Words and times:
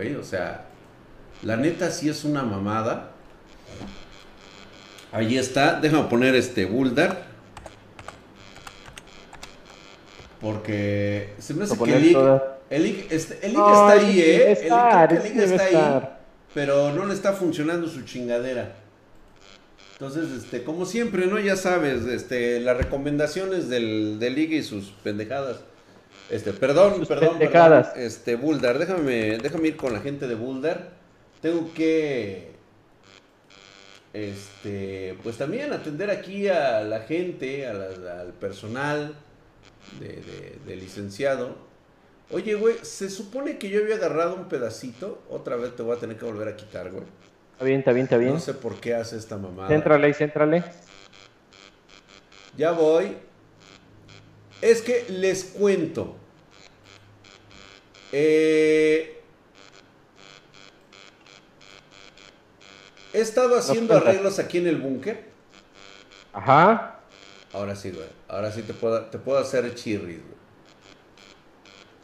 güey. 0.00 0.14
O 0.14 0.24
sea, 0.24 0.66
la 1.42 1.56
neta 1.56 1.90
sí 1.90 2.08
es 2.08 2.24
una 2.24 2.42
mamada. 2.42 3.10
Ahí 5.12 5.36
está. 5.36 5.80
Déjame 5.80 6.08
poner 6.08 6.34
este 6.34 6.66
Buldar. 6.66 7.30
Porque 10.40 11.34
se 11.38 11.52
me 11.52 11.64
hace 11.64 11.76
que 11.76 11.96
el 11.96 12.04
Ig, 12.06 12.16
el 12.70 12.86
Ig, 12.86 13.06
este, 13.10 13.46
el 13.46 13.52
Ig 13.52 13.58
está 13.58 13.90
ahí, 13.90 14.20
¿eh? 14.20 14.52
Estar, 14.52 15.12
está 15.12 15.64
ahí. 15.64 16.08
Pero 16.54 16.92
no 16.92 17.04
le 17.04 17.12
está 17.12 17.34
funcionando 17.34 17.86
su 17.88 18.02
chingadera. 18.02 18.74
Entonces, 19.92 20.30
este, 20.30 20.64
como 20.64 20.86
siempre, 20.86 21.26
¿no? 21.26 21.38
Ya 21.38 21.56
sabes, 21.56 22.06
este, 22.06 22.58
las 22.60 22.78
recomendaciones 22.78 23.68
del, 23.68 24.18
del 24.18 24.38
y 24.38 24.62
sus 24.62 24.92
pendejadas. 25.04 25.58
Este, 26.30 26.52
perdón, 26.52 27.04
perdón, 27.06 27.38
perdón. 27.38 27.86
Este, 27.96 28.36
Buldar, 28.36 28.78
déjame, 28.78 29.38
déjame 29.38 29.68
ir 29.68 29.76
con 29.76 29.92
la 29.92 30.00
gente 30.00 30.28
de 30.28 30.36
Buldar. 30.36 30.90
Tengo 31.42 31.72
que. 31.74 32.50
Este, 34.12 35.16
pues 35.22 35.36
también 35.36 35.72
atender 35.72 36.10
aquí 36.10 36.48
a 36.48 36.82
la 36.82 37.00
gente, 37.00 37.66
al 37.66 38.32
personal 38.40 39.14
de, 39.98 40.76
licenciado. 40.76 41.56
Oye, 42.30 42.54
güey, 42.54 42.76
se 42.82 43.10
supone 43.10 43.58
que 43.58 43.70
yo 43.70 43.80
había 43.80 43.96
agarrado 43.96 44.36
un 44.36 44.48
pedacito. 44.48 45.22
Otra 45.28 45.56
vez 45.56 45.74
te 45.74 45.82
voy 45.82 45.96
a 45.96 46.00
tener 46.00 46.16
que 46.16 46.24
volver 46.24 46.48
a 46.48 46.56
quitar, 46.56 46.90
güey. 46.90 47.04
Está 47.52 47.64
bien, 47.64 47.80
está 47.80 47.92
bien, 47.92 48.04
está 48.04 48.16
bien. 48.16 48.34
No 48.34 48.40
sé 48.40 48.54
por 48.54 48.80
qué 48.80 48.94
hace 48.94 49.16
esta 49.16 49.36
mamada. 49.36 49.68
Céntrale, 49.68 50.14
céntrale. 50.14 50.64
Ya 52.56 52.70
voy. 52.70 53.16
Es 54.62 54.80
que 54.82 55.06
les 55.08 55.44
cuento. 55.44 56.19
Eh, 58.12 59.22
he 63.12 63.20
estado 63.20 63.56
haciendo 63.56 63.96
arreglos 63.96 64.38
aquí 64.38 64.58
en 64.58 64.66
el 64.66 64.76
búnker. 64.76 65.30
Ajá. 66.32 67.00
Ahora 67.52 67.74
sí, 67.74 67.90
güey. 67.90 68.06
Ahora 68.28 68.52
sí 68.52 68.62
te 68.62 68.74
puedo, 68.74 69.02
te 69.06 69.18
puedo 69.18 69.38
hacer 69.38 69.74
chirris, 69.74 70.20
güey. 70.22 70.40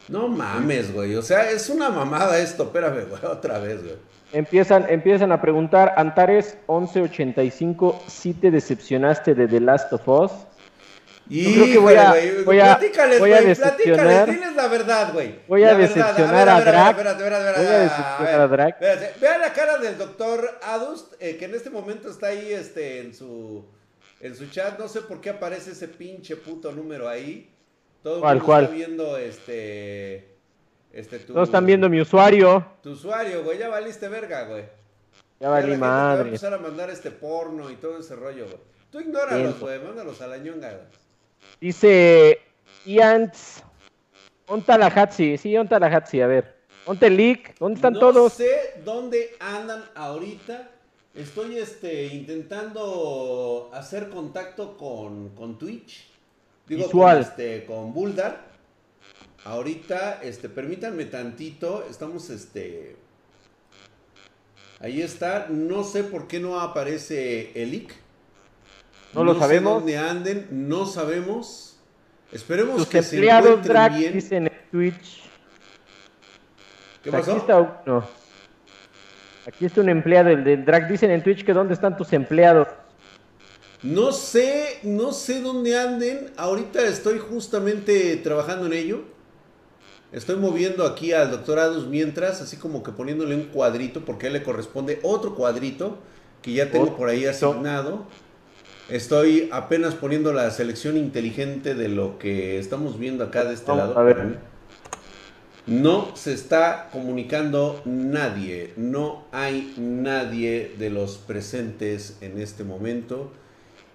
No 0.08 0.28
mames, 0.28 0.92
güey. 0.92 1.14
O 1.16 1.22
sea, 1.22 1.50
es 1.50 1.68
una 1.68 1.90
mamada 1.90 2.38
esto. 2.38 2.64
Espérame, 2.64 3.06
güey. 3.08 3.24
Otra 3.30 3.58
vez, 3.58 3.82
güey. 3.82 3.96
Empiezan, 4.32 4.86
empiezan 4.88 5.30
a 5.30 5.41
preguntar, 5.41 5.94
Antares 5.96 6.58
1185, 6.68 8.02
si 8.08 8.34
te 8.34 8.50
decepcionaste 8.50 9.34
de 9.34 9.46
The 9.46 9.60
Last 9.60 9.92
of 9.92 10.08
Us. 10.08 10.32
Y 11.28 11.55
creo 11.55 11.66
que 11.66 11.78
voy 11.78 11.94
a, 11.94 12.14
voy 12.44 12.60
a, 12.60 12.77
platícales, 12.77 13.19
voy 13.19 13.32
a 13.32 13.41
decepcionar. 13.41 14.30
Diles 14.30 14.55
la 14.55 14.69
verdad, 14.69 15.12
güey. 15.12 15.41
Voy 15.48 15.64
a 15.64 15.74
decepcionar 15.74 16.48
a, 16.48 16.60
Drac. 16.60 16.96
Voy 16.96 17.06
a 17.06 17.78
decepcionar 17.78 18.41
a 18.41 18.48
Drac. 18.48 18.80
Vean 19.20 19.41
la 19.41 19.52
cara 19.52 19.78
del 19.78 19.98
doctor 19.98 20.58
Adust, 20.62 21.14
eh, 21.19 21.36
que 21.36 21.47
en 21.47 21.54
este 21.54 21.70
momento 21.70 22.08
está 22.10 22.28
ahí 22.28 22.52
este, 22.52 23.00
en 23.00 23.14
su 23.14 23.64
en 24.20 24.34
su 24.34 24.48
chat, 24.48 24.78
no 24.78 24.88
sé 24.88 25.02
por 25.02 25.20
qué 25.20 25.30
aparece 25.30 25.72
ese 25.72 25.88
pinche 25.88 26.36
puto 26.36 26.72
número 26.72 27.08
ahí. 27.08 27.52
Todo 28.02 28.16
el 28.16 28.38
mundo 28.38 28.58
está 28.58 28.72
viendo 28.72 29.16
este. 29.19 30.36
Este, 30.92 31.19
tu, 31.19 31.34
Todos 31.34 31.48
están 31.48 31.66
viendo 31.66 31.88
mi 31.91 32.00
usuario. 32.00 32.64
Tu 32.82 32.92
usuario, 32.92 33.44
güey. 33.44 33.58
Ya 33.58 33.69
valiste 33.69 34.08
verga, 34.08 34.44
güey. 34.44 34.64
Ya 35.38 35.50
valí 35.50 35.77
madre. 35.77 35.77
Te 35.77 35.80
va 35.80 36.22
a 36.22 36.27
empezar 36.27 36.54
a 36.54 36.58
mandar 36.58 36.88
este 36.88 37.10
porno 37.10 37.70
y 37.70 37.77
todo 37.77 37.98
ese 37.98 38.16
rollo, 38.16 38.47
güey. 38.47 38.58
Tú 38.91 39.00
ignóralos, 39.00 39.60
güey. 39.60 39.78
Mándalos 39.80 40.22
a 40.22 40.28
la 40.28 40.38
ñonga, 40.38 40.70
güey. 40.70 41.05
Dice 41.60 42.40
Iantz. 42.84 43.62
Onta 44.46 44.78
la 44.78 44.86
Hatsi. 44.86 45.36
Sí, 45.38 45.56
onta 45.56 45.78
la 45.78 45.86
Hatsi. 45.86 46.20
A 46.20 46.26
ver. 46.26 46.56
Onte 46.86 47.10
Leak. 47.10 47.58
¿Dónde 47.58 47.76
están 47.76 47.94
todos? 47.94 48.14
No 48.14 48.28
sé 48.28 48.80
dónde 48.84 49.34
andan 49.40 49.84
ahorita. 49.94 50.70
Estoy 51.14 51.58
este, 51.58 52.06
intentando 52.06 53.70
hacer 53.72 54.10
contacto 54.10 54.76
con, 54.76 55.30
con 55.30 55.58
Twitch. 55.58 56.06
Digo, 56.69 56.91
Con, 56.91 57.16
este, 57.19 57.64
con 57.64 57.92
Buldar. 57.92 58.44
Ahorita, 59.44 60.20
este, 60.22 60.48
permítanme 60.48 61.06
tantito. 61.06 61.86
Estamos, 61.88 62.28
este. 62.31 62.97
Ahí 64.81 65.00
está. 65.00 65.47
No 65.48 65.84
sé 65.84 66.04
por 66.04 66.28
qué 66.28 66.38
no 66.38 66.60
aparece 66.60 67.50
el 67.60 67.75
No, 69.15 69.25
lo 69.25 69.39
sabemos. 69.39 69.72
Sé 69.72 69.78
dónde 69.78 69.99
anden, 69.99 70.49
no 70.50 70.87
sabemos. 70.87 71.78
Esperemos 72.33 72.87
que 72.87 73.03
se 73.03 73.25
encuentren 73.25 73.94
bien. 73.94 74.12
Dicen 74.12 74.47
en 74.47 74.71
Twitch. 74.71 75.22
¿Qué 77.03 77.11
pasó? 77.12 77.33
Aquí 79.47 79.65
está 79.65 79.81
un 79.81 79.89
empleado, 79.89 80.31
el 80.31 80.43
del 80.43 80.65
drag. 80.65 80.89
Dicen 80.89 81.11
en 81.11 81.22
Twitch 81.22 81.44
que 81.44 81.53
dónde 81.53 81.75
están 81.75 81.97
tus 81.97 82.12
empleados. 82.12 82.69
No 83.83 84.11
sé, 84.11 84.81
no 84.83 85.12
sé 85.12 85.41
dónde 85.41 85.78
anden. 85.78 86.33
Ahorita 86.37 86.83
estoy 86.83 87.19
justamente 87.19 88.17
trabajando 88.17 88.67
en 88.67 88.73
ello. 88.73 89.05
Estoy 90.12 90.37
moviendo 90.37 90.87
aquí 90.87 91.12
al 91.12 91.31
doctor 91.31 91.59
Adus 91.59 91.87
mientras, 91.87 92.41
así 92.41 92.56
como 92.56 92.83
que 92.83 92.91
poniéndole 92.91 93.34
un 93.34 93.44
cuadrito, 93.44 94.05
porque 94.05 94.27
a 94.27 94.28
él 94.28 94.33
le 94.33 94.43
corresponde 94.43 94.99
otro 95.03 95.34
cuadrito 95.34 95.99
que 96.43 96.53
ya 96.53 96.71
tengo 96.71 96.97
por 96.97 97.09
ahí 97.09 97.27
asignado. 97.27 98.06
Estoy 98.88 99.48
apenas 99.52 99.94
poniendo 99.94 100.32
la 100.32 100.50
selección 100.50 100.97
inteligente 100.97 101.74
de 101.74 101.88
lo 101.88 102.19
que 102.19 102.58
estamos 102.58 102.98
viendo 102.98 103.24
acá 103.24 103.44
de 103.44 103.54
este 103.54 103.74
lado. 103.74 103.98
A 103.98 104.02
ver. 104.02 104.38
No 105.66 106.14
se 106.14 106.32
está 106.32 106.88
comunicando 106.92 107.82
nadie, 107.84 108.72
no 108.76 109.25
hay 109.32 109.75
nadie 109.76 110.72
de 110.78 110.91
los 110.91 111.19
presentes 111.19 112.19
en 112.20 112.41
este 112.41 112.62
momento 112.62 113.32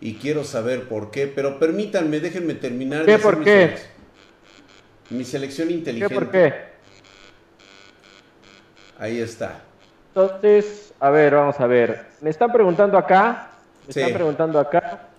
y 0.02 0.16
quiero 0.16 0.44
saber 0.44 0.90
por 0.90 1.12
qué, 1.12 1.28
pero 1.28 1.60
permítanme, 1.60 2.20
déjenme 2.20 2.56
terminar. 2.56 3.06
¿Qué 3.06 3.18
por 3.18 3.42
qué? 3.42 3.76
Mi 5.10 5.24
selección 5.24 5.72
inteligente. 5.72 6.14
¿Qué 6.14 6.20
por 6.20 6.30
qué? 6.30 6.54
Ahí 9.00 9.20
está. 9.22 9.62
Entonces, 10.14 10.94
a 11.00 11.10
ver, 11.10 11.36
vamos 11.36 11.58
a 11.58 11.68
ver. 11.68 12.08
Me 12.20 12.30
están 12.30 12.52
preguntando 12.52 12.98
acá, 12.98 13.51
me 13.88 13.90
están 13.90 14.14
preguntando 14.14 14.60
acá, 14.60 15.10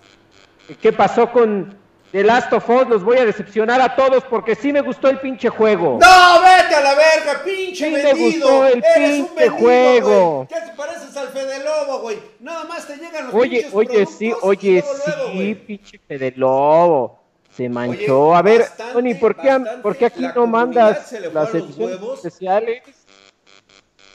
¿qué 0.80 0.92
pasó 0.92 1.30
con 1.30 1.82
de 2.12 2.22
Last 2.22 2.52
of 2.52 2.68
Us 2.68 2.88
los 2.88 3.02
voy 3.02 3.16
a 3.16 3.24
decepcionar 3.24 3.80
a 3.80 3.96
todos 3.96 4.22
porque 4.24 4.54
sí 4.54 4.70
me 4.70 4.82
gustó 4.82 5.08
el 5.08 5.18
pinche 5.18 5.48
juego. 5.48 5.98
No, 5.98 6.42
vete 6.42 6.74
a 6.74 6.80
la 6.82 6.94
verga, 6.94 7.42
pinche 7.42 7.86
sí 7.86 7.90
vendido. 7.90 8.14
me 8.14 8.22
gustó 8.22 8.66
el 8.66 8.84
Eres 8.84 9.26
pinche 9.26 9.48
un 9.48 9.58
juego. 9.58 10.46
¿Qué 10.48 10.60
te 10.60 10.76
pareces 10.76 11.16
al 11.16 11.28
Fede 11.28 11.64
Lobo, 11.64 12.00
güey? 12.00 12.18
Nada 12.40 12.64
más 12.64 12.86
te 12.86 12.96
llegan 12.98 13.26
los 13.26 13.34
oye, 13.34 13.62
pinches 13.62 13.74
Oye, 13.74 14.06
sí, 14.06 14.32
oye, 14.42 14.84
sí, 15.32 15.54
pinche 15.54 15.98
Fede 16.06 16.34
Lobo. 16.36 17.18
Se 17.56 17.68
manchó. 17.68 18.34
a 18.34 18.42
ver, 18.42 18.66
Tony, 18.92 19.14
¿por 19.14 19.34
qué, 19.36 19.58
¿por 19.82 19.96
qué 19.96 20.06
aquí 20.06 20.26
no 20.34 20.46
mandas 20.46 21.12
las 21.32 21.54
ediciones 21.54 21.98
especiales? 22.14 22.82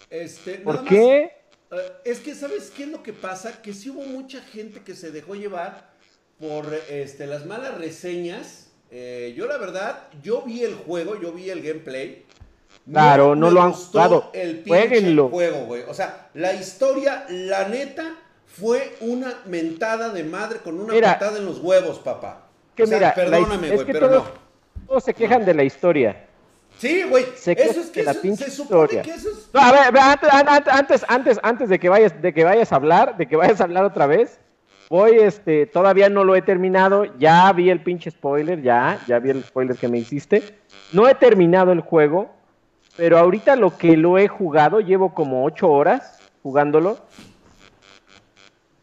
Este, 0.09 0.53
¿Por 0.59 0.83
qué? 0.85 1.36
Eh, 1.71 1.91
es 2.05 2.19
que, 2.19 2.35
¿sabes 2.35 2.71
qué 2.75 2.83
es 2.83 2.89
lo 2.89 3.03
que 3.03 3.13
pasa? 3.13 3.61
Que 3.61 3.73
sí 3.73 3.89
hubo 3.89 4.03
mucha 4.03 4.41
gente 4.41 4.81
que 4.81 4.95
se 4.95 5.11
dejó 5.11 5.35
llevar 5.35 5.89
por 6.39 6.65
este, 6.89 7.27
las 7.27 7.45
malas 7.45 7.77
reseñas. 7.77 8.69
Eh, 8.89 9.33
yo 9.35 9.47
la 9.47 9.57
verdad, 9.57 10.07
yo 10.23 10.43
vi 10.43 10.63
el 10.63 10.75
juego, 10.75 11.19
yo 11.19 11.31
vi 11.31 11.49
el 11.49 11.61
gameplay. 11.61 12.25
Claro, 12.89 13.35
no, 13.35 13.51
lo 13.51 13.61
han 13.61 13.73
jugado. 13.73 14.29
El 14.33 14.63
Jueguenlo. 14.65 15.29
juego, 15.29 15.65
güey. 15.65 15.83
O 15.87 15.93
sea, 15.93 16.29
la 16.33 16.53
historia, 16.53 17.25
la 17.29 17.67
neta, 17.67 18.15
fue 18.45 18.95
una 19.01 19.41
mentada 19.45 20.09
de 20.09 20.23
madre 20.23 20.59
con 20.59 20.79
una 20.79 20.93
patada 20.99 21.37
en 21.37 21.45
los 21.45 21.59
huevos, 21.59 21.99
papá. 21.99 22.47
Que 22.75 22.85
mira, 22.85 23.13
perdóname, 23.13 23.71
güey, 23.71 23.85
pero 23.85 24.09
no. 24.09 24.25
Todos 24.87 25.03
se 25.03 25.13
quejan 25.13 25.43
de 25.43 25.53
la 25.53 25.63
historia. 25.63 26.26
Sí, 26.77 27.03
güey. 27.03 27.25
Eso 27.35 27.81
es 27.81 27.89
que 27.89 28.03
la 28.03 28.13
se 28.13 28.51
supone 28.51 29.01
que 29.01 29.11
eso 29.11 29.29
es... 29.29 29.49
a 29.53 29.71
ver, 29.71 29.97
antes, 30.69 31.03
antes, 31.07 31.39
antes 31.41 31.69
de 31.69 31.79
que 31.79 31.89
vayas, 31.89 32.21
de 32.21 32.33
que 32.33 32.43
vayas 32.43 32.71
a 32.71 32.75
hablar, 32.75 33.17
de 33.17 33.27
que 33.27 33.35
vayas 33.35 33.59
a 33.59 33.63
hablar 33.63 33.83
otra 33.83 34.05
vez, 34.05 34.39
Voy, 34.89 35.17
este, 35.17 35.65
todavía 35.65 36.09
no 36.09 36.23
lo 36.23 36.35
he 36.35 36.41
terminado. 36.41 37.05
Ya 37.17 37.51
vi 37.51 37.69
el 37.69 37.81
pinche 37.81 38.11
spoiler, 38.11 38.61
ya, 38.61 38.99
ya 39.05 39.19
vi 39.19 39.31
el 39.31 39.43
spoiler 39.43 39.75
que 39.75 39.89
me 39.89 39.97
hiciste. 39.97 40.41
No 40.93 41.07
he 41.07 41.15
terminado 41.15 41.73
el 41.73 41.81
juego, 41.81 42.29
pero 42.95 43.17
ahorita 43.17 43.57
lo 43.57 43.77
que 43.77 43.97
lo 43.97 44.17
he 44.17 44.27
jugado, 44.27 44.79
llevo 44.79 45.13
como 45.13 45.43
ocho 45.43 45.69
horas 45.69 46.19
jugándolo. 46.41 46.99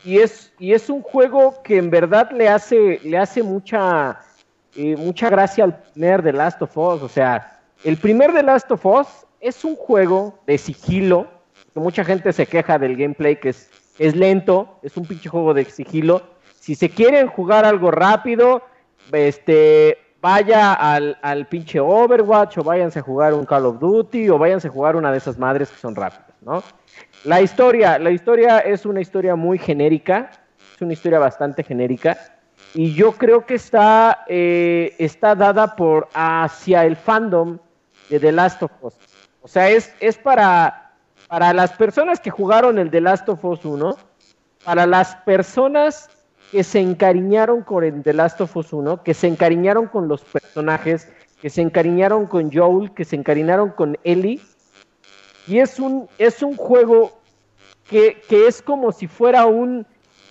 Y 0.05 0.19
es, 0.19 0.53
y 0.59 0.75
es 0.75 0.91
un 0.91 1.01
juego 1.01 1.63
que 1.63 1.79
en 1.79 1.89
verdad 1.89 2.31
le 2.33 2.51
hace, 2.51 3.01
le 3.03 3.17
hace 3.17 3.43
mucha, 3.43 4.21
eh, 4.77 4.97
mucha 4.97 5.31
gracia 5.31 5.65
al 5.65 5.79
primer 5.79 6.23
The 6.23 6.33
Last 6.35 6.61
of 6.61 6.77
Us. 6.77 7.03
O 7.03 7.09
sea, 7.09 7.54
el 7.85 7.97
primer 7.99 8.33
The 8.33 8.43
Last 8.43 8.71
of 8.71 8.85
Us 8.85 9.07
es 9.41 9.65
un 9.65 9.77
juego 9.77 10.39
de 10.47 10.59
sigilo, 10.59 11.29
que 11.73 11.81
mucha 11.81 12.05
gente 12.05 12.33
se 12.33 12.47
queja 12.47 12.79
del 12.79 12.97
gameplay 12.97 13.37
que 13.37 13.51
es 13.51 13.71
es 13.99 14.17
lento, 14.17 14.79
es 14.83 14.97
un 14.97 15.07
pinche 15.07 15.29
juego 15.29 15.55
de 15.55 15.65
sigilo. 15.65 16.23
Si 16.59 16.75
se 16.75 16.91
quieren 16.91 17.29
jugar 17.29 17.65
algo 17.65 17.91
rápido, 17.91 18.63
este, 19.13 19.99
vaya 20.21 20.73
al, 20.73 21.19
al 21.23 21.47
pinche 21.47 21.79
Overwatch 21.81 22.59
o 22.59 22.65
váyanse 22.65 23.01
a 23.01 23.03
jugar 23.03 23.35
un 23.35 23.45
Call 23.45 23.67
of 23.67 23.79
Duty 23.79 24.29
o 24.31 24.39
váyanse 24.39 24.69
a 24.69 24.71
jugar 24.71 24.97
una 24.97 25.13
de 25.13 25.19
esas 25.19 25.39
madres 25.39 25.71
que 25.71 25.79
son 25.79 25.95
rápidas, 25.95 26.35
¿no? 26.43 26.63
La 27.25 27.41
historia, 27.41 27.99
la 27.99 28.11
historia 28.11 28.59
es 28.59 28.87
una 28.87 29.01
historia 29.01 29.37
muy 29.37 29.59
genérica, 29.59 30.31
es 30.75 30.81
una 30.81 30.93
historia 30.93 31.19
bastante 31.19 31.63
genérica 31.63 32.17
y 32.75 32.95
yo 32.95 33.13
creo 33.13 33.47
que 33.47 33.55
está, 33.55 34.25
eh, 34.29 34.95
está 34.99 35.35
dada 35.35 35.77
por 35.77 36.09
hacia 36.15 36.85
el 36.85 36.97
fandom 36.97 37.59
de 38.09 38.21
The 38.21 38.33
Last 38.33 38.63
of 38.63 38.73
Us. 38.83 38.95
O 39.43 39.49
sea, 39.49 39.69
es, 39.71 39.93
es 40.01 40.17
para, 40.17 40.93
para 41.29 41.53
las 41.53 41.73
personas 41.73 42.21
que 42.21 42.31
jugaron 42.31 42.79
el 42.79 42.91
The 42.91 43.01
Last 43.01 43.29
of 43.29 43.45
Us 43.45 43.65
1, 43.65 43.97
para 44.65 44.87
las 44.87 45.17
personas 45.17 46.09
que 46.51 46.65
se 46.65 46.81
encariñaron 46.81 47.63
con 47.63 47.85
el 47.85 48.03
The 48.03 48.13
Last 48.15 48.41
of 48.41 48.57
Us 48.57 48.73
1, 48.73 49.03
que 49.03 49.13
se 49.13 49.27
encariñaron 49.27 49.89
con 49.89 50.09
los 50.09 50.23
personajes, 50.23 51.13
que 51.41 51.51
se 51.51 51.63
encariñaron 51.63 52.27
con 52.27 52.53
Joel, 52.53 52.93
que 52.93 53.05
se 53.05 53.17
encariñaron 53.17 53.71
con 53.71 53.99
Ellie. 54.05 54.41
Y 55.47 55.59
es 55.59 55.79
un, 55.79 56.09
es 56.19 56.43
un 56.43 56.57
juego 56.57 57.13
que, 57.89 58.23
es 58.31 58.63
como 58.63 58.93
si 58.93 59.07
fuera 59.07 59.47
un, 59.47 59.87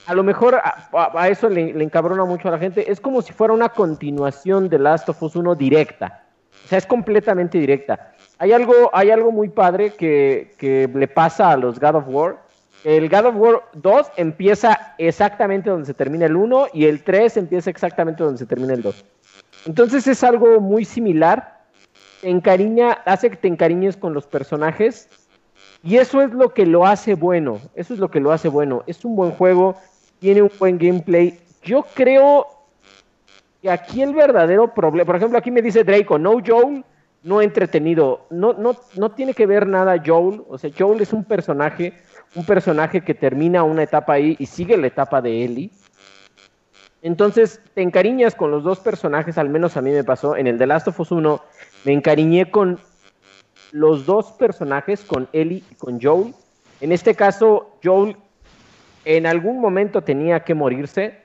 a 0.08 0.14
lo 0.14 0.24
mejor 0.24 0.56
a, 0.56 1.30
eso 1.30 1.50
le, 1.50 1.74
le, 1.74 1.84
encabrona 1.84 2.26
mucho 2.26 2.48
a 2.48 2.52
la 2.52 2.58
gente, 2.58 2.92
es 2.92 3.00
como 3.00 3.22
si 3.22 3.32
fuera 3.32 3.54
una 3.54 3.70
continuación 3.70 4.70
de 4.70 4.80
Last 4.80 5.10
of 5.10 5.22
Us 5.22 5.36
1 5.36 5.54
directa. 5.56 6.23
O 6.64 6.68
sea, 6.68 6.78
es 6.78 6.86
completamente 6.86 7.58
directa. 7.58 8.14
Hay 8.38 8.52
algo, 8.52 8.74
hay 8.94 9.12
algo 9.12 9.32
muy 9.32 9.50
padre 9.50 9.94
que, 9.94 10.54
que 10.58 10.90
le 10.94 11.08
pasa 11.08 11.52
a 11.52 11.58
los 11.58 11.80
God 11.80 11.96
of 11.96 12.06
War, 12.08 12.38
el 12.84 13.08
God 13.08 13.26
of 13.28 13.36
War 13.38 13.62
2 13.74 14.12
empieza 14.18 14.96
exactamente 14.98 15.70
donde 15.70 15.86
se 15.86 15.94
termina 15.94 16.26
el 16.26 16.36
1 16.36 16.68
y 16.74 16.86
el 16.86 17.02
3 17.04 17.38
empieza 17.38 17.70
exactamente 17.70 18.24
donde 18.24 18.40
se 18.40 18.46
termina 18.46 18.74
el 18.74 18.82
2. 18.82 19.06
Entonces 19.66 20.06
es 20.08 20.24
algo 20.24 20.60
muy 20.60 20.84
similar. 20.84 21.62
Te 22.20 22.30
encariña, 22.30 22.92
hace 23.06 23.30
que 23.30 23.38
te 23.38 23.48
encariñes 23.48 23.96
con 23.96 24.14
los 24.14 24.28
personajes 24.28 25.08
y 25.82 25.98
eso 25.98 26.22
es 26.22 26.32
lo 26.34 26.54
que 26.54 26.66
lo 26.66 26.86
hace 26.86 27.16
bueno. 27.16 27.60
Eso 27.76 27.94
es 27.94 28.00
lo 28.02 28.12
que 28.12 28.20
lo 28.20 28.34
hace 28.34 28.50
bueno. 28.50 28.84
Es 28.86 29.06
un 29.06 29.16
buen 29.16 29.32
juego, 29.32 29.78
tiene 30.20 30.42
un 30.42 30.52
buen 30.60 30.78
gameplay. 30.78 31.40
Yo 31.64 31.86
creo 31.94 32.48
que 33.64 33.72
aquí 33.72 34.04
el 34.04 34.14
verdadero 34.14 34.76
problema, 34.76 35.08
por 35.08 35.16
ejemplo, 35.16 35.40
aquí 35.40 35.50
me 35.50 35.64
dice 35.64 35.84
Draco, 35.84 36.20
no 36.20 36.38
Joel, 36.46 36.86
no 37.24 37.42
entretenido. 37.42 38.28
No, 38.30 38.54
no, 38.54 38.76
no 38.96 39.12
tiene 39.12 39.34
que 39.34 39.48
ver 39.48 39.66
nada 39.66 40.04
Joel. 40.06 40.44
O 40.48 40.60
sea, 40.60 40.70
Joel 40.78 41.02
es 41.02 41.14
un 41.14 41.24
personaje 41.24 41.94
un 42.36 42.46
personaje 42.46 43.02
que 43.02 43.14
termina 43.14 43.64
una 43.64 43.84
etapa 43.84 44.14
ahí 44.14 44.36
y 44.40 44.46
sigue 44.46 44.78
la 44.78 44.88
etapa 44.88 45.22
de 45.22 45.44
Ellie. 45.44 45.72
Entonces 47.02 47.60
te 47.74 47.82
encariñas 47.82 48.34
con 48.34 48.50
los 48.50 48.64
dos 48.64 48.80
personajes, 48.80 49.38
al 49.38 49.50
menos 49.50 49.76
a 49.78 49.82
mí 49.82 49.92
me 49.92 50.04
pasó. 50.04 50.36
En 50.36 50.48
el 50.48 50.58
The 50.58 50.68
Last 50.68 50.88
of 50.88 51.00
Us 51.00 51.12
1 51.12 51.42
me 51.86 51.94
encariñé 51.94 52.50
con 52.50 52.80
los 53.72 54.06
dos 54.06 54.32
personajes, 54.32 55.02
con 55.02 55.28
Ellie 55.34 55.64
y 55.70 55.76
con 55.76 56.02
Joel. 56.02 56.34
En 56.82 56.92
este 56.92 57.14
caso, 57.14 57.78
Joel 57.84 58.16
en 59.06 59.26
algún 59.26 59.60
momento 59.60 60.02
tenía 60.02 60.42
que 60.42 60.54
morirse. 60.54 61.23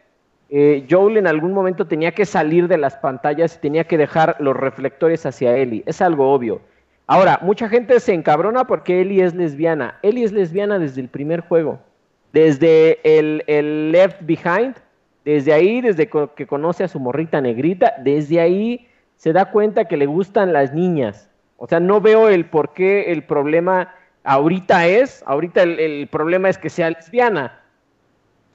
Eh, 0.51 0.87
Joel 0.89 1.19
en 1.19 1.27
algún 1.27 1.53
momento 1.53 1.87
tenía 1.87 2.13
que 2.13 2.25
salir 2.25 2.69
de 2.69 2.79
las 2.79 2.97
pantallas 2.97 3.57
y 3.57 3.61
tenía 3.61 3.85
que 3.85 3.99
dejar 3.99 4.37
los 4.41 4.57
reflectores 4.57 5.27
hacia 5.27 5.57
Ellie. 5.57 5.83
Es 5.87 6.01
algo 6.01 6.33
obvio. 6.33 6.61
Ahora, 7.07 7.39
mucha 7.43 7.69
gente 7.69 8.01
se 8.01 8.15
encabrona 8.15 8.67
porque 8.67 9.01
Ellie 9.01 9.25
es 9.25 9.35
lesbiana. 9.35 9.99
Ellie 10.03 10.25
es 10.25 10.33
lesbiana 10.33 10.79
desde 10.79 11.01
el 11.01 11.09
primer 11.09 11.41
juego. 11.41 11.81
Desde 12.33 13.01
el, 13.03 13.93
Left 13.93 14.21
Behind, 14.23 14.77
desde 15.25 15.53
ahí, 15.53 15.81
desde 15.81 16.09
que 16.09 16.47
conoce 16.47 16.85
a 16.85 16.89
su 16.89 17.01
morrita 17.01 17.41
negrita, 17.41 17.95
desde 17.99 18.41
ahí 18.41 18.89
se 19.17 19.33
da 19.33 19.51
cuenta 19.51 19.87
que 19.87 19.97
le 19.97 20.07
gustan 20.07 20.53
las 20.53 20.73
niñas. 20.73 21.31
O 21.57 21.67
sea, 21.67 21.81
no 21.81 22.01
veo 22.01 22.29
el 22.29 22.47
por 22.47 22.73
qué 22.73 23.11
el 23.13 23.25
problema 23.25 23.95
ahorita 24.23 24.87
es, 24.87 25.25
ahorita 25.27 25.63
el, 25.63 26.09
problema 26.09 26.49
es 26.49 26.59
que 26.59 26.71
sea 26.71 26.91
lesbiana. 26.91 27.61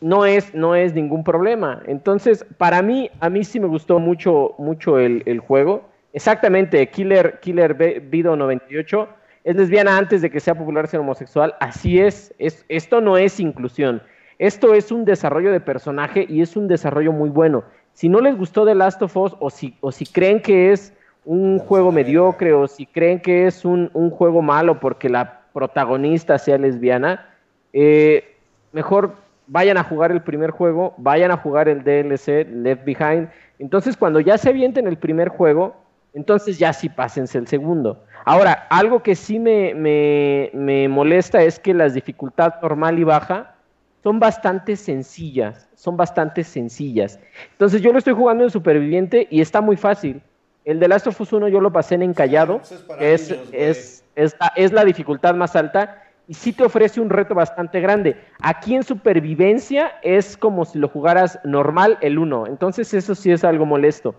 No 0.01 0.25
es, 0.25 0.53
no 0.53 0.75
es 0.75 0.93
ningún 0.93 1.23
problema. 1.23 1.81
Entonces, 1.85 2.45
para 2.57 2.81
mí, 2.81 3.09
a 3.19 3.29
mí 3.29 3.43
sí 3.43 3.59
me 3.59 3.67
gustó 3.67 3.99
mucho, 3.99 4.55
mucho 4.57 4.99
el, 4.99 5.23
el 5.25 5.39
juego. 5.39 5.89
Exactamente, 6.13 6.87
Killer, 6.89 7.39
Killer 7.39 7.73
Vido 8.01 8.35
98 8.35 9.09
es 9.43 9.55
lesbiana 9.55 9.97
antes 9.97 10.21
de 10.21 10.29
que 10.29 10.39
sea 10.39 10.55
popular 10.55 10.87
ser 10.87 10.99
homosexual. 10.99 11.55
Así 11.59 11.99
es, 11.99 12.33
es, 12.37 12.65
esto 12.69 13.01
no 13.01 13.17
es 13.17 13.39
inclusión. 13.39 14.01
Esto 14.39 14.73
es 14.73 14.91
un 14.91 15.05
desarrollo 15.05 15.51
de 15.51 15.59
personaje 15.59 16.25
y 16.27 16.41
es 16.41 16.55
un 16.55 16.67
desarrollo 16.67 17.11
muy 17.11 17.29
bueno. 17.29 17.63
Si 17.93 18.09
no 18.09 18.21
les 18.21 18.37
gustó 18.37 18.65
The 18.65 18.75
Last 18.75 19.01
of 19.01 19.15
Us 19.15 19.35
o 19.39 19.49
si, 19.49 19.75
o 19.81 19.91
si 19.91 20.05
creen 20.05 20.41
que 20.41 20.71
es 20.71 20.93
un 21.25 21.59
juego 21.59 21.91
mediocre 21.91 22.53
o 22.53 22.67
si 22.67 22.85
creen 22.85 23.19
que 23.19 23.47
es 23.47 23.63
un, 23.65 23.89
juego 24.11 24.41
malo 24.41 24.79
porque 24.79 25.09
la 25.09 25.41
protagonista 25.53 26.37
sea 26.37 26.57
lesbiana, 26.57 27.29
eh, 27.71 28.35
mejor 28.71 29.15
vayan 29.53 29.77
a 29.77 29.83
jugar 29.83 30.11
el 30.11 30.23
primer 30.23 30.49
juego, 30.49 30.95
vayan 30.97 31.29
a 31.29 31.37
jugar 31.37 31.69
el 31.69 31.83
DLC 31.83 32.47
Left 32.49 32.83
Behind. 32.85 33.29
Entonces, 33.59 33.95
cuando 33.95 34.19
ya 34.19 34.35
se 34.39 34.49
avienten 34.49 34.87
el 34.87 34.97
primer 34.97 35.29
juego, 35.29 35.75
entonces 36.15 36.57
ya 36.57 36.73
sí 36.73 36.89
pásense 36.89 37.37
el 37.37 37.47
segundo. 37.47 38.03
Ahora, 38.25 38.65
algo 38.71 39.03
que 39.03 39.13
sí 39.13 39.37
me, 39.37 39.75
me, 39.75 40.87
molesta 40.87 41.43
es 41.43 41.59
que 41.59 41.75
las 41.75 41.93
dificultades 41.93 42.55
normal 42.63 42.97
y 42.97 43.03
baja 43.03 43.53
son 44.01 44.19
bastante 44.19 44.75
sencillas, 44.75 45.69
son 45.75 45.97
bastante 45.97 46.43
sencillas. 46.43 47.19
Entonces 47.51 47.79
yo 47.83 47.91
lo 47.91 47.99
estoy 47.99 48.13
jugando 48.13 48.43
en 48.45 48.49
Superviviente 48.49 49.27
y 49.29 49.39
está 49.39 49.61
muy 49.61 49.77
fácil. 49.77 50.23
El 50.65 50.79
de 50.79 50.87
Last 50.87 51.05
of 51.05 51.21
Us 51.21 51.31
1 51.31 51.49
yo 51.49 51.61
lo 51.61 51.71
pasé 51.71 51.93
en 51.93 52.01
Encallado, 52.01 52.59
que 52.97 53.13
es, 53.13 53.29
es, 53.51 54.03
es, 54.15 54.35
es, 54.55 54.71
la 54.71 54.83
dificultad 54.83 55.35
más 55.35 55.55
alta, 55.55 56.02
y 56.27 56.33
sí 56.33 56.53
te 56.53 56.63
ofrece 56.63 57.01
un 57.01 57.09
reto 57.09 57.35
bastante 57.35 57.81
grande. 57.81 58.15
Aquí 58.41 58.75
en 58.75 58.83
Supervivencia 58.83 59.93
es 60.01 60.37
como 60.37 60.65
si 60.65 60.79
lo 60.79 60.87
jugaras 60.87 61.39
normal 61.43 61.97
el 62.01 62.17
1, 62.17 62.47
entonces 62.47 62.93
eso 62.93 63.15
sí 63.15 63.31
es 63.31 63.43
algo 63.43 63.65
molesto, 63.65 64.15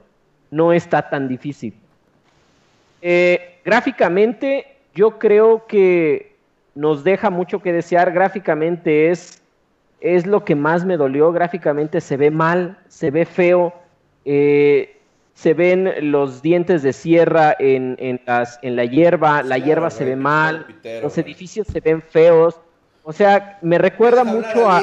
no 0.51 0.73
está 0.73 1.09
tan 1.09 1.29
difícil. 1.29 1.75
Eh, 3.07 3.61
gráficamente, 3.65 4.79
yo 4.95 5.19
creo 5.19 5.67
que 5.67 6.35
nos 6.75 7.05
deja 7.05 7.31
mucho 7.31 7.61
que 7.61 7.73
desear. 7.73 8.13
Gráficamente 8.13 9.11
es, 9.11 9.43
es 10.01 10.27
lo 10.27 10.45
que 10.45 10.55
más 10.55 10.85
me 10.85 10.97
dolió. 10.97 11.33
Gráficamente 11.33 12.01
se 12.01 12.17
ve 12.17 12.31
mal, 12.31 12.79
se 12.89 13.11
ve 13.11 13.27
feo. 13.27 13.75
Eh, 14.25 14.94
se 15.35 15.53
ven 15.53 15.93
los 16.13 16.43
dientes 16.43 16.83
de 16.83 16.93
sierra 16.93 17.55
en, 17.59 17.97
en, 17.99 18.21
las, 18.25 18.59
en 18.63 18.77
la 18.77 18.85
hierba, 18.85 19.43
la 19.43 19.59
hierba 19.59 19.91
se 19.91 20.05
ve 20.05 20.17
mal, 20.17 20.67
los 21.03 21.19
edificios 21.19 21.67
se 21.67 21.81
ven 21.81 22.01
feos. 22.01 22.61
O 23.03 23.13
sea, 23.13 23.59
me 23.61 23.77
recuerda 23.77 24.25
mucho 24.25 24.71
a... 24.71 24.81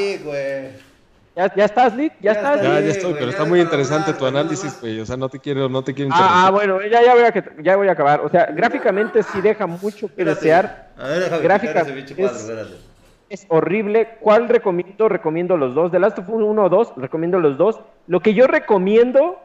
¿Ya, 1.33 1.55
¿Ya, 1.55 1.63
estás, 1.63 1.95
Lick? 1.95 2.13
¿Ya, 2.19 2.33
estás? 2.33 2.61
Ya, 2.61 2.81
ya 2.81 2.91
estoy, 2.91 3.13
pero 3.13 3.29
está 3.29 3.45
muy 3.45 3.61
interesante 3.61 4.11
tu 4.11 4.25
análisis, 4.25 4.79
güey. 4.81 4.99
O 4.99 5.05
sea, 5.05 5.15
no 5.15 5.29
te 5.29 5.39
quiero, 5.39 5.69
no 5.69 5.81
te 5.81 5.93
quiero 5.93 6.11
Ah, 6.13 6.47
ah 6.47 6.51
bueno, 6.51 6.81
ya, 6.81 7.01
ya, 7.01 7.13
voy 7.13 7.23
a, 7.23 7.61
ya 7.63 7.75
voy 7.77 7.87
a 7.87 7.93
acabar. 7.93 8.19
O 8.19 8.29
sea, 8.29 8.47
gráficamente 8.47 9.23
sí 9.23 9.39
deja 9.39 9.65
mucho 9.65 10.13
que 10.13 10.25
desear. 10.25 10.89
A 10.97 11.07
ver, 11.07 11.41
gráficamente 11.41 12.13
es, 12.17 12.51
es, 13.29 13.45
horrible. 13.47 14.17
¿Cuál 14.19 14.49
recomiendo? 14.49 15.07
Recomiendo 15.07 15.55
los 15.55 15.73
dos. 15.73 15.89
De 15.89 15.99
Last 16.01 16.19
of 16.19 16.27
Us 16.27 16.43
1 16.43 16.63
o 16.63 16.69
2, 16.69 16.93
recomiendo 16.97 17.39
los 17.39 17.57
dos. 17.57 17.79
Lo 18.07 18.19
que 18.19 18.33
yo 18.33 18.45
recomiendo 18.47 19.39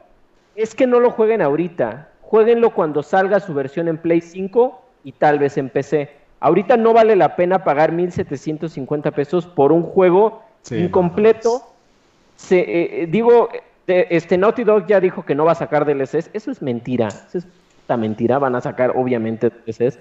es 0.56 0.74
que 0.74 0.86
no 0.86 1.00
lo 1.00 1.10
jueguen 1.10 1.42
ahorita. 1.42 2.08
Jueguenlo 2.22 2.70
cuando 2.70 3.02
salga 3.02 3.40
su 3.40 3.54
versión 3.54 3.88
en 3.88 3.98
Play 3.98 4.20
5 4.20 4.82
y 5.04 5.12
tal 5.12 5.38
vez 5.38 5.56
en 5.58 5.68
PC. 5.68 6.10
Ahorita 6.40 6.76
no 6.76 6.92
vale 6.92 7.16
la 7.16 7.36
pena 7.36 7.64
pagar 7.64 7.92
1.750 7.92 9.12
pesos 9.12 9.46
por 9.46 9.72
un 9.72 9.82
juego 9.82 10.42
incompleto 10.70 11.62
se, 12.36 12.58
eh, 12.58 13.02
eh, 13.02 13.06
digo, 13.06 13.48
este 13.86 14.36
Naughty 14.36 14.64
Dog 14.64 14.86
ya 14.86 15.00
dijo 15.00 15.24
que 15.24 15.34
no 15.34 15.44
va 15.44 15.52
a 15.52 15.56
sacar 15.56 15.84
DLCs. 15.84 16.30
Eso 16.32 16.50
es 16.50 16.62
mentira. 16.62 17.08
Eso 17.08 17.38
es 17.38 17.46
puta 17.46 17.96
mentira. 17.96 18.38
Van 18.38 18.54
a 18.54 18.60
sacar, 18.60 18.92
obviamente, 18.94 19.50
DLCs. 19.50 19.98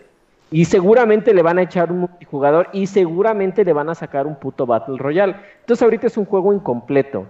Y 0.52 0.66
seguramente 0.66 1.34
le 1.34 1.42
van 1.42 1.58
a 1.58 1.64
echar 1.64 1.92
un 1.92 2.02
multijugador 2.02 2.70
y 2.72 2.86
seguramente 2.86 3.66
le 3.66 3.74
van 3.74 3.90
a 3.90 3.96
sacar 3.96 4.28
un 4.28 4.36
puto 4.36 4.66
Battle 4.66 4.98
Royale. 4.98 5.36
Entonces 5.62 5.82
ahorita 5.82 6.08
es 6.08 6.18
un 6.18 6.26
juego 6.26 6.54
incompleto. 6.54 7.26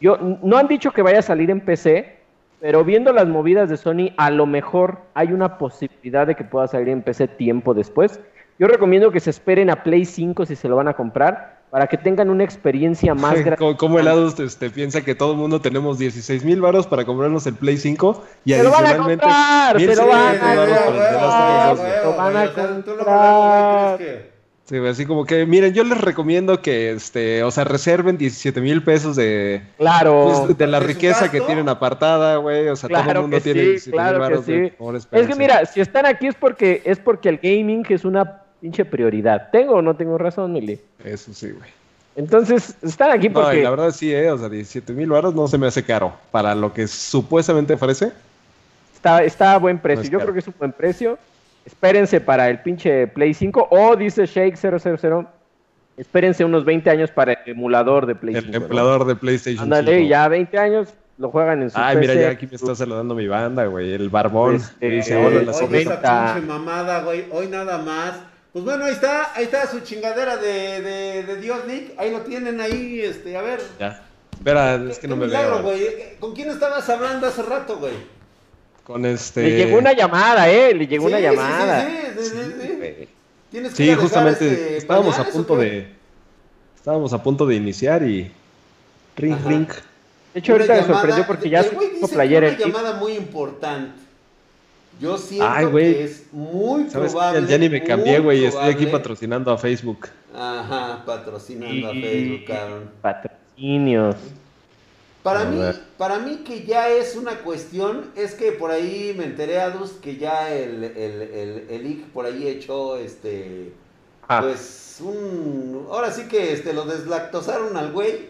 Yo, 0.00 0.18
no 0.42 0.56
han 0.56 0.66
dicho 0.66 0.90
que 0.90 1.02
vaya 1.02 1.20
a 1.20 1.22
salir 1.22 1.50
en 1.50 1.60
PC, 1.60 2.15
pero 2.60 2.84
viendo 2.84 3.12
las 3.12 3.26
movidas 3.28 3.68
de 3.68 3.76
Sony, 3.76 4.12
a 4.16 4.30
lo 4.30 4.46
mejor 4.46 4.98
hay 5.14 5.32
una 5.32 5.58
posibilidad 5.58 6.26
de 6.26 6.34
que 6.34 6.44
pueda 6.44 6.66
salir 6.68 6.88
en 6.88 7.02
PC 7.02 7.28
tiempo 7.28 7.74
después. 7.74 8.20
Yo 8.58 8.66
recomiendo 8.66 9.10
que 9.10 9.20
se 9.20 9.30
esperen 9.30 9.68
a 9.70 9.82
Play 9.82 10.04
5 10.04 10.46
si 10.46 10.56
se 10.56 10.68
lo 10.68 10.76
van 10.76 10.88
a 10.88 10.94
comprar, 10.94 11.56
para 11.70 11.86
que 11.88 11.98
tengan 11.98 12.30
una 12.30 12.44
experiencia 12.44 13.14
más 13.14 13.34
grande. 13.44 13.76
¿Cómo 13.76 13.98
helados 13.98 14.40
este, 14.40 14.70
piensa 14.70 15.04
que 15.04 15.14
todo 15.14 15.32
el 15.32 15.38
mundo 15.38 15.60
tenemos 15.60 15.98
16 15.98 16.44
mil 16.44 16.60
varos 16.60 16.86
para 16.86 17.04
comprarnos 17.04 17.46
el 17.46 17.54
Play 17.54 17.76
5 17.76 18.24
y 18.44 18.52
se 18.52 18.60
adicionalmente... 18.60 19.26
Lo 19.26 19.30
van 19.30 19.74
a 19.74 19.76
comprar, 19.76 19.80
se 19.80 19.96
lo 19.96 20.06
van 22.16 22.36
a 22.36 22.52
comprar. 22.52 22.82
¿Tú 22.84 22.94
lo 22.94 24.35
Sí, 24.68 24.76
así 24.78 25.06
como 25.06 25.24
que, 25.24 25.46
miren, 25.46 25.72
yo 25.74 25.84
les 25.84 26.00
recomiendo 26.00 26.60
que, 26.60 26.90
este, 26.90 27.44
o 27.44 27.52
sea, 27.52 27.62
reserven 27.62 28.18
17 28.18 28.60
mil 28.60 28.82
pesos 28.82 29.14
de, 29.14 29.62
Claro. 29.78 30.44
pues, 30.46 30.58
de 30.58 30.66
la 30.66 30.80
¿De 30.80 30.86
su 30.86 30.88
riqueza 30.92 31.30
que 31.30 31.40
tienen 31.40 31.68
apartada, 31.68 32.36
güey. 32.38 32.68
O 32.68 32.74
sea, 32.74 32.88
todo 32.88 32.98
el 32.98 33.04
Claro 33.04 33.22
mundo 33.22 33.36
que 33.36 33.42
tiene 33.42 33.60
sí, 33.60 33.66
17 33.68 33.90
claro 33.92 34.18
mil 34.18 34.44
que 34.44 34.72
sí. 34.98 35.06
Es 35.12 35.26
que 35.28 35.34
mira, 35.36 35.64
si 35.66 35.80
están 35.80 36.04
aquí 36.04 36.26
es 36.26 36.34
porque 36.34 36.82
es 36.84 36.98
porque 36.98 37.28
el 37.28 37.38
gaming 37.38 37.86
es 37.88 38.04
una 38.04 38.42
pinche 38.60 38.84
prioridad. 38.84 39.50
¿Tengo 39.52 39.74
o 39.74 39.82
no 39.82 39.94
tengo 39.94 40.18
razón, 40.18 40.52
Mili? 40.52 40.80
Eso 41.04 41.32
sí, 41.32 41.50
güey. 41.52 41.70
Entonces, 42.16 42.74
están 42.82 43.12
aquí 43.12 43.28
No, 43.28 43.34
porque 43.42 43.60
y 43.60 43.62
la 43.62 43.70
verdad 43.70 43.90
sí, 43.92 44.12
eh, 44.12 44.30
o 44.32 44.38
sea, 44.38 44.48
17 44.48 44.92
mil 44.94 45.10
varos 45.10 45.32
no 45.34 45.46
se 45.46 45.58
me 45.58 45.68
hace 45.68 45.84
caro. 45.84 46.12
Para 46.32 46.56
lo 46.56 46.72
que 46.72 46.88
supuestamente 46.88 47.74
ofrece, 47.74 48.10
está, 48.94 49.22
está 49.22 49.52
a 49.52 49.58
buen 49.58 49.78
precio. 49.78 50.04
No 50.06 50.10
Yo 50.10 50.18
caro. 50.18 50.24
creo 50.24 50.34
que 50.34 50.40
es 50.40 50.48
un 50.48 50.54
buen 50.58 50.72
precio. 50.72 51.18
Espérense 51.66 52.20
para 52.20 52.48
el 52.48 52.60
pinche 52.62 53.08
Play 53.08 53.34
5 53.34 53.68
o 53.70 53.96
dice 53.96 54.22
Shake000. 54.22 55.26
Espérense 55.96 56.44
unos 56.44 56.64
20 56.64 56.88
años 56.90 57.10
para 57.10 57.32
el 57.32 57.38
emulador 57.46 58.06
de 58.06 58.14
Play 58.14 58.34
el 58.36 58.42
5. 58.44 58.58
¿no? 58.58 58.64
empleador 58.64 59.04
de 59.04 59.16
PlayStation 59.16 59.64
Ándale, 59.64 59.96
5. 59.98 60.08
ya 60.08 60.28
20 60.28 60.58
años 60.58 60.94
lo 61.18 61.30
juegan 61.30 61.62
en 61.62 61.70
su 61.70 61.78
Ay, 61.78 61.96
mira, 61.96 62.12
PC. 62.12 62.22
ya 62.24 62.30
aquí 62.30 62.46
me 62.46 62.56
está 62.56 62.74
saludando 62.74 63.14
mi 63.14 63.26
banda, 63.26 63.64
güey. 63.66 63.92
El 63.92 64.10
barbón. 64.10 64.56
Este, 64.56 64.78
que 64.78 64.90
dice, 64.90 65.14
eh, 65.14 65.26
hola, 65.26 65.38
Hoy 65.38 65.44
la 65.46 65.52
esa 65.52 65.66
pinche 66.34 66.46
mamada, 66.46 67.00
güey. 67.02 67.24
Hoy 67.32 67.48
nada 67.48 67.78
más. 67.78 68.20
Pues 68.52 68.64
bueno, 68.64 68.84
ahí 68.84 68.92
está, 68.92 69.34
ahí 69.34 69.44
está 69.44 69.66
su 69.66 69.80
chingadera 69.80 70.36
de, 70.36 70.80
de, 70.82 71.22
de 71.24 71.36
Dios 71.40 71.66
Nick. 71.66 71.98
Ahí 71.98 72.10
lo 72.10 72.20
tienen 72.20 72.60
ahí, 72.60 73.00
este, 73.00 73.36
a 73.36 73.42
ver. 73.42 73.60
Ya. 73.80 74.02
Espera, 74.32 74.74
es 74.76 74.98
que 74.98 75.08
no 75.08 75.16
me 75.16 75.26
milagro, 75.26 75.56
veo. 75.56 75.62
güey. 75.62 75.80
¿Con 76.20 76.34
quién 76.34 76.50
estabas 76.50 76.88
hablando 76.90 77.26
hace 77.26 77.42
rato, 77.42 77.78
güey? 77.78 77.94
Con 78.86 79.04
este. 79.04 79.42
Le 79.42 79.56
llegó 79.56 79.78
una 79.78 79.92
llamada, 79.92 80.48
¿eh? 80.48 80.72
Le 80.72 80.86
llegó 80.86 81.08
Sí, 81.08 81.14
una 81.14 81.16
sí, 81.18 81.22
llamada. 81.24 81.88
Sí, 81.88 82.22
sí, 82.22 83.08
sí, 83.52 83.68
sí, 83.74 83.94
justamente 83.94 84.46
este, 84.48 84.76
estábamos 84.76 85.18
a 85.18 85.24
punto 85.24 85.56
de. 85.56 85.88
Estábamos 86.76 87.12
a 87.12 87.20
punto 87.20 87.46
de 87.46 87.56
iniciar 87.56 88.04
y. 88.04 88.30
Ring, 89.16 89.32
Ajá. 89.34 89.48
ring. 89.48 89.66
De 90.34 90.38
hecho, 90.40 90.54
Una 90.54 90.64
ahorita 90.64 90.86
me 90.86 90.94
sorprendió 90.94 91.26
porque 91.26 91.50
ya 91.50 91.60
el 91.60 91.70
se 92.00 92.08
playera 92.08 92.48
una 92.48 92.58
llamada 92.58 92.92
muy 93.00 93.14
importante. 93.14 93.98
Yo 95.00 95.18
siento 95.18 95.48
Ay, 95.48 95.64
güey. 95.66 95.92
que 95.94 96.04
es 96.04 96.26
muy 96.32 96.84
probable. 96.84 97.46
Ya 97.48 97.58
ni 97.58 97.68
me 97.68 97.82
cambié, 97.82 98.20
güey. 98.20 98.44
Estoy 98.44 98.70
aquí 98.70 98.86
patrocinando 98.86 99.50
a 99.50 99.58
Facebook. 99.58 100.08
Ajá, 100.32 101.02
patrocinando 101.04 101.88
a 101.88 101.92
Facebook, 101.92 102.44
cabrón. 102.46 102.90
Patrocinios. 103.02 104.14
Para 105.26 105.44
mí, 105.44 105.60
para 105.98 106.18
mí 106.20 106.36
que 106.46 106.62
ya 106.64 106.88
es 106.88 107.16
una 107.16 107.38
cuestión, 107.40 108.12
es 108.14 108.34
que 108.34 108.52
por 108.52 108.70
ahí 108.70 109.12
me 109.18 109.24
enteré, 109.24 109.60
Adus, 109.60 109.90
que 110.00 110.16
ya 110.16 110.52
el, 110.54 110.84
el, 110.84 111.22
el, 111.22 111.66
el 111.68 111.86
IC 111.86 112.12
por 112.12 112.26
ahí 112.26 112.46
echó 112.46 112.96
este 112.96 113.72
Ah, 114.28 114.40
pues 114.42 114.98
un 115.00 115.86
ahora 115.90 116.10
sí 116.10 116.28
que 116.28 116.52
este 116.52 116.72
lo 116.72 116.84
deslactosaron 116.84 117.76
al 117.76 117.92
güey 117.92 118.28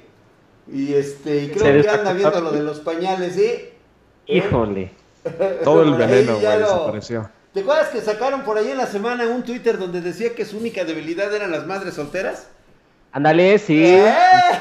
y 0.71 0.95
este 0.95 1.45
y 1.45 1.49
creo 1.51 1.83
que 1.83 1.89
anda 1.89 2.13
viendo 2.13 2.41
lo 2.41 2.51
de 2.51 2.63
los 2.63 2.81
pañales, 2.81 3.35
¿sí? 3.35 3.71
híjole. 4.27 4.91
Todo 5.65 5.83
el 5.83 5.95
veneno, 5.95 6.39
güey, 6.39 6.59
lo- 6.61 6.67
desapareció. 6.67 7.31
¿Te 7.53 7.61
acuerdas 7.61 7.89
que 7.89 8.01
sacaron 8.01 8.43
por 8.43 8.59
ahí 8.59 8.71
en 8.71 8.77
la 8.79 8.87
semana 8.87 9.27
un 9.27 9.43
Twitter 9.43 9.79
donde 9.79 10.01
decía 10.03 10.35
que 10.35 10.45
su 10.45 10.59
única 10.59 10.85
debilidad 10.85 11.35
eran 11.35 11.51
las 11.51 11.67
madres 11.67 11.95
solteras? 11.95 12.49
Ándale, 13.13 13.59
sí. 13.59 13.83
¡Eh, 13.83 14.13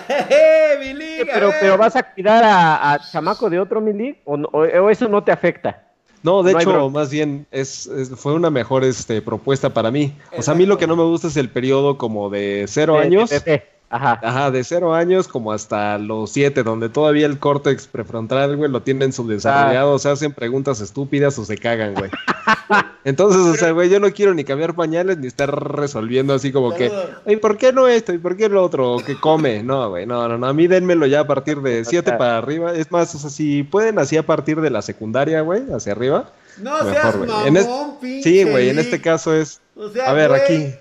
eh, 0.09 0.77
mi 0.79 0.93
liga, 0.93 1.25
Pero, 1.33 1.49
eh! 1.49 1.53
pero 1.59 1.77
vas 1.77 1.95
a 1.95 2.03
cuidar 2.03 2.43
a, 2.43 2.93
a 2.93 2.99
chamaco 3.11 3.49
de 3.49 3.59
otro 3.59 3.81
mili 3.81 4.17
o, 4.25 4.37
no- 4.37 4.49
o- 4.51 4.89
eso 4.89 5.07
no 5.07 5.23
te 5.23 5.31
afecta. 5.31 5.81
No, 6.23 6.41
de 6.41 6.53
No 6.53 6.59
hecho, 6.59 6.89
más 6.89 7.11
bien 7.11 7.45
es, 7.51 7.85
es- 7.85 8.09
fue 8.15 8.33
una 8.33 8.49
mejor 8.49 8.83
este, 8.83 9.21
propuesta 9.21 9.69
para 9.69 9.91
mí. 9.91 10.13
O 10.35 10.41
sea, 10.41 10.53
a 10.53 10.57
mí 10.57 10.65
lo 10.65 10.77
que 10.77 10.87
no 10.87 10.95
me 10.95 11.03
gusta 11.03 11.27
es 11.27 11.37
el 11.37 11.49
periodo 11.49 11.97
como 11.99 12.29
de 12.31 12.65
cero 12.67 12.93
De- 12.95 12.99
años. 13.01 13.29
de 13.29 13.39
bebé. 13.39 13.74
Ajá. 13.95 14.19
Ajá, 14.21 14.51
de 14.51 14.63
cero 14.63 14.93
años 14.93 15.27
como 15.27 15.53
hasta 15.53 15.97
los 15.97 16.31
siete, 16.31 16.63
donde 16.63 16.89
todavía 16.89 17.25
el 17.25 17.39
córtex 17.39 17.87
prefrontal, 17.87 18.57
güey, 18.57 18.69
lo 18.69 18.81
tienen 18.81 19.13
subdesarrollado, 19.13 19.93
o 19.93 19.99
sea, 19.99 20.11
hacen 20.11 20.33
preguntas 20.33 20.81
estúpidas 20.81 21.39
o 21.39 21.45
se 21.45 21.57
cagan, 21.57 21.93
güey. 21.93 22.11
Entonces, 23.05 23.39
o 23.41 23.55
sea, 23.55 23.71
güey, 23.71 23.89
yo 23.89 23.99
no 24.01 24.11
quiero 24.11 24.33
ni 24.33 24.43
cambiar 24.43 24.75
pañales 24.75 25.17
ni 25.17 25.27
estar 25.27 25.49
resolviendo 25.75 26.33
así 26.33 26.51
como 26.51 26.73
que. 26.73 26.91
¿y 27.25 27.37
por 27.37 27.57
qué 27.57 27.71
no 27.71 27.87
esto? 27.87 28.11
¿Y 28.13 28.17
por 28.17 28.35
qué 28.35 28.49
lo 28.49 28.63
otro? 28.63 28.95
¿O 28.95 28.99
que 28.99 29.17
come? 29.19 29.63
No, 29.65 29.89
güey, 29.89 30.05
no, 30.05 30.27
no, 30.27 30.37
no, 30.37 30.47
a 30.47 30.53
mí 30.53 30.67
denmelo 30.67 31.05
ya 31.07 31.21
a 31.21 31.27
partir 31.27 31.61
de 31.61 31.85
siete 31.85 32.11
para 32.11 32.37
arriba. 32.37 32.73
Es 32.73 32.91
más, 32.91 33.15
o 33.15 33.19
sea, 33.19 33.29
si 33.29 33.63
pueden 33.63 33.97
así 33.97 34.17
a 34.17 34.25
partir 34.25 34.59
de 34.61 34.69
la 34.69 34.81
secundaria, 34.81 35.41
güey, 35.41 35.63
hacia 35.71 35.93
arriba, 35.93 36.29
No 36.59 36.77
seas 36.83 37.15
mejor, 37.15 37.17
güey. 37.17 37.29
mamón, 37.29 37.97
En 38.03 38.23
Sí, 38.23 38.43
güey, 38.43 38.69
en 38.69 38.79
este 38.79 39.01
caso 39.01 39.33
es, 39.33 39.61
O 39.75 39.89
sea, 39.89 40.09
a 40.09 40.13
ver, 40.13 40.29
güey, 40.29 40.41
aquí. 40.41 40.75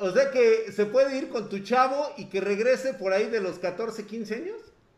O 0.00 0.10
sea 0.12 0.30
que 0.30 0.70
se 0.72 0.86
puede 0.86 1.16
ir 1.18 1.28
con 1.28 1.48
tu 1.48 1.58
chavo 1.60 2.10
y 2.16 2.26
que 2.26 2.40
regrese 2.40 2.94
por 2.94 3.12
ahí 3.12 3.26
de 3.28 3.40
los 3.40 3.58
14, 3.58 4.06
15 4.06 4.34
años. 4.34 4.56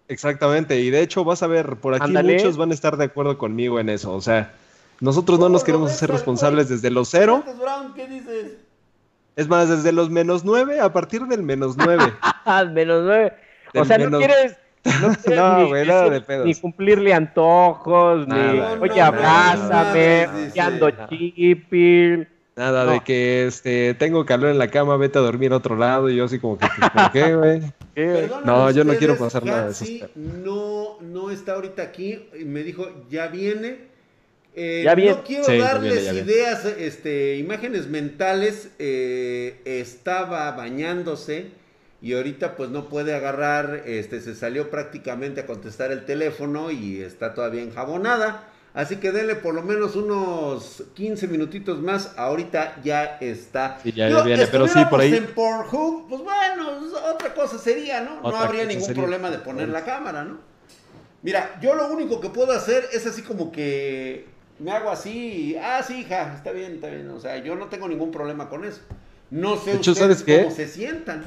Exactamente, 0.08 0.78
y 0.80 0.90
de 0.90 1.00
hecho 1.02 1.24
vas 1.24 1.42
a 1.42 1.46
ver, 1.46 1.76
por 1.76 1.94
aquí 1.94 2.12
muchos 2.12 2.56
van 2.56 2.72
a 2.72 2.74
estar 2.74 2.96
de 2.96 3.04
acuerdo 3.04 3.38
conmigo 3.38 3.78
en 3.78 3.88
eso, 3.88 4.12
o 4.12 4.20
sea, 4.20 4.52
nosotros 5.00 5.38
no 5.38 5.48
nos 5.48 5.60
¿Cómo 5.60 5.60
lo 5.60 5.64
queremos 5.66 5.92
hacer 5.92 6.10
al 6.10 6.16
responsables 6.16 6.68
desde 6.68 6.90
los 6.90 7.08
cero, 7.08 7.44
Brown, 7.58 7.94
¿qué 7.94 8.08
dices? 8.08 8.56
es 9.36 9.48
más, 9.48 9.68
desde 9.68 9.92
los 9.92 10.10
menos 10.10 10.44
nueve, 10.44 10.80
a 10.80 10.92
partir 10.92 11.22
del 11.26 11.42
menos 11.42 11.76
nueve. 11.76 12.02
Ah, 12.44 12.64
menos 12.64 13.04
nueve. 13.04 13.32
O 13.74 13.84
sea, 13.84 13.96
no 13.98 14.04
menos- 14.10 14.18
quieres. 14.18 14.56
No, 15.02 15.14
quieres 15.14 15.36
No, 15.38 15.58
ni, 15.58 15.68
güey, 15.68 15.86
nada 15.86 16.08
de 16.10 16.20
pedos. 16.22 16.46
ni 16.46 16.54
cumplirle 16.56 17.12
antojos, 17.14 18.26
Nada, 18.26 18.74
ni. 18.76 18.82
Oye, 18.82 18.96
No, 18.98 19.04
abrázame, 19.04 20.26
no, 20.26 20.32
no, 20.32 20.46
no, 20.46 20.52
que 20.54 20.60
ando 20.60 20.90
no. 20.90 21.08
chipil. 21.08 22.28
Nada 22.60 22.84
No. 22.84 22.92
de 22.92 23.00
que 23.00 23.46
este 23.46 23.94
tengo 23.94 24.26
calor 24.26 24.50
en 24.50 24.58
la 24.58 24.68
cama, 24.70 24.98
vete 24.98 25.18
a 25.18 25.22
dormir 25.22 25.50
a 25.52 25.56
otro 25.56 25.76
lado, 25.76 26.10
y 26.10 26.16
yo 26.16 26.26
así 26.26 26.38
como 26.38 26.58
que, 26.58 26.66
pues, 26.78 26.90
¿por 26.90 27.10
qué, 27.12 27.34
güey? 27.34 27.62
No, 28.44 28.70
yo 28.70 28.84
no 28.84 28.94
quiero 28.94 29.16
pasar 29.16 29.44
nada 29.46 29.66
de 29.66 29.72
eso. 29.72 29.84
No, 30.14 30.98
no 31.00 31.30
está 31.30 31.54
ahorita 31.54 31.82
aquí. 31.82 32.22
y 32.38 32.44
Me 32.44 32.62
dijo, 32.62 32.86
ya 33.10 33.28
viene. 33.28 33.88
Eh, 34.54 34.82
Ya 34.84 34.94
viene. 34.94 35.12
No 35.12 35.24
quiero 35.24 35.44
Sí, 35.44 35.56
ya 35.58 35.64
darles 35.64 35.92
viene, 35.92 36.04
ya 36.06 36.12
viene. 36.12 36.30
ideas, 36.32 36.64
este, 36.66 37.36
imágenes 37.38 37.88
mentales. 37.88 38.70
eh, 38.78 39.60
estaba 39.64 40.50
bañándose 40.52 41.46
y 42.02 42.12
ahorita 42.14 42.56
pues 42.56 42.68
no 42.70 42.88
puede 42.88 43.14
agarrar, 43.14 43.82
este, 43.86 44.20
se 44.20 44.34
salió 44.34 44.70
prácticamente 44.70 45.40
a 45.42 45.46
contestar 45.46 45.92
el 45.92 46.04
teléfono 46.04 46.70
y 46.70 47.00
está 47.00 47.32
todavía 47.34 47.62
enjabonada. 47.62 48.49
Así 48.72 48.96
que 48.96 49.10
denle 49.10 49.34
por 49.34 49.52
lo 49.54 49.62
menos 49.62 49.96
unos 49.96 50.84
15 50.94 51.26
minutitos 51.26 51.80
más. 51.80 52.14
Ahorita 52.16 52.76
ya 52.84 53.18
está. 53.20 53.78
Sí, 53.82 53.90
ya- 53.92 54.06
Digo, 54.06 54.22
viene, 54.22 54.46
pero 54.46 54.68
sí, 54.68 54.78
por 54.88 55.00
ahí- 55.00 55.12
estuviéramos 55.12 55.28
en 55.28 55.34
Pornhub, 55.34 56.08
pues 56.08 56.22
bueno, 56.22 56.70
otra 57.12 57.34
cosa 57.34 57.58
sería, 57.58 58.00
¿no? 58.00 58.20
No 58.20 58.36
habría 58.36 58.64
ningún 58.64 58.84
sería. 58.86 59.02
problema 59.02 59.28
de 59.30 59.38
poner 59.38 59.68
la 59.70 59.84
cámara, 59.84 60.22
¿no? 60.24 60.38
Mira, 61.22 61.58
yo 61.60 61.74
lo 61.74 61.88
único 61.92 62.20
que 62.20 62.30
puedo 62.30 62.52
hacer 62.52 62.84
es 62.92 63.06
así 63.06 63.22
como 63.22 63.50
que 63.50 64.26
me 64.60 64.70
hago 64.70 64.90
así, 64.90 65.10
y, 65.52 65.56
ah, 65.56 65.82
sí, 65.82 66.00
hija, 66.02 66.34
está 66.36 66.52
bien, 66.52 66.74
está 66.74 66.86
bien. 66.88 67.10
O 67.10 67.18
sea, 67.20 67.38
yo 67.38 67.56
no 67.56 67.66
tengo 67.66 67.88
ningún 67.88 68.10
problema 68.12 68.48
con 68.48 68.64
eso. 68.64 68.80
No 69.30 69.56
sé 69.56 69.72
hecho, 69.76 69.90
ustedes 69.92 70.20
¿sabes 70.20 70.42
cómo 70.44 70.54
se 70.54 70.68
sientan. 70.68 71.24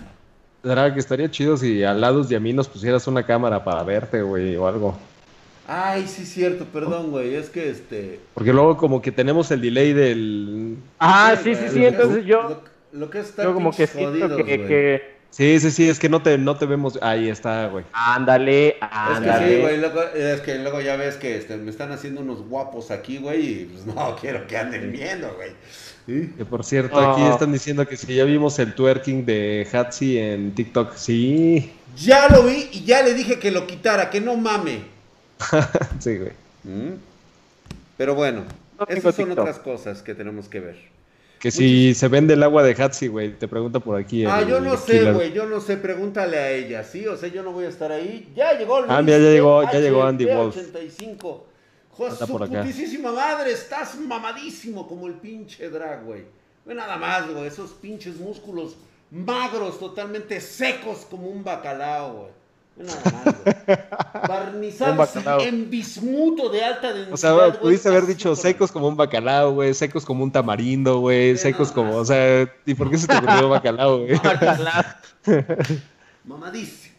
Será 0.64 0.94
que 0.94 1.00
estaría 1.00 1.30
chido 1.30 1.58
si 1.58 1.84
al 1.84 2.00
lado 2.00 2.24
de 2.24 2.36
a 2.38 2.40
mí 2.40 2.54
nos 2.54 2.70
pusieras 2.70 3.06
una 3.08 3.26
cámara 3.26 3.64
para 3.66 3.84
verte, 3.84 4.22
güey, 4.22 4.56
o 4.56 4.66
algo. 4.68 4.98
Ay, 5.68 6.08
sí, 6.08 6.26
cierto, 6.26 6.66
perdón, 6.66 7.12
güey. 7.12 7.36
Es 7.36 7.50
que 7.50 7.70
este. 7.70 8.20
Porque 8.34 8.52
luego 8.52 8.76
como 8.78 9.02
que 9.02 9.12
tenemos 9.12 9.50
el 9.52 9.62
delay 9.62 9.94
del... 9.94 10.78
Ah, 11.00 11.36
sí, 11.42 11.56
sí, 11.56 11.66
sí. 11.72 11.86
Entonces 11.86 12.26
yo, 12.26 12.62
Lo, 12.92 13.00
lo 13.00 13.10
que 13.10 13.20
es 13.20 13.28
estar 13.30 13.46
yo 13.46 13.54
como 13.54 13.72
que 13.72 13.88
pinches 13.88 13.92
siento 13.92 14.12
jodidos, 14.12 14.38
que, 14.38 14.58
güey. 14.58 14.68
que- 14.68 15.14
Sí, 15.34 15.60
sí, 15.60 15.72
sí, 15.72 15.90
es 15.90 15.98
que 15.98 16.10
no 16.10 16.22
te, 16.22 16.38
no 16.38 16.58
te 16.58 16.68
vemos... 16.68 17.00
Ahí 17.02 17.28
está, 17.28 17.66
güey. 17.68 17.84
Ándale, 17.92 18.68
Es 18.68 18.74
que 18.76 18.80
ándale. 18.92 19.56
sí, 19.56 19.62
güey, 19.62 19.78
luego, 19.80 20.04
es 20.14 20.42
que 20.42 20.60
luego 20.60 20.80
ya 20.80 20.96
ves 20.96 21.16
que 21.16 21.36
este, 21.38 21.58
me 21.58 21.72
están 21.72 21.92
haciendo 21.92 22.22
unos 22.22 22.48
guapos 22.48 22.92
aquí, 22.92 23.18
güey, 23.18 23.62
y 23.62 23.66
pues 23.66 23.84
no 23.88 24.16
quiero 24.22 24.46
que 24.46 24.58
anden 24.58 24.92
viendo, 24.92 25.34
güey. 25.34 25.50
¿Sí? 26.06 26.34
Que 26.38 26.46
por 26.46 26.64
cierto, 26.64 27.00
aquí 27.00 27.24
están 27.24 27.52
diciendo 27.52 27.88
que 27.88 27.98
si 27.98 28.14
ya 28.14 28.26
vimos 28.26 28.60
el 28.60 28.76
twerking 28.76 29.26
de 29.26 29.68
Hatsi 29.74 30.20
en 30.20 30.54
TikTok. 30.54 30.94
Sí, 30.98 31.72
Ya 31.98 32.28
lo 32.30 32.44
vi 32.44 32.68
y 32.72 32.84
ya 32.84 33.02
le 33.02 33.16
dije 33.16 33.40
que 33.40 33.50
lo 33.50 33.66
quitara, 33.66 34.12
que 34.12 34.22
no 34.22 34.36
mame. 34.38 34.93
sí, 36.00 36.18
güey. 36.18 36.32
¿Mm? 36.64 36.96
Pero 37.98 38.16
bueno, 38.16 38.44
No 38.80 38.86
esas 38.88 39.16
son 39.16 39.26
TikTok. 39.28 39.40
otras 39.40 39.60
cosas 39.60 40.02
que 40.02 40.16
tenemos 40.16 40.48
que 40.48 40.60
ver. 40.60 40.94
Que 41.40 41.52
si 41.52 41.94
se 41.94 42.08
vende 42.08 42.36
el 42.36 42.44
agua 42.44 42.64
de 42.64 42.72
Hatsi, 42.82 43.08
güey, 43.08 43.34
te 43.38 43.50
pregunta 43.50 43.82
por 43.82 44.00
aquí. 44.00 44.26
Ah, 44.26 44.40
el 44.42 44.48
yo 44.48 44.62
no 44.62 44.78
sé, 44.78 45.12
güey, 45.12 45.34
yo 45.34 45.46
no 45.46 45.60
sé, 45.60 45.76
pregúntale 45.76 46.38
a 46.38 46.52
ella, 46.52 46.84
¿sí? 46.86 47.06
O 47.06 47.18
sea, 47.18 47.28
yo 47.28 47.44
no 47.44 47.52
voy 47.52 47.66
a 47.66 47.68
estar 47.70 47.92
ahí. 47.92 48.32
Ya 48.34 48.58
llegó 48.58 48.80
Luis 48.80 48.92
Ah, 48.92 49.02
mira, 49.02 49.18
ya 49.18 49.30
llegó- 49.30 49.64
ya 49.64 49.80
llegó 49.80 50.04
Andy 50.06 50.26
Wolf. 50.26 50.56
85. 50.56 51.46
Joder, 51.92 52.14
Anda 52.14 52.26
su 52.26 52.32
por 52.32 52.44
acá. 52.44 52.64
putísima 52.64 53.12
madre, 53.12 53.52
estás 53.52 54.00
mamadísimo 54.00 54.88
como 54.88 55.08
el 55.08 55.16
pinche 55.16 55.70
drag, 55.70 56.06
güey. 56.06 56.24
Ve 56.66 56.74
nada 56.76 56.96
más, 56.98 57.30
güey, 57.30 57.46
esos 57.46 57.72
pinches 57.72 58.16
músculos 58.16 58.78
magros, 59.12 59.78
totalmente 59.80 60.40
secos 60.40 61.00
como 61.10 61.28
un 61.28 61.44
bacalao, 61.44 62.14
güey. 62.14 62.32
Nada 62.76 63.02
más. 63.04 64.28
Barnizados 64.28 65.16
en 65.42 65.70
bismuto 65.70 66.50
de 66.50 66.64
alta 66.64 66.94
densidad. 66.94 67.14
O 67.14 67.18
sea, 67.18 67.60
pudiste 67.60 67.90
haber 67.90 68.06
dicho 68.06 68.36
secos 68.36 68.72
como 68.72 68.88
un 68.88 68.96
bacalao, 68.96 69.54
güey, 69.54 69.74
secos 69.74 70.06
como 70.06 70.24
un 70.24 70.32
tamarindo, 70.32 71.00
güey, 71.00 71.38
secos 71.38 71.72
como, 71.72 71.98
o 71.98 72.06
sea, 72.06 72.50
¿y 72.66 72.74
por 72.74 72.90
qué 72.90 72.98
se 72.98 73.08
te 73.08 73.16
ocurrió 73.16 73.50
bacalao, 73.50 74.00
güey? 74.00 74.14
Bacalao. 74.24 74.84
Mamadísimo. 76.26 76.94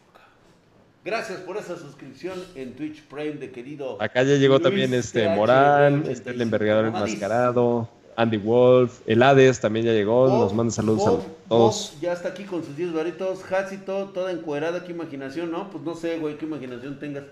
Gracias 1.05 1.41
por 1.41 1.59
esa 1.59 1.77
suscripción 1.77 2.43
en 2.55 2.75
Twitch 2.77 3.03
Prime 3.03 3.33
de 3.33 3.51
querido. 3.51 4.01
Acá 4.01 4.23
ya 4.23 4.37
llegó 4.37 4.61
también 4.61 4.95
este 4.95 5.29
Morán, 5.29 6.05
este 6.09 6.31
el 6.31 6.41
envergador 6.41 6.87
enmascarado. 6.87 7.91
Andy 8.17 8.37
Wolf, 8.37 9.01
el 9.07 9.23
Hades 9.23 9.61
también 9.61 9.87
ya 9.87 9.93
llegó, 9.93 10.29
nos 10.29 10.53
manda 10.53 10.73
saludos 10.73 11.07
a 11.07 11.49
todos. 11.49 11.97
ya 12.01 12.13
está 12.13 12.29
aquí 12.29 12.45
con 12.45 12.65
sus 12.65 12.77
10 12.77 12.93
varitos, 12.93 13.41
Hatsito, 13.51 14.07
toda 14.07 14.31
encuerada, 14.31 14.85
qué 14.85 14.93
imaginación, 14.93 15.51
¿no? 15.51 15.71
Pues 15.71 15.83
no 15.85 15.95
sé, 15.95 16.19
güey, 16.19 16.37
qué 16.37 16.45
imaginación 16.45 16.99
tengas. 16.99 17.25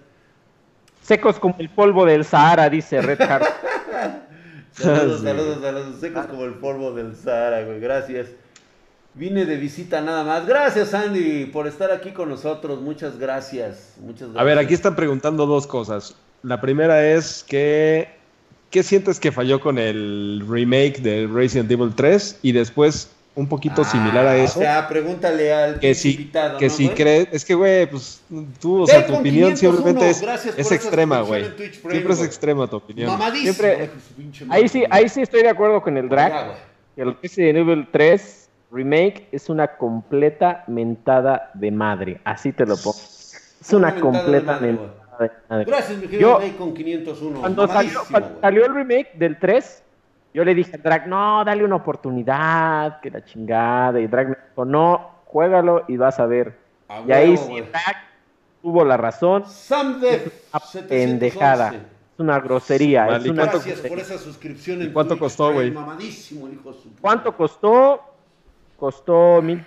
Secos 1.02 1.38
como 1.38 1.56
el 1.58 1.68
polvo 1.68 2.04
del 2.04 2.24
Sahara, 2.24 2.68
dice 2.68 3.00
Red 3.00 3.18
Heart. 3.18 3.44
saludos, 4.72 5.22
saludos, 5.22 5.58
saludos, 5.60 6.00
secos 6.00 6.26
como 6.26 6.44
el 6.44 6.54
polvo 6.54 6.92
del 6.92 7.14
Sahara, 7.16 7.64
güey, 7.64 7.80
gracias. 7.80 8.28
Vine 9.14 9.44
de 9.44 9.56
visita 9.56 10.00
nada 10.00 10.24
más. 10.24 10.46
Gracias, 10.46 10.94
Andy, 10.94 11.44
por 11.46 11.66
estar 11.66 11.90
aquí 11.92 12.12
con 12.12 12.30
nosotros. 12.30 12.80
Muchas 12.80 13.18
gracias. 13.18 13.96
Muchas 14.00 14.28
gracias. 14.28 14.40
A 14.40 14.44
ver, 14.44 14.58
aquí 14.58 14.72
están 14.72 14.96
preguntando 14.96 15.44
dos 15.44 15.66
cosas. 15.66 16.16
La 16.42 16.62
primera 16.62 17.06
es 17.06 17.44
que 17.46 18.21
¿qué 18.72 18.82
sientes 18.82 19.20
que 19.20 19.30
falló 19.30 19.60
con 19.60 19.78
el 19.78 20.42
remake 20.48 21.00
de 21.00 21.28
Resident 21.28 21.70
Evil 21.70 21.94
3? 21.94 22.40
Y 22.42 22.52
después, 22.52 23.10
un 23.36 23.46
poquito 23.46 23.84
similar 23.84 24.26
a 24.26 24.32
ah, 24.32 24.36
eso. 24.38 24.58
O 24.58 24.62
sea, 24.62 24.88
pregúntale 24.88 25.52
al 25.52 25.78
que 25.78 25.94
si, 25.94 26.12
invitado, 26.12 26.58
Que 26.58 26.68
si 26.70 26.88
crees, 26.88 27.28
es 27.30 27.44
que, 27.44 27.54
güey, 27.54 27.86
pues 27.86 28.20
tú, 28.60 28.82
o 28.82 28.86
sea, 28.86 29.06
tu 29.06 29.14
opinión 29.14 29.56
simplemente 29.56 30.10
es, 30.10 30.22
es 30.56 30.72
extrema, 30.72 31.20
güey. 31.20 31.44
Siempre 31.56 32.14
es 32.14 32.22
extrema 32.22 32.66
tu 32.66 32.76
opinión. 32.76 33.16
Siempre, 33.42 33.90
ahí 34.48 34.66
sí, 34.66 34.84
ahí 34.90 35.08
sí 35.08 35.20
estoy 35.20 35.42
de 35.42 35.50
acuerdo 35.50 35.80
con 35.82 35.96
el 35.96 36.08
drag. 36.08 36.56
el 36.96 37.14
Resident 37.22 37.58
Evil 37.58 37.86
3 37.92 38.48
remake 38.72 39.28
es 39.32 39.50
una 39.50 39.76
completa 39.76 40.64
mentada 40.66 41.50
de 41.52 41.70
madre. 41.70 42.20
Así 42.24 42.52
te 42.52 42.64
lo 42.64 42.76
pongo. 42.78 42.96
Es 43.60 43.72
una 43.72 43.94
completa 44.00 44.58
mentada 44.58 45.01
Gracias, 45.48 45.98
mi 45.98 46.06
querido 46.06 46.40
con 46.58 46.74
501. 46.74 47.40
Cuando, 47.40 47.68
salió, 47.68 48.66
el 48.66 48.74
remake 48.74 49.12
del 49.14 49.38
3, 49.38 49.84
yo 50.34 50.44
le 50.44 50.54
dije 50.54 50.76
a 50.76 50.78
Drag, 50.78 51.06
no, 51.08 51.44
dale 51.44 51.64
una 51.64 51.76
oportunidad, 51.76 53.00
que 53.00 53.10
la 53.10 53.24
chingada. 53.24 54.00
Y 54.00 54.06
Drag 54.06 54.28
me 54.28 54.36
dijo, 54.48 54.64
no, 54.64 55.10
juégalo 55.26 55.84
y 55.88 55.96
vas 55.96 56.18
a 56.18 56.26
ver. 56.26 56.56
y 57.06 57.12
ahí 57.12 57.36
sí, 57.36 57.60
Drag 57.60 57.96
tuvo 58.62 58.84
la 58.84 58.96
razón. 58.96 59.44
Es 59.44 59.70
pendejada. 60.88 61.74
Es 62.14 62.20
una 62.20 62.38
grosería. 62.40 63.16
es 63.16 63.26
una 63.26 63.46
Gracias 63.46 63.80
por 63.80 63.98
esa 63.98 64.18
suscripción. 64.18 64.82
En 64.82 64.92
¿Cuánto 64.92 65.18
costó, 65.18 65.52
güey? 65.52 65.74
¿Cuánto 67.00 67.36
costó? 67.36 68.00
Costó 68.78 69.40
mil 69.42 69.64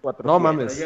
cuatrocientos. 0.00 0.78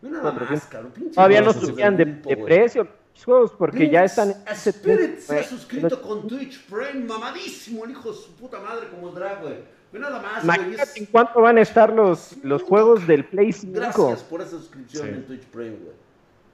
No 0.00 0.22
mames. 0.22 0.68
Todavía 1.14 1.40
no 1.40 1.52
subían 1.52 1.96
de, 1.96 2.06
precio 2.06 2.86
juegos 3.24 3.52
porque 3.52 3.88
ya 3.90 4.04
están. 4.04 4.34
Spirit 4.52 5.18
se 5.18 5.40
ha 5.40 5.44
suscrito 5.44 6.00
con 6.02 6.26
Twitch 6.26 6.64
Prime, 6.66 7.04
mamadísimo 7.06 7.84
el 7.84 7.92
hijo 7.92 8.10
de 8.12 8.16
su 8.16 8.32
puta 8.32 8.58
madre 8.60 8.88
como 8.88 9.10
drag, 9.10 9.42
güey. 9.42 9.56
nada 9.92 10.20
más, 10.20 10.44
Imagínate 10.44 11.00
en 11.00 11.06
cuánto 11.06 11.40
van 11.40 11.58
a 11.58 11.62
estar 11.62 11.92
los, 11.92 12.36
los 12.42 12.62
juegos 12.62 13.06
del 13.06 13.24
Play 13.24 13.52
5. 13.52 13.72
Gracias 13.74 14.22
por 14.22 14.40
esa 14.40 14.50
suscripción 14.50 15.08
en 15.08 15.26
Twitch 15.26 15.44
Prime, 15.46 15.76
güey. 15.76 15.96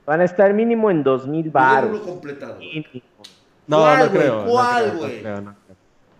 Van 0.06 0.20
a 0.20 0.24
estar 0.24 0.52
mínimo 0.52 0.90
en 0.90 1.02
2000 1.02 1.50
baros. 1.50 2.00
completado. 2.00 2.58
No, 3.66 3.96
no 3.96 4.10
creo. 4.10 4.44
¿Cuál, 4.46 4.96
güey? 4.98 5.22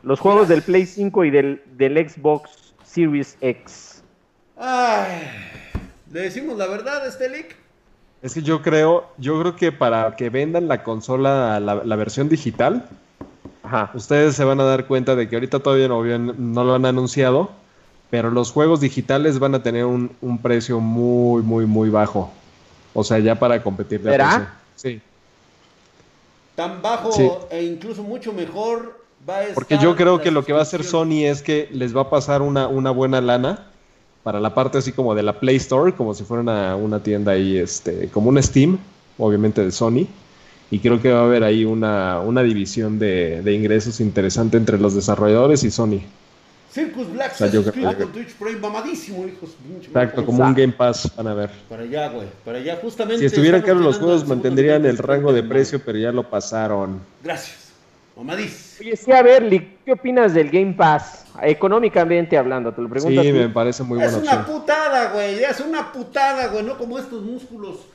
los 0.02 0.20
juegos 0.20 0.48
del 0.48 0.62
Play 0.62 0.86
5 0.86 1.24
y 1.24 1.30
del, 1.30 1.62
del 1.76 2.08
Xbox 2.08 2.74
Series 2.84 3.36
X. 3.40 4.02
Ay. 4.56 5.22
¿Le 6.12 6.20
decimos 6.20 6.56
la 6.56 6.66
verdad, 6.66 7.06
Estelic? 7.06 7.56
Es 8.24 8.32
que 8.32 8.40
yo 8.40 8.62
creo, 8.62 9.04
yo 9.18 9.38
creo 9.38 9.54
que 9.54 9.70
para 9.70 10.16
que 10.16 10.30
vendan 10.30 10.66
la 10.66 10.82
consola, 10.82 11.60
la, 11.60 11.96
versión 11.96 12.30
digital, 12.30 12.88
ustedes 13.92 14.34
se 14.34 14.44
van 14.44 14.58
a 14.60 14.64
dar 14.64 14.86
cuenta 14.86 15.14
de 15.14 15.28
que 15.28 15.36
ahorita 15.36 15.60
todavía 15.60 15.88
no, 15.88 16.02
no, 16.02 16.64
lo 16.64 16.74
han 16.74 16.86
anunciado, 16.86 17.50
pero 18.08 18.30
los 18.30 18.50
juegos 18.50 18.80
digitales 18.80 19.38
van 19.38 19.54
a 19.54 19.62
tener 19.62 19.84
un, 19.84 20.38
precio 20.42 20.80
muy, 20.80 21.42
muy, 21.42 21.66
muy 21.66 21.90
bajo. 21.90 22.32
O 22.94 23.04
sea, 23.04 23.18
ya 23.18 23.38
para 23.38 23.62
competir 23.62 24.00
de 24.00 24.12
¿Será? 24.12 24.54
Sí. 24.74 25.02
Tan 26.54 26.80
bajo 26.80 27.46
e 27.50 27.62
incluso 27.62 28.02
mucho 28.02 28.32
mejor 28.32 29.04
va 29.28 29.36
a 29.36 29.42
estar 29.42 29.54
Porque 29.54 29.76
yo 29.76 29.96
creo 29.96 30.22
que 30.22 30.30
lo 30.30 30.46
que 30.46 30.54
va 30.54 30.60
a 30.60 30.62
hacer 30.62 30.82
Sony 30.82 31.24
es 31.26 31.42
que 31.42 31.68
les 31.72 31.94
va 31.94 32.00
a 32.00 32.08
pasar 32.08 32.40
una, 32.40 32.68
una 32.68 32.90
buena 32.90 33.20
lana 33.20 33.66
para 34.24 34.40
la 34.40 34.54
parte 34.54 34.78
así 34.78 34.90
como 34.90 35.14
de 35.14 35.22
la 35.22 35.38
Play 35.38 35.56
Store, 35.56 35.92
como 35.92 36.14
si 36.14 36.24
fuera 36.24 36.42
una, 36.42 36.74
una 36.74 37.00
tienda 37.00 37.32
ahí, 37.32 37.58
este, 37.58 38.08
como 38.08 38.30
un 38.30 38.42
Steam, 38.42 38.78
obviamente 39.18 39.62
de 39.62 39.70
Sony. 39.70 40.08
Y 40.70 40.80
creo 40.80 41.00
que 41.00 41.12
va 41.12 41.20
a 41.20 41.24
haber 41.24 41.44
ahí 41.44 41.64
una, 41.64 42.18
una 42.20 42.42
división 42.42 42.98
de, 42.98 43.42
de 43.42 43.52
ingresos 43.52 44.00
interesante 44.00 44.56
entre 44.56 44.78
los 44.78 44.94
desarrolladores 44.94 45.62
y 45.62 45.70
Sony. 45.70 46.00
Circus 46.72 47.12
Black 47.12 47.34
se 47.34 47.50
suscribe 47.52 47.94
con 47.94 48.10
Twitch 48.10 48.34
Prime 48.34 48.58
mamadísimo, 48.58 49.24
hijos. 49.28 49.50
Exacto, 49.80 50.26
como 50.26 50.42
un 50.42 50.54
Game 50.54 50.72
Pass, 50.72 51.08
van 51.16 51.28
a 51.28 51.34
ver. 51.34 51.50
Para 51.68 51.82
allá, 51.82 52.08
güey, 52.08 52.26
para 52.44 52.58
allá, 52.58 52.78
justamente. 52.82 53.20
Si 53.20 53.26
estuvieran 53.26 53.62
caros 53.62 53.82
los 53.82 53.98
juegos, 53.98 54.26
mantendrían 54.26 54.84
el 54.84 54.98
rango 54.98 55.32
de 55.32 55.44
precio, 55.44 55.80
pero 55.84 55.98
ya 55.98 56.10
lo 56.10 56.28
pasaron. 56.28 56.98
Gracias, 57.22 57.63
mamadísimo. 58.16 58.88
Oye, 58.88 58.96
sí, 58.96 59.12
a 59.12 59.22
ver, 59.22 59.48
¿qué 59.84 59.92
opinas 59.92 60.34
del 60.34 60.50
Game 60.50 60.74
Pass? 60.74 61.26
Económicamente 61.42 62.36
hablando, 62.36 62.72
te 62.72 62.80
lo 62.80 62.88
pregunto. 62.88 63.22
Sí, 63.22 63.32
me 63.32 63.48
parece 63.48 63.82
muy 63.82 63.98
buena 63.98 64.12
Es 64.12 64.22
una 64.22 64.46
putada, 64.46 65.12
güey. 65.12 65.42
Es 65.42 65.60
una 65.60 65.92
putada, 65.92 66.48
güey. 66.48 66.64
No 66.64 66.78
como 66.78 66.98
estos 66.98 67.22
músculos 67.22 67.86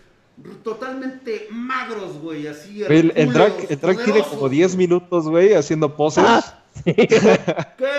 totalmente 0.63 1.47
magros, 1.51 2.19
güey. 2.21 2.47
Así. 2.47 2.84
El, 2.84 3.13
el, 3.15 3.34
drag, 3.34 3.53
el 3.69 3.79
drag 3.79 4.03
tiene 4.03 4.23
como 4.23 4.49
10 4.49 4.75
minutos, 4.75 5.27
güey, 5.27 5.53
haciendo 5.53 5.95
poses. 5.95 6.23
Ah, 6.27 6.63
¿Qué, 6.86 7.08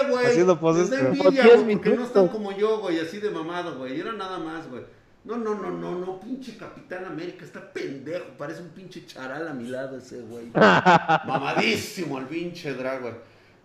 güey? 0.09 0.27
Haciendo 0.27 0.59
poses. 0.59 0.91
Es 0.91 0.99
envidia, 0.99 1.57
güey, 1.57 1.77
porque 1.77 1.91
no 1.91 2.05
están 2.05 2.29
como 2.29 2.57
yo, 2.57 2.81
güey, 2.81 2.99
así 3.01 3.19
de 3.19 3.31
mamado, 3.31 3.79
güey. 3.79 3.99
Era 3.99 4.13
nada 4.13 4.39
más, 4.39 4.69
güey. 4.69 4.83
No, 5.23 5.37
no, 5.37 5.55
no, 5.55 5.71
no, 5.71 5.99
no, 5.99 6.19
pinche 6.19 6.57
Capitán 6.57 7.05
América, 7.05 7.45
está 7.45 7.61
pendejo, 7.73 8.25
parece 8.39 8.63
un 8.63 8.71
pinche 8.71 9.05
charal 9.05 9.47
a 9.47 9.53
mi 9.53 9.69
lado 9.69 9.99
ese, 9.99 10.23
güey. 10.23 10.47
Mamadísimo 10.55 12.19
el 12.19 12.27
pinche 12.27 12.73
drag, 12.73 13.03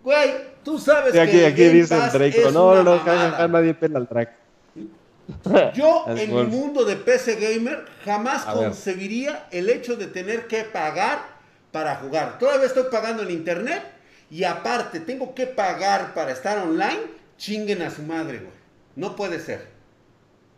güey. 0.03 0.31
Tú 0.63 0.77
sabes 0.77 1.13
que. 1.13 1.21
Aquí, 1.21 1.43
aquí 1.43 1.63
dice 1.69 1.95
el 1.95 2.11
Drake. 2.11 2.51
No, 2.51 2.83
no, 2.83 2.83
no, 2.83 3.47
nadie 3.47 3.73
pela 3.73 3.99
al 3.99 4.07
Drake. 4.07 4.33
Yo, 5.73 6.05
en 6.07 6.35
mi 6.35 6.43
mundo 6.43 6.85
de 6.85 6.95
PC 6.95 7.35
Gamer, 7.35 7.85
jamás 8.03 8.45
concebiría 8.45 9.47
el 9.51 9.69
hecho 9.69 9.95
de 9.95 10.07
tener 10.07 10.47
que 10.47 10.63
pagar 10.63 11.19
para 11.71 11.95
jugar. 11.95 12.37
Todavía 12.37 12.67
estoy 12.67 12.85
pagando 12.91 13.23
el 13.23 13.31
internet 13.31 13.81
y 14.29 14.43
aparte 14.43 14.99
tengo 14.99 15.33
que 15.33 15.47
pagar 15.47 16.13
para 16.13 16.31
estar 16.31 16.59
online. 16.59 17.15
Chinguen 17.37 17.81
a 17.81 17.89
su 17.89 18.01
madre, 18.03 18.39
güey. 18.39 18.53
No 18.95 19.15
puede 19.15 19.39
ser. 19.39 19.74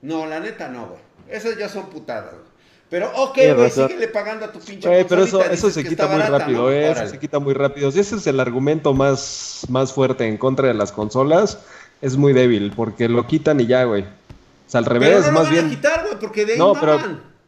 No, 0.01 0.25
la 0.25 0.39
neta 0.39 0.67
no, 0.67 0.88
güey. 0.88 0.99
Esas 1.29 1.57
ya 1.57 1.69
son 1.69 1.88
putadas, 1.88 2.31
güey. 2.31 2.47
Pero, 2.89 3.12
ok, 3.15 3.38
güey, 3.55 3.69
síguele 3.69 4.07
pagando 4.07 4.45
a 4.45 4.51
tu 4.51 4.60
pinche 4.60 4.88
Güey, 4.88 5.05
pero 5.05 5.23
eso, 5.23 5.43
eso 5.43 5.69
se 5.69 5.83
quita 5.83 6.07
muy 6.07 6.21
rápido, 6.21 6.71
¿eh? 6.71 6.91
Eso 6.91 7.07
se 7.07 7.19
quita 7.19 7.39
muy 7.39 7.53
rápido. 7.53 7.91
Si 7.91 7.99
ese 7.99 8.15
es 8.15 8.27
el 8.27 8.39
argumento 8.39 8.93
más, 8.93 9.65
más 9.67 9.91
fuerte 9.91 10.25
en 10.25 10.38
contra 10.38 10.69
de 10.69 10.73
las 10.73 10.93
consolas, 10.93 11.60
es 12.01 12.15
muy 12.15 12.31
débil, 12.31 12.71
porque 12.73 13.10
lo 13.10 13.27
quitan 13.27 13.60
y 13.60 13.65
ya, 13.65 13.83
güey. 13.83 14.03
O 14.03 14.69
sea, 14.69 14.79
al 14.79 14.86
revés, 14.86 15.23
pero 15.23 15.25
no 15.27 15.31
más 15.33 15.33
lo 15.33 15.43
van 15.43 15.51
bien. 15.53 15.65
A 15.65 15.69
quitar, 15.69 16.05
güey, 16.05 16.19
porque 16.19 16.45
de 16.45 16.53
ahí 16.53 16.60
no, 16.60 16.73
pero 16.79 16.99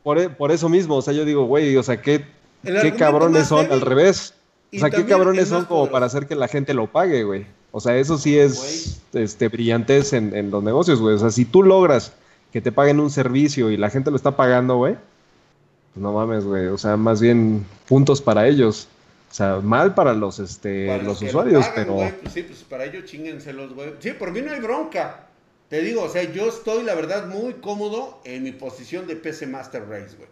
por, 0.03 0.19
e, 0.19 0.29
por, 0.29 0.51
eso 0.51 0.67
mismo, 0.67 0.97
o 0.97 1.01
sea, 1.01 1.13
yo 1.13 1.23
digo, 1.23 1.45
güey, 1.45 1.75
o 1.77 1.83
sea, 1.83 2.01
qué, 2.01 2.25
qué 2.63 2.93
cabrones 2.95 3.47
son, 3.47 3.71
al 3.71 3.81
revés. 3.81 4.33
O 4.73 4.79
sea, 4.79 4.89
qué 4.89 5.05
cabrones 5.05 5.47
son 5.47 5.65
como 5.65 5.89
para 5.89 6.05
hacer 6.05 6.27
que 6.27 6.35
la 6.35 6.49
gente 6.49 6.73
lo 6.73 6.87
pague, 6.87 7.23
güey. 7.23 7.45
O 7.71 7.79
sea, 7.79 7.95
eso 7.97 8.17
sí 8.17 8.37
es 8.37 9.01
este, 9.13 9.47
brillantez 9.47 10.11
en, 10.13 10.35
en 10.35 10.51
los 10.51 10.63
negocios, 10.63 10.99
güey. 10.99 11.15
O 11.15 11.19
sea, 11.19 11.29
si 11.29 11.45
tú 11.45 11.63
logras 11.63 12.11
que 12.51 12.61
te 12.61 12.71
paguen 12.71 12.99
un 12.99 13.09
servicio 13.09 13.69
y 13.71 13.77
la 13.77 13.89
gente 13.89 14.09
lo 14.11 14.17
está 14.17 14.35
pagando, 14.35 14.77
güey 14.77 14.95
no 15.99 16.13
mames, 16.13 16.45
güey. 16.45 16.67
O 16.67 16.77
sea, 16.77 16.97
más 16.97 17.21
bien 17.21 17.65
puntos 17.87 18.21
para 18.21 18.47
ellos. 18.47 18.87
O 19.29 19.33
sea, 19.33 19.57
mal 19.57 19.93
para 19.93 20.13
los, 20.13 20.39
este, 20.39 21.01
los, 21.03 21.21
usuarios, 21.21 21.65
pero... 21.75 21.97
pues 22.21 22.33
sí, 22.33 22.41
pues 22.41 22.63
para 22.63 22.85
ellos 22.85 23.05
chíngenselos, 23.05 23.73
güey. 23.75 23.93
Sí, 23.99 24.11
por 24.11 24.31
mí 24.31 24.41
no 24.41 24.51
hay 24.51 24.59
bronca. 24.59 25.27
Te 25.69 25.81
digo, 25.81 26.01
o 26.01 26.09
sea, 26.09 26.23
yo 26.23 26.49
estoy, 26.49 26.83
la 26.83 26.95
verdad, 26.95 27.27
muy 27.27 27.53
cómodo 27.55 28.21
en 28.23 28.41
mi 28.41 28.51
posición 28.51 29.05
de 29.05 29.15
PC 29.15 29.45
Master 29.45 29.87
Race, 29.87 30.15
güey. 30.17 30.29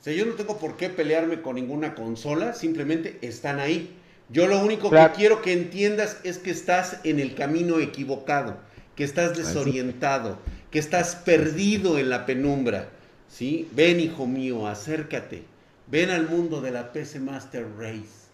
O 0.00 0.02
sea, 0.02 0.12
yo 0.12 0.26
no 0.26 0.34
tengo 0.34 0.58
por 0.58 0.76
qué 0.76 0.90
pelearme 0.90 1.40
con 1.40 1.54
ninguna 1.54 1.94
consola, 1.94 2.52
simplemente 2.52 3.18
están 3.22 3.58
ahí. 3.58 3.96
Yo 4.28 4.46
lo 4.46 4.62
único 4.62 4.90
que 4.90 5.10
quiero 5.16 5.40
que 5.40 5.54
entiendas 5.54 6.18
es 6.22 6.36
que 6.36 6.50
estás 6.50 6.98
en 7.04 7.20
el 7.20 7.34
camino 7.34 7.78
equivocado, 7.78 8.58
que 8.96 9.04
estás 9.04 9.36
desorientado, 9.36 10.38
que 10.70 10.78
estás 10.78 11.16
perdido 11.16 11.98
en 11.98 12.10
la 12.10 12.26
penumbra. 12.26 12.88
¿sí? 13.28 13.68
Ven, 13.72 14.00
hijo 14.00 14.26
mío, 14.26 14.66
acércate. 14.66 15.42
Ven 15.86 16.10
al 16.10 16.28
mundo 16.28 16.60
de 16.60 16.70
la 16.70 16.92
PC 16.92 17.20
Master 17.20 17.66
Race. 17.78 18.28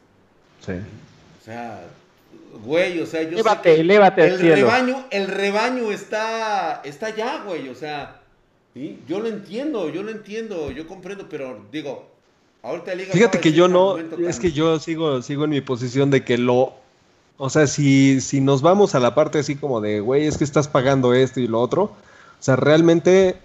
Sí. 0.65 0.73
O 0.73 1.45
sea, 1.45 1.81
güey, 2.65 3.01
o 3.01 3.07
sea, 3.07 3.23
yo 3.23 3.31
Elévate, 3.31 3.71
sé 3.71 3.75
que 3.77 3.81
elévate 3.81 4.23
al 4.23 4.29
el 4.33 4.39
cielo. 4.39 4.55
rebaño, 4.57 5.05
el 5.11 5.27
rebaño 5.29 5.93
está, 5.93 6.81
está 6.85 7.07
allá, 7.07 7.43
güey, 7.47 7.69
o 7.69 7.75
sea, 7.75 8.21
¿sí? 8.75 8.99
yo 9.09 9.21
lo 9.21 9.29
entiendo, 9.29 9.89
yo 9.91 10.03
lo 10.03 10.11
entiendo, 10.11 10.71
yo 10.71 10.87
comprendo, 10.87 11.29
pero 11.29 11.65
digo, 11.71 12.09
ahorita 12.63 12.95
Liga 12.95 13.13
Fíjate 13.13 13.39
que 13.41 13.53
yo 13.53 13.69
no, 13.69 13.97
es 13.99 14.09
tan- 14.11 14.39
que 14.41 14.53
yo 14.53 14.79
sigo, 14.81 15.23
sigo 15.23 15.45
en 15.45 15.51
mi 15.51 15.61
posición 15.61 16.11
de 16.11 16.25
que 16.25 16.37
lo, 16.39 16.75
o 17.39 17.49
sea, 17.51 17.67
si, 17.67 18.21
si 18.21 18.41
nos 18.41 18.61
vamos 18.63 18.95
a 18.95 19.01
la 19.01 19.15
parte 19.15 19.39
así 19.39 19.57
como 19.57 19.81
de, 19.81 20.01
güey, 20.01 20.27
es 20.27 20.37
que 20.37 20.45
estás 20.45 20.69
pagando 20.69 21.15
esto 21.15 21.41
y 21.41 21.47
lo 21.47 21.61
otro, 21.61 21.93
o 22.39 22.43
sea, 22.43 22.57
realmente 22.57 23.37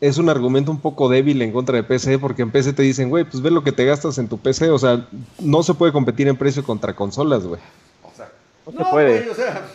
es 0.00 0.16
un 0.18 0.28
argumento 0.30 0.70
un 0.70 0.80
poco 0.80 1.08
débil 1.08 1.42
en 1.42 1.52
contra 1.52 1.76
de 1.76 1.82
PC, 1.82 2.18
porque 2.18 2.42
en 2.42 2.50
PC 2.50 2.72
te 2.72 2.82
dicen, 2.82 3.10
güey, 3.10 3.24
pues 3.24 3.42
ve 3.42 3.50
lo 3.50 3.62
que 3.62 3.72
te 3.72 3.84
gastas 3.84 4.16
en 4.18 4.28
tu 4.28 4.38
PC, 4.38 4.70
o 4.70 4.78
sea, 4.78 5.06
no 5.38 5.62
se 5.62 5.74
puede 5.74 5.92
competir 5.92 6.26
en 6.28 6.36
precio 6.36 6.64
contra 6.64 6.94
consolas, 6.96 7.44
güey. 7.44 7.60
o 8.02 8.16
sea, 8.16 8.30
No 8.66 8.72
se 8.72 8.78
no, 8.78 8.90
puede. 8.90 9.18
güey, 9.18 9.28
o 9.30 9.34
sea, 9.34 9.66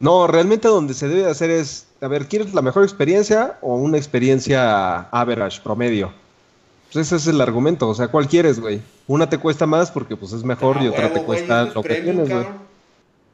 No, 0.00 0.26
realmente 0.26 0.66
donde 0.68 0.92
se 0.94 1.06
debe 1.08 1.30
hacer 1.30 1.50
es, 1.50 1.86
a 2.00 2.08
ver, 2.08 2.26
¿quieres 2.26 2.52
la 2.52 2.62
mejor 2.62 2.82
experiencia 2.82 3.58
o 3.62 3.76
una 3.76 3.96
experiencia 3.96 5.02
average, 5.10 5.60
promedio? 5.62 6.12
Pues 6.92 7.06
ese 7.06 7.16
es 7.16 7.26
el 7.28 7.40
argumento, 7.40 7.88
o 7.88 7.94
sea, 7.94 8.08
¿cuál 8.08 8.28
quieres, 8.28 8.58
güey? 8.60 8.80
Una 9.06 9.28
te 9.28 9.38
cuesta 9.38 9.66
más 9.66 9.90
porque 9.90 10.16
pues 10.16 10.32
es 10.32 10.42
mejor 10.44 10.78
y 10.82 10.86
ah, 10.86 10.90
otra 10.90 11.12
te 11.12 11.20
güey, 11.20 11.24
cuesta 11.26 11.64
lo 11.66 11.82
que 11.82 11.88
premium, 11.88 12.24
tienes, 12.24 12.30
güey. 12.30 12.46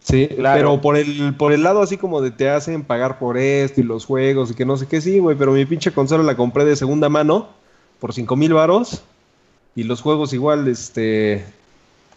Sí, 0.03 0.29
Claro. 0.29 0.57
pero 0.59 0.81
por 0.81 0.97
el, 0.97 1.35
por 1.37 1.53
el 1.53 1.63
lado 1.63 1.83
así 1.83 1.97
como 1.99 2.21
de 2.23 2.31
te 2.31 2.49
hacen 2.49 2.83
pagar 2.85 3.19
por 3.19 3.37
esto 3.37 3.81
y 3.81 3.85
los 3.85 4.07
juegos 4.07 4.51
y 4.51 4.55
que 4.55 4.65
no 4.65 4.77
sé 4.77 4.87
qué, 4.89 5.01
sí, 5.01 5.19
güey, 5.19 5.37
pero 5.37 5.53
mi 5.53 5.65
pinche 5.67 5.93
consola 5.93 6.23
la 6.25 6.37
compré 6.37 6.65
de 6.65 6.75
segunda 6.77 7.09
mano 7.09 7.49
por 7.99 8.15
cinco 8.15 8.35
mil 8.35 8.55
varos 8.55 9.03
y 9.77 9.85
los 9.85 10.01
juegos 10.01 10.33
igual, 10.33 10.67
este... 10.69 11.45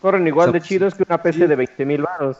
Corren 0.01 0.25
igual 0.27 0.49
O 0.49 0.51
sea, 0.53 0.59
de 0.61 0.67
chidos 0.67 0.95
que 0.95 1.03
una 1.07 1.21
PC 1.21 1.39
sí. 1.39 1.45
de 1.47 1.55
20 1.55 1.85
mil 1.85 2.01
baros. 2.01 2.37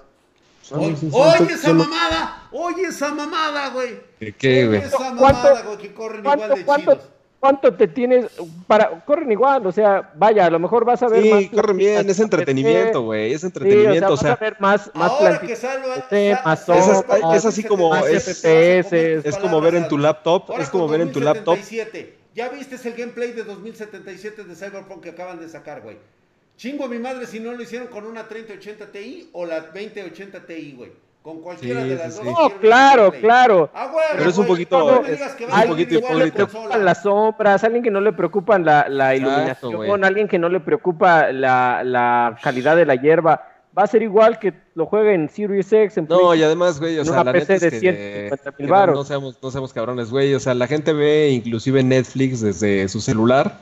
Oye, 0.72 0.96
sí, 0.96 1.10
oye 1.12 1.54
esa 1.54 1.74
mamada, 1.74 2.48
oye 2.52 2.84
esa 2.84 3.14
mamada, 3.14 3.70
güey. 3.72 3.98
¿Qué, 4.38 4.60
Oye 4.60 4.68
güey? 4.68 4.80
esa 4.82 4.96
¿Cuánto- 4.98 5.22
mamada, 5.22 5.62
güey, 5.64 5.78
que 5.78 5.94
corren 5.94 6.20
igual 6.22 6.40
¿Cuánto, 6.40 6.56
de 6.56 6.98
chidos. 6.98 7.13
Cuánto 7.44 7.74
te 7.74 7.90
tienes 7.90 8.28
para 8.68 9.04
corren 9.04 9.30
igual? 9.30 9.68
O 9.68 9.72
sea, 9.74 10.14
vaya, 10.16 10.46
a 10.46 10.50
lo 10.50 10.60
mejor 10.60 10.86
vas 10.86 11.04
a 11.04 11.10
ver 11.10 11.26
más 11.26 11.42
Sí, 11.42 11.50
corren 11.50 11.76
bien, 11.76 12.10
es 12.10 12.18
entretenimiento, 12.22 13.02
güey, 13.02 13.34
es 13.34 13.42
Sí, 13.42 13.48
entretenimiento, 13.48 14.14
o 14.14 14.16
sea, 14.16 14.30
vas 14.32 14.42
a 14.42 14.44
ver 14.46 14.56
más 14.62 14.92
más 14.94 15.12
Ahora 15.12 15.40
que 15.42 15.56
salva, 15.58 15.88
más 16.46 16.70
es- 16.70 17.36
es 17.36 17.46
así 17.46 17.64
como- 17.66 17.94
es- 17.98 18.24
FPS, 18.24 19.28
Es 19.28 19.38
como 19.38 19.60
ver 19.60 19.76
en 19.76 19.90
tu 19.90 19.98
laptop, 19.98 20.54
es 20.58 20.70
como 20.70 20.88
ver 20.88 21.02
en 21.02 21.12
tu 21.12 21.20
laptop 21.20 21.58
2077. 21.58 22.18
¿Ya 22.34 22.48
viste 22.48 22.78
el 22.88 22.96
gameplay 22.96 23.34
de 23.34 23.44
2077 23.44 24.46
de 24.46 24.56
Cyberpunk 24.56 25.04
que 25.04 25.10
acaban 25.10 25.38
de 25.42 25.50
sacar, 25.50 25.82
güey? 25.82 25.98
Chingo 26.56 26.86
a 26.86 26.88
mi 26.88 26.98
madre 26.98 27.28
si 27.28 27.42
no 27.42 27.52
lo 27.52 27.62
hicieron 27.62 27.90
con 27.90 28.06
una 28.06 28.26
3080 28.30 28.90
Ti 28.90 29.32
o 29.34 29.46
la 29.46 29.60
2080 29.60 30.46
Ti, 30.46 30.76
güey. 30.78 30.92
Con 31.24 31.40
cualquiera 31.42 31.82
Sí, 31.84 31.90
de 31.90 31.96
las 31.96 32.16
sí, 32.18 32.22
dos. 32.26 32.34
No, 32.38 32.50
claro, 32.60 33.12
claro. 33.14 33.70
Ah, 33.74 33.88
güey, 33.92 34.06
Pero 34.18 34.30
es 34.30 34.38
un 34.38 34.46
güey, 34.46 34.66
poquito- 34.66 34.92
no 35.02 35.08
es- 35.08 35.20
que 35.34 35.44
es 35.46 35.54
un 35.54 35.68
poquito 35.70 35.96
hipócrita. 35.96 36.48
preocupan 36.48 36.86
las 36.86 37.02
sombras, 37.02 37.64
alguien 37.64 37.82
que 37.82 37.92
no 37.92 38.02
le 38.02 38.12
preocupan 38.12 38.66
la, 38.66 38.90
la 38.90 39.16
Exacto, 39.16 39.70
iluminación, 39.70 40.04
alguien 40.04 40.28
que 40.28 40.38
no 40.38 40.50
le 40.50 40.60
preocupa 40.60 41.32
la, 41.32 41.82
la 41.86 42.38
calidad 42.44 42.76
de 42.76 42.86
la 42.86 42.96
hierba. 42.96 43.48
Va 43.76 43.84
a 43.84 43.88
ser 43.88 44.04
igual 44.04 44.38
que 44.38 44.54
lo 44.76 44.86
juegue 44.86 45.14
en 45.16 45.30
Series 45.30 45.72
X, 45.72 45.98
en 45.98 46.08
No, 46.10 46.30
Play- 46.30 46.42
y 46.42 46.44
además, 46.44 46.80
güey, 46.80 47.00
o 47.00 47.06
sea, 47.06 47.14
una 47.14 47.24
la 47.24 47.32
PC 47.32 47.54
neta 47.54 47.54
es 47.56 47.62
de 47.62 47.70
que, 47.72 47.80
150 47.80 48.52
mil 48.60 48.68
que 48.68 48.74
no, 48.74 48.86
no 48.94 49.04
seamos, 49.06 49.38
no 49.42 49.50
seamos 49.50 49.74
cabrones, 49.74 50.12
güey, 50.12 50.36
o 50.36 50.40
sea, 50.42 50.54
la 50.54 50.68
gente 50.68 50.92
ve 50.94 51.30
inclusive 51.30 51.82
Netflix 51.82 52.42
desde 52.42 52.88
su 52.90 53.00
celular, 53.02 53.60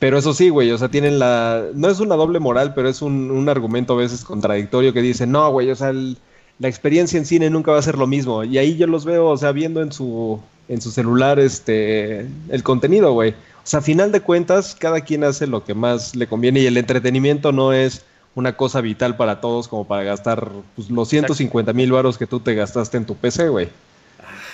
pero 0.00 0.18
eso 0.18 0.32
sí, 0.32 0.48
güey, 0.48 0.70
o 0.72 0.78
sea, 0.78 0.88
tienen 0.88 1.18
la, 1.20 1.64
no 1.74 1.88
es 1.88 2.00
una 2.00 2.16
doble 2.16 2.40
moral, 2.40 2.72
pero 2.74 2.88
es 2.88 3.00
un, 3.02 3.30
un 3.30 3.48
argumento 3.48 3.92
a 3.92 3.96
veces 3.98 4.24
contradictorio 4.24 4.92
que 4.92 5.02
dice, 5.02 5.26
no, 5.26 5.50
güey, 5.52 5.70
o 5.70 5.76
sea, 5.76 5.90
el- 5.90 6.16
la 6.58 6.68
experiencia 6.68 7.18
en 7.18 7.26
cine 7.26 7.50
nunca 7.50 7.72
va 7.72 7.78
a 7.78 7.82
ser 7.82 7.96
lo 7.96 8.06
mismo, 8.06 8.44
y 8.44 8.58
ahí 8.58 8.76
yo 8.76 8.86
los 8.86 9.04
veo, 9.04 9.28
o 9.28 9.36
sea, 9.36 9.52
viendo 9.52 9.82
en 9.82 9.92
su, 9.92 10.40
en 10.68 10.80
su 10.80 10.90
celular, 10.90 11.38
este, 11.38 12.26
el 12.48 12.62
contenido, 12.62 13.12
güey. 13.12 13.30
O 13.30 13.70
sea, 13.70 13.80
a 13.80 13.82
final 13.82 14.12
de 14.12 14.20
cuentas, 14.20 14.74
cada 14.74 15.00
quien 15.02 15.24
hace 15.24 15.46
lo 15.46 15.64
que 15.64 15.74
más 15.74 16.16
le 16.16 16.26
conviene 16.26 16.60
y 16.60 16.66
el 16.66 16.76
entretenimiento 16.76 17.52
no 17.52 17.72
es 17.72 18.02
una 18.34 18.56
cosa 18.56 18.80
vital 18.80 19.16
para 19.16 19.40
todos 19.40 19.68
como 19.68 19.86
para 19.86 20.04
gastar 20.04 20.48
pues, 20.76 20.90
los 20.90 21.08
150 21.08 21.72
mil 21.72 21.92
varos 21.92 22.16
que 22.18 22.26
tú 22.26 22.40
te 22.40 22.54
gastaste 22.54 22.96
en 22.96 23.04
tu 23.04 23.14
PC, 23.14 23.48
güey. 23.48 23.68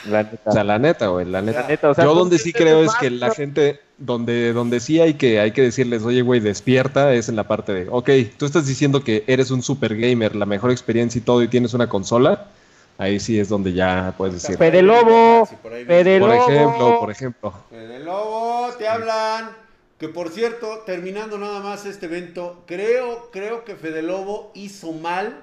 La 0.09 0.23
neta. 0.23 0.51
O 0.51 0.53
sea, 0.53 0.64
la 0.64 0.79
neta, 0.79 1.07
güey, 1.09 1.27
la 1.27 1.43
neta. 1.43 1.62
La 1.62 1.69
neta, 1.69 1.90
o 1.90 1.95
sea, 1.95 2.05
Yo 2.05 2.11
pues, 2.11 2.19
donde 2.21 2.38
sí 2.38 2.53
creo 2.53 2.83
es 2.85 2.95
que 2.97 3.11
la 3.11 3.33
gente, 3.35 3.81
donde, 3.99 4.53
donde 4.53 4.81
sí 4.81 5.01
hay 5.01 5.14
que, 5.14 5.40
hay 5.40 5.53
que 5.53 5.62
decirles, 5.62 6.03
oye, 6.03 6.23
güey, 6.23 6.40
despierta, 6.40 7.12
es 7.14 7.29
en 7.29 7.37
la 7.37 7.45
parte 7.45 7.73
de, 7.73 7.87
ok, 7.90 8.11
tú 8.37 8.47
estás 8.47 8.67
diciendo 8.67 9.03
que 9.03 9.25
eres 9.27 9.51
un 9.51 9.62
super 9.62 9.97
gamer, 9.97 10.37
la 10.37 10.47
mejor 10.47 10.71
experiencia 10.71 11.19
y 11.19 11.23
todo, 11.23 11.43
y 11.43 11.49
tienes 11.49 11.75
una 11.75 11.88
consola, 11.88 12.47
ahí 12.99 13.19
sí 13.19 13.38
es 13.38 13.49
donde 13.49 13.73
ya 13.73 14.14
puedes 14.17 14.35
decir. 14.35 14.57
Fede 14.59 14.83
Lobo, 14.83 15.47
Sí, 15.49 15.57
por 15.62 15.73
ahí 15.73 15.85
Fede 15.85 16.21
Por 16.21 16.29
Lobo. 16.31 16.43
ejemplo, 16.43 17.01
por 17.01 17.11
ejemplo. 17.11 17.55
Fede 17.71 18.01
Lobo, 18.01 18.69
te 18.79 18.88
hablan. 18.88 19.51
Que 19.99 20.09
por 20.09 20.31
cierto, 20.31 20.83
terminando 20.85 21.38
nada 21.38 21.61
más 21.61 21.87
este 21.87 22.07
evento, 22.07 22.64
creo, 22.67 23.31
creo 23.31 23.64
que 23.64 23.77
Fede 23.77 24.03
Lobo 24.03 24.51
hizo 24.55 24.93
mal 24.93 25.37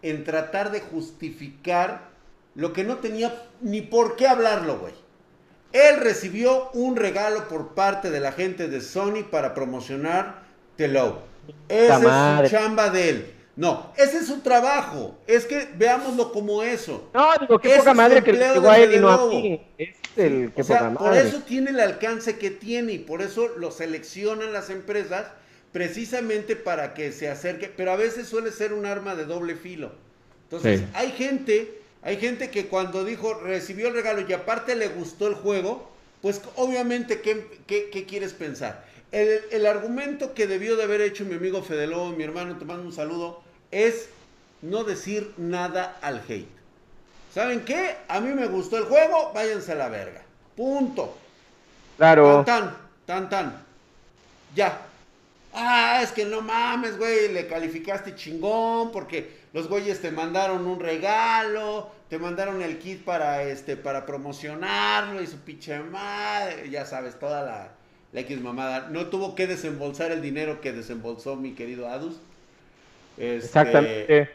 en 0.00 0.24
tratar 0.24 0.72
de 0.72 0.80
justificar 0.80 2.08
lo 2.58 2.72
que 2.72 2.82
no 2.82 2.96
tenía 2.96 3.32
ni 3.60 3.82
por 3.82 4.16
qué 4.16 4.26
hablarlo, 4.26 4.80
güey. 4.80 4.92
Él 5.72 6.00
recibió 6.00 6.70
un 6.72 6.96
regalo 6.96 7.46
por 7.46 7.74
parte 7.74 8.10
de 8.10 8.18
la 8.18 8.32
gente 8.32 8.66
de 8.66 8.80
Sony 8.80 9.22
para 9.30 9.54
promocionar 9.54 10.42
The 10.74 10.88
Low. 10.88 11.18
Esa 11.68 12.42
es 12.42 12.50
su 12.50 12.56
chamba 12.56 12.90
de 12.90 13.08
él. 13.10 13.34
No, 13.54 13.92
ese 13.96 14.18
es 14.18 14.26
su 14.26 14.40
trabajo. 14.40 15.16
Es 15.28 15.44
que 15.44 15.68
veámoslo 15.76 16.32
como 16.32 16.64
eso. 16.64 17.08
No, 17.14 17.28
digo, 17.40 17.60
qué 17.60 17.68
Ese 17.68 17.78
poca 17.78 17.94
madre 17.94 18.24
que 18.24 18.32
llegó 18.32 18.68
a 18.68 18.78
él 18.78 18.94
y 18.94 18.98
no 18.98 19.08
a 19.08 19.28
mí. 19.28 19.60
Es 19.78 19.96
el 20.16 20.52
que 20.52 20.62
O 20.62 20.64
sea, 20.64 20.88
poca 20.90 20.98
por 20.98 21.16
eso 21.16 21.42
tiene 21.46 21.70
el 21.70 21.78
alcance 21.78 22.38
que 22.38 22.50
tiene 22.50 22.94
y 22.94 22.98
por 22.98 23.22
eso 23.22 23.48
lo 23.56 23.70
seleccionan 23.70 24.52
las 24.52 24.68
empresas 24.68 25.26
precisamente 25.70 26.56
para 26.56 26.92
que 26.92 27.12
se 27.12 27.28
acerque, 27.28 27.72
pero 27.76 27.92
a 27.92 27.96
veces 27.96 28.26
suele 28.26 28.50
ser 28.50 28.72
un 28.72 28.84
arma 28.84 29.14
de 29.14 29.26
doble 29.26 29.54
filo. 29.54 29.92
Entonces, 30.44 30.80
Sí. 30.80 30.86
hay 30.94 31.12
gente, 31.12 31.82
hay 32.02 32.16
gente 32.18 32.50
que 32.50 32.66
cuando 32.66 33.04
dijo, 33.04 33.34
recibió 33.34 33.88
el 33.88 33.94
regalo 33.94 34.24
y 34.28 34.32
aparte 34.32 34.76
le 34.76 34.88
gustó 34.88 35.26
el 35.28 35.34
juego, 35.34 35.90
pues 36.22 36.40
obviamente, 36.56 37.20
¿qué, 37.20 37.46
qué- 37.66 37.90
qué 37.90 38.04
quieres 38.06 38.32
pensar? 38.32 38.84
El, 39.12 39.40
el 39.50 39.66
argumento 39.66 40.34
que 40.34 40.46
debió 40.46 40.76
de 40.76 40.82
haber 40.84 41.00
hecho 41.00 41.24
mi 41.24 41.34
amigo 41.34 41.62
Fede 41.62 41.86
Lobo, 41.86 42.10
mi 42.10 42.24
hermano, 42.24 42.58
te 42.58 42.64
mando 42.64 42.82
un 42.84 42.92
saludo, 42.92 43.42
es 43.70 44.08
no 44.62 44.84
decir 44.84 45.32
nada 45.36 45.98
al 46.02 46.22
hate. 46.28 46.48
¿Saben 47.34 47.64
qué? 47.64 47.96
A 48.08 48.20
mí 48.20 48.32
me 48.34 48.46
gustó 48.48 48.78
el 48.78 48.84
juego, 48.84 49.32
váyanse 49.34 49.72
a 49.72 49.76
la 49.76 49.88
verga. 49.88 50.22
Punto. 50.56 51.16
Claro. 51.96 52.42
Tan, 52.44 52.64
tan, 52.64 52.76
tan, 53.06 53.28
tan. 53.28 53.62
Ya. 54.54 54.82
Ah, 55.52 56.00
es 56.02 56.12
que 56.12 56.24
no 56.24 56.40
mames, 56.42 56.98
güey, 56.98 57.32
le 57.32 57.46
calificaste 57.46 58.14
chingón 58.14 58.92
porque 58.92 59.37
los 59.52 59.68
güeyes 59.68 60.00
te 60.00 60.10
mandaron 60.10 60.66
un 60.66 60.80
regalo, 60.80 61.90
te 62.08 62.18
mandaron 62.18 62.62
el 62.62 62.78
kit 62.78 63.04
para 63.04 63.42
este 63.42 63.76
para 63.76 64.04
promocionarlo 64.06 65.22
y 65.22 65.26
su 65.26 65.38
pinche 65.38 65.78
madre, 65.80 66.68
ya 66.70 66.84
sabes, 66.84 67.18
toda 67.18 67.42
la, 67.42 67.68
la 68.12 68.20
X 68.20 68.40
mamada. 68.40 68.88
No 68.90 69.06
tuvo 69.06 69.34
que 69.34 69.46
desembolsar 69.46 70.12
el 70.12 70.22
dinero 70.22 70.60
que 70.60 70.72
desembolsó 70.72 71.36
mi 71.36 71.52
querido 71.52 71.88
Adus. 71.88 72.16
Este, 73.16 73.46
Exactamente. 73.46 74.30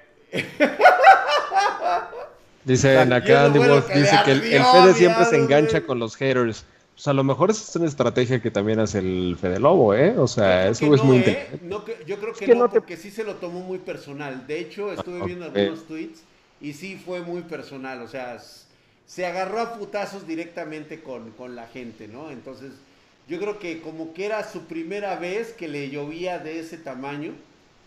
Dicen 2.64 3.14
acá 3.14 3.46
Andy 3.46 3.60
Wolf, 3.60 3.88
dice 3.94 4.20
que 4.26 4.32
el, 4.32 4.44
el 4.44 4.64
Fede 4.64 4.94
siempre 4.94 5.26
se 5.26 5.38
engancha 5.38 5.82
con 5.82 6.00
los 6.00 6.16
haters. 6.16 6.66
Pues 6.96 7.08
a 7.08 7.14
lo 7.14 7.24
mejor 7.24 7.50
esa 7.52 7.64
es 7.64 7.76
una 7.76 7.88
estrategia 7.88 8.42
que 8.42 8.52
también 8.52 8.80
hace 8.80 9.00
el 9.00 9.36
Fede 9.40 9.60
Lobo, 9.60 9.94
¿eh? 9.96 10.18
O 10.18 10.28
sea, 10.28 10.68
eso 10.70 10.90
que 10.90 10.94
es 10.94 11.04
no, 11.04 11.04
muy 11.04 11.18
¿eh? 11.18 11.18
inteligente. 11.18 11.60
No 11.60 11.84
que- 11.86 12.04
yo 12.06 12.20
creo 12.20 12.38
que, 12.38 12.46
que 12.46 12.56
no, 12.56 12.56
no 12.56 12.70
te- 12.70 12.82
porque 12.82 12.98
sí 12.98 13.12
se 13.12 13.24
lo 13.24 13.36
tomó 13.36 13.62
muy 13.62 13.80
personal. 13.80 14.46
De 14.48 14.60
hecho, 14.60 14.92
estuve 14.92 15.22
Ah, 15.22 15.26
viendo 15.26 15.46
algunos 15.46 15.86
tweets 15.88 16.24
y 16.62 16.74
sí 16.74 16.98
fue 17.04 17.22
muy 17.22 17.42
personal. 17.44 18.02
O 18.02 18.08
sea, 18.08 18.38
se 19.06 19.26
agarró 19.26 19.60
a 19.62 19.74
putazos 19.78 20.28
directamente 20.28 21.02
con, 21.02 21.32
con 21.32 21.56
la 21.56 21.68
gente, 21.68 22.08
¿no? 22.08 22.32
Entonces, 22.32 22.72
yo 23.28 23.40
creo 23.40 23.60
que 23.60 23.82
como 23.82 24.14
que 24.14 24.26
era 24.26 24.50
su 24.50 24.64
primera 24.66 25.16
vez 25.18 25.54
que 25.54 25.68
le 25.68 25.90
llovía 25.90 26.40
de 26.40 26.60
ese 26.60 26.78
tamaño, 26.78 27.34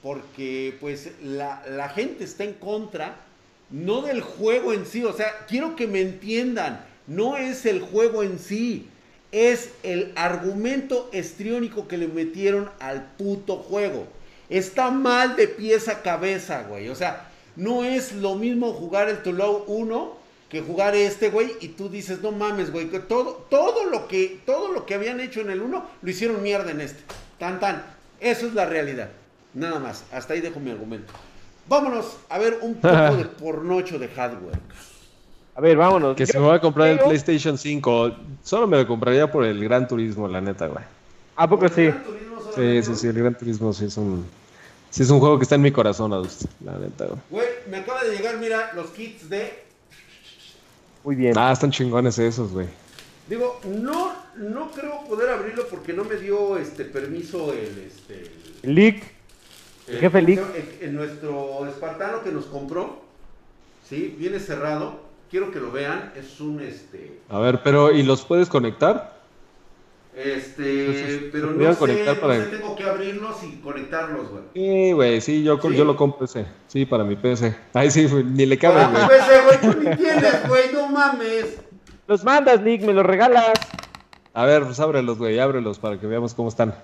porque 0.03 0.77
pues 0.81 1.13
la, 1.23 1.63
la 1.69 1.89
gente 1.89 2.25
está 2.25 2.45
en 2.45 2.55
contra, 2.55 3.17
no 3.71 4.03
del 4.03 4.21
juego 4.21 4.73
en 4.73 4.87
sí. 4.87 5.05
O 5.05 5.13
sea, 5.13 5.47
quiero 5.49 5.77
que 5.77 5.87
me 5.87 6.01
entiendan, 6.01 6.85
no 7.07 7.37
es 7.37 7.67
el 7.67 7.81
juego 7.81 8.23
en 8.23 8.39
sí 8.39 8.89
es 9.33 9.71
el 9.83 10.13
argumento 10.17 11.09
estriónico 11.13 11.89
que 11.89 11.99
le 11.99 12.09
metieron 12.09 12.71
al 12.81 13.05
puto 13.17 13.57
juego. 13.57 14.07
Está 14.49 14.91
mal 14.91 15.37
de 15.37 15.49
pies 15.49 15.89
a 15.89 16.03
cabeza, 16.03 16.63
güey. 16.63 16.89
O 16.89 16.95
sea, 16.95 17.31
no 17.57 17.85
es 17.85 18.13
lo 18.13 18.37
mismo 18.37 18.73
jugar 18.73 19.09
el 19.09 19.23
Toulouse 19.23 19.65
1 19.67 20.27
que 20.49 20.61
jugar 20.61 20.95
este, 20.95 21.31
güey, 21.31 21.53
y 21.61 21.69
tú 21.69 21.89
dices, 21.89 22.23
no 22.23 22.31
mames, 22.31 22.71
güey, 22.71 22.89
que 22.89 23.01
todo, 23.01 23.47
todo 23.51 23.87
lo 23.87 24.07
que, 24.07 24.41
todo 24.47 24.71
lo 24.71 24.87
que 24.87 24.95
habían 24.95 25.19
hecho 25.19 25.41
en 25.41 25.51
el 25.51 25.61
1, 25.61 25.87
lo 26.01 26.11
hicieron 26.11 26.41
mierda 26.41 26.71
en 26.71 26.81
este. 26.81 27.03
Tan, 27.39 27.59
tan. 27.59 27.85
Eso 28.21 28.47
es 28.47 28.55
la 28.55 28.67
realidad. 28.67 29.11
Nada 29.55 29.81
más. 29.81 30.05
Hasta 30.13 30.35
ahí 30.35 30.41
dejo 30.41 30.61
mi 30.61 30.71
argumento. 30.71 31.13
Vámonos 31.69 32.17
a 32.29 32.39
ver 32.39 32.59
un 32.63 32.77
poco 32.77 33.17
de 33.17 33.25
pornocho 33.25 33.99
de 33.99 34.09
hardware. 34.09 34.59
A 35.57 35.61
ver, 35.61 35.77
vámonos. 35.77 36.17
Que 36.17 36.27
Yo 36.27 36.33
se 36.33 36.39
me 36.39 36.47
va 36.47 36.55
a 36.57 36.61
comprar 36.61 36.89
el 36.89 36.99
PlayStation 36.99 37.57
5. 37.57 38.11
Solo 38.45 38.67
me 38.67 38.77
lo 38.77 38.87
compraría 38.87 39.31
por 39.31 39.45
el 39.45 39.63
Gran 39.65 39.89
Turismo, 39.89 40.29
la 40.29 40.41
neta, 40.41 40.67
güey. 40.67 40.85
¿A 41.37 41.49
poco 41.49 41.69
sí? 41.69 41.91
Sí, 42.55 42.83
sí, 42.83 42.95
sí, 42.95 43.07
el 43.07 43.15
Gran 43.15 43.37
Turismo 43.37 43.73
sí 43.73 43.87
es 43.87 43.97
un. 43.97 44.27
Sí 44.91 45.03
es 45.03 45.11
un 45.11 45.19
juego 45.19 45.39
que 45.39 45.43
está 45.43 45.57
en 45.57 45.63
mi 45.63 45.73
corazón, 45.73 46.13
Adust, 46.13 46.45
la 46.65 46.73
neta, 46.79 47.07
güey. 47.07 47.19
Güey, 47.31 47.47
me 47.71 47.79
acaba 47.79 48.05
de 48.05 48.17
llegar, 48.17 48.37
mira, 48.39 48.71
los 48.75 48.87
kits 48.91 49.29
de 49.29 49.63
Muy 51.05 51.17
bien. 51.17 51.35
Ah, 51.37 51.53
están 51.53 51.71
chingones 51.71 52.19
esos, 52.19 52.53
güey. 52.53 52.67
Digo, 53.29 53.61
no, 53.65 54.13
no 54.37 54.71
creo 54.71 55.05
poder 55.09 55.31
abrirlo 55.31 55.67
porque 55.69 55.93
no 55.93 56.05
me 56.05 56.17
dio 56.17 56.57
este 56.57 56.85
permiso 56.85 57.53
el 57.53 57.79
este 57.87 58.31
Leak. 58.63 59.03
El 59.89 59.99
jefe 59.99 60.23
Leak. 60.23 60.41
el- 60.55 60.89
el- 60.89 60.95
nuestro 60.95 61.67
espartano 61.67 62.23
que 62.23 62.31
nos 62.31 62.47
compró. 62.47 63.01
Sí, 63.89 64.15
viene 64.19 64.39
cerrado. 64.41 65.01
Quiero 65.31 65.51
que 65.51 65.61
lo 65.61 65.73
vean. 65.73 66.13
Es 66.17 66.41
un 66.41 66.61
este. 66.61 67.21
A 67.29 67.39
ver, 67.39 67.63
pero 67.63 67.93
¿y 67.93 68.03
los 68.03 68.25
puedes 68.25 68.49
conectar? 68.49 69.17
Este. 70.15 70.87
Entonces, 70.87 71.31
pero 71.31 71.49
¿se 71.49 71.55
no 71.57 71.73
sé, 71.73 71.79
conectar 71.79 72.17
no 72.23 72.33
sé, 72.33 72.57
tengo 72.57 72.77
que 72.77 72.85
abrirlos 72.85 73.43
y 73.45 73.57
conectarlos, 73.57 74.31
güey. 74.31 74.43
Sí, 74.55 74.93
güey, 74.93 75.21
sí, 75.21 75.43
yo, 75.43 75.61
¿Sí? 75.61 75.75
yo 75.75 75.85
lo 75.85 75.97
compro 75.97 76.25
ese. 76.25 76.47
Sí, 76.69 76.87
para 76.87 77.05
mi 77.05 77.17
PC. 77.17 77.55
Ay, 77.75 77.91
sí, 77.91 78.07
güey, 78.07 78.25
ni 78.25 78.47
le 78.47 78.57
cabe, 78.57 78.77
Para 78.77 79.07
güey. 79.07 79.19
PC, 79.19 79.43
güey, 79.45 79.61
tú 79.61 79.81
ni 79.81 79.97
tienes, 79.97 80.49
güey, 80.49 80.73
no 80.73 80.89
mames. 80.89 81.59
Los 82.07 82.25
mandas, 82.25 82.63
Leak, 82.63 82.83
me 82.83 82.95
los 82.95 83.05
regalas. 83.05 83.59
A 84.33 84.47
ver, 84.47 84.65
pues 84.65 84.79
ábrelos, 84.81 85.19
güey, 85.19 85.39
ábrelos 85.39 85.79
para 85.79 85.99
que 85.99 86.07
veamos 86.07 86.33
cómo 86.35 86.49
están. 86.49 86.75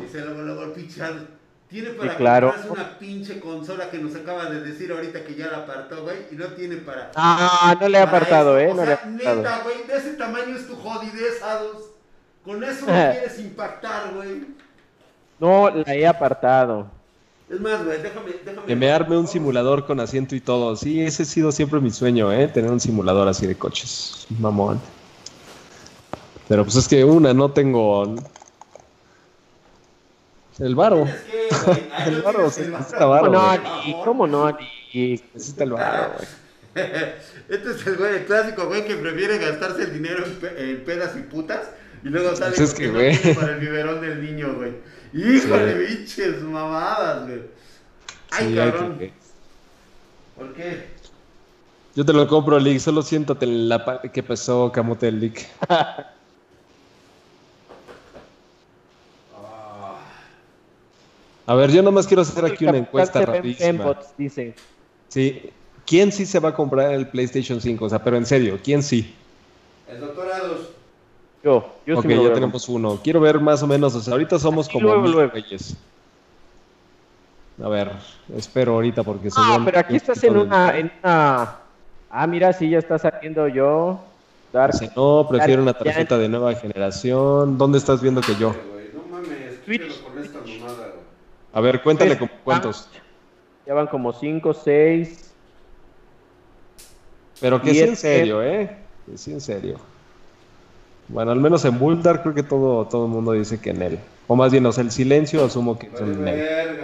Dice 0.00 0.20
luego, 0.24 0.42
luego 0.42 0.62
el 0.64 0.72
pinche 0.72 1.02
Tiene 1.68 1.90
para 1.90 2.12
Sí, 2.12 2.16
claro. 2.16 2.48
comprarse 2.52 2.72
una 2.72 2.98
pinche 2.98 3.40
consola 3.40 3.90
que 3.90 3.98
nos 3.98 4.14
acaba 4.14 4.46
de 4.46 4.60
decir 4.62 4.90
ahorita 4.90 5.22
que 5.24 5.34
ya 5.34 5.48
la 5.48 5.58
apartó, 5.58 6.02
güey, 6.02 6.16
y 6.32 6.34
no 6.36 6.46
tiene 6.48 6.76
para. 6.76 7.10
Ah, 7.14 7.76
no 7.78 7.88
le 7.88 7.98
he 7.98 8.00
apartado, 8.00 8.56
eso. 8.58 8.70
eh. 8.70 8.72
O 8.72 8.74
No 8.76 8.84
le 8.86 8.92
he 8.94 9.06
neta, 9.06 9.60
güey, 9.62 9.86
de 9.86 9.96
ese 9.96 10.14
tamaño 10.14 10.56
es 10.56 10.66
tu 10.66 10.74
jodidez, 10.76 11.42
Ados. 11.42 11.90
Con 12.44 12.64
eso 12.64 12.86
no 12.86 12.92
quieres 13.12 13.38
impactar, 13.38 14.14
güey. 14.14 14.46
No 15.38 15.68
la 15.70 15.94
he 15.94 16.06
apartado. 16.06 16.86
Es 17.50 17.60
más, 17.60 17.84
güey, 17.84 18.00
déjame, 18.02 18.30
déjame. 18.44 18.66
Que 18.66 18.76
me 18.76 18.90
arme 18.90 19.16
un 19.18 19.28
simulador 19.28 19.86
con 19.86 20.00
asiento 20.00 20.34
y 20.34 20.40
todo. 20.40 20.74
Sí, 20.76 21.02
ese 21.02 21.22
ha 21.24 21.26
sido 21.26 21.52
siempre 21.52 21.80
mi 21.80 21.90
sueño, 21.90 22.32
¿eh? 22.32 22.48
Tener 22.48 22.70
un 22.70 22.80
simulador 22.80 23.28
así 23.28 23.46
de 23.46 23.56
coches. 23.56 24.26
Mamón. 24.38 24.80
Pero 26.48 26.64
pues 26.64 26.76
es 26.76 26.88
que 26.88 27.04
una, 27.04 27.34
no 27.34 27.50
tengo... 27.50 28.14
El 30.58 30.74
varo. 30.74 31.06
El 32.06 32.22
varo, 32.22 32.50
sí, 32.50 32.62
el 32.62 32.72
necesita 32.72 33.06
varo. 33.06 33.26
¿Cómo 33.32 33.38
no? 33.38 34.04
¿Cómo 34.04 34.26
no, 34.26 34.46
Leak? 34.92 35.22
Necesita 35.34 35.64
el 35.64 35.72
varo, 35.72 36.12
güey. 36.16 36.28
Este 37.48 37.70
es 37.70 37.86
el 37.86 37.96
güey, 37.96 38.16
el 38.16 38.24
clásico 38.26 38.66
güey 38.66 38.84
que 38.86 38.94
prefiere 38.96 39.38
gastarse 39.38 39.82
el 39.84 39.92
dinero 39.94 40.24
en, 40.24 40.34
pe- 40.34 40.70
en 40.70 40.84
pedas 40.84 41.16
y 41.16 41.22
putas 41.22 41.70
y 42.04 42.08
luego 42.08 42.36
sale 42.36 42.54
Pues 42.56 42.70
es 42.70 42.74
que, 42.74 42.88
güey. 42.88 43.16
para 43.34 43.54
el 43.54 43.60
biberón 43.60 44.00
del 44.02 44.22
niño, 44.22 44.54
güey. 44.54 44.72
Híjole, 45.14 45.74
biches, 45.74 46.42
mamadas, 46.42 47.26
güey. 47.26 47.40
Ay, 48.30 48.48
Sí, 48.52 48.58
hay 48.58 48.70
cabrón. 48.70 48.98
que- 48.98 49.12
¿Por 50.36 50.52
qué? 50.54 50.86
Yo 51.96 52.04
te 52.04 52.12
lo 52.12 52.28
compro, 52.28 52.58
Lick. 52.60 52.78
Solo 52.80 53.02
siéntate 53.02 53.44
en 53.46 53.68
la 53.68 53.84
parte 53.84 54.10
que 54.12 54.22
pasó, 54.22 54.70
camote 54.70 55.08
el 55.08 55.18
Lick. 55.20 55.46
A 61.48 61.54
ver, 61.54 61.70
yo 61.72 61.82
nomás 61.82 62.06
quiero 62.06 62.20
hacer 62.22 62.44
aquí 62.44 62.66
una 62.66 62.76
encuesta 62.76 63.22
rapidísima. 63.24 63.96
Dice. 64.18 64.54
Sí. 65.08 65.50
¿Quién 65.86 66.12
sí 66.12 66.26
se 66.26 66.38
va 66.40 66.50
a 66.50 66.54
comprar 66.54 66.92
el 66.92 67.08
PlayStation 67.08 67.58
5? 67.60 67.86
O 67.86 67.88
sea, 67.88 68.04
pero 68.04 68.18
en 68.18 68.26
serio, 68.26 68.58
¿quién 68.62 68.82
sí? 68.82 69.14
El 69.90 70.00
doctor 70.00 70.30
Ados. 70.30 70.68
Yo, 71.42 71.66
yo 71.86 71.94
ok, 71.96 72.02
sí 72.02 72.08
me 72.08 72.16
lo 72.16 72.22
ya 72.22 72.28
veo. 72.28 72.34
tenemos 72.34 72.68
uno. 72.68 73.00
Quiero 73.02 73.20
ver 73.20 73.40
más 73.40 73.62
o 73.62 73.66
menos, 73.66 73.94
o 73.94 74.00
sea, 74.02 74.12
ahorita 74.12 74.38
somos 74.38 74.66
Así 74.66 74.74
como 74.74 74.88
luego, 74.88 75.02
mil 75.02 75.12
luego. 75.12 75.30
güeyes. 75.32 75.74
A 77.64 77.68
ver, 77.70 77.90
espero 78.36 78.74
ahorita 78.74 79.02
porque 79.02 79.28
Ah, 79.34 79.52
según- 79.52 79.64
pero 79.64 79.78
aquí 79.78 79.96
estás 79.96 80.22
en 80.24 80.36
una, 80.36 80.76
en 80.78 80.92
una... 81.02 81.56
Ah, 82.10 82.26
mira, 82.26 82.52
sí, 82.52 82.68
ya 82.68 82.78
está 82.78 82.98
saliendo 82.98 83.48
yo. 83.48 83.98
Dark. 84.52 84.72
Dice, 84.74 84.90
no, 84.94 85.26
prefiero 85.28 85.62
una 85.62 85.72
tarjeta 85.72 86.18
de 86.18 86.28
nueva 86.28 86.54
generación. 86.54 87.56
¿Dónde 87.56 87.78
estás 87.78 88.00
viendo 88.02 88.20
que 88.20 88.34
yo? 88.36 88.48
Güey, 88.72 88.90
no 88.94 89.02
mames, 89.10 89.58
quítelo 89.64 89.94
con 90.04 90.22
esta 90.22 90.38
mamada. 90.40 90.87
A 91.58 91.60
ver, 91.60 91.82
cuéntale 91.82 92.14
Pues, 92.14 92.30
como 92.30 92.40
cuántos. 92.44 92.88
Ya 93.66 93.74
van 93.74 93.88
como 93.88 94.12
5, 94.12 94.54
6. 94.54 95.34
Pero 97.40 97.60
que 97.60 97.74
sí 97.74 97.80
en 97.80 97.96
serio, 97.96 98.44
¿eh? 98.44 98.76
Que 99.04 99.18
sí 99.18 99.32
en 99.32 99.40
serio. 99.40 99.76
Bueno, 101.08 101.32
al 101.32 101.40
menos 101.40 101.64
en 101.64 101.76
Bulldar 101.76 102.22
creo 102.22 102.32
que 102.32 102.44
todo, 102.44 102.84
todo 102.86 103.06
el 103.06 103.10
mundo 103.10 103.32
dice 103.32 103.60
que 103.60 103.70
en 103.70 103.82
él. 103.82 103.98
O 104.28 104.36
más 104.36 104.52
bien, 104.52 104.64
o 104.66 104.72
sea, 104.72 104.84
el 104.84 104.92
silencio 104.92 105.44
asumo 105.44 105.76
que 105.76 105.88
es 105.88 106.00
Vale, 106.00 106.12
en 106.12 106.28
él. 106.28 106.78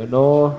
Yo 0.00 0.06
no. 0.06 0.54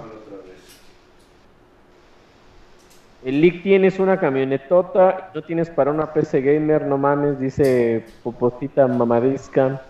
El 3.26 3.42
Leak 3.42 3.64
tienes 3.64 3.98
una 3.98 4.20
camionetota, 4.20 5.32
no 5.34 5.42
tienes 5.42 5.72
para 5.72 5.90
una 5.90 6.14
PC 6.14 6.42
gamer, 6.42 6.86
no 6.86 7.00
mames, 7.00 7.40
dice 7.40 8.06
Poposita 8.22 8.86
Mamadisca. 8.86 9.82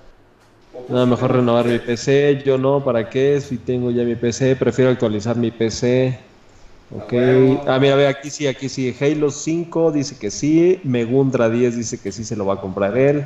Nada, 0.90 1.06
mejor 1.06 1.34
renovar 1.34 1.66
mi 1.66 1.80
PC. 1.80 2.44
Yo 2.46 2.58
no, 2.58 2.84
¿para 2.84 3.10
qué? 3.10 3.40
Si 3.42 3.58
tengo 3.58 3.92
ya 3.92 4.04
mi 4.04 4.16
PC, 4.16 4.56
prefiero 4.56 4.92
actualizar 4.92 5.36
mi 5.36 5.52
PC. 5.52 6.20
Ok. 6.92 7.14
Ah, 7.68 7.80
mira, 7.80 7.96
ve, 7.96 8.08
aquí 8.08 8.30
sí, 8.30 8.46
aquí 8.46 8.70
sí. 8.70 8.96
Halo 9.00 9.32
5 9.32 9.92
dice 9.92 10.18
que 10.20 10.30
sí. 10.30 10.80
Megundra 10.84 11.50
10 11.50 11.76
dice 11.76 12.00
que 12.00 12.12
sí 12.12 12.24
se 12.24 12.36
lo 12.36 12.46
va 12.46 12.56
a 12.56 12.62
comprar 12.62 12.96
él. 12.98 13.26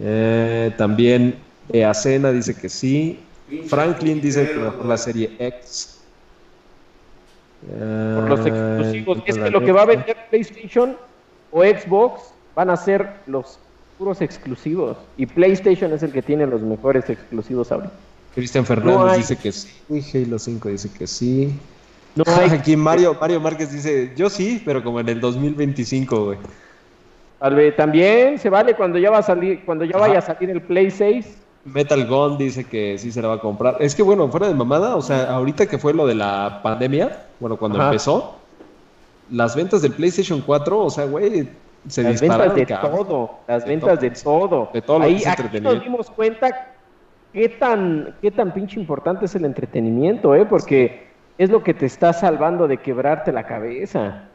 Eh, 0.00 0.72
también 0.78 1.34
Eacena 1.70 2.32
dice 2.32 2.54
que 2.54 2.68
sí. 2.68 3.18
Franklin 3.66 4.20
dice 4.20 4.48
que 4.48 4.58
mejor 4.58 4.86
la 4.86 4.96
serie 4.96 5.30
X. 5.38 5.98
Por 7.60 8.28
los 8.30 8.46
Eh, 8.46 8.48
exclusivos. 8.48 9.18
Es 9.26 9.38
que 9.38 9.50
lo 9.50 9.60
que 9.60 9.72
va 9.72 9.82
a 9.82 9.86
vender 9.86 10.16
PlayStation 10.30 10.96
o 11.50 11.62
Xbox 11.62 12.32
van 12.56 12.70
a 12.70 12.76
ser 12.76 13.08
los 13.26 13.58
puros 14.02 14.20
exclusivos. 14.20 14.96
Y 15.16 15.26
PlayStation 15.26 15.92
es 15.92 16.02
el 16.02 16.10
que 16.10 16.22
tiene 16.22 16.44
los 16.44 16.60
mejores 16.60 17.08
exclusivos 17.08 17.70
ahorita. 17.70 17.92
Cristian 18.34 18.66
Fernández 18.66 18.96
No 18.96 19.06
hay- 19.06 19.18
dice 19.18 19.36
que 19.36 19.52
sí. 19.52 19.68
Halo 20.24 20.38
5 20.40 20.68
dice 20.70 20.90
que 20.90 21.06
sí. 21.06 21.54
No 22.16 22.24
hay 22.26 22.50
Aquí 22.58 22.76
Mario, 22.76 23.16
Mario 23.20 23.40
Márquez 23.40 23.70
dice, 23.70 24.12
yo 24.16 24.28
sí, 24.28 24.60
pero 24.64 24.82
como 24.82 24.98
en 24.98 25.08
el 25.08 25.20
2025, 25.20 26.24
güey. 26.24 26.38
Tal 27.38 27.54
vez 27.54 27.76
también 27.76 28.40
se 28.40 28.50
vale 28.50 28.74
cuando 28.74 28.98
ya 28.98 29.10
va 29.10 29.18
a 29.18 29.22
salir, 29.22 29.64
cuando 29.64 29.84
ya 29.84 29.96
Ajá. 29.96 30.08
vaya 30.08 30.18
a 30.18 30.22
salir 30.22 30.50
el 30.50 30.60
Play 30.62 30.90
6. 30.90 31.36
Metal 31.64 32.04
Gun 32.08 32.38
dice 32.38 32.64
que 32.64 32.98
sí 32.98 33.12
se 33.12 33.22
la 33.22 33.28
va 33.28 33.34
a 33.34 33.40
comprar. 33.40 33.76
Es 33.78 33.94
que 33.94 34.02
bueno, 34.02 34.28
fuera 34.28 34.48
de 34.48 34.54
mamada, 34.54 34.96
o 34.96 35.02
sea, 35.02 35.30
ahorita 35.32 35.66
que 35.66 35.78
fue 35.78 35.94
lo 35.94 36.08
de 36.08 36.16
la 36.16 36.58
pandemia, 36.60 37.24
bueno, 37.38 37.56
cuando 37.56 37.78
Ajá. 37.78 37.90
empezó, 37.90 38.34
las 39.30 39.54
ventas 39.54 39.80
del 39.80 39.92
PlayStation 39.92 40.40
4, 40.40 40.84
o 40.86 40.90
sea, 40.90 41.04
güey, 41.04 41.48
se 41.88 42.02
las 42.02 42.20
ventas 42.20 42.54
de 42.54 42.66
cabrón. 42.66 43.06
todo, 43.06 43.40
las 43.48 43.64
De 43.64 43.70
ventas 43.70 43.98
todo. 43.98 44.00
de 44.00 44.10
todo. 44.10 44.70
De 44.72 44.82
todo 44.82 44.98
lo 45.00 45.04
que 45.04 45.10
Ahí 45.10 45.16
es 45.16 45.26
aquí 45.26 45.60
nos 45.60 45.82
dimos 45.82 46.10
cuenta 46.10 46.72
qué 47.32 47.48
tan, 47.48 48.14
qué 48.20 48.30
tan 48.30 48.52
pinche 48.52 48.78
importante 48.78 49.24
es 49.26 49.34
el 49.34 49.44
entretenimiento, 49.44 50.34
¿eh? 50.34 50.46
Porque 50.46 51.08
es 51.38 51.50
lo 51.50 51.62
que 51.62 51.74
te 51.74 51.86
está 51.86 52.12
salvando 52.12 52.68
de 52.68 52.78
quebrarte 52.78 53.32
la 53.32 53.44
cabeza. 53.44 54.28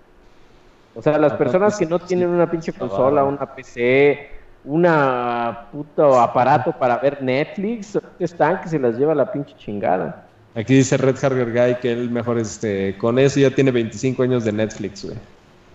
O 0.95 1.01
sea, 1.01 1.13
las 1.19 1.33
Aparte, 1.33 1.43
personas 1.43 1.77
que 1.77 1.85
sí, 1.85 1.89
no 1.89 1.99
tienen 1.99 2.29
una 2.29 2.49
pinche 2.49 2.73
consola, 2.73 3.23
una 3.23 3.53
PC, 3.53 4.29
una 4.65 5.67
puto 5.71 6.19
aparato 6.19 6.71
para 6.73 6.97
ver 6.97 7.21
Netflix, 7.21 7.99
están 8.19 8.61
que 8.61 8.67
se 8.69 8.79
las 8.79 8.97
lleva 8.97 9.13
la 9.13 9.31
pinche 9.31 9.55
chingada. 9.57 10.25
Aquí 10.55 10.73
dice 10.73 10.97
Red 10.97 11.23
Harger 11.23 11.51
Guy 11.53 11.75
que 11.79 11.91
él 11.91 12.09
mejor 12.09 12.39
este, 12.39 12.97
con 12.97 13.19
eso 13.19 13.39
ya 13.39 13.51
tiene 13.51 13.69
25 13.69 14.23
años 14.23 14.43
de 14.43 14.51
Netflix, 14.53 15.05
güey. 15.05 15.17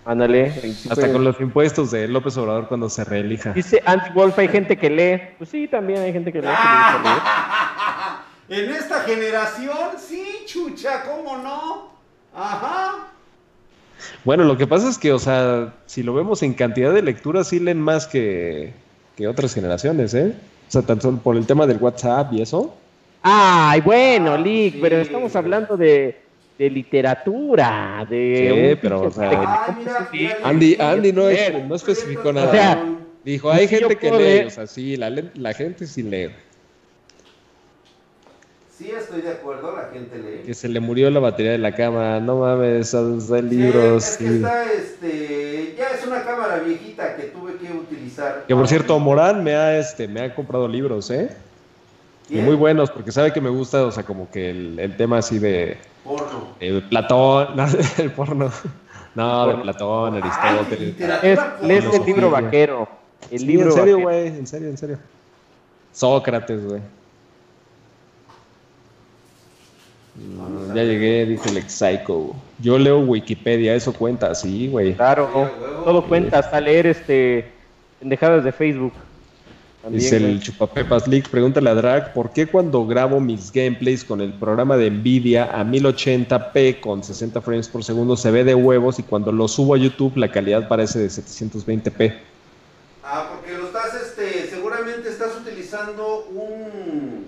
Ándale. 0.05 0.51
25 0.51 0.93
Hasta 0.93 1.13
con 1.13 1.25
los 1.25 1.41
impuestos 1.41 1.91
de 1.91 2.09
López 2.09 2.37
Obrador 2.37 2.69
cuando 2.69 2.89
se 2.89 3.05
reelija. 3.05 3.53
Dice 3.53 3.81
Andy 3.85 4.11
Wolf, 4.15 4.39
hay 4.39 4.49
gente 4.49 4.77
que 4.77 4.91
lee. 4.91 5.21
Pues 5.39 5.51
sí, 5.51 5.69
también 5.69 6.01
hay 6.01 6.13
gente 6.13 6.33
que 6.33 6.41
lee. 6.41 6.49
que. 6.49 7.09
En 8.49 8.69
esta 8.71 9.01
generación, 9.01 9.93
sí, 9.97 10.23
chucha, 10.45 11.05
¿cómo 11.05 11.39
no? 11.39 11.91
Ajá. 12.35 13.09
Bueno, 14.25 14.45
lo 14.45 14.59
que 14.59 14.67
pasa 14.67 14.91
es 14.91 14.99
que, 14.99 15.13
o 15.13 15.19
sea, 15.19 15.73
si 15.87 16.03
lo 16.03 16.13
vemos 16.13 16.43
en 16.43 16.53
cantidad 16.53 16.93
de 16.93 17.01
lecturas, 17.01 17.49
sí 17.49 17.61
leen 17.61 17.81
más 17.81 18.07
que, 18.07 18.75
que 19.17 19.27
otras 19.27 19.55
generaciones, 19.55 20.13
¿eh? 20.13 20.35
O 20.69 20.71
sea, 20.71 20.83
tan 20.83 21.01
solo 21.01 21.19
por 21.19 21.37
el 21.37 21.47
tema 21.47 21.67
del 21.67 21.79
WhatsApp 21.79 22.33
y 22.35 22.43
eso. 22.43 22.75
Ay, 23.23 23.81
bueno, 23.81 24.33
Ah, 24.33 24.39
Lick, 24.39 24.75
sí, 24.75 24.79
pero 24.83 24.97
estamos 24.99 25.35
hablando 25.37 25.77
de, 25.77 26.21
de 26.63 26.71
literatura, 26.71 28.07
de... 28.09 28.71
Sí, 28.75 28.79
pero, 28.81 29.03
o 29.03 29.11
sea. 29.11 29.29
Ay, 29.31 29.75
mira, 29.79 30.09
mira, 30.13 30.37
Andy, 30.45 30.77
Andy 30.79 31.13
no, 31.13 31.29
es- 31.29 31.65
no 31.69 31.75
especificó 31.75 32.33
nada. 32.33 32.49
O 32.49 32.53
sea, 32.53 32.99
Dijo, 33.25 33.51
hay 33.53 33.67
Sí, 33.69 33.75
yo 33.79 33.89
gente 33.89 33.97
que 33.99 34.11
lee, 34.11 34.19
leer. 34.19 34.47
o 34.47 34.51
sea, 34.51 34.67
sí, 34.67 34.97
la, 34.97 35.11
la 35.11 35.53
gente 35.55 35.87
sí 35.87 36.03
lee. 36.03 36.31
Sí, 38.77 38.91
estoy 38.91 39.21
de 39.23 39.31
acuerdo, 39.31 39.77
la 39.77 39.89
gente 39.93 40.19
lee. 40.19 40.43
Que 40.45 40.55
se 40.55 40.69
le 40.69 40.81
murió 40.81 41.09
la 41.11 41.21
batería 41.21 41.53
de 41.53 41.59
la 41.59 41.73
cámara, 41.75 42.19
no 42.21 42.41
mames, 42.41 42.93
está 42.95 43.39
en 43.39 43.49
Sí, 43.51 43.57
libros. 43.57 44.09
es 44.09 44.17
que 44.19 44.27
está, 44.37 44.73
este, 44.73 45.75
ya 45.79 45.89
es 45.91 46.05
una 46.07 46.25
cámara 46.25 46.59
viejita 46.61 47.17
que 47.17 47.25
tuve 47.25 47.55
que 47.59 47.73
utilizar. 47.73 48.45
Que 48.49 48.55
por 48.57 48.67
cierto, 48.67 48.99
Morán 48.99 49.45
me 49.45 49.55
ha, 49.55 49.79
este, 49.79 50.09
me 50.09 50.21
ha 50.21 50.35
comprado 50.35 50.67
libros, 50.67 51.11
¿eh? 51.11 51.29
Y 52.29 52.37
muy 52.39 52.55
buenos, 52.55 52.91
porque 52.91 53.13
sabe 53.13 53.33
que 53.33 53.41
me 53.41 53.51
gusta, 53.51 53.85
o 53.85 53.91
sea, 53.93 54.05
como 54.05 54.31
que 54.31 54.51
el, 54.51 54.79
el 54.79 54.97
tema 54.97 55.19
así 55.19 55.39
de 55.39 55.77
Porno. 56.05 56.49
el 56.61 56.83
Platón, 56.89 57.49
no, 57.57 57.67
el 57.99 58.11
porno. 58.13 58.51
No, 59.15 59.47
de 59.47 59.55
porno. 59.55 59.63
Platón, 59.63 60.15
Aristóteles. 60.23 60.95
Es, 61.23 61.39
lees 61.63 61.85
el 61.85 61.91
libro 61.93 62.05
filosofía. 62.05 62.29
vaquero. 62.31 62.89
El 63.31 63.39
Sí, 63.41 63.47
libro 63.47 63.67
en 63.67 63.73
serio, 63.73 63.99
güey, 64.01 64.27
en 64.29 64.47
serio, 64.47 64.69
en 64.69 64.79
serio. 64.79 64.99
Sócrates, 65.93 66.65
güey. 66.67 66.81
Ya 70.75 70.83
llegué, 70.85 71.25
dice 71.27 71.49
el 71.49 71.57
ex 71.59 71.73
psycho. 71.73 72.35
Yo 72.59 72.79
leo 72.79 73.01
Wikipedia, 73.01 73.75
eso 73.75 73.93
cuenta, 73.93 74.35
sí, 74.35 74.69
güey. 74.69 74.95
Claro, 74.95 75.51
todo 75.85 76.05
cuenta, 76.07 76.39
hasta 76.39 76.61
leer 76.61 76.87
este 76.87 77.51
pendejadas 77.99 78.45
de 78.45 78.53
Facebook. 78.53 78.93
También, 79.83 80.01
Dice 80.01 80.17
el 80.17 80.23
güey. 80.23 80.39
Chupapepas 80.41 81.09
League, 81.09 81.27
pregúntale 81.29 81.69
a 81.69 81.75
Drag, 81.75 82.13
¿por 82.15 82.31
qué 82.31 82.47
cuando 82.47 82.87
grabo 82.87 83.19
mis 83.19 83.51
gameplays 83.51 84.05
con 84.05 84.21
el 84.21 84.33
programa 84.33 84.77
de 84.77 84.91
Nvidia 84.91 85.45
a 85.53 85.65
1080p 85.65 86.79
con 86.79 87.03
60 87.03 87.41
frames 87.41 87.69
por 87.69 87.83
segundo 87.83 88.17
se 88.17 88.31
ve 88.31 88.45
de 88.45 88.55
huevos 88.55 89.01
y 89.01 89.03
cuando 89.03 89.33
lo 89.33 89.49
subo 89.49 89.75
a 89.75 89.79
YouTube 89.79 90.17
la 90.17 90.31
calidad 90.31 90.69
parece 90.69 91.01
de 91.01 91.09
720p? 91.09 92.17
Ah, 93.03 93.29
porque 93.33 93.59
lo 93.59 93.67
estás, 93.67 93.95
este, 93.95 94.47
seguramente 94.49 95.09
estás 95.09 95.33
utilizando 95.37 96.27
un, 96.27 97.27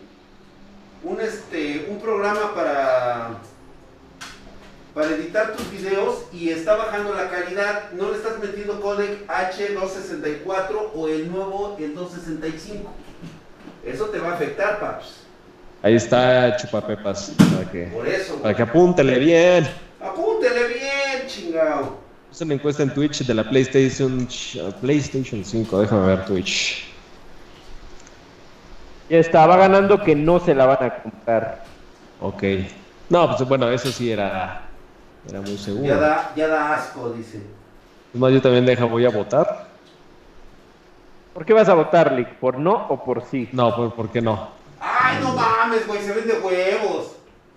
un, 1.03 1.21
este, 1.21 1.89
un 1.91 1.99
programa 1.99 2.55
para, 2.55 3.41
para 4.95 5.09
editar 5.11 5.53
tus 5.55 5.71
videos 5.73 6.23
y 6.33 6.51
está 6.51 6.77
bajando 6.77 7.15
la 7.15 7.29
calidad. 7.29 7.91
No 7.93 8.11
le 8.11 8.17
estás 8.17 8.39
metiendo 8.39 8.81
codec 8.81 9.27
H264 9.27 10.91
o 10.95 11.09
el 11.09 11.31
nuevo, 11.31 11.77
el 11.81 11.95
265. 11.95 12.91
Eso 13.85 14.05
te 14.07 14.19
va 14.19 14.31
a 14.31 14.35
afectar, 14.35 14.81
paps. 14.81 15.25
Ahí 15.83 15.97
está 15.97 16.57
Chupapepas, 16.57 17.33
para 17.37 17.71
que, 17.71 17.85
Por 17.89 18.09
eso. 18.09 18.37
para 18.37 18.55
que 18.55 18.63
apúntele 18.63 19.19
bien. 19.19 19.69
Apúntele 20.01 20.69
bien, 20.69 21.27
chingao. 21.27 21.99
Es 22.33 22.41
una 22.41 22.55
encuesta 22.55 22.83
en 22.83 22.95
Twitch 22.95 23.27
de 23.27 23.35
la 23.35 23.49
PlayStation, 23.49 24.27
PlayStation 24.81 25.45
5, 25.45 25.81
déjame 25.83 26.07
ver 26.07 26.25
Twitch. 26.25 26.87
Ya 29.11 29.19
estaba 29.19 29.57
ganando 29.57 30.03
que 30.03 30.17
no 30.17 30.41
se 30.41 30.55
la 30.55 30.65
van 30.67 30.83
a 30.83 31.03
comprar. 31.03 31.65
Ok. 32.21 32.43
No, 33.11 33.37
pues 33.37 33.47
bueno, 33.47 33.71
eso 33.71 33.93
sí 33.93 34.11
era, 34.11 34.63
era 35.29 35.41
muy 35.41 35.57
Ya 35.57 35.63
seguro. 35.63 36.01
da, 36.01 36.33
ya 36.37 36.49
da 36.49 36.75
asco, 36.75 37.11
dice. 37.11 37.39
Es 38.13 38.21
más, 38.21 38.33
yo 38.33 38.41
también 38.43 38.67
deja, 38.67 38.85
voy 38.85 39.05
a 39.05 39.11
votar. 39.11 39.69
¿Por 41.33 41.45
qué 41.45 41.53
vas 41.53 41.69
a 41.69 41.75
votar, 41.75 42.13
Lick? 42.13 42.35
¿Por 42.37 42.59
no 42.59 42.87
o 42.89 43.03
por 43.05 43.25
sí? 43.25 43.49
No, 43.53 43.75
¿por, 43.75 43.93
por 43.95 44.11
qué 44.11 44.21
no? 44.21 44.51
Ay, 44.79 45.19
no 45.21 45.35
mames, 45.35 45.87
güey, 45.87 46.01
se 46.03 46.13
vende 46.13 46.35
huevos. 46.39 47.13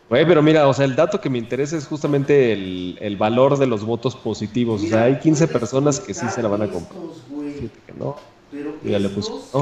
Güey, 0.10 0.26
pero 0.26 0.42
mira, 0.42 0.68
o 0.68 0.74
sea, 0.74 0.86
el 0.86 0.96
dato 0.96 1.20
que 1.20 1.30
me 1.30 1.38
interesa 1.38 1.76
es 1.78 1.86
justamente 1.86 2.54
el, 2.54 2.98
el 3.02 3.18
valor 3.18 3.58
de 3.58 3.68
los 3.68 3.84
votos 3.84 4.16
positivos. 4.16 4.82
O 4.84 4.88
sea, 4.88 5.04
hay 5.04 5.20
15 5.20 5.48
personas 5.50 6.00
que 6.00 6.14
sí 6.14 6.28
se 6.30 6.42
la 6.42 6.48
van 6.48 6.62
a 6.64 6.68
comprar. 6.70 6.98
Estos, 7.04 7.72
que 7.86 7.94
no. 7.94 8.16
Pero 8.50 8.74
ya 8.84 8.98
le 9.00 9.10
puse 9.10 9.30
estos- 9.34 9.54
no. 9.54 9.60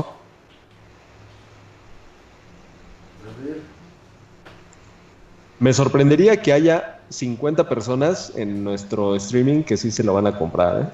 A 3.26 3.44
ver. 3.44 3.60
Me 5.60 5.74
sorprendería 5.74 6.42
que 6.42 6.54
haya 6.54 6.95
50 7.10 7.68
personas 7.70 8.32
en 8.36 8.64
nuestro 8.64 9.16
streaming 9.16 9.64
que 9.64 9.78
sí 9.78 9.92
se 9.92 10.04
lo 10.04 10.14
van 10.14 10.28
a 10.28 10.38
comprar, 10.38 10.82
¿eh? 10.82 10.86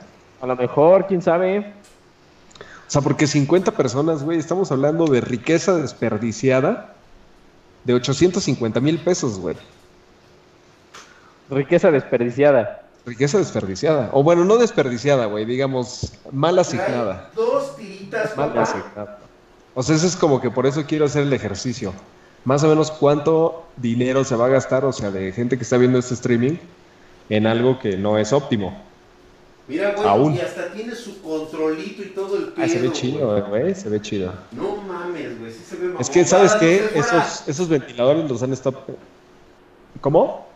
A 0.41 0.47
lo 0.47 0.55
mejor, 0.55 1.07
quién 1.07 1.21
sabe. 1.21 1.59
O 1.59 2.91
sea, 2.91 3.01
porque 3.01 3.27
50 3.27 3.71
personas, 3.71 4.23
güey, 4.23 4.39
estamos 4.39 4.71
hablando 4.71 5.05
de 5.05 5.21
riqueza 5.21 5.75
desperdiciada 5.75 6.93
de 7.83 7.93
850 7.93 8.79
mil 8.79 8.99
pesos, 8.99 9.39
güey. 9.39 9.55
Riqueza 11.49 11.91
desperdiciada. 11.91 12.83
Riqueza 13.05 13.37
desperdiciada. 13.37 14.09
O 14.13 14.23
bueno, 14.23 14.45
no 14.45 14.57
desperdiciada, 14.57 15.25
güey, 15.25 15.45
digamos, 15.45 16.13
mal 16.31 16.57
asignada. 16.59 17.29
Dos 17.35 17.75
tiritas, 17.75 18.35
Mal 18.37 18.57
asignada. 18.57 19.19
O 19.73 19.83
sea, 19.83 19.95
eso 19.95 20.07
es 20.07 20.15
como 20.15 20.41
que 20.41 20.51
por 20.51 20.65
eso 20.65 20.83
quiero 20.85 21.05
hacer 21.05 21.23
el 21.23 21.33
ejercicio. 21.33 21.93
Más 22.43 22.63
o 22.63 22.67
menos 22.67 22.91
cuánto 22.91 23.65
dinero 23.77 24.23
se 24.23 24.35
va 24.35 24.47
a 24.47 24.49
gastar, 24.49 24.83
o 24.85 24.91
sea, 24.91 25.11
de 25.11 25.31
gente 25.31 25.57
que 25.57 25.63
está 25.63 25.77
viendo 25.77 25.99
este 25.99 26.15
streaming, 26.15 26.57
en 27.29 27.47
algo 27.47 27.79
que 27.79 27.97
no 27.97 28.17
es 28.17 28.33
óptimo. 28.33 28.77
Mira, 29.67 29.91
güey, 29.91 30.07
Aún. 30.07 30.35
y 30.35 30.39
hasta 30.39 30.71
tiene 30.73 30.95
su 30.95 31.21
controlito 31.21 32.01
y 32.01 32.07
todo 32.07 32.35
el 32.35 32.47
pedo. 32.47 32.65
Ah, 32.65 32.67
se 32.67 32.79
ve 32.79 32.91
chido, 32.91 33.45
güey, 33.47 33.75
se 33.75 33.89
ve 33.89 34.01
chido. 34.01 34.33
No 34.51 34.77
mames, 34.77 35.39
güey, 35.39 35.51
sí 35.51 35.61
se 35.65 35.75
ve. 35.77 35.93
Es 35.99 36.09
que, 36.09 36.25
¿sabes 36.25 36.53
qué? 36.55 36.89
Esos, 36.95 37.47
esos 37.47 37.69
ventiladores 37.69 38.29
los 38.29 38.41
han 38.43 38.53
estado... 38.53 38.83
¿Cómo? 40.01 40.47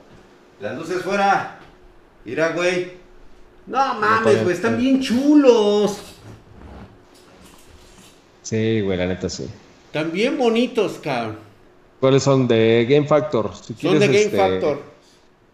Las 0.60 0.78
luces 0.78 1.02
fuera. 1.02 1.60
Mira, 2.26 2.50
güey. 2.50 2.93
No 3.67 3.78
mames, 3.95 4.43
güey, 4.43 4.56
están 4.56 4.78
bien 4.78 5.02
chulos. 5.02 6.00
Sí, 8.41 8.82
güey, 8.82 8.98
la 8.98 9.06
neta 9.08 9.30
sí. 9.30 9.48
Están 9.88 10.12
bien 10.12 10.38
bonitos, 10.38 11.00
cabrón. 11.02 11.44
¿Cuáles 11.99 12.23
son? 12.23 12.47
De 12.47 12.86
Game 12.89 13.08
Factor. 13.08 13.51
Si 13.55 13.73
Son 13.73 13.75
quieres, 13.75 13.99
de 14.01 14.08
Game 14.08 14.19
este, 14.19 14.38
Factor. 14.38 14.81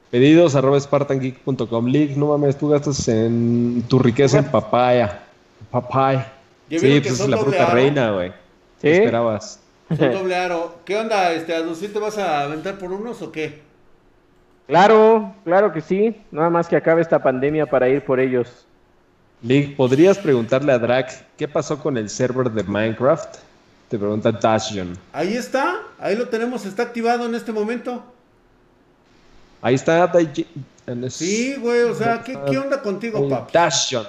Pedidos 0.10 0.56
arroba 0.56 0.80
spartangeek.com. 0.80 1.86
League, 1.88 2.15
no 2.17 2.27
mames, 2.27 2.58
tú 2.58 2.69
gastas 2.69 3.08
en 3.08 3.84
tu 3.88 3.99
riqueza 3.99 4.39
en 4.39 4.45
papaya. 4.45 5.23
Papaya. 5.69 6.34
¿Ya 6.69 6.80
Sí, 6.80 6.99
pues 7.01 7.19
es 7.19 7.27
la 7.30 7.38
fruta 7.38 7.63
aro? 7.63 7.73
reina, 7.73 8.12
güey. 8.12 8.30
¿Sí? 8.30 8.34
¿Qué 8.82 8.97
esperabas? 8.97 9.60
Son 9.97 10.12
doble 10.12 10.36
aro. 10.36 10.75
¿Qué 10.86 10.97
onda, 10.97 11.32
este, 11.34 11.54
Adusín, 11.56 11.93
te 11.93 11.99
vas 11.99 12.17
a 12.17 12.41
aventar 12.41 12.77
por 12.77 12.91
unos 12.91 13.21
o 13.21 13.32
qué? 13.32 13.62
Claro, 14.67 15.34
claro 15.43 15.71
que 15.71 15.82
sí. 15.82 16.15
Nada 16.32 16.49
más 16.49 16.67
que 16.67 16.75
acabe 16.75 17.01
esta 17.01 17.21
pandemia 17.21 17.65
para 17.65 17.88
ir 17.89 18.04
por 18.04 18.19
ellos. 18.19 18.65
League, 19.43 19.73
¿podrías 19.75 20.17
preguntarle 20.17 20.71
a 20.71 20.80
Drac 20.80 21.25
qué 21.38 21.47
pasó 21.47 21.80
con 21.80 21.97
el 21.97 22.10
server 22.10 22.51
de 22.51 22.63
Minecraft? 22.63 23.38
Te 23.91 23.99
pregunta 23.99 24.32
Dashjon. 24.32 24.97
Ahí 25.12 25.36
está, 25.36 25.82
ahí 25.99 26.15
lo 26.15 26.30
tenemos, 26.30 26.65
está 26.65 26.84
activado 26.84 27.25
en 27.25 27.36
este 27.36 27.51
momento. 27.51 28.01
Ahí 29.62 29.75
está. 29.75 30.10
En 30.88 31.12
Sí, 31.12 31.56
güey, 31.60 31.82
o 31.82 31.93
sea, 31.93 32.23
¿qué, 32.23 32.39
qué 32.49 32.58
onda 32.58 32.82
contigo, 32.82 33.17
Ahí, 33.17 33.30
pap? 33.30 33.51
Dashjon. 33.51 34.08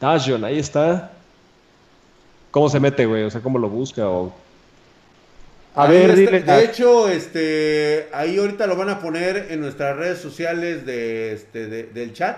Dashjon, 0.00 0.44
ahí 0.44 0.58
está. 0.58 1.12
¿Cómo 2.50 2.68
se 2.68 2.80
mete, 2.80 3.06
güey? 3.06 3.22
O 3.22 3.30
sea, 3.30 3.40
¿cómo 3.40 3.56
lo 3.56 3.68
busca? 3.68 4.08
O... 4.08 4.34
A 5.76 5.84
Ahí 5.84 5.90
ver, 5.92 6.10
está- 6.10 6.20
dile. 6.20 6.40
De 6.42 6.64
hecho, 6.64 7.08
este, 7.08 8.08
ahí 8.12 8.36
ahorita 8.36 8.66
lo 8.66 8.74
van 8.74 8.88
a 8.88 8.98
poner 8.98 9.46
en 9.50 9.60
nuestras 9.60 9.96
redes 9.96 10.18
sociales 10.18 10.84
de, 10.84 11.34
este, 11.34 11.68
de- 11.68 11.84
del 11.84 12.12
chat. 12.14 12.36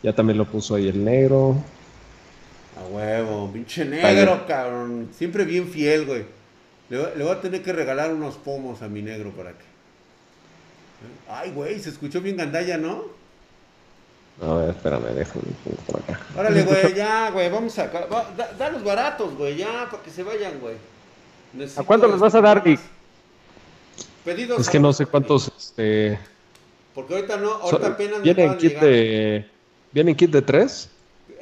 Ya 0.04 0.12
también 0.12 0.38
lo 0.38 0.44
puso 0.44 0.76
ahí 0.76 0.86
el 0.86 1.04
negro. 1.04 1.56
A 2.80 2.84
huevo, 2.86 3.50
pinche 3.52 3.84
negro, 3.84 4.46
cabrón. 4.46 5.08
Siempre 5.12 5.44
bien 5.44 5.66
fiel, 5.66 6.06
güey. 6.06 6.24
Le, 6.88 7.16
le 7.16 7.24
voy 7.24 7.32
a 7.32 7.40
tener 7.40 7.64
que 7.64 7.72
regalar 7.72 8.14
unos 8.14 8.36
pomos 8.36 8.80
a 8.80 8.86
mi 8.86 9.02
negro 9.02 9.32
para 9.32 9.50
que. 9.50 9.73
Ay, 11.28 11.50
güey, 11.52 11.78
se 11.80 11.90
escuchó 11.90 12.20
bien 12.20 12.36
gandalla, 12.36 12.76
¿no? 12.78 13.04
A 14.42 14.54
ver, 14.54 14.70
espérame, 14.70 15.14
déjame 15.14 15.44
por 15.86 16.00
acá. 16.00 16.20
Órale, 16.36 16.62
güey, 16.64 16.94
ya, 16.94 17.30
güey, 17.30 17.48
vamos 17.50 17.78
a. 17.78 17.86
va- 17.86 18.30
da, 18.36 18.52
da 18.58 18.70
los 18.70 18.82
baratos, 18.82 19.34
güey, 19.36 19.56
ya, 19.56 19.88
para 19.90 20.02
que 20.02 20.10
se 20.10 20.22
vayan, 20.22 20.58
güey. 20.60 20.74
Necesito, 21.52 21.82
¿A 21.82 21.84
cuánto 21.86 22.08
los 22.08 22.18
vas 22.18 22.34
a 22.34 22.38
este, 22.38 22.48
dar, 22.48 22.62
Vic? 22.64 22.80
Pedidos. 24.24 24.60
Es 24.60 24.68
que 24.68 24.80
no 24.80 24.92
sé 24.92 25.06
cuántos. 25.06 25.48
Este, 25.56 26.18
Porque 26.94 27.14
ahorita 27.14 27.36
no, 27.36 27.48
so- 27.50 27.62
ahorita 27.62 27.86
apenas 27.88 28.18
me 28.18 28.24
¿Vienen 28.24 28.56
kit 28.58 28.78
de. 28.80 29.48
¿Vienen 29.92 30.16
kit 30.16 30.30
de 30.30 30.42
tres? 30.42 30.90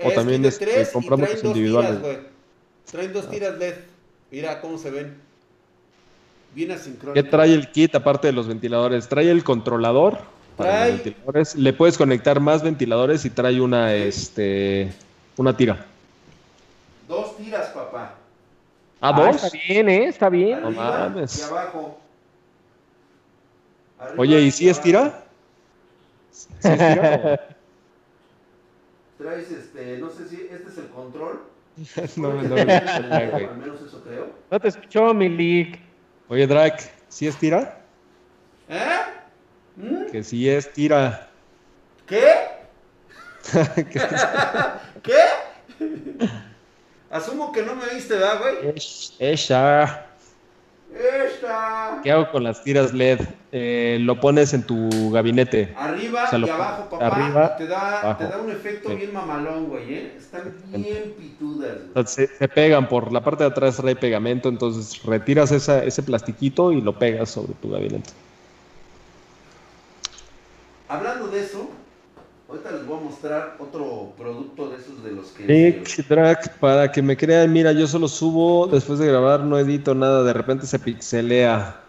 o 0.05 0.09
Es 0.09 0.15
también, 0.15 0.43
kit 0.43 0.43
de 0.43 0.49
este, 0.49 0.67
tres 0.67 0.89
y 0.91 0.93
compramos 0.93 1.29
traen 1.29 1.43
dos 1.43 1.51
individuales? 1.57 1.91
tiras, 1.91 2.03
güey. 2.03 2.19
Traen 2.91 3.13
dos 3.13 3.31
tiras 3.31 3.59
LED. 3.59 3.75
Mira 4.31 4.61
cómo 4.61 4.77
se 4.79 4.91
ven. 4.91 5.17
¿Qué 6.55 7.23
trae 7.23 7.55
el 7.55 7.71
kit 7.71 7.95
aparte 7.95 8.27
de 8.27 8.33
los 8.35 8.47
ventiladores? 8.47 9.09
Trae 9.09 9.31
el 9.31 9.43
controlador 9.43 10.19
para 10.57 10.71
Trae- 10.71 10.91
los 10.91 11.03
ventiladores. 11.05 11.55
Le 11.57 11.73
puedes 11.73 11.97
conectar 11.97 12.41
más 12.41 12.63
ventiladores 12.63 13.25
y 13.25 13.31
trae 13.31 13.61
una, 13.61 13.95
este, 13.95 14.93
una 15.37 15.57
tira. 15.57 15.87
Dos 17.09 17.37
tiras, 17.39 17.69
papá. 17.69 18.15
¿Ah, 19.01 19.13
Ah, 19.15 19.21
dos? 19.33 19.43
está 19.45 19.59
bien, 19.67 19.89
¿eh? 19.89 20.05
Está 20.05 20.29
bien. 20.29 20.61
No 20.63 20.71
mames. 20.71 21.39
y 21.39 21.43
abajo. 21.43 21.99
Arriba 23.99 24.17
Oye, 24.19 24.41
¿y 24.43 24.51
si 24.51 24.69
es 24.69 24.77
abajo. 24.77 24.85
tira? 24.85 25.25
¿Sí 26.31 26.49
es 26.63 26.79
tira? 26.79 27.41
Traes 29.19 29.51
este, 29.51 29.99
no 29.99 30.11
sé 30.11 30.29
si 30.29 30.37
este 30.51 30.69
es 30.69 30.79
el 30.79 30.89
control. 30.89 31.41
no. 32.17 32.31
Al 32.31 32.49
menos 32.49 33.81
eso 33.87 34.03
creo. 34.05 34.31
No 34.51 34.61
te 34.61 34.69
escuchó, 34.69 35.15
Milik. 35.15 35.79
Oye, 36.29 36.47
Drac, 36.47 36.91
¿sí 37.09 37.27
es 37.27 37.37
tira? 37.37 37.79
¿Eh? 38.69 39.01
¿Mm? 39.77 40.07
Que 40.11 40.23
sí 40.25 40.49
es 40.49 40.73
tira. 40.73 41.29
¿Qué? 42.07 42.35
¿Qué? 45.03 45.19
Asumo 47.11 47.53
que 47.53 47.63
no 47.63 47.75
me 47.75 47.87
viste, 47.95 48.15
¿verdad, 48.15 48.39
güey? 48.41 48.77
Es- 48.77 49.15
Esa. 49.19 50.07
Esta. 50.95 52.01
¿Qué 52.03 52.11
hago 52.11 52.31
con 52.31 52.45
las 52.45 52.63
tiras 52.63 52.93
LED? 52.93 53.21
Eh, 53.53 53.99
lo 54.01 54.19
pones 54.21 54.53
en 54.55 54.63
tu 54.67 55.11
gabinete. 55.11 55.75
Arriba 55.79 56.25
O 56.25 56.27
sea, 56.27 56.39
y 56.39 56.43
abajo, 56.49 56.89
papá. 56.91 57.07
arriba, 57.07 57.57
te, 57.57 57.67
da, 57.67 58.01
abajo. 58.01 58.25
te 58.27 58.31
da 58.37 58.39
un 58.43 58.51
efecto 58.51 58.89
Sí. 58.91 58.97
bien 58.97 59.13
mamalón, 59.13 59.69
güey, 59.69 59.95
¿eh? 59.95 60.15
Están 60.17 60.45
bien 60.73 61.15
pitudas, 61.17 61.71
güey. 61.75 61.87
Entonces, 61.89 62.31
se, 62.31 62.37
se 62.37 62.49
pegan 62.49 62.89
por 62.89 63.13
la 63.13 63.23
parte 63.23 63.45
de 63.45 63.51
atrás 63.51 63.77
trae 63.77 63.97
pegamento, 63.97 64.49
entonces 64.49 65.03
retiras 65.03 65.51
esa- 65.53 65.85
ese 65.85 66.03
plastiquito 66.03 66.73
y 66.73 66.81
lo 66.81 66.99
pegas 66.99 67.31
sobre 67.31 67.55
tu 67.55 67.71
gabinete. 67.71 68.11
Hablando 70.89 71.29
de 71.29 71.41
eso, 71.41 71.71
ahorita 72.53 72.71
les 72.73 72.87
voy 72.87 72.99
a 72.99 73.03
mostrar 73.03 73.57
otro 73.59 74.13
producto 74.17 74.69
de 74.71 74.77
esos 74.77 75.03
de 75.03 75.13
los 75.13 75.29
que... 75.29 76.05
Drac, 76.09 76.59
para 76.59 76.91
que 76.93 77.03
me 77.03 77.17
crean, 77.17 77.53
mira, 77.53 77.73
yo 77.73 77.87
solo 77.87 78.09
subo, 78.09 78.67
después 78.67 78.99
de 78.99 79.07
grabar 79.07 79.41
no 79.41 79.59
edito 79.59 79.95
nada, 79.95 80.23
de 80.23 80.33
repente 80.33 80.67
se 80.67 80.79
pixelea. 80.79 81.81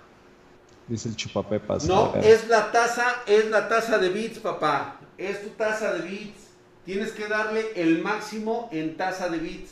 Dice 0.88 1.10
el 1.10 1.16
chupapepas. 1.16 1.86
No, 1.86 2.14
es 2.22 2.48
la 2.50 2.72
taza, 2.72 3.06
es 3.26 3.50
la 3.50 3.68
taza 3.70 3.98
de 3.98 4.10
bits, 4.10 4.40
papá. 4.40 5.00
Es 5.18 5.42
tu 5.42 5.50
taza 5.50 5.94
de 5.94 6.02
bits. 6.08 6.40
Tienes 6.86 7.12
que 7.12 7.28
darle 7.28 7.66
el 7.76 8.02
máximo 8.02 8.68
en 8.72 8.98
taza 8.98 9.30
de 9.30 9.38
bits. 9.38 9.72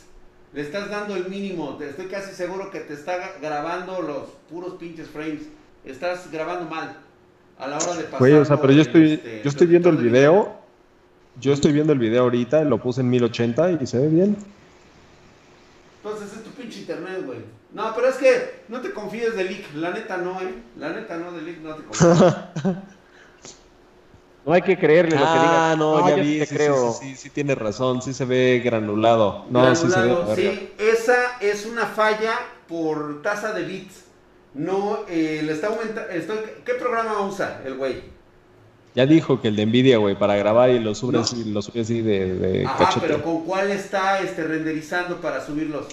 Le 0.54 0.62
estás 0.62 0.88
dando 0.90 1.14
el 1.16 1.28
mínimo. 1.28 1.76
Te- 1.76 1.90
Estoy 1.90 2.06
casi 2.06 2.34
seguro 2.34 2.70
que 2.70 2.80
te 2.80 2.94
está 2.94 3.18
gra- 3.18 3.40
grabando 3.42 4.00
los 4.00 4.22
puros 4.50 4.74
pinches 4.74 5.08
frames. 5.08 5.42
Estás 5.84 6.30
grabando 6.30 6.68
mal. 6.70 6.96
A 7.58 7.66
la 7.66 7.76
hora 7.76 7.94
de 7.94 8.04
pasar. 8.04 8.18
Güey, 8.18 8.32
o 8.34 8.44
sea, 8.46 8.58
pero 8.60 8.72
yo 8.72 8.82
estoy, 8.82 9.12
este, 9.12 9.42
yo 9.44 9.48
estoy 9.50 9.66
viendo 9.66 9.90
el 9.90 9.98
video, 9.98 10.61
yo 11.40 11.52
estoy 11.52 11.72
viendo 11.72 11.92
el 11.92 11.98
video 11.98 12.22
ahorita, 12.22 12.64
lo 12.64 12.78
puse 12.78 13.00
en 13.00 13.10
1080 13.10 13.72
y 13.72 13.86
se 13.86 13.98
ve 13.98 14.08
bien. 14.08 14.36
Entonces 16.04 16.32
es 16.36 16.42
tu 16.42 16.50
pinche 16.50 16.80
internet, 16.80 17.24
güey. 17.24 17.38
No, 17.72 17.94
pero 17.94 18.08
es 18.08 18.16
que 18.16 18.62
no 18.68 18.80
te 18.80 18.92
confíes 18.92 19.36
de 19.36 19.44
leak. 19.44 19.74
La 19.74 19.90
neta 19.90 20.16
no, 20.18 20.40
eh. 20.40 20.54
La 20.78 20.90
neta 20.90 21.16
no, 21.16 21.32
de 21.32 21.42
leak 21.42 21.58
no 21.58 21.74
te 21.74 21.82
confíes. 21.84 22.34
No 24.44 24.52
hay 24.52 24.62
que 24.62 24.76
creerle 24.76 25.12
lo 25.12 25.24
que 25.24 25.38
diga. 25.38 25.70
Ah, 25.70 25.76
no, 25.76 26.08
ya 26.08 26.16
yo 26.16 26.22
vi, 26.22 26.40
te 26.40 26.46
sí, 26.46 26.54
creo. 26.56 26.92
sí, 26.92 26.98
sí, 26.98 27.10
sí, 27.10 27.16
sí, 27.16 27.30
tiene 27.30 27.54
razón, 27.54 28.02
sí 28.02 28.12
se 28.12 28.24
ve 28.24 28.60
granulado. 28.64 29.46
No, 29.50 29.74
sí 29.76 29.88
se 29.88 30.00
ve. 30.00 30.06
Granulado, 30.06 30.32
a 30.32 30.34
ver. 30.34 30.36
sí, 30.36 30.72
esa 30.78 31.38
es 31.40 31.64
una 31.64 31.86
falla 31.86 32.34
por 32.66 33.22
tasa 33.22 33.52
de 33.52 33.62
bits. 33.62 34.02
No, 34.54 34.98
eh, 35.08 35.42
le 35.44 35.52
está 35.52 35.68
aumentando. 35.68 36.08
¿Qué 36.64 36.74
programa 36.74 37.20
usa 37.20 37.62
el 37.64 37.76
güey? 37.76 38.02
Ya 38.94 39.06
dijo 39.06 39.40
que 39.40 39.48
el 39.48 39.56
de 39.56 39.64
Nvidia, 39.66 39.96
güey, 39.98 40.14
para 40.18 40.36
grabar 40.36 40.68
y 40.70 40.78
lo 40.78 40.94
sube 40.94 41.18
así, 41.18 41.44
lo 41.44 41.62
sube 41.62 41.80
así 41.80 42.02
de, 42.02 42.34
de 42.34 42.66
Ajá, 42.66 42.76
cachete. 42.78 43.06
pero 43.06 43.22
¿con 43.22 43.44
cuál 43.44 43.70
está 43.70 44.20
este, 44.20 44.44
renderizando 44.44 45.16
para 45.20 45.44
subirlos? 45.44 45.86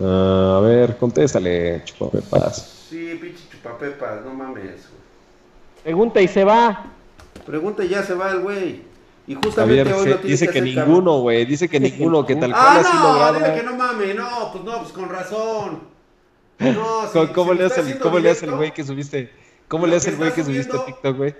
Ah, 0.00 0.56
a 0.58 0.60
ver, 0.60 0.96
contéstale, 0.98 1.82
chupapepas. 1.84 2.86
Sí, 2.90 3.18
pinche 3.20 3.42
chupapepas, 3.50 4.24
no 4.24 4.32
mames. 4.34 4.64
güey. 4.64 5.00
Pregunta 5.82 6.20
y 6.20 6.28
se 6.28 6.44
va. 6.44 6.86
Pregunta 7.46 7.84
y 7.84 7.88
ya 7.88 8.02
se 8.02 8.14
va 8.14 8.30
el 8.30 8.40
güey. 8.40 8.82
Y 9.26 9.34
justamente 9.34 9.84
Javier 9.84 9.94
hoy 9.94 10.04
se- 10.04 10.10
no 10.10 10.16
tienes 10.16 10.40
dice 10.40 10.52
que 10.52 10.60
ninguno, 10.60 11.20
güey, 11.20 11.44
dice 11.44 11.68
que 11.68 11.80
ninguno, 11.80 12.26
que 12.26 12.36
tal 12.36 12.50
cual 12.52 12.62
Ah, 12.64 12.80
así 12.80 12.96
lo 12.96 13.02
no, 13.02 13.14
graba. 13.14 13.38
dile 13.38 13.54
que 13.54 13.62
no 13.62 13.76
mames, 13.76 14.14
no, 14.16 14.52
pues 14.52 14.64
no, 14.64 14.78
pues 14.80 14.92
con 14.92 15.08
razón. 15.08 15.80
No, 16.60 17.08
si- 17.10 17.32
¿Cómo, 17.32 17.52
si 17.52 17.58
le 17.58 17.60
lo 17.62 17.66
hace 17.66 17.80
está 17.80 17.80
el, 17.80 17.86
haciendo 17.86 18.04
cómo 18.04 18.18
le 18.18 18.30
hace 18.30 18.44
el 18.44 18.52
güey 18.54 18.74
que 18.74 18.84
subiste? 18.84 19.30
¿Cómo 19.70 19.86
Lo 19.86 19.92
le 19.92 19.96
hace 19.98 20.10
el 20.10 20.16
güey 20.16 20.32
que 20.34 20.42
subiste 20.42 20.76
a 20.76 20.84
TikTok, 20.84 21.16
güey? 21.16 21.32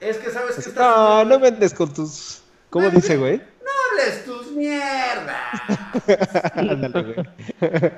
Es 0.00 0.18
que 0.18 0.30
sabes 0.30 0.54
que 0.54 0.60
está 0.60 0.80
No, 0.82 0.94
subiendo- 1.22 1.24
no 1.24 1.40
vendes 1.40 1.72
con 1.72 1.92
tus. 1.94 2.42
¿Cómo 2.68 2.90
dice, 2.90 3.16
güey? 3.16 3.38
No 3.38 3.70
hables 4.04 4.24
tus 4.26 4.50
mierdas. 4.52 5.60
Ándale, 6.54 7.02
güey. 7.14 7.26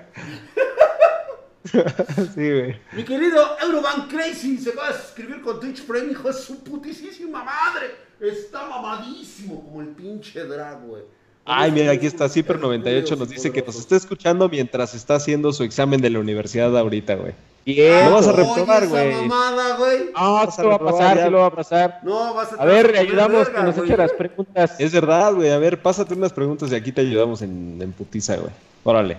sí, 2.34 2.50
güey. 2.50 2.76
Mi 2.92 3.04
querido 3.04 3.56
Eurobank 3.60 4.08
Crazy 4.10 4.58
se 4.58 4.70
va 4.72 4.88
a 4.88 4.92
suscribir 4.92 5.40
con 5.42 5.58
Twitch 5.60 5.84
Prime, 5.84 6.12
hijo 6.12 6.28
de 6.28 6.34
su 6.34 6.62
putísima 6.62 7.42
madre. 7.44 7.96
Está 8.20 8.66
mamadísimo 8.68 9.62
como 9.64 9.80
el 9.82 9.88
pinche 9.88 10.44
drag, 10.44 10.80
güey. 10.86 11.02
Ay, 11.44 11.72
mira, 11.72 11.90
aquí 11.90 12.06
está 12.06 12.26
Zipper98, 12.26 13.18
nos 13.18 13.28
dice 13.28 13.50
que 13.50 13.62
nos 13.62 13.76
está 13.76 13.96
escuchando 13.96 14.48
mientras 14.48 14.94
está 14.94 15.16
haciendo 15.16 15.52
su 15.52 15.64
examen 15.64 16.00
de 16.00 16.10
la 16.10 16.20
universidad 16.20 16.76
ahorita, 16.78 17.16
güey. 17.16 17.34
Bien. 17.64 18.06
Lo 18.06 18.14
vas 18.16 18.26
a 18.26 18.32
reprobar, 18.32 18.88
güey. 18.88 19.28
No, 19.28 20.50
sí 20.50 20.62
lo 20.62 20.68
va 20.70 20.74
a 20.74 20.78
pasar, 20.80 21.16
ya. 21.16 21.24
sí 21.26 21.30
lo 21.30 21.38
va 21.38 21.46
a 21.46 21.50
pasar. 21.54 22.00
No, 22.02 22.34
vas 22.34 22.52
a 22.52 22.62
A 22.62 22.64
ver, 22.64 22.90
te 22.92 22.98
ayudamos 22.98 23.46
verga, 23.46 23.60
que 23.60 23.62
nos 23.66 23.78
eche 23.78 23.96
las 23.96 24.12
preguntas. 24.12 24.74
Es 24.80 24.92
verdad, 24.92 25.32
güey. 25.34 25.50
A 25.50 25.58
ver, 25.58 25.80
pásate 25.80 26.14
unas 26.14 26.32
preguntas 26.32 26.72
y 26.72 26.74
aquí 26.74 26.90
te 26.90 27.02
ayudamos 27.02 27.40
en, 27.42 27.78
en 27.80 27.92
putiza, 27.92 28.36
güey. 28.36 28.50
Órale. 28.84 29.16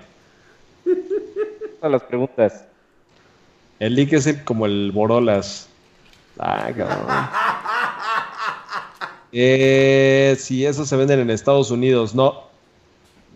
A 1.82 1.88
las 1.90 2.04
preguntas. 2.04 2.66
El 3.80 3.96
leak 3.96 4.14
es 4.14 4.28
el- 4.28 4.44
como 4.44 4.66
el 4.66 4.92
Borolas. 4.94 5.68
Ah, 6.38 6.70
cabrón. 6.76 7.08
Eh, 9.32 10.36
si 10.40 10.66
esos 10.66 10.88
se 10.88 10.96
venden 10.96 11.20
en 11.22 11.30
Estados 11.30 11.72
Unidos, 11.72 12.14
no. 12.14 12.44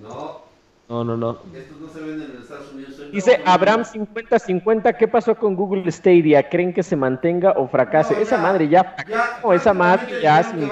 No, 0.01 0.41
No, 0.89 1.03
no, 1.03 1.17
no. 1.17 1.37
estos 1.53 1.81
no 1.81 1.89
se 1.89 1.99
venden 1.99 2.31
en 2.31 2.41
Estados 2.41 2.71
Unidos. 2.73 3.11
Dice 3.11 3.41
Abraham 3.45 3.81
Unidos. 3.81 3.91
5050, 3.91 4.93
¿qué 4.93 5.07
pasó 5.07 5.35
con 5.35 5.55
Google 5.55 5.91
Stadia? 5.91 6.47
¿Creen 6.47 6.73
que 6.73 6.81
se 6.81 6.95
mantenga 6.95 7.51
o 7.57 7.67
fracase? 7.67 8.15
No, 8.15 8.21
esa 8.21 8.37
ya, 8.37 8.41
madre 8.41 8.69
ya 8.69 8.83
Ya, 8.83 9.03
fracasó, 9.13 9.53
esa 9.53 9.73
madre 9.73 10.21
ya 10.21 10.43
se 10.43 10.55
güey. 10.55 10.69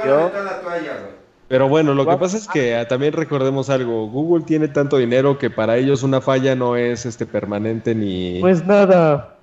Pero 1.47 1.67
bueno, 1.67 1.93
lo 1.93 2.07
que 2.07 2.17
pasa 2.17 2.37
es 2.37 2.47
que 2.47 2.75
ah, 2.75 2.87
también 2.87 3.13
recordemos 3.13 3.69
algo. 3.69 4.07
Google 4.07 4.45
tiene 4.45 4.67
tanto 4.67 4.97
dinero 4.97 5.37
que 5.37 5.49
para 5.49 5.77
ellos 5.77 6.01
una 6.01 6.21
falla 6.21 6.55
no 6.55 6.75
es 6.75 7.05
este 7.05 7.25
permanente 7.25 7.93
ni. 7.93 8.39
Pues 8.39 8.65
nada. 8.65 9.35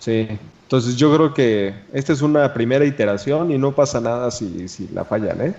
Sí. 0.00 0.28
Entonces 0.64 0.96
yo 0.96 1.14
creo 1.14 1.34
que 1.34 1.74
esta 1.92 2.12
es 2.12 2.20
una 2.20 2.52
primera 2.52 2.84
iteración 2.84 3.50
y 3.50 3.58
no 3.58 3.72
pasa 3.72 4.00
nada 4.00 4.30
si, 4.30 4.68
si 4.68 4.88
la 4.88 5.04
fallan, 5.04 5.40
¿eh? 5.40 5.54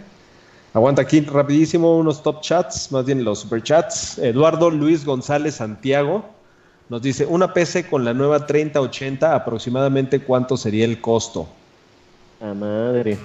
Aguanta 0.74 1.02
aquí 1.02 1.20
rapidísimo 1.22 1.98
unos 1.98 2.24
top 2.24 2.42
chats, 2.42 2.92
más 2.92 3.06
bien 3.06 3.24
los 3.24 3.40
super 3.40 3.62
chats. 3.62 4.18
Eduardo 4.20 4.70
Luis 4.70 5.04
González 5.04 5.56
Santiago 5.56 6.24
nos 6.92 7.02
dice, 7.02 7.26
una 7.26 7.54
PC 7.54 7.88
con 7.88 8.04
la 8.04 8.14
nueva 8.14 8.46
3080, 8.46 9.34
aproximadamente 9.34 10.20
cuánto 10.20 10.58
sería 10.58 10.84
el 10.84 11.00
costo. 11.00 11.48
La 12.42 12.54
madre. 12.54 13.18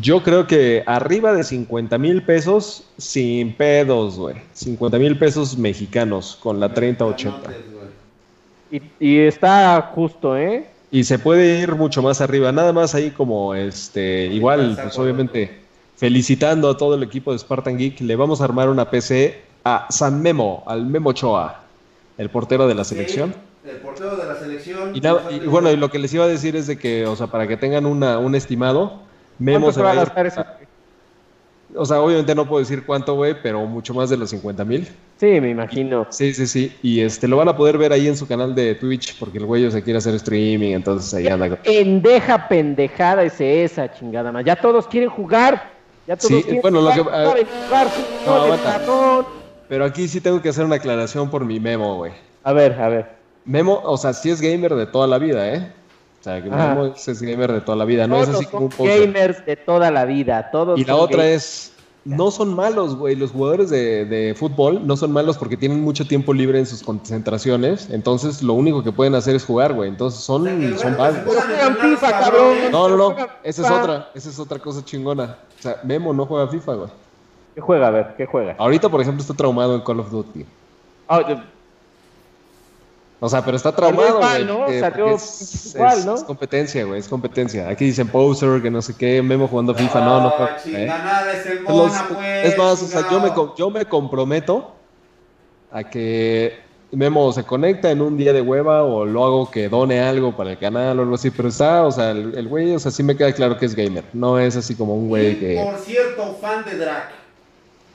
Yo 0.00 0.22
creo 0.22 0.46
que 0.46 0.82
arriba 0.86 1.32
de 1.32 1.42
50 1.42 1.96
mil 1.96 2.22
pesos, 2.22 2.84
sin 2.98 3.54
pedos, 3.54 4.18
güey. 4.18 4.36
50 4.52 4.98
mil 4.98 5.18
pesos 5.18 5.56
mexicanos 5.56 6.38
con 6.42 6.60
la 6.60 6.74
3080. 6.74 7.36
Anotes, 7.36 7.62
güey. 7.72 8.82
Y, 9.00 9.06
y 9.06 9.18
está 9.20 9.80
justo, 9.94 10.36
¿eh? 10.36 10.66
Y 10.90 11.04
se 11.04 11.18
puede 11.18 11.60
ir 11.60 11.74
mucho 11.76 12.02
más 12.02 12.20
arriba, 12.20 12.52
nada 12.52 12.74
más 12.74 12.94
ahí 12.94 13.10
como 13.10 13.54
este, 13.54 14.26
igual, 14.26 14.78
pues 14.80 14.98
obviamente, 14.98 15.63
felicitando 15.96 16.70
a 16.70 16.76
todo 16.76 16.94
el 16.94 17.02
equipo 17.02 17.32
de 17.32 17.38
Spartan 17.38 17.78
Geek, 17.78 18.00
le 18.00 18.16
vamos 18.16 18.40
a 18.40 18.44
armar 18.44 18.68
una 18.68 18.90
PC 18.90 19.42
a 19.64 19.86
San 19.90 20.20
Memo, 20.22 20.62
al 20.66 20.86
Memo 20.86 21.12
Choa, 21.12 21.60
el 22.18 22.28
portero 22.30 22.66
de 22.68 22.74
la 22.74 22.84
selección. 22.84 23.34
Sí, 23.64 23.70
el 23.70 23.76
portero 23.78 24.16
de 24.16 24.26
la 24.26 24.34
selección. 24.36 24.90
Y, 24.94 25.00
nada- 25.00 25.22
y 25.30 25.38
bueno, 25.46 25.70
y 25.70 25.76
lo 25.76 25.90
que 25.90 25.98
les 25.98 26.12
iba 26.12 26.24
a 26.24 26.28
decir 26.28 26.54
es 26.56 26.66
de 26.66 26.76
que, 26.78 27.06
o 27.06 27.16
sea, 27.16 27.28
para 27.28 27.46
que 27.46 27.56
tengan 27.56 27.86
una, 27.86 28.18
un 28.18 28.34
estimado, 28.34 29.00
Memo 29.38 29.66
¿Cuánto 29.66 29.72
se 29.80 29.82
va 29.82 29.92
a 29.92 29.94
gastar 29.94 30.26
eso? 30.26 30.44
O 31.76 31.84
sea, 31.84 32.00
obviamente 32.00 32.36
no 32.36 32.46
puedo 32.46 32.60
decir 32.60 32.84
cuánto, 32.86 33.14
güey, 33.16 33.34
pero 33.42 33.64
mucho 33.66 33.92
más 33.94 34.08
de 34.08 34.16
los 34.16 34.30
50 34.30 34.64
mil. 34.64 34.86
Sí, 35.16 35.40
me 35.40 35.50
imagino. 35.50 36.06
Sí, 36.10 36.32
sí, 36.32 36.46
sí. 36.46 36.72
Y 36.82 37.00
este 37.00 37.26
lo 37.26 37.36
van 37.36 37.48
a 37.48 37.56
poder 37.56 37.78
ver 37.78 37.92
ahí 37.92 38.06
en 38.06 38.16
su 38.16 38.28
canal 38.28 38.54
de 38.54 38.76
Twitch, 38.76 39.18
porque 39.18 39.38
el 39.38 39.46
güey 39.46 39.68
se 39.72 39.82
quiere 39.82 39.98
hacer 39.98 40.14
streaming, 40.14 40.72
entonces 40.72 41.12
ahí 41.14 41.26
anda. 41.26 41.56
Pendeja, 41.56 42.46
pendejada 42.46 43.24
es 43.24 43.40
esa, 43.40 43.92
chingada 43.92 44.30
más. 44.30 44.44
Ya 44.44 44.54
todos 44.54 44.86
quieren 44.86 45.10
jugar. 45.10 45.73
Ya 46.06 46.16
todos 46.16 46.42
Sí, 46.44 46.58
bueno, 46.60 46.80
lo 46.82 46.90
que- 46.92 47.00
jugar, 47.00 47.36
jugar, 47.66 47.88
No, 48.26 48.62
cabrón. 48.62 49.26
Pero 49.68 49.84
aquí 49.86 50.06
sí 50.08 50.20
tengo 50.20 50.40
que 50.42 50.50
hacer 50.50 50.64
una 50.64 50.76
aclaración 50.76 51.30
por 51.30 51.44
mi 51.44 51.58
memo, 51.58 51.96
güey. 51.96 52.12
A 52.42 52.52
ver, 52.52 52.72
a 52.80 52.88
ver. 52.88 53.10
Memo, 53.46 53.80
o 53.84 53.96
sea, 53.96 54.12
sí 54.12 54.30
es 54.30 54.40
gamer 54.40 54.74
de 54.74 54.86
toda 54.86 55.06
la 55.06 55.18
vida, 55.18 55.48
¿eh? 55.54 55.72
O 56.20 56.24
sea, 56.24 56.42
que. 56.42 56.50
Memo 56.50 56.86
es, 56.86 57.08
es 57.08 57.22
gamer 57.22 57.52
de 57.52 57.60
toda 57.62 57.76
la 57.76 57.84
vida, 57.84 58.06
no 58.06 58.16
es 58.18 58.24
Todos 58.26 58.36
así 58.40 58.46
como 58.46 58.66
un 58.66 58.72
son 58.72 58.78
poser. 58.86 59.00
gamers 59.06 59.46
de 59.46 59.56
toda 59.56 59.90
la 59.90 60.04
vida. 60.04 60.50
Todos 60.50 60.78
Y 60.78 60.84
la 60.84 60.96
otra 60.96 61.18
gamers. 61.24 61.44
es, 61.44 61.72
no 62.04 62.30
son 62.30 62.54
malos, 62.54 62.96
güey. 62.96 63.16
Los 63.16 63.30
jugadores 63.30 63.70
de, 63.70 64.04
de 64.04 64.34
fútbol 64.34 64.86
no 64.86 64.96
son 64.96 65.12
malos 65.12 65.38
porque 65.38 65.56
tienen 65.56 65.80
mucho 65.82 66.06
tiempo 66.06 66.32
libre 66.34 66.58
en 66.58 66.66
sus 66.66 66.82
concentraciones. 66.82 67.88
Entonces, 67.90 68.42
lo 68.42 68.52
único 68.54 68.82
que 68.82 68.92
pueden 68.92 69.14
hacer 69.14 69.34
es 69.36 69.44
jugar, 69.44 69.72
güey. 69.72 69.88
Entonces, 69.88 70.20
son, 70.20 70.42
O 70.42 70.44
sea, 70.44 70.58
que 70.58 70.78
son 70.78 70.94
pongan 70.96 71.16
a 71.16 71.24
Juegan 71.24 71.76
FIFA, 71.78 72.10
cabrón. 72.20 72.56
No, 72.70 72.88
no, 72.88 72.96
no. 72.96 73.16
Esa 73.42 73.62
es 73.62 73.70
otra. 73.70 74.10
Esa 74.14 74.28
es 74.30 74.38
otra 74.38 74.58
cosa 74.58 74.84
chingona. 74.84 75.36
O 75.58 75.62
sea, 75.62 75.80
Memo 75.84 76.12
no 76.12 76.26
juega 76.26 76.46
FIFA, 76.48 76.74
güey. 76.74 76.90
¿Qué 77.54 77.60
juega? 77.60 77.86
A 77.86 77.90
ver, 77.90 78.14
¿qué 78.16 78.26
juega? 78.26 78.54
Ahorita, 78.58 78.88
por 78.88 79.00
ejemplo, 79.00 79.22
está 79.22 79.32
traumado 79.34 79.74
en 79.74 79.80
Call 79.82 80.00
of 80.00 80.10
Duty. 80.10 80.44
Ah, 81.08 81.22
yo- 81.28 81.36
O 83.24 83.28
sea, 83.30 83.42
pero 83.42 83.56
está 83.56 83.74
traumado, 83.74 84.16
igual. 84.18 84.46
¿no? 84.46 84.66
Salió 84.80 85.14
es, 85.14 85.74
igual, 85.74 85.98
es- 85.98 86.04
¿no? 86.04 86.14
es 86.14 86.24
competencia, 86.24 86.84
güey. 86.84 87.00
Es 87.00 87.08
competencia. 87.08 87.68
Aquí 87.70 87.86
dicen 87.86 88.08
poser, 88.08 88.60
que 88.60 88.70
no 88.70 88.82
sé 88.82 88.94
qué. 88.98 89.22
Memo 89.22 89.48
jugando 89.48 89.74
FIFA. 89.74 90.00
No, 90.00 90.20
no 90.20 90.30
juega. 90.30 90.56
¿eh? 90.66 90.92
Es 91.40 91.46
el 91.46 91.62
Los- 91.64 91.92
pues. 92.12 92.46
es 92.52 92.58
más, 92.58 92.82
o 92.82 92.86
sea, 92.86 93.08
yo 93.10 93.20
me, 93.20 93.32
yo 93.56 93.70
me 93.70 93.86
comprometo 93.86 94.72
a 95.72 95.84
que 95.84 96.58
Memo 96.92 97.32
se 97.32 97.44
conecta 97.44 97.90
en 97.90 98.02
un 98.02 98.16
día 98.18 98.34
de 98.34 98.42
hueva 98.42 98.82
o 98.82 99.06
lo 99.06 99.24
hago 99.24 99.50
que 99.50 99.70
done 99.70 100.00
algo 100.00 100.36
para 100.36 100.50
el 100.50 100.58
canal 100.58 100.98
o 100.98 101.02
algo 101.02 101.14
así, 101.14 101.30
pero 101.30 101.48
está, 101.48 101.82
o 101.86 101.90
sea, 101.90 102.10
el, 102.10 102.36
el 102.36 102.46
güey, 102.46 102.74
o 102.74 102.78
sea, 102.78 102.90
sí 102.92 103.02
me 103.02 103.16
queda 103.16 103.32
claro 103.32 103.56
que 103.58 103.64
es 103.66 103.74
gamer, 103.74 104.04
no 104.12 104.38
es 104.38 104.54
así 104.54 104.74
como 104.74 104.94
un 104.94 105.08
güey 105.08 105.40
que 105.40 105.60
Por 105.64 105.78
cierto, 105.78 106.36
fan 106.40 106.62
de 106.66 106.76
Drac. 106.76 107.10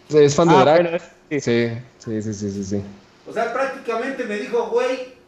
es 0.10 0.36
fan 0.36 0.48
de 0.50 0.56
Ah, 0.56 0.62
drag. 0.62 0.82
bueno. 0.82 0.98
Sí, 1.30 1.40
sí, 1.40 1.70
sí, 2.00 2.34
sí, 2.34 2.52
sí, 2.52 2.64
sí. 2.64 2.84
O 3.30 3.32
sea, 3.32 3.54
prácticamente 3.54 4.24
me 4.26 4.36
dijo, 4.38 4.70
güey, 4.72 5.19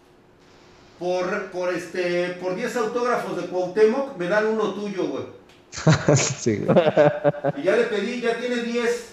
por, 1.01 1.45
por, 1.47 1.73
este, 1.73 2.37
por 2.39 2.53
10 2.55 2.75
autógrafos 2.77 3.35
de 3.35 3.47
Cuauhtémoc, 3.47 4.15
me 4.17 4.27
dan 4.27 4.45
uno 4.45 4.75
tuyo, 4.75 5.07
güey. 5.07 5.23
Sí, 6.15 6.57
güey. 6.57 6.77
Y 7.57 7.63
ya 7.63 7.75
le 7.75 7.83
pedí, 7.85 8.21
ya 8.21 8.37
tiene 8.37 8.57
10. 8.57 9.07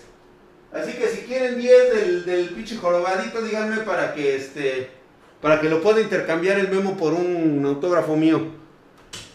Así 0.75 0.93
que 0.93 1.09
si 1.09 1.23
quieren 1.23 1.59
10 1.59 1.95
del, 1.95 2.25
del 2.27 2.49
pinche 2.51 2.77
jorobadito, 2.77 3.41
díganme 3.41 3.79
para 3.79 4.13
que 4.13 4.37
este 4.37 4.91
para 5.41 5.61
que 5.61 5.71
lo 5.71 5.81
pueda 5.81 6.01
intercambiar 6.03 6.59
el 6.59 6.69
memo 6.69 6.95
por 6.97 7.15
un 7.15 7.65
autógrafo 7.65 8.17
mío. 8.17 8.49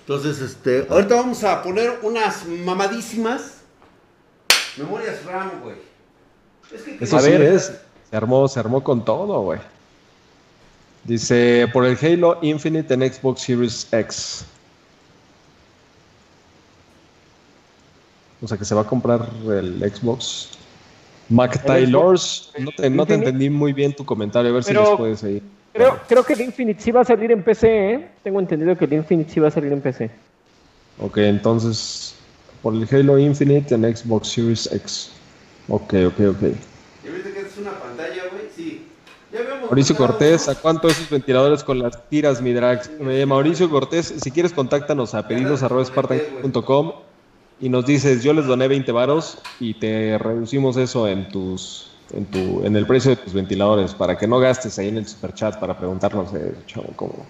Entonces, 0.02 0.40
este, 0.42 0.86
ahorita 0.90 1.16
vamos 1.16 1.44
a 1.44 1.64
poner 1.64 1.98
unas 2.04 2.46
mamadísimas 2.46 3.62
memorias 4.78 5.26
RAM, 5.26 5.62
güey. 5.64 5.78
Es 6.72 6.82
que 6.84 7.04
Eso 7.04 7.18
A 7.18 7.22
sí 7.22 7.32
ver. 7.32 7.42
es, 7.42 7.72
se 8.12 8.16
armó, 8.16 8.48
se 8.48 8.60
armó 8.60 8.84
con 8.84 9.04
todo, 9.04 9.42
güey. 9.42 9.60
Dice, 11.04 11.68
por 11.74 11.86
el 11.86 11.98
Halo 12.02 12.40
Infinite 12.42 12.94
en 12.94 13.02
Xbox 13.12 13.42
Series 13.42 13.88
X. 13.92 14.46
O 18.42 18.48
sea 18.48 18.58
que 18.58 18.66
se 18.66 18.76
va 18.76 18.82
a 18.82 18.86
comprar 18.86 19.28
el 19.50 19.80
Xbox. 19.94 20.50
Mac 21.30 21.56
¿El 21.56 21.62
Taylors, 21.62 22.52
no 22.60 22.72
te, 22.72 22.90
no 22.90 23.06
te 23.06 23.14
entendí 23.16 23.50
muy 23.50 23.72
bien 23.74 23.94
tu 23.96 24.06
comentario, 24.06 24.52
a 24.52 24.54
ver 24.56 24.64
si 24.64 24.72
Pero- 24.72 24.90
les 24.90 24.98
puedes 24.98 25.20
seguir. 25.20 25.44
Creo, 25.74 26.00
creo 26.08 26.24
que 26.24 26.34
el 26.34 26.42
Infinite 26.42 26.80
sí 26.84 26.92
va 26.92 27.02
a 27.02 27.06
salir 27.06 27.32
en 27.32 27.42
PC, 27.44 27.94
¿eh? 27.94 28.10
Tengo 28.24 28.40
entendido 28.40 28.78
que 28.78 28.86
el 28.86 28.94
Infinite 28.94 29.32
sí 29.34 29.40
va 29.40 29.48
a 29.48 29.52
salir 29.52 29.72
en 29.74 29.82
PC. 29.82 30.12
Ok, 31.00 31.18
entonces, 31.18 32.14
por 32.62 32.76
el 32.76 32.88
Halo 32.92 33.18
Infinite 33.18 33.74
en 33.74 33.96
Xbox 33.96 34.28
Series 34.28 34.72
X. 34.72 35.10
Ok, 35.68 35.94
ok, 36.06 36.20
ok. 36.30 36.42
¿Ya 37.04 37.10
viste 37.12 37.34
que 37.34 37.40
es 37.40 37.58
una 37.58 37.72
pantalla, 37.72 38.22
güey? 38.32 38.44
Sí. 38.56 38.86
Ya 39.32 39.40
habíamos 39.40 39.63
Mauricio 39.74 39.96
Cortés. 39.96 40.48
¿a 40.50 40.54
cuánto 40.54 40.88
esos 40.88 41.10
ventiladores 41.10 41.64
con 41.64 41.80
las 41.80 42.08
tiras, 42.08 42.44
mi 42.44 42.54
drags? 42.54 42.92
Eh, 43.00 43.26
Mauricio 43.26 43.72
Cortés, 43.72 44.14
si 44.22 44.30
quieres 44.30 44.54
contáctanos 44.54 45.16
a 45.16 45.28
pedidos.spartan.com 45.28 46.92
y 47.60 47.70
nos 47.70 47.84
dices, 47.84 48.24
yo 48.24 48.34
les 48.34 48.46
doné 48.46 48.68
20 48.68 48.92
varos 48.92 49.40
y 49.60 49.74
te 49.74 50.20
reducimos 50.20 50.78
eso 50.78 51.08
en 51.08 51.28
tus 51.30 51.90
en 52.14 52.26
tu 52.26 52.64
en 52.64 52.76
el 52.76 52.86
precio 52.86 53.10
de 53.10 53.16
tus 53.16 53.34
ventiladores 53.34 53.96
para 53.96 54.16
que 54.16 54.28
no 54.28 54.38
gastes 54.38 54.78
ahí 54.78 54.90
en 54.90 54.98
el 54.98 55.08
superchat 55.08 55.60
para 55.60 55.76
preguntarnos, 55.76 56.32
eh, 56.36 56.54
chavo, 56.68 56.90
cómo. 56.96 57.26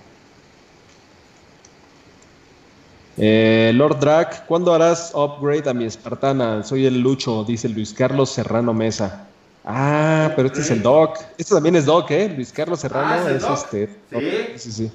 Eh, 3.15 3.71
Lord 3.73 4.01
Drag, 4.01 4.45
¿cuándo 4.47 4.73
harás 4.73 5.13
upgrade 5.15 5.69
a 5.69 5.73
mi 5.73 5.85
espartana? 5.85 6.61
Soy 6.63 6.87
el 6.87 6.99
Lucho, 6.99 7.45
dice 7.45 7.69
Luis 7.69 7.93
Carlos 7.93 8.31
Serrano 8.31 8.73
Mesa. 8.73 9.29
Ah, 9.65 10.31
pero 10.35 10.47
este 10.47 10.59
es 10.61 10.69
el 10.71 10.81
Doc. 10.81 11.19
Este 11.37 11.53
también 11.53 11.75
es 11.75 11.85
Doc, 11.85 12.11
¿eh? 12.11 12.29
Luis 12.35 12.51
Carlos 12.51 12.79
Serrano 12.81 13.07
Ah, 13.13 13.29
¿es 13.29 13.35
es 13.37 13.41
Doc? 13.43 13.51
este. 13.57 13.89
Sí. 14.11 14.59
sí, 14.59 14.71
sí. 14.71 14.91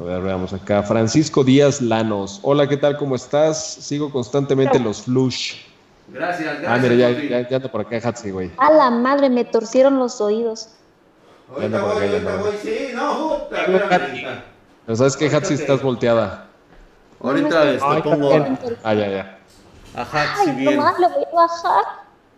A 0.00 0.04
ver, 0.04 0.22
veamos 0.22 0.52
acá. 0.52 0.82
Francisco 0.82 1.42
Díaz 1.44 1.80
Lanos. 1.82 2.38
Hola, 2.42 2.68
¿qué 2.68 2.76
tal? 2.76 2.96
¿Cómo 2.96 3.16
estás? 3.16 3.62
Sigo 3.62 4.10
constantemente 4.10 4.78
los 4.78 5.02
flush. 5.02 5.56
Gracias, 6.08 6.60
gracias. 6.60 6.72
Ah, 6.72 6.78
mira, 6.78 6.94
ya, 6.94 7.10
ya, 7.10 7.48
ya 7.48 7.56
anda 7.56 7.70
por 7.70 7.80
acá 7.82 8.00
Hatsi, 8.02 8.30
güey. 8.30 8.50
A 8.56 8.70
la 8.72 8.90
madre, 8.90 9.28
me 9.30 9.44
torcieron 9.44 9.98
los 9.98 10.20
oídos. 10.20 10.70
Ahorita 11.50 11.70
Ya 11.70 11.78
no, 11.78 11.86
voy, 11.94 12.06
ahorita 12.06 12.36
voy. 12.36 12.52
Sí, 12.62 12.76
no, 12.94 13.38
puta. 13.48 14.42
Pero 14.86 14.96
sabes 14.96 15.16
que 15.16 15.26
Hatsi 15.26 15.56
te- 15.56 15.62
estás 15.62 15.82
volteada. 15.82 16.46
Ahorita 17.22 17.70
este, 17.72 17.86
Ay, 17.86 18.02
pongo. 18.02 18.46
Ah, 18.82 18.94
ya, 18.94 19.08
ya. 19.08 19.38
A 19.94 20.06
Ay, 20.40 20.52
bien. 20.56 20.76
nomás 20.76 20.98
lo 20.98 21.08
voy 21.10 21.24
a 21.32 21.34
bajar. 21.36 21.84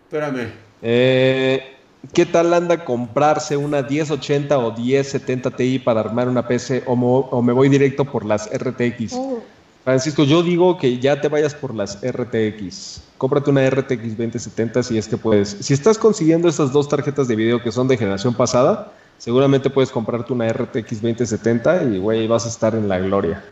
Espérame. 0.05 0.51
Eh, 0.81 1.77
¿Qué 2.13 2.25
tal 2.25 2.53
anda 2.53 2.83
comprarse 2.83 3.55
una 3.55 3.81
1080 3.81 4.57
o 4.57 4.71
1070 4.77 5.51
Ti 5.51 5.79
para 5.79 6.01
armar 6.01 6.27
una 6.27 6.45
PC 6.47 6.83
o, 6.85 6.95
mo- 6.95 7.29
o 7.31 7.41
me 7.41 7.53
voy 7.53 7.69
directo 7.69 8.03
por 8.05 8.25
las 8.25 8.49
RTX? 8.51 9.13
Oh, 9.13 9.41
Francisco, 9.85 10.23
yo 10.23 10.43
digo 10.43 10.77
que 10.77 10.99
ya 10.99 11.19
te 11.21 11.27
vayas 11.29 11.53
por 11.55 11.73
las 11.73 11.99
RTX. 12.03 13.01
Cómprate 13.17 13.49
una 13.49 13.65
RTX 13.69 14.17
2070 14.17 14.83
si 14.83 14.97
es 14.97 15.07
que 15.07 15.17
puedes. 15.17 15.49
Si 15.61 15.73
estás 15.73 15.97
consiguiendo 15.97 16.47
estas 16.49 16.71
dos 16.73 16.89
tarjetas 16.89 17.27
de 17.27 17.35
video 17.35 17.61
que 17.61 17.71
son 17.71 17.87
de 17.87 17.97
generación 17.97 18.33
pasada, 18.33 18.91
seguramente 19.17 19.69
puedes 19.69 19.89
comprarte 19.89 20.33
una 20.33 20.47
RTX 20.49 21.01
2070 21.01 21.83
y, 21.83 21.97
güey, 21.99 22.27
vas 22.27 22.45
a 22.45 22.49
estar 22.49 22.75
en 22.75 22.87
la 22.89 22.99
gloria. 22.99 23.43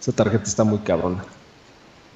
Esa 0.00 0.12
tarjeta 0.12 0.44
está 0.44 0.64
muy 0.64 0.78
cabrona. 0.78 1.24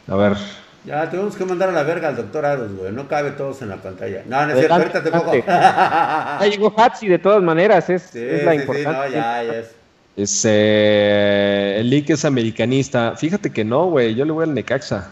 A 0.08 0.16
ver. 0.16 0.36
Ya, 0.84 1.08
tenemos 1.08 1.36
que 1.36 1.44
mandar 1.44 1.68
a 1.68 1.72
la 1.72 1.84
verga 1.84 2.08
al 2.08 2.16
doctor 2.16 2.44
Aros, 2.44 2.72
güey. 2.74 2.90
No 2.90 3.06
cabe 3.06 3.30
todos 3.32 3.62
en 3.62 3.68
la 3.68 3.76
pantalla. 3.76 4.24
No, 4.26 4.46
no 4.46 4.52
es 4.52 4.58
cierto, 4.58 4.74
ahorita 4.74 5.04
te 5.04 5.10
pongo. 5.12 5.32
llegó 6.50 6.74
Hatsi 6.76 7.06
de 7.06 7.18
todas 7.20 7.42
maneras, 7.42 7.88
es, 7.88 8.02
sí, 8.02 8.18
es 8.18 8.44
la 8.44 8.52
sí, 8.52 8.58
sí, 8.58 8.62
importante. 8.62 8.98
no, 8.98 9.08
ya, 9.08 9.42
ya 9.44 9.54
es. 9.58 9.70
Es, 10.14 10.44
eh, 10.44 11.76
el 11.78 11.88
Lick 11.88 12.10
es 12.10 12.24
americanista. 12.24 13.14
Fíjate 13.16 13.50
que 13.50 13.64
no, 13.64 13.86
güey. 13.86 14.14
Yo 14.14 14.24
le 14.24 14.32
voy 14.32 14.44
al 14.44 14.54
Necaxa. 14.54 15.08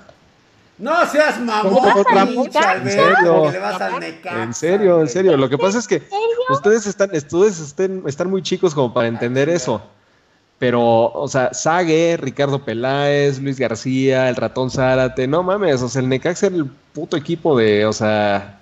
No 0.76 1.06
seas 1.06 1.38
mamón, 1.40 1.78
¿En 1.86 2.90
serio? 2.90 3.50
le 3.50 3.58
vas 3.58 3.80
al 3.80 4.00
Necaxa, 4.00 4.42
En 4.42 4.54
serio, 4.54 5.00
en 5.00 5.08
serio. 5.08 5.36
Lo 5.36 5.48
que 5.48 5.56
pasa 5.56 5.78
es 5.78 5.86
que 5.86 6.02
ustedes 6.50 6.86
están, 6.86 7.10
ustedes 7.14 7.60
estén, 7.60 8.02
están 8.06 8.28
muy 8.28 8.42
chicos 8.42 8.74
como 8.74 8.92
para 8.92 9.06
entender 9.06 9.48
eso. 9.48 9.82
Pero, 10.60 11.06
o 11.12 11.26
sea, 11.26 11.52
Sague, 11.54 12.16
Ricardo 12.20 12.62
Peláez, 12.62 13.40
Luis 13.40 13.58
García, 13.58 14.28
el 14.28 14.36
ratón 14.36 14.70
Zárate, 14.70 15.26
no 15.26 15.42
mames, 15.42 15.80
o 15.82 15.88
sea, 15.88 16.02
el 16.02 16.08
Necaxa 16.08 16.46
era 16.48 16.56
el 16.56 16.66
puto 16.92 17.16
equipo 17.16 17.56
de, 17.58 17.86
o 17.86 17.92
sea, 17.94 18.60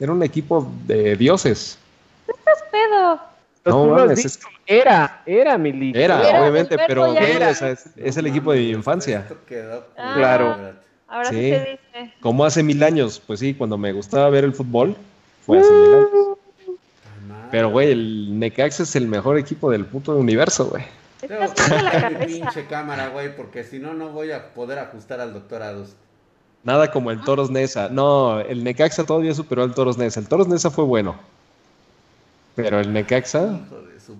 era 0.00 0.10
un 0.10 0.22
equipo 0.22 0.72
de 0.86 1.14
dioses. 1.16 1.78
¿Estás 2.26 2.64
pedo? 2.72 3.20
No 3.66 3.86
mames, 3.88 4.40
Era, 4.66 5.22
era 5.26 5.58
mi 5.58 5.70
liga. 5.72 6.00
Era, 6.00 6.28
Era, 6.28 6.40
obviamente, 6.40 6.76
pero 6.88 7.14
era. 7.14 7.50
o 7.50 7.54
sea, 7.54 7.70
es, 7.72 7.84
es 7.94 8.16
el 8.16 8.26
equipo 8.26 8.52
de 8.52 8.60
mi 8.60 8.70
infancia. 8.70 9.28
Quedó- 9.46 9.84
Ah. 9.98 10.14
Claro. 10.16 10.56
Ahora 11.08 11.28
sí, 11.28 11.34
Sí. 11.34 11.40
te 11.50 11.78
dice. 12.00 12.14
Como 12.22 12.42
hace 12.44 12.62
mil 12.62 12.82
años, 12.82 13.22
pues 13.26 13.38
sí, 13.40 13.52
cuando 13.52 13.76
me 13.76 13.92
gustaba 13.92 14.30
ver 14.30 14.44
el 14.44 14.54
fútbol, 14.54 14.96
fue 15.44 15.60
hace 15.60 15.70
mil 15.70 15.94
años. 15.94 16.08
Pero, 17.50 17.68
güey, 17.70 17.92
el 17.92 18.38
Necaxa 18.38 18.82
es 18.84 18.96
el 18.96 19.06
mejor 19.06 19.36
equipo 19.38 19.70
del 19.70 19.84
puto 19.84 20.16
universo, 20.16 20.68
güey. 20.70 20.84
Tengo 21.26 21.44
Estás 21.44 21.54
que 21.54 21.68
mal 21.68 21.78
de 21.78 21.82
la 21.82 21.94
mi 22.10 22.14
cabeza. 22.14 22.26
pinche 22.26 22.66
cámara, 22.66 23.08
güey, 23.08 23.34
porque 23.36 23.64
si 23.64 23.78
no, 23.78 23.94
no 23.94 24.10
voy 24.10 24.32
a 24.32 24.52
poder 24.54 24.78
ajustar 24.78 25.20
al 25.20 25.32
doctor 25.32 25.62
Ados. 25.62 25.96
Nada 26.64 26.90
como 26.90 27.10
el 27.10 27.22
Toros 27.22 27.50
Nesa. 27.50 27.88
No, 27.88 28.40
el 28.40 28.62
Necaxa 28.64 29.04
todavía 29.04 29.34
superó 29.34 29.62
al 29.64 29.74
Toros 29.74 29.98
Nesa. 29.98 30.20
El 30.20 30.28
Toros 30.28 30.48
Nesa 30.48 30.70
fue 30.70 30.84
bueno. 30.84 31.16
Pero 32.54 32.80
el 32.80 32.92
Necaxa. 32.92 33.60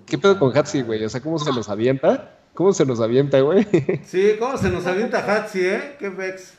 ¿Qué 0.05 0.17
pedo 0.17 0.39
con. 0.39 0.55
Hatsi, 0.57 0.81
güey? 0.81 1.03
O 1.05 1.09
sea, 1.09 1.21
¿cómo 1.21 1.39
se 1.39 1.51
los 1.53 1.69
avienta? 1.69 2.31
¿Cómo 2.53 2.73
se 2.73 2.85
los 2.85 2.99
avienta, 2.99 3.39
güey? 3.41 3.67
Sí, 4.03 4.35
¿cómo 4.39 4.57
se 4.57 4.69
nos 4.69 4.85
avienta 4.87 5.19
Hatsi, 5.19 5.61
eh? 5.65 5.95
¿Qué 5.99 6.09
vex? 6.09 6.53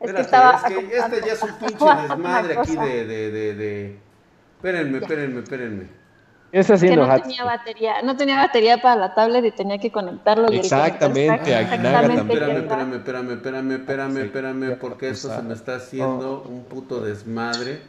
Es 0.00 0.12
que 0.12 0.20
Espérate, 0.22 0.22
estaba 0.22 0.52
es 0.56 0.62
que 0.64 0.96
este 0.96 1.20
ya 1.26 1.32
es 1.34 1.42
un 1.42 1.58
pinche 1.58 1.94
desmadre 2.02 2.58
aquí 2.58 2.76
de, 2.76 3.06
de, 3.06 3.30
de, 3.30 3.54
de... 3.54 3.96
Espérenme, 4.56 4.98
espérenme, 4.98 5.40
espérenme. 5.40 5.99
¿Qué 6.50 6.58
está 6.58 6.74
Es 6.74 6.80
que 6.80 6.86
haciendo 6.88 7.06
no 7.06 7.22
tenía 7.22 7.44
batería, 7.44 8.02
no 8.02 8.16
tenía 8.16 8.36
batería 8.36 8.82
para 8.82 8.96
la 8.96 9.14
tablet 9.14 9.44
y 9.44 9.50
tenía 9.52 9.78
que 9.78 9.92
conectarlo. 9.92 10.48
Exactamente, 10.48 11.54
Aguinaga 11.54 12.08
también. 12.08 12.40
Espérame, 12.40 12.94
espérame, 12.94 12.94
espérame, 12.94 13.32
espérame, 13.32 13.72
espérame, 13.72 14.14
Sí. 14.14 14.20
espérame, 14.20 14.78
porque 14.80 15.10
esto 15.10 15.34
se 15.34 15.42
me 15.42 15.54
está 15.54 15.76
haciendo 15.76 16.44
un 16.48 16.64
puto 16.64 17.00
desmadre. 17.00 17.82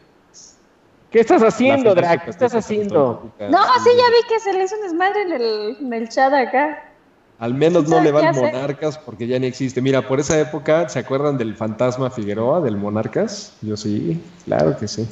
¿Qué 1.10 1.20
estás 1.20 1.42
haciendo, 1.42 1.94
Drac? 1.96 2.24
¿Qué 2.24 2.30
estás 2.30 2.54
haciendo? 2.54 3.32
No, 3.40 3.64
sí, 3.84 3.90
ya 3.98 4.06
vi 4.10 4.28
que 4.30 4.40
se 4.40 4.54
le 4.54 4.64
hizo 4.64 4.76
un 4.76 4.84
desmadre 4.84 5.22
en 5.24 5.32
el, 5.34 5.78
en 5.82 5.94
el 5.94 6.10
chat 6.10 6.32
acá. 6.32 6.86
Al 7.40 7.56
menos 7.56 7.86
no 7.86 7.98
¿Sabe 7.98 8.04
le 8.04 8.12
van? 8.12 8.36
Monarcas 8.36 9.00
porque 9.00 9.26
ya 9.26 9.40
ni 9.40 9.48
existe. 9.48 9.82
Mira, 9.82 10.08
por 10.08 10.20
esa 10.20 10.40
época, 10.40 10.88
¿se 10.88 11.00
acuerdan 11.00 11.40
del 11.40 11.56
fantasma 11.56 12.12
Figueroa, 12.12 12.62
del 12.62 12.78
Monarcas? 12.78 13.58
Yo 13.64 13.76
sí, 13.76 14.24
claro 14.46 14.78
que 14.78 14.88
sí. 14.88 15.08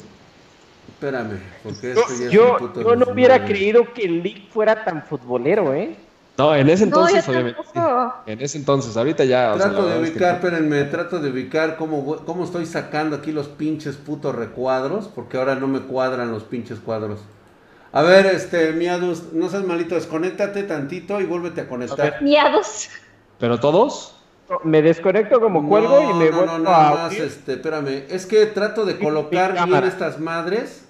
Espérame, 1.00 1.40
porque 1.62 1.94
Yo, 1.94 2.00
esto 2.02 2.14
ya 2.14 2.26
es 2.26 2.30
yo, 2.30 2.52
un 2.52 2.58
puto 2.58 2.82
yo 2.82 2.94
no 2.94 3.06
hubiera 3.10 3.46
creído 3.46 3.90
que 3.94 4.02
el 4.02 4.22
League 4.22 4.48
fuera 4.52 4.84
tan 4.84 5.02
futbolero, 5.02 5.72
¿eh? 5.72 5.96
No, 6.36 6.54
en 6.54 6.68
ese 6.68 6.84
No, 6.84 7.08
entonces, 7.08 7.26
obviamente. 7.26 7.58
En 8.26 8.40
ese 8.42 8.58
entonces, 8.58 8.94
ahorita 8.98 9.24
ya. 9.24 9.54
o 9.54 9.58
sea, 9.58 9.68
la 9.68 9.72
Trato 9.72 9.86
de 9.86 9.94
verdad 9.94 10.04
es 10.04 10.10
que 10.10 10.18
ubicar, 10.18 10.28
no. 10.28 10.34
espérenme, 10.34 10.84
trato 10.84 11.18
de 11.18 11.30
ubicar 11.30 11.76
cómo, 11.76 12.16
cómo 12.26 12.44
estoy 12.44 12.66
sacando 12.66 13.16
aquí 13.16 13.32
los 13.32 13.48
pinches 13.48 13.96
putos 13.96 14.34
recuadros, 14.34 15.08
porque 15.08 15.38
ahora 15.38 15.54
no 15.54 15.68
me 15.68 15.80
cuadran 15.80 16.30
los 16.32 16.44
pinches 16.44 16.80
cuadros. 16.80 17.20
A 17.92 18.02
ver, 18.02 18.26
este, 18.26 18.72
Miadus, 18.72 19.32
no 19.32 19.48
seas 19.48 19.64
malito, 19.64 19.94
desconéctate 19.94 20.64
tantito 20.64 21.18
y 21.22 21.24
vuélvete 21.24 21.62
a 21.62 21.68
conectar. 21.68 22.22
Miados. 22.22 22.90
¿Pero 23.38 23.58
todos? 23.58 24.16
Me 24.64 24.82
desconecto 24.82 25.40
como 25.40 25.66
cuelgo 25.66 26.02
y 26.02 26.12
me 26.12 26.30
no, 26.30 26.36
vuelvo 26.36 26.58
no, 26.58 26.58
nada 26.58 26.90
a 26.90 26.94
más, 26.94 27.20
este, 27.20 27.54
espérame, 27.54 28.04
es 28.10 28.26
que 28.26 28.44
trato 28.46 28.84
de 28.84 28.94
mi 28.94 29.00
colocar 29.00 29.54
bien 29.66 29.84
estas 29.84 30.20
madres 30.20 30.89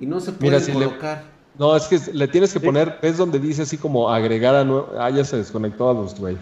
y 0.00 0.06
no 0.06 0.20
se 0.20 0.32
Mira, 0.32 0.40
pueden 0.58 0.60
si 0.62 0.72
le- 0.72 0.86
colocar. 0.86 1.22
No, 1.58 1.74
es 1.74 1.84
que 1.84 1.98
le 2.12 2.28
tienes 2.28 2.52
que 2.52 2.60
poner, 2.60 2.98
¿ves 3.00 3.16
donde 3.16 3.38
dice 3.38 3.62
así 3.62 3.78
como 3.78 4.10
agregar 4.12 4.54
a 4.54 4.64
nuevo? 4.64 4.90
Ah, 4.98 5.08
ya 5.10 5.24
se 5.24 5.38
desconectó 5.38 5.88
a 5.90 5.94
los, 5.94 6.18
güey. 6.18 6.36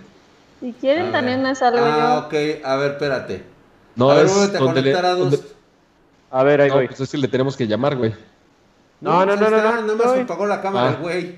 Si 0.61 0.71
A 0.71 0.75
quieren, 0.75 1.03
ver. 1.05 1.13
también 1.13 1.43
me 1.43 1.55
salgo 1.55 1.79
Ah, 1.81 2.21
yo. 2.21 2.27
ok, 2.27 2.65
a 2.65 2.77
ver, 2.77 2.91
espérate. 2.93 3.45
No, 3.95 4.11
a 4.11 4.15
ver, 4.17 4.27
es 4.27 4.33
a 4.33 4.59
donde 4.59 4.83
le- 4.83 4.91
conectar 4.93 5.05
a 5.07 5.15
donde- 5.15 5.37
dos. 5.37 5.47
A 6.33 6.43
ver, 6.43 6.61
ahí 6.63 6.69
No, 6.69 6.75
voy. 6.77 6.89
pues 6.89 7.01
es 7.01 7.11
que 7.11 7.19
le 7.19 7.29
tenemos 7.29 7.57
que 7.57 7.67
llamar, 7.69 7.97
güey. 7.97 8.13
No, 9.01 9.25
no, 9.25 9.37
pues 9.37 9.51
no, 9.51 9.51
no, 9.51 9.83
no, 9.83 9.97
más 9.97 10.07
no. 10.07 10.15
me 10.17 10.21
apagó 10.23 10.47
la 10.47 10.61
cámara, 10.61 10.91
Ah. 10.91 10.99
güey. 11.01 11.37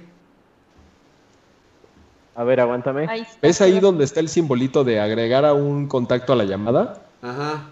A 2.34 2.44
ver, 2.44 2.60
aguántame. 2.60 3.06
Ahí 3.08 3.20
está. 3.22 3.38
¿Ves 3.42 3.60
ahí 3.60 3.80
donde 3.80 4.04
está 4.04 4.20
el 4.20 4.28
simbolito 4.28 4.84
de 4.84 5.00
agregar 5.00 5.44
a 5.44 5.52
un 5.54 5.86
contacto 5.86 6.32
a 6.32 6.36
la 6.36 6.44
llamada? 6.44 7.02
Ajá. 7.22 7.64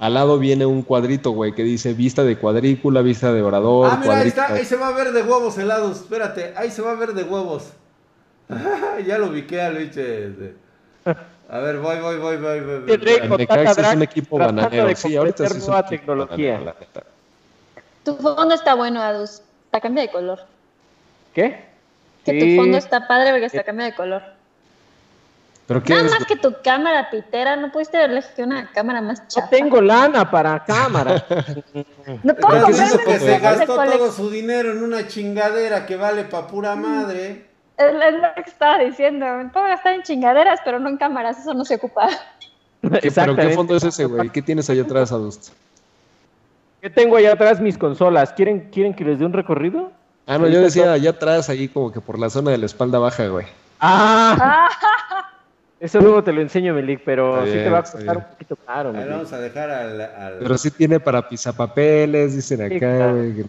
Al 0.00 0.14
lado 0.14 0.38
viene 0.38 0.64
un 0.64 0.80
cuadrito, 0.80 1.32
güey, 1.32 1.52
que 1.54 1.62
dice 1.62 1.92
vista 1.92 2.24
de 2.24 2.36
cuadrícula, 2.38 3.02
vista 3.02 3.32
de 3.34 3.42
orador, 3.42 3.90
Ah, 3.92 3.98
mira, 4.00 4.18
ahí 4.18 4.28
está, 4.28 4.46
ahí 4.46 4.64
se 4.64 4.76
va 4.76 4.88
a 4.88 4.92
ver 4.92 5.12
de 5.12 5.22
huevos 5.22 5.58
helados. 5.58 5.98
Espérate, 5.98 6.54
ahí 6.56 6.70
se 6.70 6.80
va 6.80 6.92
a 6.92 6.94
ver 6.94 7.12
de 7.12 7.22
huevos. 7.22 7.68
ya 9.06 9.18
lo 9.18 9.26
ubiqué 9.26 9.60
al 9.60 9.76
biche. 9.76 10.26
este. 10.28 10.54
A 11.50 11.58
ver, 11.58 11.78
voy, 11.78 12.00
voy, 12.00 12.16
voy, 12.16 12.36
voy, 12.38 12.60
voy. 12.60 12.78
voy. 12.80 12.92
El 12.92 13.36
Necaxa 13.38 13.90
es 13.90 13.96
un 13.96 14.02
equipo 14.02 14.38
bananero. 14.38 14.86
de 14.86 14.96
Sí, 14.96 15.14
ahorita 15.14 15.46
sí 15.48 15.58
es 15.58 15.68
un 15.68 15.82
tecnología. 15.88 16.52
bananero, 16.54 16.64
la 16.64 16.80
neta. 16.80 17.02
Tu 18.04 18.16
fondo 18.16 18.54
está 18.54 18.74
bueno, 18.74 19.02
Adus. 19.02 19.42
Está 19.66 19.80
cambia 19.82 20.04
de 20.04 20.10
color. 20.10 20.40
¿Qué? 21.34 21.64
Que 22.24 22.40
Sí. 22.40 22.56
tu 22.56 22.62
fondo 22.62 22.78
está 22.78 23.06
padre 23.06 23.32
porque 23.32 23.46
está 23.46 23.62
cambia 23.64 23.86
de 23.86 23.94
color. 23.94 24.22
¿Pero 25.70 25.84
qué 25.84 25.94
Nada 25.94 26.06
es? 26.06 26.10
más 26.10 26.24
que 26.24 26.34
tu 26.34 26.52
cámara 26.64 27.08
pitera, 27.10 27.54
no 27.54 27.70
pudiste 27.70 28.02
elegir 28.04 28.44
una 28.44 28.68
cámara 28.72 29.00
más 29.00 29.20
No 29.20 29.28
chapa. 29.28 29.50
tengo 29.50 29.80
lana 29.80 30.28
para 30.28 30.64
cámara. 30.64 31.24
No 32.24 32.34
puedo 32.34 32.48
Pero 32.50 32.66
¿Qué 32.66 32.72
es 32.72 32.80
eso, 32.80 32.98
que 33.06 33.18
se 33.20 33.38
gastó 33.38 33.76
todo 33.76 34.10
su 34.10 34.30
dinero 34.30 34.72
en 34.72 34.82
una 34.82 35.06
chingadera 35.06 35.86
que 35.86 35.94
vale 35.94 36.24
pa' 36.24 36.48
pura 36.48 36.74
madre. 36.74 37.46
Es 37.76 37.94
lo 38.14 38.34
que 38.42 38.50
estaba 38.50 38.78
diciendo. 38.78 39.24
Puedo 39.52 39.66
gastar 39.66 39.92
en 39.94 40.02
chingaderas, 40.02 40.58
pero 40.64 40.80
no 40.80 40.88
en 40.88 40.96
cámaras. 40.96 41.38
Eso 41.38 41.54
no 41.54 41.64
se 41.64 41.76
ocupa. 41.76 42.08
¿Qué- 43.00 43.12
¿Pero 43.12 43.36
qué 43.36 43.50
fondo 43.50 43.76
es 43.76 43.84
ese, 43.84 44.06
güey? 44.06 44.28
¿Qué 44.30 44.42
tienes 44.42 44.68
allá 44.70 44.82
atrás, 44.82 45.12
Adust? 45.12 45.52
¿Qué 46.80 46.90
tengo 46.90 47.16
allá 47.16 47.34
atrás 47.34 47.60
mis 47.60 47.78
consolas? 47.78 48.32
¿Quieren, 48.32 48.70
¿Quieren 48.72 48.92
que 48.92 49.04
les 49.04 49.20
dé 49.20 49.24
un 49.24 49.32
recorrido? 49.32 49.92
Ah, 50.26 50.36
no, 50.36 50.48
yo 50.48 50.60
decía 50.62 50.92
allá 50.94 51.10
atrás, 51.10 51.48
ahí 51.48 51.68
como 51.68 51.92
que 51.92 52.00
por 52.00 52.18
la 52.18 52.28
zona 52.28 52.50
de 52.50 52.58
la 52.58 52.66
espalda 52.66 52.98
baja, 52.98 53.28
güey. 53.28 53.46
Ah, 53.78 54.36
Ah, 54.40 54.68
eso 55.80 56.00
luego 56.00 56.22
te 56.22 56.32
lo 56.32 56.40
enseño, 56.42 56.74
Melik, 56.74 57.00
pero 57.04 57.44
sí 57.46 57.52
te 57.52 57.68
va 57.70 57.78
a 57.78 57.82
costar 57.82 58.16
un 58.18 58.24
poquito 58.24 58.54
caro, 58.56 58.90
Ahí 58.90 58.96
Melik. 58.96 59.10
vamos 59.10 59.32
a 59.32 59.38
dejar 59.40 59.70
al. 59.70 60.00
al- 60.00 60.38
Pero 60.38 60.58
sí 60.58 60.70
tiene 60.70 61.00
para 61.00 61.26
pisapapeles, 61.28 62.36
dicen 62.36 62.58
Sí, 62.68 62.76
acá, 62.76 62.78
claro. 62.78 63.16
güey. 63.16 63.34
que- 63.36 63.44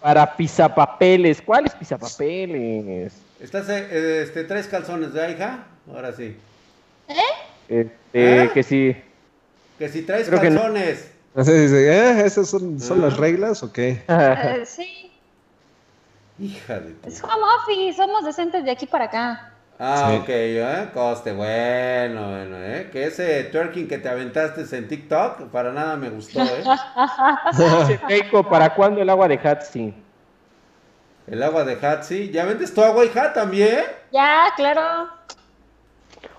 Para 0.00 0.36
pisapapeles. 0.36 1.42
¿Cuáles 1.42 1.74
pisapapeles? 1.74 3.12
¿Estás, 3.38 3.68
eh, 3.68 4.22
este, 4.22 4.44
tres 4.44 4.66
calzones 4.66 5.12
de 5.12 5.30
hija? 5.32 5.64
Ahora 5.92 6.12
sí. 6.12 6.36
Este, 7.68 7.90
¿Eh? 8.14 8.50
que 8.54 8.62
sí. 8.62 8.96
Que 9.78 9.88
si 9.88 10.02
traes 10.02 10.28
Creo 10.28 10.42
no. 10.42 10.60
calzones. 10.60 11.10
Así 11.34 11.52
dice, 11.52 11.88
¿eh? 11.92 12.24
¿Esas 12.26 12.48
son, 12.48 12.80
son 12.80 13.00
las 13.00 13.16
reglas 13.16 13.62
o 13.62 13.72
qué? 13.72 14.02
eh, 14.08 14.62
sí. 14.66 15.10
Hija 16.38 16.80
de. 16.80 16.94
Es 17.06 17.22
home 17.22 17.34
office. 17.62 17.96
Somos 17.96 18.24
decentes 18.24 18.64
de 18.64 18.70
aquí 18.70 18.86
para 18.86 19.04
acá. 19.06 19.52
Ah, 19.82 20.10
Sí. 20.10 20.16
ok, 20.18 20.28
¿eh? 20.28 20.90
Coste, 20.92 21.32
bueno, 21.32 22.28
bueno, 22.32 22.56
¿eh? 22.58 22.90
Que 22.92 23.06
ese 23.06 23.44
twerking 23.44 23.88
que 23.88 23.96
te 23.96 24.10
aventaste 24.10 24.76
en 24.76 24.86
TikTok, 24.86 25.48
para 25.50 25.72
nada 25.72 25.96
me 25.96 26.10
gustó, 26.10 26.42
¿eh? 26.42 26.62
Keiko, 28.08 28.46
¿para 28.46 28.74
cuándo 28.74 29.00
el 29.00 29.08
agua 29.08 29.26
de 29.26 29.40
Hatsi? 29.42 29.94
El 31.26 31.42
agua 31.42 31.64
de 31.64 31.78
Hatsi. 31.80 32.30
¿Ya 32.30 32.44
vendes 32.44 32.74
tu 32.74 32.82
agua, 32.82 33.04
hija, 33.06 33.32
también? 33.32 33.84
Ya, 34.12 34.52
claro. 34.54 35.08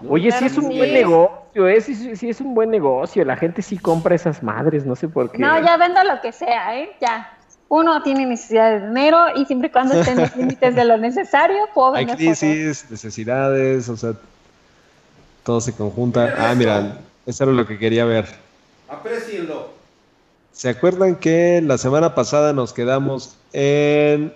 No, 0.01 0.11
Oye, 0.11 0.31
sí 0.31 0.37
Claro 0.37 0.45
es 0.45 0.57
un 0.57 0.67
buen 0.77 0.89
sí. 0.89 0.93
negocio, 0.93 1.67
¿eh? 1.67 1.81
Sí, 1.81 1.95
sí, 1.95 2.15
sí 2.15 2.29
es 2.29 2.41
un 2.41 2.53
buen 2.53 2.69
negocio. 2.69 3.25
La 3.25 3.37
gente 3.37 3.63
sí 3.63 3.77
compra 3.79 4.13
esas 4.13 4.43
madres, 4.43 4.85
no 4.85 4.95
sé 4.95 5.07
por 5.07 5.31
qué. 5.31 5.39
No, 5.39 5.59
ya 5.65 5.77
vendo 5.77 6.03
lo 6.03 6.21
que 6.21 6.31
sea, 6.31 6.77
¿eh? 6.77 6.91
Ya. 6.99 7.31
Uno 7.74 8.03
tiene 8.03 8.26
necesidad 8.26 8.69
de 8.69 8.88
dinero 8.88 9.17
y 9.34 9.45
siempre 9.45 9.69
y 9.69 9.72
cuando 9.72 9.93
esté 9.93 10.11
en 10.11 10.17
los 10.19 10.36
límites 10.36 10.76
de 10.76 10.84
lo 10.84 10.97
necesario, 10.97 11.55
puedo 11.74 11.93
Hay 11.95 12.05
crisis, 12.05 12.86
necesidades, 12.91 13.88
o 13.88 13.95
sea, 13.95 14.11
todo 15.45 15.61
se 15.61 15.72
conjunta. 15.74 16.36
Ah, 16.38 16.53
mira, 16.53 16.97
eso 17.26 17.45
era 17.45 17.53
lo 17.53 17.65
que 17.65 17.80
quería 17.80 18.03
ver. 18.03 18.26
Aprecienlo. 18.89 19.69
¿Se 20.51 20.67
acuerdan 20.67 21.15
que 21.15 21.61
la 21.65 21.78
semana 21.78 22.13
pasada 22.13 22.51
nos 22.51 22.74
quedamos 22.74 23.38
en 23.53 24.34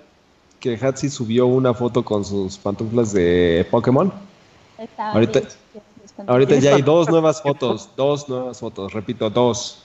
que 0.61 0.79
Hatsi 0.81 1.09
subió 1.09 1.45
una 1.45 1.73
foto 1.73 2.05
con 2.05 2.23
sus 2.23 2.57
pantuflas 2.57 3.11
de 3.11 3.67
Pokémon? 3.69 4.13
Está 4.77 5.11
Ahorita- 5.11 5.41
chido. 5.41 5.83
Ahorita 6.27 6.55
ya 6.55 6.75
hay 6.75 6.81
dos 6.81 7.09
nuevas 7.09 7.41
fotos, 7.41 7.89
dos 7.97 8.29
nuevas 8.29 8.61
fotos, 8.61 8.93
repito, 8.93 9.29
dos. 9.29 9.84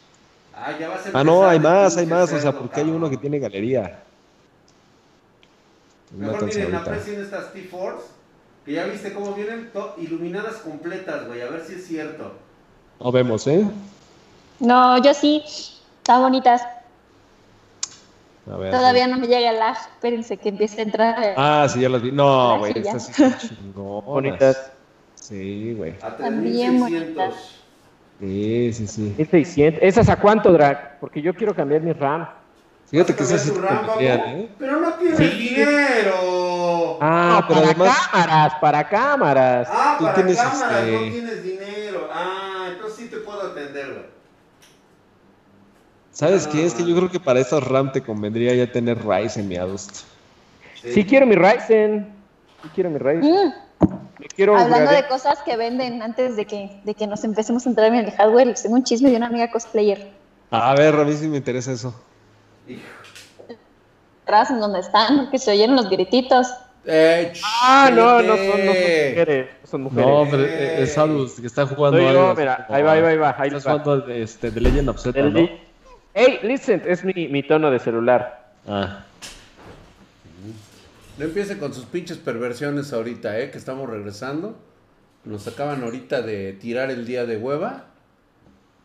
Ah, 0.63 0.77
ya 0.79 0.89
vas 0.89 1.07
a 1.07 1.11
Ah, 1.19 1.25
no, 1.25 1.47
hay 1.49 1.59
más, 1.59 1.97
hay 1.97 2.07
más, 2.07 2.33
o 2.33 2.39
sea, 2.41 2.53
porque 2.53 2.81
hay 2.81 2.91
uno 2.91 3.09
que 3.09 3.17
tiene 3.17 3.39
galería. 3.39 4.03
Mejor 6.17 6.45
miren, 6.45 6.75
ahorita. 6.75 6.91
aprecien 6.91 7.21
estas 7.23 7.53
T-Force, 7.53 8.07
que 8.67 8.73
ya 8.73 8.85
viste 8.85 9.13
cómo 9.15 9.33
vienen 9.33 9.71
iluminadas 9.99 10.57
completas, 10.57 11.27
güey, 11.27 11.41
a 11.41 11.47
ver 11.49 11.65
si 11.65 11.75
es 11.75 11.87
cierto. 11.87 12.33
No 13.01 13.13
vemos, 13.13 13.47
¿eh? 13.47 13.65
No, 14.59 15.03
yo 15.03 15.15
sí. 15.15 15.43
Están 15.99 16.21
bonitas. 16.23 16.63
A 18.51 18.57
ver. 18.57 18.71
Todavía 18.73 19.07
no 19.07 19.17
me 19.19 19.27
llega 19.29 19.51
el 19.51 19.59
lag. 19.59 19.77
Espérense 19.77 20.37
que 20.37 20.49
empiece 20.51 20.81
a 20.81 20.85
entrar. 20.85 21.23
el- 21.23 21.35
Ah, 21.37 21.67
sí, 21.73 21.81
ya 21.81 21.89
las 21.89 22.03
vi. 22.03 22.11
No, 22.13 22.59
güey, 22.59 22.77
estas 22.77 23.07
sí 23.07 23.13
son 23.15 23.35
chingonas. 23.39 24.05
Bonitas. 24.05 24.73
Sí, 25.15 25.75
güey. 25.75 25.97
También 25.99 26.81
3600. 26.85 27.60
Sí, 28.21 28.73
sí, 28.75 28.87
sí. 28.87 29.15
1600. 29.17 29.83
¿Esas 29.83 30.09
a 30.11 30.17
cuánto, 30.17 30.53
Drag? 30.53 30.99
Porque 31.01 31.23
yo 31.23 31.35
quiero 31.35 31.55
cambiar 31.55 31.81
mi 31.81 31.93
RAM. 31.93 32.29
Fíjate 32.91 33.13
¿Vas 33.13 33.19
que 33.19 33.25
esas? 33.35 33.49
¿eh? 33.49 34.49
Pero 34.59 34.81
no 34.81 34.95
tienes 34.95 35.17
Sí. 35.19 35.29
dinero. 35.31 36.99
Ah, 37.01 37.39
No, 37.41 37.49
pero 37.49 37.61
para 37.61 37.71
además, 37.71 38.09
cámaras, 38.13 38.55
para 38.61 38.89
cámaras. 38.89 39.69
Ah, 39.71 39.97
tú 39.99 40.05
para 40.05 40.15
tienes, 40.17 40.37
cámaras 40.37 40.63
este- 40.63 40.93
no 40.93 41.13
tienes 41.13 41.45
dinero. 41.45 42.09
Ah, 42.13 42.69
entonces 42.73 42.99
sí 42.99 43.09
te 43.09 43.17
puedo 43.19 43.41
atender, 43.53 43.87
güey. 43.95 44.07
¿sabes 46.11 46.47
No, 46.47 46.53
qué? 46.53 46.67
Es 46.67 46.75
que 46.75 46.85
yo 46.85 46.95
creo 46.97 47.11
que 47.11 47.21
para 47.21 47.41
estas 47.41 47.65
RAM 47.67 47.93
te 47.93 48.03
convendría 48.03 48.55
ya 48.55 48.71
tener 48.71 48.99
Ryzen, 49.03 49.49
mi 49.49 49.57
Adust. 49.57 50.05
Sí 50.85 51.05
quiero 51.07 51.27
mi 51.27 51.37
Ryzen. 51.37 52.13
Sí 52.63 52.69
quiero 52.75 52.91
mi 52.91 52.99
Ryzen. 52.99 53.47
Mm, 53.47 53.53
Me 54.21 54.27
quiero 54.29 54.55
Hablando 54.57 54.91
de 54.91 55.07
cosas 55.09 55.39
que 55.47 55.57
venden 55.57 56.03
antes 56.03 56.37
de 56.37 56.45
que, 56.45 56.79
de 56.85 56.95
que 56.95 57.07
nos 57.07 57.25
empecemos 57.25 57.65
a 57.67 57.71
entrar 57.71 57.87
en 57.89 57.95
el 57.97 58.11
hardware, 58.13 58.55
tengo 58.55 58.75
un 58.77 58.85
chisme 58.85 59.09
de 59.11 59.17
una 59.17 59.27
amiga 59.29 59.51
cosplayer. 59.51 60.09
A 60.51 60.75
ver, 60.75 60.95
a 60.95 61.05
mí 61.05 61.13
sí 61.15 61.27
me 61.27 61.39
interesa 61.39 61.73
eso. 61.73 61.95
Atrás 64.25 64.51
en 64.51 64.61
donde 64.61 64.81
están, 64.81 65.31
que 65.31 65.39
se 65.39 65.51
oyeron 65.51 65.75
los 65.75 65.89
grititos. 65.89 66.49
Eh, 66.85 67.33
Ah, 67.63 67.91
no, 67.93 68.21
no 68.23 68.37
son, 68.37 68.47
no 68.47 68.53
son 68.53 68.67
mujeres. 68.67 69.49
no 69.63 69.69
Son 69.69 69.83
mujeres. 69.83 70.07
No, 70.07 70.27
pero 70.31 70.45
eh, 70.45 70.83
es 70.83 70.99
Adust 70.99 71.41
que 71.41 71.47
está 71.47 71.67
jugando 71.67 71.99
Soy 71.99 72.13
yo, 72.13 72.35
mira, 72.37 72.67
ahí 72.69 72.83
va, 72.83 72.93
ahí 72.93 73.01
va, 73.03 73.09
ahí 73.09 73.17
va, 73.17 73.37
ahí 73.39 73.49
Estás 73.49 73.67
va. 73.67 73.79
jugando 73.81 74.07
este, 74.09 74.51
The 74.51 74.61
Legend 74.61 74.89
of 74.91 75.01
Zelda, 75.01 75.41
Hey, 76.13 76.41
listen, 76.43 76.83
es 76.87 77.05
mi, 77.05 77.29
mi 77.29 77.43
tono 77.43 77.71
de 77.71 77.79
celular. 77.79 78.51
Ah. 78.69 79.05
No 81.21 81.27
empiece 81.27 81.59
con 81.59 81.75
sus 81.75 81.85
pinches 81.85 82.17
perversiones 82.17 82.95
ahorita, 82.95 83.39
¿eh? 83.39 83.51
Que 83.51 83.59
estamos 83.59 83.87
regresando. 83.91 84.57
Nos 85.25 85.47
acaban 85.47 85.85
ahorita 85.85 86.23
de 86.23 86.55
tirar 86.55 86.91
el 86.91 87.05
día 87.05 87.27
de 87.27 87.37
hueva. 87.37 87.89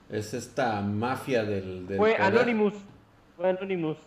Es 0.09 0.33
esta 0.33 0.81
mafia 0.81 1.45
del. 1.45 1.87
del 1.87 1.97
Fue 1.97 2.11
poder. 2.11 2.21
Anonymous. 2.21 2.73
Fue 3.37 3.49
Anonymous. 3.51 3.97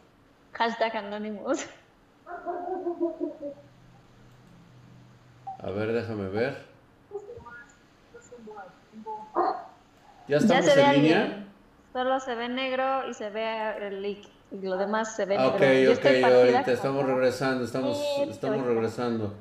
Hashtag 0.52 0.94
Anonymous. 0.94 1.66
A 5.60 5.70
ver, 5.70 5.92
déjame 5.94 6.28
ver. 6.28 6.66
¿Ya 10.28 10.36
Ya 10.36 10.36
estamos 10.36 10.64
se 10.66 10.76
ve 10.76 10.82
en 10.82 10.92
línea? 11.02 11.22
alguien. 11.22 11.48
Solo 11.94 12.20
se 12.20 12.34
ve 12.34 12.48
negro 12.50 13.08
y 13.08 13.14
se 13.14 13.30
ve 13.30 13.86
el 13.86 14.02
leak. 14.02 14.37
Y 14.50 14.64
lo 14.66 14.76
demás 14.78 15.14
se 15.14 15.24
ve 15.26 15.36
Ah, 15.36 15.42
negro. 15.42 15.56
Ok, 15.56 15.60
Yo 15.62 15.92
ok, 15.92 15.96
estoy 16.04 16.22
ahorita 16.22 16.62
como- 16.62 16.74
estamos 16.74 17.06
regresando, 17.06 17.64
estamos, 17.64 17.98
estamos 18.28 18.66
regresando. 18.66 19.34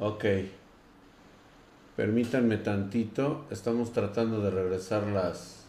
Ok. 0.00 0.24
Permítanme 1.96 2.56
tantito, 2.56 3.46
estamos 3.50 3.92
tratando 3.92 4.40
de 4.40 4.50
regresar 4.50 5.04
las, 5.04 5.64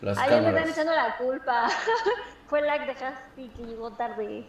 las 0.00 0.16
Ay, 0.16 0.30
ya 0.30 0.36
me 0.36 0.48
están 0.48 0.54
cámaras. 0.54 0.70
echando 0.70 0.92
la 0.94 1.16
culpa. 1.18 1.68
Fue 2.48 2.62
lag 2.62 2.86
de 2.86 2.92
Hasty 2.92 3.48
que 3.48 3.64
llegó 3.64 3.90
tarde. 3.92 4.46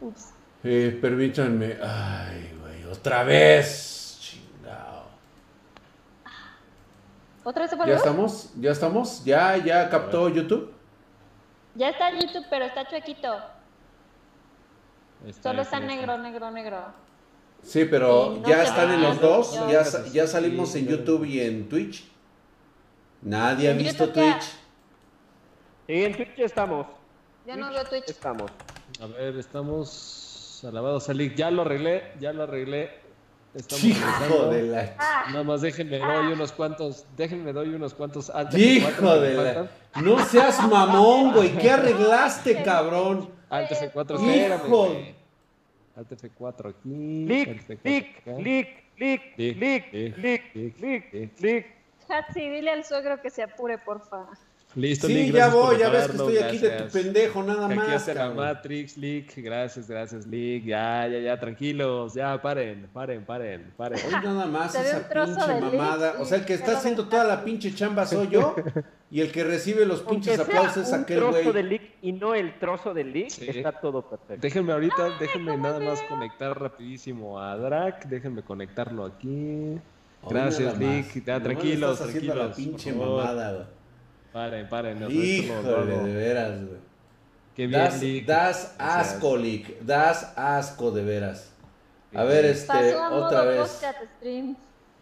Ups. 0.00 0.30
Eh, 0.64 0.98
permítanme, 1.00 1.76
ay, 1.80 2.56
güey, 2.60 2.84
otra 2.86 3.22
vez. 3.22 4.18
Chingao. 4.20 5.04
¿Otra 7.48 7.62
vez 7.62 7.70
se 7.70 7.76
fue 7.78 7.86
¿Ya 7.86 7.94
estamos? 7.96 8.50
¿Ya 8.60 8.70
estamos? 8.72 9.24
¿Ya, 9.24 9.56
ya 9.56 9.88
captó 9.88 10.28
YouTube? 10.28 10.70
Ya 11.76 11.88
está 11.88 12.10
en 12.10 12.20
YouTube, 12.20 12.44
pero 12.50 12.66
está 12.66 12.86
chuequito. 12.86 13.38
Está, 15.26 15.50
Solo 15.50 15.62
está 15.62 15.80
negro, 15.80 16.18
negro, 16.18 16.50
negro. 16.50 16.84
Sí, 17.62 17.86
pero 17.86 18.34
Sí, 18.34 18.40
no 18.40 18.48
ya 18.48 18.62
están 18.64 18.90
en 18.92 19.00
los 19.00 19.18
dos, 19.18 19.54
Yo- 19.54 19.70
ya, 19.70 19.82
ya 20.12 20.26
salimos 20.26 20.72
Sí, 20.72 20.80
en 20.80 20.88
yo- 20.88 20.96
YouTube 20.98 21.24
y 21.24 21.40
en 21.40 21.70
Twitch. 21.70 22.06
Nadie 23.22 23.70
ha 23.70 23.72
visto 23.72 24.04
YouTube 24.04 24.22
ya. 24.26 24.32
Twitch. 24.38 24.48
Sí, 25.86 26.04
en 26.04 26.16
Twitch 26.16 26.36
ya 26.36 26.44
estamos. 26.44 26.86
Yo 27.46 27.56
no 27.56 27.70
veo 27.70 27.84
Twitch. 27.86 28.10
Estamos. 28.10 28.50
A 29.00 29.06
ver, 29.06 29.38
estamos 29.38 30.62
alabados 30.68 31.08
a 31.08 31.14
Lick. 31.14 31.34
Ya 31.34 31.50
lo 31.50 31.62
arreglé, 31.62 32.12
ya 32.20 32.34
lo 32.34 32.42
arreglé. 32.42 33.07
Estamos 33.58 33.84
Hijo 33.84 34.46
de 34.50 34.62
la... 34.62 34.94
Ah, 34.98 35.24
Nada 35.30 35.42
más 35.42 35.60
déjenme 35.62 35.98
doy 35.98 36.32
unos 36.32 36.52
cuantos, 36.52 37.04
déjenme 37.16 37.52
doy 37.52 37.74
unos 37.74 37.92
cuantos 37.92 38.30
Hijo 38.30 38.36
F4 38.54 39.20
que 39.20 39.26
de 39.26 39.34
la... 39.34 39.70
No 40.00 40.24
seas 40.24 40.64
mamón, 40.68 41.32
güey. 41.34 41.58
¿Qué 41.58 41.72
arreglaste, 41.72 42.62
cabrón? 42.64 43.28
Alt 43.50 43.70
F4, 43.70 44.20
Hijo. 44.20 44.96
Alt 45.96 46.10
F4 46.12 46.70
aquí. 46.70 46.88
Lick, 47.26 47.48
Alt 47.48 47.68
F4 47.68 48.42
lick, 48.42 48.84
lick, 48.94 48.94
lick, 48.96 49.34
Lick, 49.36 49.58
lick, 49.58 49.92
lick, 49.96 50.16
lick, 50.16 50.52
lick, 50.54 50.80
lick, 50.80 51.12
lick. 51.12 51.40
lick. 51.40 51.66
Hatsi, 52.08 52.48
dile 52.48 52.70
al 52.70 52.84
suegro 52.84 53.20
que 53.20 53.30
se 53.30 53.42
apure, 53.42 53.78
porfa. 53.78 54.28
Listo, 54.74 55.06
Sí, 55.06 55.14
Lick, 55.14 55.34
ya 55.34 55.48
voy, 55.48 55.78
ya 55.78 55.88
ves 55.88 56.06
que 56.06 56.12
estoy 56.12 56.36
aquí 56.38 56.58
de 56.58 56.70
tu 56.70 56.88
pendejo, 56.92 57.42
nada 57.42 57.66
Aquí 57.66 57.74
más. 57.76 58.06
está 58.06 58.28
la. 58.28 58.34
Matrix, 58.34 58.96
Lick. 58.98 59.32
Gracias, 59.38 59.88
gracias, 59.88 60.26
Lick. 60.26 60.64
Ya, 60.66 61.08
ya, 61.08 61.18
ya, 61.20 61.40
tranquilos. 61.40 62.12
Ya, 62.14 62.40
paren, 62.40 62.86
paren, 62.92 63.24
paren, 63.24 63.72
paren. 63.76 63.98
Hoy 64.06 64.12
nada 64.22 64.46
más 64.46 64.74
esa 64.74 65.08
trozo 65.08 65.34
pinche 65.34 65.60
mamada. 65.60 66.12
Lick 66.12 66.20
O 66.20 66.24
sea, 66.26 66.38
el 66.38 66.44
que 66.44 66.54
está 66.54 66.76
haciendo 66.76 67.08
toda 67.08 67.24
la 67.24 67.42
pinche 67.44 67.74
chamba 67.74 68.06
soy 68.06 68.28
yo. 68.28 68.54
Y 69.10 69.22
el 69.22 69.32
que 69.32 69.42
recibe 69.42 69.86
los 69.86 70.02
pinches 70.02 70.34
sea 70.34 70.44
aplausos 70.44 70.86
es 70.86 70.92
aquel 70.92 71.16
trozo 71.20 71.42
güey. 71.42 71.52
de 71.54 71.62
leak 71.62 71.82
y 72.02 72.12
no 72.12 72.34
el 72.34 72.58
trozo 72.58 72.92
de 72.92 73.04
Sí. 73.32 73.48
está 73.48 73.72
todo 73.72 74.02
perfecto. 74.02 74.36
Déjenme 74.42 74.74
ahorita, 74.74 75.16
déjenme 75.18 75.56
nada 75.56 75.80
más 75.80 76.02
conectar 76.10 76.60
rapidísimo 76.60 77.40
a 77.40 77.56
Drac. 77.56 78.04
Déjenme 78.04 78.42
conectarlo 78.42 79.06
aquí. 79.06 79.78
Gracias. 80.28 80.76
Lick. 80.78 81.24
Ya, 81.24 81.38
No 81.38 81.42
tranquilos, 81.42 82.00
haciendo 82.02 82.34
la 82.34 82.44
tranquilos. 82.44 82.56
pinche 82.56 82.92
mamada, 82.92 83.52
güey. 83.54 83.77
Paren, 84.32 84.68
paren. 84.68 85.00
no, 85.00 85.10
Híjole, 85.10 85.96
de 85.98 86.14
veras, 86.14 86.50
güey. 86.64 86.78
Qué 87.56 87.66
bien, 87.66 87.80
Das, 87.80 88.00
Lick. 88.02 88.26
das 88.26 88.76
asco, 88.78 89.36
Lick. 89.36 89.80
Das 89.80 90.32
asco, 90.36 90.90
de 90.90 91.02
veras. 91.04 91.52
A 92.14 92.24
ver, 92.24 92.44
este, 92.44 92.66
Pasó 92.68 93.14
otra 93.14 93.42
vez. 93.42 93.82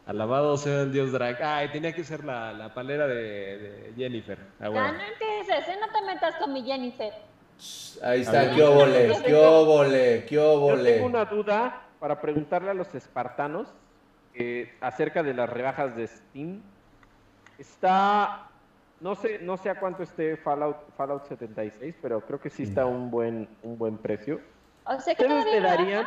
Alabado 0.06 0.56
sea 0.56 0.82
el 0.82 0.92
dios 0.92 1.12
Drac. 1.12 1.40
Ay, 1.42 1.68
tenía 1.70 1.92
que 1.92 2.04
ser 2.04 2.24
la, 2.24 2.52
la 2.52 2.72
palera 2.72 3.06
de, 3.08 3.14
de 3.14 3.92
Jennifer. 3.96 4.38
Ah, 4.60 4.68
bueno. 4.68 4.92
no 4.92 5.00
empieces, 5.02 5.68
¿eh? 5.68 5.76
No 5.80 5.92
te 5.92 6.06
metas 6.06 6.36
con 6.36 6.52
mi 6.52 6.62
Jennifer. 6.62 7.12
Ahí 8.02 8.20
está, 8.20 8.54
qué 8.54 8.62
óvole, 8.62 9.12
qué 9.24 9.34
óvole, 9.34 10.24
qué 10.28 10.34
Yo 10.34 10.52
óvole. 10.52 10.92
tengo 10.92 11.06
una 11.06 11.24
duda 11.24 11.82
para 11.98 12.20
preguntarle 12.20 12.70
a 12.70 12.74
los 12.74 12.94
espartanos 12.94 13.66
eh, 14.34 14.72
acerca 14.80 15.22
de 15.22 15.34
las 15.34 15.48
rebajas 15.48 15.96
de 15.96 16.06
Steam. 16.06 16.60
Está, 17.58 18.45
no 19.00 19.14
sé, 19.14 19.38
no 19.42 19.56
sé 19.56 19.70
a 19.70 19.78
cuánto 19.78 20.02
esté 20.02 20.36
Fallout, 20.36 20.76
Fallout 20.96 21.24
76, 21.26 21.94
pero 22.00 22.20
creo 22.20 22.40
que 22.40 22.50
sí 22.50 22.62
está 22.64 22.82
a 22.82 22.86
un 22.86 23.10
buen, 23.10 23.48
un 23.62 23.76
buen 23.78 23.98
precio. 23.98 24.40
O 24.84 25.00
sea 25.00 25.14
que 25.14 25.22
¿Ustedes 25.22 25.44
todavía 25.44 25.60
le 25.60 25.60
darían? 25.66 26.06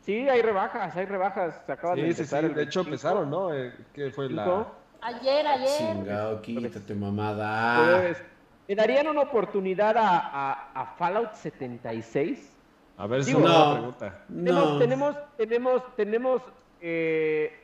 Sí, 0.00 0.28
hay 0.28 0.40
rebajas, 0.40 0.96
hay 0.96 1.04
rebajas. 1.04 1.60
Se 1.66 1.72
acaban 1.72 1.96
de 1.96 2.02
Sí, 2.02 2.08
sí, 2.08 2.14
sí. 2.14 2.20
empezar 2.22 2.44
el 2.44 2.54
De 2.54 2.62
hecho, 2.62 2.82
25. 2.84 2.88
empezaron, 2.88 3.30
¿no? 3.30 3.52
Eh, 3.54 3.74
¿Qué 3.92 4.10
fue 4.10 4.30
la...? 4.30 4.66
Ayer, 5.00 5.46
ayer. 5.46 5.68
Chingado, 5.78 6.40
quítate, 6.42 6.94
mamada. 6.94 8.00
Pues, 8.00 8.22
¿Le 8.66 8.74
darían 8.74 9.06
una 9.06 9.20
oportunidad 9.22 9.96
a, 9.96 10.18
a- 10.18 10.72
a 10.74 10.86
Fallout 10.96 11.34
76? 11.34 12.54
A 12.96 13.06
ver, 13.06 13.22
una 13.36 13.48
no. 13.48 13.72
pregunta. 13.74 14.24
No. 14.28 14.78
Tenemos, 14.78 14.78
tenemos, 14.78 15.16
tenemos, 15.36 15.96
tenemos 15.96 16.42
eh, 16.80 17.60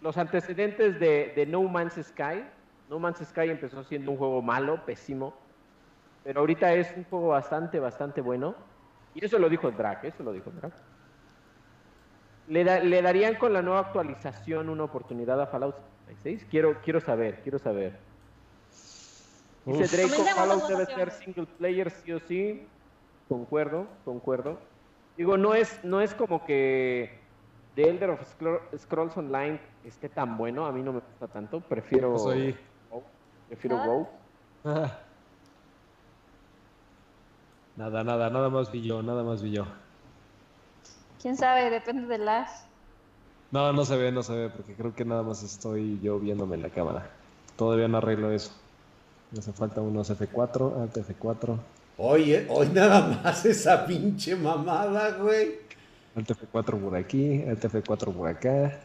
los 0.00 0.16
antecedentes 0.18 0.98
de, 0.98 1.32
de 1.36 1.46
No 1.46 1.62
Man's 1.62 1.94
Sky. 2.02 2.44
No 2.94 3.00
Man's 3.00 3.18
Sky 3.26 3.50
empezó 3.50 3.82
siendo 3.82 4.12
un 4.12 4.18
juego 4.18 4.40
malo, 4.40 4.86
pésimo, 4.86 5.34
pero 6.22 6.38
ahorita 6.38 6.72
es 6.74 6.94
un 6.96 7.02
juego 7.02 7.26
bastante, 7.28 7.80
bastante 7.80 8.20
bueno. 8.20 8.54
Y 9.14 9.24
eso 9.24 9.36
lo 9.40 9.48
dijo 9.48 9.68
Drake, 9.72 10.06
eso 10.06 10.22
lo 10.22 10.32
dijo 10.32 10.52
Drake. 10.52 10.76
¿Le, 12.46 12.62
da- 12.62 12.78
¿Le 12.78 13.02
darían 13.02 13.34
con 13.34 13.52
la 13.52 13.62
nueva 13.62 13.80
actualización 13.80 14.68
una 14.68 14.84
oportunidad 14.84 15.40
a 15.40 15.48
Fallout 15.48 15.74
76? 16.06 16.46
Quiero, 16.48 16.80
quiero 16.82 17.00
saber, 17.00 17.42
quiero 17.42 17.58
saber. 17.58 17.98
Dice. 19.64 19.96
Draco, 19.96 20.22
Fallout 20.36 20.68
debe 20.68 20.86
ser 20.86 21.10
single 21.10 21.46
player 21.46 21.90
sí 21.90 22.12
o 22.12 22.20
sí. 22.20 22.68
Concuerdo, 23.26 23.88
concuerdo. 24.04 24.60
Digo, 25.16 25.36
no 25.36 25.52
es, 25.54 25.82
no 25.82 26.00
es 26.00 26.14
como 26.14 26.44
que 26.46 27.24
The 27.74 27.88
Elder 27.90 28.10
of 28.10 28.20
Scro- 28.22 28.78
Scrolls 28.78 29.16
Online 29.16 29.60
esté 29.82 30.08
tan 30.08 30.36
bueno. 30.36 30.64
A 30.66 30.70
mí 30.70 30.80
no 30.80 30.92
me 30.92 31.00
gusta 31.00 31.26
tanto. 31.26 31.60
Prefiero 31.60 32.12
Pues 32.12 32.26
ahí. 32.26 32.58
Prefiero 33.48 34.08
Ah. 34.64 34.98
Nada, 37.76 38.04
nada, 38.04 38.30
nada 38.30 38.48
más 38.50 38.70
vi 38.70 38.82
yo, 38.82 39.02
nada 39.02 39.24
más 39.24 39.42
vi 39.42 39.50
yo. 39.50 39.66
Quién 41.20 41.36
sabe, 41.36 41.70
depende 41.70 42.06
del 42.06 42.24
lag. 42.24 42.46
No, 43.50 43.72
no 43.72 43.84
se 43.84 43.96
ve, 43.96 44.12
no 44.12 44.22
se 44.22 44.32
ve, 44.32 44.48
porque 44.50 44.74
creo 44.74 44.94
que 44.94 45.04
nada 45.04 45.22
más 45.24 45.42
estoy 45.42 45.98
yo 46.00 46.20
viéndome 46.20 46.54
en 46.54 46.62
la 46.62 46.70
cámara. 46.70 47.10
Todavía 47.56 47.88
no 47.88 47.98
arreglo 47.98 48.30
eso. 48.30 48.52
Me 49.32 49.40
hace 49.40 49.52
falta 49.52 49.80
unos 49.80 50.08
F4, 50.10 50.82
alt 50.82 50.96
F4, 50.96 51.58
Oye, 51.96 52.46
hoy 52.50 52.68
nada 52.68 53.20
más 53.22 53.44
esa 53.44 53.86
pinche 53.86 54.36
mamada, 54.36 55.10
güey. 55.18 55.58
alt 56.16 56.28
F4 56.30 56.80
por 56.80 56.96
aquí, 56.96 57.42
alt 57.48 57.64
F4 57.64 58.12
por 58.12 58.28
acá. 58.28 58.78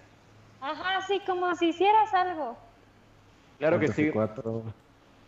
Ajá, 0.62 1.02
sí, 1.08 1.22
como 1.28 1.54
si 1.56 1.70
hicieras 1.70 2.14
algo. 2.14 2.58
Claro 3.60 3.80
que 3.80 3.90
sí. 3.90 4.10
F4. 4.12 4.62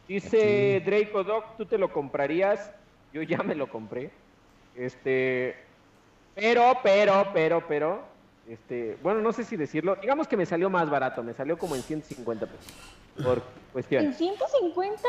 Dice 0.07 0.82
Draco 0.86 1.23
Doc, 1.23 1.57
¿tú 1.57 1.65
te 1.65 1.77
lo 1.77 1.91
comprarías? 1.91 2.71
Yo 3.13 3.21
ya 3.21 3.38
me 3.43 3.55
lo 3.55 3.69
compré. 3.69 4.09
Este. 4.75 5.55
Pero, 6.36 6.77
pero, 6.82 7.27
pero, 7.34 7.67
pero. 7.67 8.01
Este. 8.47 8.97
Bueno, 9.03 9.21
no 9.21 9.32
sé 9.32 9.43
si 9.43 9.55
decirlo. 9.57 9.95
Digamos 9.97 10.27
que 10.27 10.38
me 10.38 10.45
salió 10.45 10.69
más 10.69 10.89
barato. 10.89 11.21
Me 11.23 11.34
salió 11.34 11.57
como 11.57 11.75
en 11.75 11.82
150 11.84 12.45
pesos. 12.45 12.73
Por 13.23 13.38
¿En 13.38 13.43
cuestión. 13.73 14.13
150? 14.13 15.01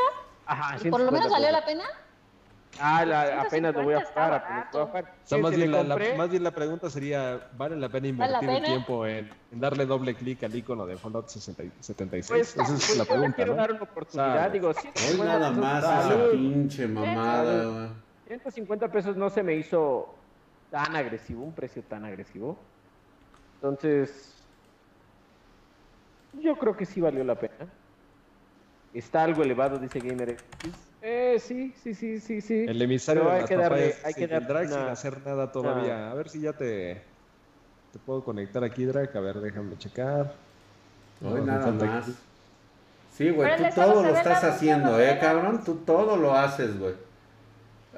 Ajá, 0.45 0.75
¿Y 0.85 0.89
por 0.89 0.99
lo 1.01 1.09
150 1.09 1.11
menos 1.11 1.31
salió 1.31 1.47
pesos. 1.47 1.59
la 1.59 1.65
pena? 1.65 1.83
Ah, 2.79 3.05
la- 3.05 3.41
apenas 3.41 3.73
lo 3.75 3.83
voy 3.83 3.93
a 3.93 3.99
150 3.99 4.01
está 4.01 4.13
jugar. 4.13 4.33
apenas 4.33 4.57
barato. 4.73 4.77
lo 4.79 4.85
voy 4.85 4.87
a 4.87 5.01
jugar. 5.03 5.03
O 5.23 5.27
sea, 5.27 5.37
Sí, 5.37 5.41
más, 5.43 5.55
bien 5.55 5.71
la, 5.71 5.83
la- 5.83 5.95
compré. 5.95 6.17
más 6.17 6.29
bien 6.29 6.43
la 6.43 6.51
pregunta 6.51 6.89
sería, 6.89 7.49
¿vale 7.53 7.75
la 7.75 7.89
pena 7.89 8.07
¿Vale 8.17 8.31
la 8.31 8.39
invertir 8.41 8.49
el 8.49 8.63
tiempo 8.65 9.05
en, 9.05 9.31
en 9.51 9.59
darle 9.59 9.85
doble 9.85 10.15
clic 10.15 10.43
al 10.43 10.55
icono 10.55 10.85
de 10.85 10.97
Fallout 10.97 11.27
60 11.27 11.63
y 11.63 11.71
76? 11.79 12.55
Pues, 12.55 12.67
Esa 12.67 12.75
es 12.75 12.85
pues 12.85 12.97
la 12.97 13.03
le 13.03 13.09
pregunta, 13.09 13.35
quiero 13.35 13.51
¿no? 13.53 13.57
dar 13.61 13.71
una 13.73 13.83
oportunidad. 13.83 14.51
Digo, 14.51 14.73
150 14.73 15.25
nada 15.25 15.49
pesos, 15.49 15.61
más 15.63 15.83
salud. 15.83 16.21
esa 16.23 16.31
pinche 16.31 16.87
mamada, 16.87 17.65
güey. 17.65 17.89
150 18.27 18.91
pesos 18.91 19.15
no 19.17 19.29
se 19.29 19.43
me 19.43 19.55
hizo 19.55 20.19
tan 20.69 20.95
agresivo, 20.95 21.43
un 21.43 21.53
precio 21.53 21.83
tan 21.83 22.05
agresivo. 22.05 22.57
Entonces, 23.61 24.49
yo 26.33 26.57
creo 26.57 26.75
que 26.75 26.85
sí 26.85 26.99
valió 27.01 27.23
la 27.23 27.35
pena. 27.39 27.71
Está 28.91 29.23
algo 29.23 29.43
elevado, 29.43 29.77
dice 29.77 29.99
GamerX. 29.99 30.92
Eh, 31.05 31.37
sí, 31.37 31.73
sí, 31.83 31.93
sí, 31.93 32.19
sí, 32.21 32.39
sí. 32.39 32.65
El 32.67 32.81
emisario 32.81 33.25
de 33.25 33.31
hay 33.31 33.39
las 33.41 33.49
que 33.49 33.57
darle- 33.57 33.69
papayas, 33.89 34.05
hay 34.05 34.13
que 34.13 34.27
darle 34.27 34.47
drag 34.47 34.67
sin 34.69 34.77
hacer 34.77 35.25
nada 35.25 35.51
todavía. 35.51 36.09
A 36.09 36.13
ver 36.13 36.29
si 36.29 36.39
ya 36.39 36.53
te, 36.53 37.01
te 37.91 37.99
puedo 38.05 38.23
conectar 38.23 38.63
aquí, 38.63 38.85
drag. 38.85 39.15
A 39.15 39.19
ver, 39.19 39.41
déjame 39.41 39.77
checar. 39.77 40.33
Hoy 41.21 41.41
No, 41.41 41.45
nada 41.45 41.71
más. 41.71 42.03
aquí. 42.07 42.15
Sí, 43.11 43.29
güey, 43.31 43.55
tú 43.57 43.63
todo 43.75 44.01
lo 44.01 44.09
estás 44.15 44.43
haciendo, 44.45 44.99
¿eh, 44.99 45.17
cabrón? 45.19 45.61
Tú 45.65 45.75
todo 45.85 46.15
lo 46.15 46.33
haces, 46.35 46.79
güey. 46.79 46.93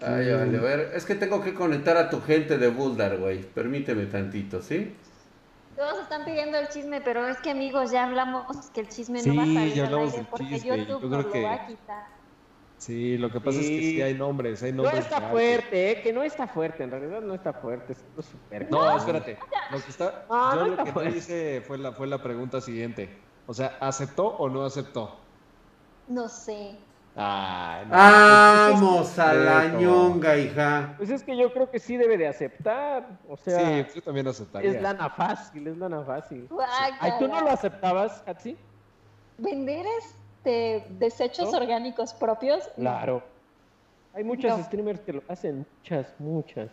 Ay, 0.02 0.34
vale, 0.34 0.58
a 0.58 0.62
ver, 0.62 0.80
es 0.94 1.06
que 1.06 1.16
tengo 1.16 1.42
que 1.42 1.54
conectar 1.54 1.96
a 1.96 2.10
tu 2.10 2.20
gente 2.22 2.58
de 2.58 2.68
Buldar, 2.70 3.18
güey. 3.18 3.42
Permíteme 3.44 4.08
tantito, 4.08 4.62
¿sí? 4.62 4.94
Todos 5.78 6.02
están 6.02 6.26
pidiendo 6.26 6.58
el 6.58 6.68
chisme, 6.70 7.00
pero 7.02 7.26
es 7.28 7.38
que 7.38 7.52
amigos, 7.52 7.92
ya 7.92 8.06
hablamos 8.06 8.70
que 8.74 8.82
el 8.82 8.90
chisme 8.90 9.22
Sí, 9.22 9.30
no 9.30 9.36
va 9.38 9.44
a 9.44 9.46
salir 9.46 9.74
ya 9.74 9.84
al 9.84 9.94
hablamos 9.94 10.08
aire 10.10 10.18
del 10.18 10.28
porque 10.30 10.46
chisme, 10.56 10.78
YouTube 10.80 11.02
yo 11.04 11.10
creo 11.10 11.32
que- 11.32 11.42
lo 11.42 11.48
va 11.48 11.54
a 11.54 11.68
quitar. 11.68 12.15
Sí, 12.78 13.18
lo 13.18 13.30
que 13.32 13.40
pasa 13.40 13.60
es 13.60 13.68
que 13.68 13.80
Sí. 13.80 14.02
hay 14.02 14.14
nombres, 14.14 14.62
hay 14.62 14.72
No 14.74 14.84
nombres. 14.84 15.06
está 15.06 15.20
reales. 15.20 15.32
fuerte, 15.32 15.92
¿eh? 15.92 16.02
Que 16.02 16.12
no 16.14 16.24
está 16.24 16.48
fuerte, 16.48 16.84
en 16.84 16.92
realidad 16.92 17.22
no 17.22 17.34
está 17.34 17.54
fuerte. 17.54 17.94
Es 17.94 18.26
súper 18.26 18.70
No, 18.70 18.98
espérate. 18.98 19.38
Lo 19.72 19.82
que 19.82 19.90
está, 19.90 20.26
No, 20.30 20.54
yo 20.54 20.60
no 20.60 20.66
lo 20.66 20.72
está 20.72 20.84
que 20.84 20.90
no 20.90 20.94
fuerte. 20.94 21.18
hice 21.18 21.62
fue 21.66 21.78
la, 21.78 21.92
fue 21.94 22.08
la 22.08 22.22
pregunta 22.22 22.60
siguiente. 22.62 23.10
O 23.48 23.54
sea, 23.54 23.78
¿aceptó 23.80 24.28
o 24.28 24.50
no 24.50 24.66
aceptó? 24.66 25.16
No 26.08 26.28
sé. 26.28 26.76
Ay, 27.16 27.86
no. 27.86 27.92
Vamos 27.92 29.18
a 29.20 29.34
la 29.34 29.68
ñonga, 29.70 30.38
hija. 30.38 30.96
Pues 30.98 31.10
es 31.10 31.24
que 31.24 31.38
yo 31.38 31.54
creo 31.54 31.72
que 31.72 31.80
sí 31.80 31.96
debe 31.96 32.18
de 32.18 32.28
aceptar. 32.28 33.08
O 33.30 33.38
sea, 33.38 33.86
Sí, 33.86 33.92
yo 33.96 34.02
también 34.02 34.28
aceptaría. 34.28 34.72
es 34.72 34.82
lana 34.82 35.10
fácil, 35.10 35.66
es 35.66 35.78
lana 35.78 36.04
fácil. 36.04 36.46
Guácala. 36.50 36.98
Ay, 37.00 37.12
¿tú 37.20 37.28
no 37.30 37.40
lo 37.40 37.50
aceptabas, 37.52 38.22
Hatsi? 38.28 38.58
¿Vender 39.38 39.86
este 40.46 40.86
desechos 41.00 41.52
¿No? 41.52 41.58
orgánicos 41.58 42.14
propios? 42.14 42.68
Claro. 42.76 43.24
Hay 44.14 44.24
muchas 44.24 44.58
No. 44.58 44.64
streamers 44.64 45.00
que 45.02 45.14
lo 45.14 45.22
hacen, 45.28 45.66
muchas, 45.82 46.14
muchas. 46.20 46.70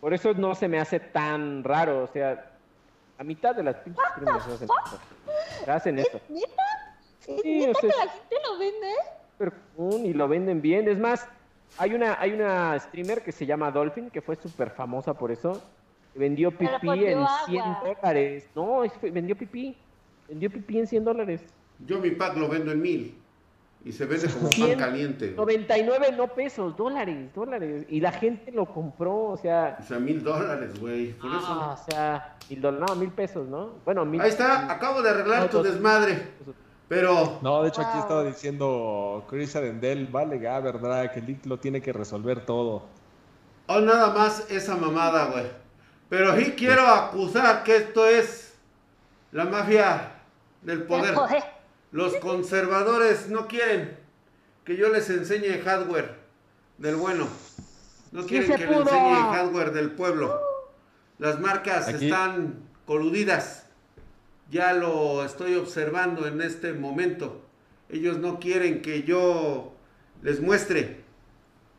Por 0.00 0.14
eso 0.14 0.32
no 0.34 0.54
se 0.54 0.66
me 0.68 0.80
hace 0.80 0.98
tan 0.98 1.62
raro, 1.62 2.04
o 2.04 2.06
sea, 2.06 2.52
a 3.18 3.24
mitad 3.24 3.54
de 3.54 3.62
las 3.62 3.76
pinches 3.76 4.02
streamers 4.12 4.46
hacen 4.46 4.54
eso. 5.64 5.70
Hacen 5.70 5.98
eso. 5.98 6.20
¿Neta? 6.28 6.62
¿Es 7.26 7.42
Sí, 7.42 7.58
neta 7.66 7.70
o 7.78 7.80
sea, 7.80 7.90
que 7.90 7.96
la 7.96 8.10
gente 8.12 8.36
lo 8.44 8.58
vende? 8.58 10.08
y 10.08 10.12
lo 10.14 10.28
venden 10.28 10.62
bien. 10.62 10.88
Es 10.88 10.98
más, 10.98 11.28
hay 11.78 11.94
una, 11.94 12.18
hay 12.20 12.32
una 12.32 12.78
streamer 12.78 13.22
que 13.22 13.32
se 13.32 13.44
llama 13.44 13.70
Dolphin, 13.70 14.08
que 14.10 14.22
fue 14.22 14.36
súper 14.36 14.70
famosa 14.70 15.14
por 15.14 15.30
eso. 15.30 15.60
Vendió 16.14 16.50
pipí 16.50 16.88
en 17.06 17.18
agua. 17.18 17.40
100 17.46 17.64
dólares. 17.84 18.48
No, 18.54 18.82
vendió 19.02 19.36
pipí. 19.36 19.76
Vendió 20.28 20.50
pipí 20.50 20.78
en 20.78 20.86
100 20.86 21.04
dólares. 21.04 21.42
Yo 21.86 21.98
mi 21.98 22.10
pack 22.12 22.36
lo 22.36 22.48
vendo 22.48 22.72
en 22.72 22.80
mil. 22.80 23.18
Y 23.84 23.90
se 23.90 24.06
vende 24.06 24.28
como 24.28 24.44
pan 24.44 24.52
100, 24.52 24.78
caliente. 24.78 25.26
güey. 25.32 25.56
99 25.58 26.14
no 26.16 26.28
pesos, 26.28 26.76
dólares, 26.76 27.34
dólares. 27.34 27.84
Y 27.88 28.00
la 28.00 28.12
gente 28.12 28.52
lo 28.52 28.64
compró, 28.66 29.24
o 29.30 29.36
sea, 29.36 29.76
O 29.80 29.82
sea, 29.82 29.98
mil 29.98 30.22
dólares, 30.22 30.78
güey. 30.78 31.12
Por 31.14 31.30
eso. 31.34 31.70
o 31.72 31.76
sea, 31.90 32.36
mil 32.48 32.60
dólares, 32.60 32.86
no, 32.88 32.94
mil 32.96 33.10
pesos, 33.10 33.48
¿no? 33.48 33.70
Bueno, 33.84 34.04
mil. 34.04 34.20
Ahí 34.20 34.28
está, 34.30 34.70
acabo 34.70 35.02
de 35.02 35.10
arreglar 35.10 35.42
No, 35.42 35.48
tu 35.48 35.56
dos- 35.58 35.66
desmadre. 35.66 36.28
Pero 36.86 37.38
No, 37.42 37.62
de 37.62 37.68
hecho 37.70 37.80
aquí 37.80 37.98
estaba 37.98 38.22
diciendo 38.22 39.24
Chris 39.28 39.56
Arendel, 39.56 40.06
vale, 40.08 40.46
ah, 40.46 40.60
verdad, 40.60 41.10
que 41.10 41.20
Lick 41.22 41.46
lo 41.46 41.58
tiene 41.58 41.80
que 41.80 41.92
resolver 41.92 42.44
todo. 42.44 42.84
o 43.66 43.80
nada 43.80 44.12
más 44.12 44.48
esa 44.50 44.76
mamada, 44.76 45.26
güey. 45.30 45.46
Pero 46.08 46.36
sí 46.36 46.52
quiero 46.56 46.86
acusar 46.86 47.64
que 47.64 47.76
esto 47.76 48.06
es 48.06 48.54
la 49.32 49.46
mafia 49.46 50.12
del 50.60 50.82
poder. 50.82 51.14
Los 51.92 52.14
conservadores 52.16 53.28
no 53.28 53.46
quieren 53.46 53.96
que 54.64 54.76
yo 54.76 54.88
les 54.88 55.10
enseñe 55.10 55.60
hardware 55.62 56.16
del 56.78 56.96
bueno. 56.96 57.28
No 58.12 58.26
quieren 58.26 58.50
que 58.50 58.66
les 58.66 58.76
enseñe 58.78 59.14
hardware 59.14 59.72
del 59.72 59.92
pueblo. 59.92 60.40
Las 61.18 61.38
marcas 61.38 61.88
Aquí- 61.88 62.06
están 62.06 62.62
coludidas. 62.86 63.66
Ya 64.50 64.72
lo 64.72 65.24
estoy 65.24 65.54
observando 65.54 66.26
en 66.26 66.40
este 66.40 66.72
momento. 66.72 67.42
Ellos 67.90 68.18
no 68.18 68.40
quieren 68.40 68.80
que 68.80 69.02
yo 69.02 69.74
les 70.22 70.40
muestre, 70.40 71.02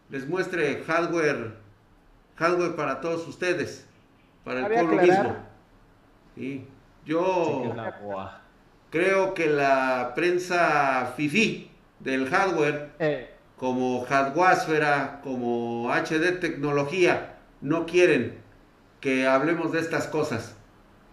les 0.09 0.27
muestre 0.27 0.83
hardware, 0.83 1.55
hardware 2.35 2.75
para 2.75 3.01
todos 3.01 3.27
ustedes, 3.27 3.85
para 4.43 4.67
el 4.67 4.73
pueblo 4.73 5.01
mismo. 5.01 5.35
Sí. 6.35 6.65
Así 6.65 6.67
Yo 7.05 7.73
creo 8.93 9.33
que 9.33 9.47
la 9.47 10.11
prensa 10.15 11.13
FIFI 11.17 11.67
del 11.99 12.29
hardware, 12.29 12.89
Eh, 12.99 13.27
como 13.57 14.05
Hardwasfera, 14.05 15.19
como 15.23 15.91
HD 15.91 16.33
Tecnología, 16.39 17.33
no 17.61 17.87
quieren 17.87 18.35
que 19.01 19.25
hablemos 19.25 19.71
de 19.71 19.79
estas 19.79 20.05
cosas. 20.07 20.55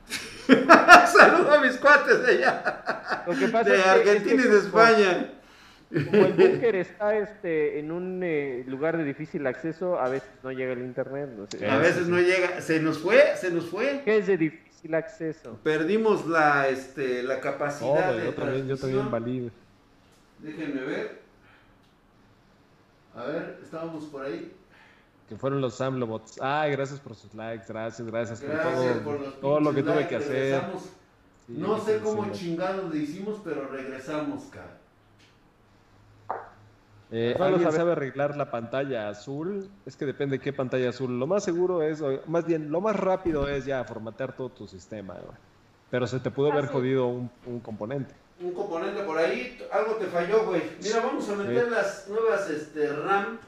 Saludo 0.46 1.52
a 1.52 1.60
mis 1.62 1.76
cuates 1.78 2.22
de 2.26 2.32
allá, 2.32 3.24
lo 3.26 3.32
que 3.38 3.48
pasa 3.48 3.70
de 3.70 3.76
es 3.78 3.82
que- 3.82 3.88
Argentina 3.90 4.42
y 4.44 4.48
de 4.48 4.58
España. 4.58 5.30
Como 5.90 6.24
el 6.26 6.32
búnker 6.34 6.76
está 6.76 7.16
este, 7.16 7.80
en 7.80 7.90
un 7.90 8.20
eh, 8.22 8.62
lugar 8.68 8.96
de 8.96 9.02
difícil 9.04 9.44
acceso, 9.46 9.98
a 9.98 10.08
veces 10.08 10.28
no 10.44 10.52
llega 10.52 10.72
el 10.74 10.80
internet. 10.80 11.30
no 11.36 11.46
sé. 11.50 11.66
A 11.68 11.78
veces 11.78 12.06
no 12.06 12.18
llega, 12.20 12.60
se 12.60 12.78
nos 12.78 12.98
fue, 12.98 13.20
se 13.36 13.50
nos 13.50 13.68
fue. 13.68 14.02
¿Qué 14.04 14.18
es 14.18 14.26
de 14.28 14.36
difícil 14.36 14.69
acceso? 14.94 15.58
Perdimos 15.62 16.26
la, 16.26 16.68
este, 16.68 17.22
la 17.22 17.40
capacidad 17.40 18.10
Oh, 18.10 18.16
de 18.16 18.24
yo 18.24 18.34
también, 18.34 18.68
yo 18.68 18.76
también 18.76 19.10
valido. 19.10 19.50
Déjenme 20.38 20.80
ver. 20.82 21.20
A 23.14 23.24
ver, 23.24 23.60
estábamos 23.62 24.04
por 24.06 24.24
ahí. 24.24 24.52
Que 25.28 25.36
fueron 25.36 25.60
los 25.60 25.74
Samlobots. 25.76 26.40
Ay, 26.40 26.72
gracias 26.72 26.98
por 26.98 27.14
sus 27.14 27.32
likes, 27.34 27.64
gracias, 27.68 28.06
gracias, 28.08 28.40
por 28.40 28.50
Gracias 28.50 28.74
todo, 28.94 29.02
por 29.04 29.20
los 29.20 29.40
todo 29.40 29.60
lo 29.60 29.74
que 29.74 29.82
tuve 29.82 29.94
likes, 29.96 30.08
que 30.08 30.16
hacer. 30.16 30.62
Sí, 31.46 31.54
no 31.56 31.78
sé 31.78 32.00
cómo 32.00 32.30
chingados 32.32 32.92
le 32.92 33.00
hicimos, 33.02 33.40
pero 33.44 33.68
regresamos, 33.68 34.44
cara. 34.44 34.79
Eh, 37.12 37.36
¿Alguien 37.40 37.62
sabe. 37.64 37.76
sabe 37.76 37.92
arreglar 37.92 38.36
la 38.36 38.50
pantalla 38.50 39.08
azul? 39.08 39.68
Es 39.84 39.96
que 39.96 40.06
depende 40.06 40.38
de 40.38 40.42
qué 40.44 40.52
pantalla 40.52 40.90
azul. 40.90 41.18
Lo 41.18 41.26
más 41.26 41.42
seguro 41.42 41.82
es, 41.82 42.00
o 42.00 42.20
más 42.28 42.44
bien, 42.46 42.70
lo 42.70 42.80
más 42.80 42.94
rápido 42.96 43.48
es 43.48 43.64
ya 43.64 43.82
formatear 43.84 44.36
todo 44.36 44.48
tu 44.50 44.68
sistema. 44.68 45.14
güey. 45.14 45.36
Pero 45.90 46.06
se 46.06 46.20
te 46.20 46.30
pudo 46.30 46.52
haber 46.52 46.66
Fácil. 46.66 46.80
jodido 46.80 47.06
un, 47.08 47.30
un 47.46 47.60
componente. 47.60 48.14
Un 48.40 48.52
componente 48.52 49.02
por 49.02 49.18
ahí, 49.18 49.58
algo 49.72 49.96
te 49.96 50.06
falló, 50.06 50.46
güey. 50.46 50.62
Mira, 50.82 51.00
vamos 51.00 51.28
a 51.28 51.34
meter 51.34 51.68
las 51.70 52.08
nuevas 52.08 52.48
este, 52.48 52.92
RAM. 52.92 53.38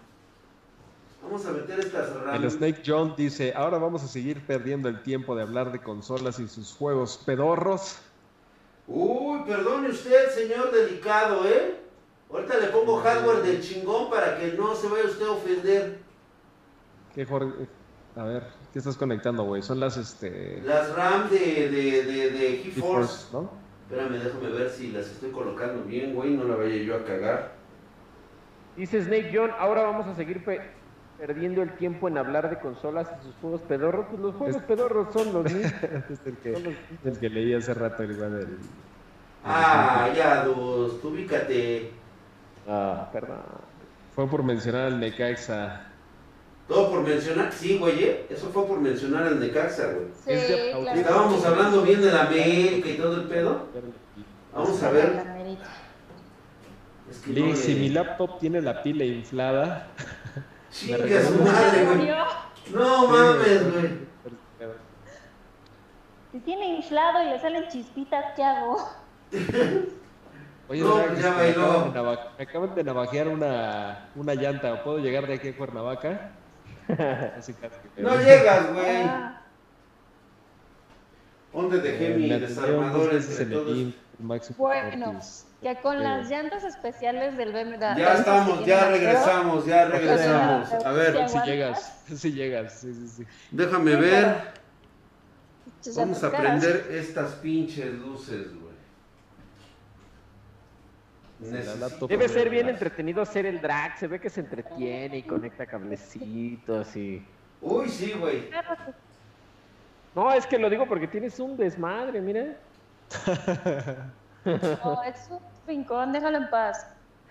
Vamos 1.22 1.46
a 1.46 1.52
meter 1.52 1.78
estas 1.78 2.12
RAM. 2.16 2.34
El 2.44 2.50
Snake 2.50 2.82
John 2.84 3.14
dice, 3.16 3.52
ahora 3.54 3.78
vamos 3.78 4.02
a 4.02 4.08
seguir 4.08 4.44
perdiendo 4.44 4.88
el 4.88 5.02
tiempo 5.04 5.36
de 5.36 5.42
hablar 5.42 5.70
de 5.70 5.78
consolas 5.80 6.40
y 6.40 6.48
sus 6.48 6.74
juegos 6.74 7.16
pedorros. 7.24 8.00
Uy, 8.88 9.42
perdone 9.46 9.88
usted, 9.90 10.30
señor 10.30 10.72
delicado, 10.72 11.46
¿eh? 11.46 11.76
Ahorita 12.32 12.56
le 12.58 12.68
pongo 12.68 12.96
hardware 12.98 13.42
del 13.42 13.60
chingón 13.60 14.08
para 14.10 14.38
que 14.38 14.52
no 14.52 14.74
se 14.74 14.88
vaya 14.88 15.04
usted 15.04 15.26
a 15.26 15.30
ofender. 15.32 15.98
¿Qué 17.14 17.26
Jorge? 17.26 17.66
A 18.16 18.24
ver, 18.24 18.44
¿qué 18.72 18.78
estás 18.78 18.96
conectando, 18.96 19.44
güey? 19.44 19.62
Son 19.62 19.78
las, 19.80 19.96
este... 19.96 20.60
Las 20.64 20.94
RAM 20.94 21.28
de, 21.30 21.38
de, 21.38 22.04
de, 22.04 22.30
de 22.30 22.56
GeForce. 22.58 22.72
GeForce, 22.74 23.26
¿no? 23.32 23.50
Espérame, 23.90 24.22
déjame 24.22 24.48
ver 24.50 24.70
si 24.70 24.90
las 24.92 25.06
estoy 25.06 25.30
colocando 25.30 25.82
bien, 25.84 26.14
güey. 26.14 26.30
No 26.30 26.44
la 26.44 26.56
vaya 26.56 26.76
yo 26.76 26.96
a 26.96 27.04
cagar. 27.04 27.52
Dice 28.76 29.02
Snake 29.02 29.30
John, 29.34 29.50
ahora 29.58 29.82
vamos 29.82 30.06
a 30.06 30.14
seguir 30.14 30.42
pe- 30.44 30.60
perdiendo 31.18 31.60
el 31.62 31.74
tiempo 31.76 32.08
en 32.08 32.16
hablar 32.16 32.48
de 32.48 32.58
consolas 32.58 33.08
y 33.20 33.26
sus 33.26 33.34
juegos 33.42 33.60
pedorros. 33.62 34.06
Pues 34.08 34.20
los 34.20 34.34
juegos 34.36 34.62
pedorros 34.62 35.12
son 35.12 35.32
los 35.34 35.44
mismos. 35.52 35.72
es 36.10 36.20
el 36.26 36.36
que, 36.38 36.50
los- 36.52 36.74
el 37.04 37.18
que 37.18 37.28
leí 37.28 37.52
hace 37.52 37.74
rato, 37.74 38.02
el 38.02 38.12
igual 38.12 38.38
del... 38.38 38.58
Ah, 39.44 40.08
ya, 40.16 40.44
dos. 40.44 41.00
Tú 41.02 41.08
ubícate. 41.08 41.90
Ah, 42.68 43.08
perdón. 43.12 43.42
Fue 44.14 44.26
por 44.28 44.42
mencionar 44.42 44.86
al 44.86 45.00
Necaxa. 45.00 45.86
Todo 46.68 46.90
por 46.90 47.00
mencionar. 47.02 47.52
Sí, 47.52 47.78
güey, 47.78 48.04
¿eh? 48.04 48.26
Eso 48.30 48.48
fue 48.50 48.66
por 48.66 48.78
mencionar 48.80 49.24
al 49.24 49.40
Necaxa, 49.40 49.86
güey. 49.86 50.06
Sí, 50.24 50.30
Es 50.32 50.48
de 50.48 50.72
claro. 50.80 51.00
Estábamos 51.00 51.44
hablando 51.44 51.82
bien 51.82 52.00
de 52.00 52.12
la 52.12 52.22
América 52.26 52.88
y 52.88 52.96
todo 52.96 53.16
el 53.16 53.24
pedo. 53.24 53.66
Vamos 54.54 54.82
a 54.82 54.90
ver. 54.90 55.22
Es 57.10 57.18
que 57.18 57.32
no 57.40 57.46
le- 57.46 57.56
si 57.56 57.74
mi 57.74 57.88
laptop 57.90 58.38
tiene 58.38 58.60
la 58.62 58.82
pila 58.82 59.04
inflada... 59.04 59.88
Chingue 60.70 61.18
a 61.18 61.22
su 61.22 61.34
madre, 61.42 61.84
güey. 61.84 62.08
No 62.72 63.06
mames, 63.08 63.72
güey. 63.72 63.90
Si 66.32 66.38
tiene 66.40 66.76
inflado 66.76 67.22
y 67.22 67.26
le 67.30 67.38
salen 67.40 67.68
chispitas, 67.68 68.24
¿qué 68.34 68.42
hago? 68.42 68.88
Oye, 70.72 70.80
No, 70.80 71.04
pues 71.06 71.20
ya 71.22 71.30
me, 71.32 71.36
bailó. 71.36 71.70
acaban 71.84 72.18
me 72.38 72.44
acaban 72.44 72.74
de 72.74 72.82
navajear 72.84 73.28
una, 73.28 74.08
una 74.16 74.34
llanta. 74.34 74.82
¿Puedo 74.82 74.98
llegar 75.00 75.26
de 75.26 75.34
aquí 75.34 75.48
a 75.48 75.56
Cuernavaca? 75.56 76.30
Así 77.38 77.52
casi 77.52 77.76
que- 77.94 78.00
No 78.02 78.16
llegas, 78.16 78.72
güey. 78.72 79.02
Ah, 79.02 79.42
¿Dónde 81.52 81.78
dejé 81.80 82.14
mi 82.16 82.32
atendieron 82.32 82.40
dos 82.40 82.48
desarmador 82.48 83.14
entre 83.14 83.42
el 83.42 83.50
todos? 83.52 83.94
Máximo 84.18 84.56
Bueno, 84.58 85.10
Ortiz. 85.10 85.46
que 85.60 85.76
con 85.82 85.98
Pero- 85.98 86.08
las 86.08 86.30
llantas 86.30 86.64
especiales 86.64 87.36
del 87.36 87.52
BMW. 87.52 87.78
Ya 87.98 88.14
estamos, 88.14 88.64
ya 88.64 88.88
regresamos, 88.88 89.66
ya 89.66 89.84
regresamos. 89.84 90.72
A 90.72 90.92
ver, 90.92 91.14
Ya 91.14 91.28
Si 91.28 91.38
llegas, 91.44 92.02
si 92.06 92.32
llegas, 92.32 92.80
sí, 92.80 92.94
sí, 92.94 93.08
sí. 93.08 93.24
déjame 93.50 93.90
Sí, 93.92 94.00
ver. 94.00 94.36
Vamos 95.96 96.24
a 96.24 96.30
prender 96.30 96.86
estas 96.92 97.32
pinches 97.34 97.92
luces, 97.92 98.46
güey. 98.54 98.62
Sí, 98.62 98.66
la 100.62 101.00
Necesito- 101.02 101.20
laptop 101.20 101.31
Debe 102.08 102.28
ser 102.28 102.48
bien 102.48 102.68
entretenido 102.68 103.24
ser 103.24 103.46
el 103.46 103.60
drag. 103.60 103.98
Se 103.98 104.06
ve 104.06 104.20
que 104.20 104.30
se 104.30 104.40
entretiene 104.40 105.18
y 105.18 105.22
conecta 105.22 105.66
cablecitos 105.66 106.96
y. 106.96 107.24
Uy, 107.60 107.88
sí, 107.88 108.12
güey. 108.12 108.50
No, 110.14 110.32
es 110.32 110.46
que 110.46 110.58
lo 110.58 110.68
digo 110.68 110.86
porque 110.86 111.08
tienes 111.08 111.38
un 111.40 111.56
desmadre, 111.56 112.20
mira. 112.20 112.56
No, 114.44 115.02
es 115.04 115.28
un 115.30 115.38
rincón, 115.68 116.12
déjalo 116.12 116.38
en 116.38 116.50
paz. 116.50 116.88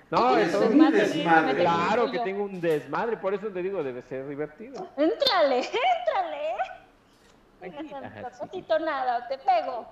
No, 0.09 0.37
Es 0.37 0.53
un 0.53 0.91
Desmadre, 0.91 1.55
claro 1.61 2.11
que 2.11 2.19
tengo 2.19 2.43
un 2.43 2.59
desmadre, 2.59 3.15
por 3.15 3.33
eso 3.33 3.47
te 3.47 3.61
digo, 3.61 3.81
debe 3.81 4.01
ser 4.01 4.27
divertido. 4.27 4.87
Éntrale, 4.97 5.57
éntrale. 5.59 6.55
Venga. 7.61 8.31
Patito 8.39 8.79
nada, 8.79 9.27
te 9.29 9.37
pego. 9.37 9.87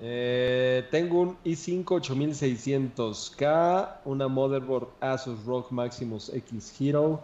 Eh, 0.00 0.86
tengo 0.90 1.20
un 1.20 1.36
i5 1.44 1.84
8600K, 1.84 4.00
una 4.04 4.28
motherboard 4.28 4.88
Asus 5.00 5.44
ROG 5.44 5.70
Maximus 5.70 6.32
X 6.32 6.80
Hero. 6.80 7.22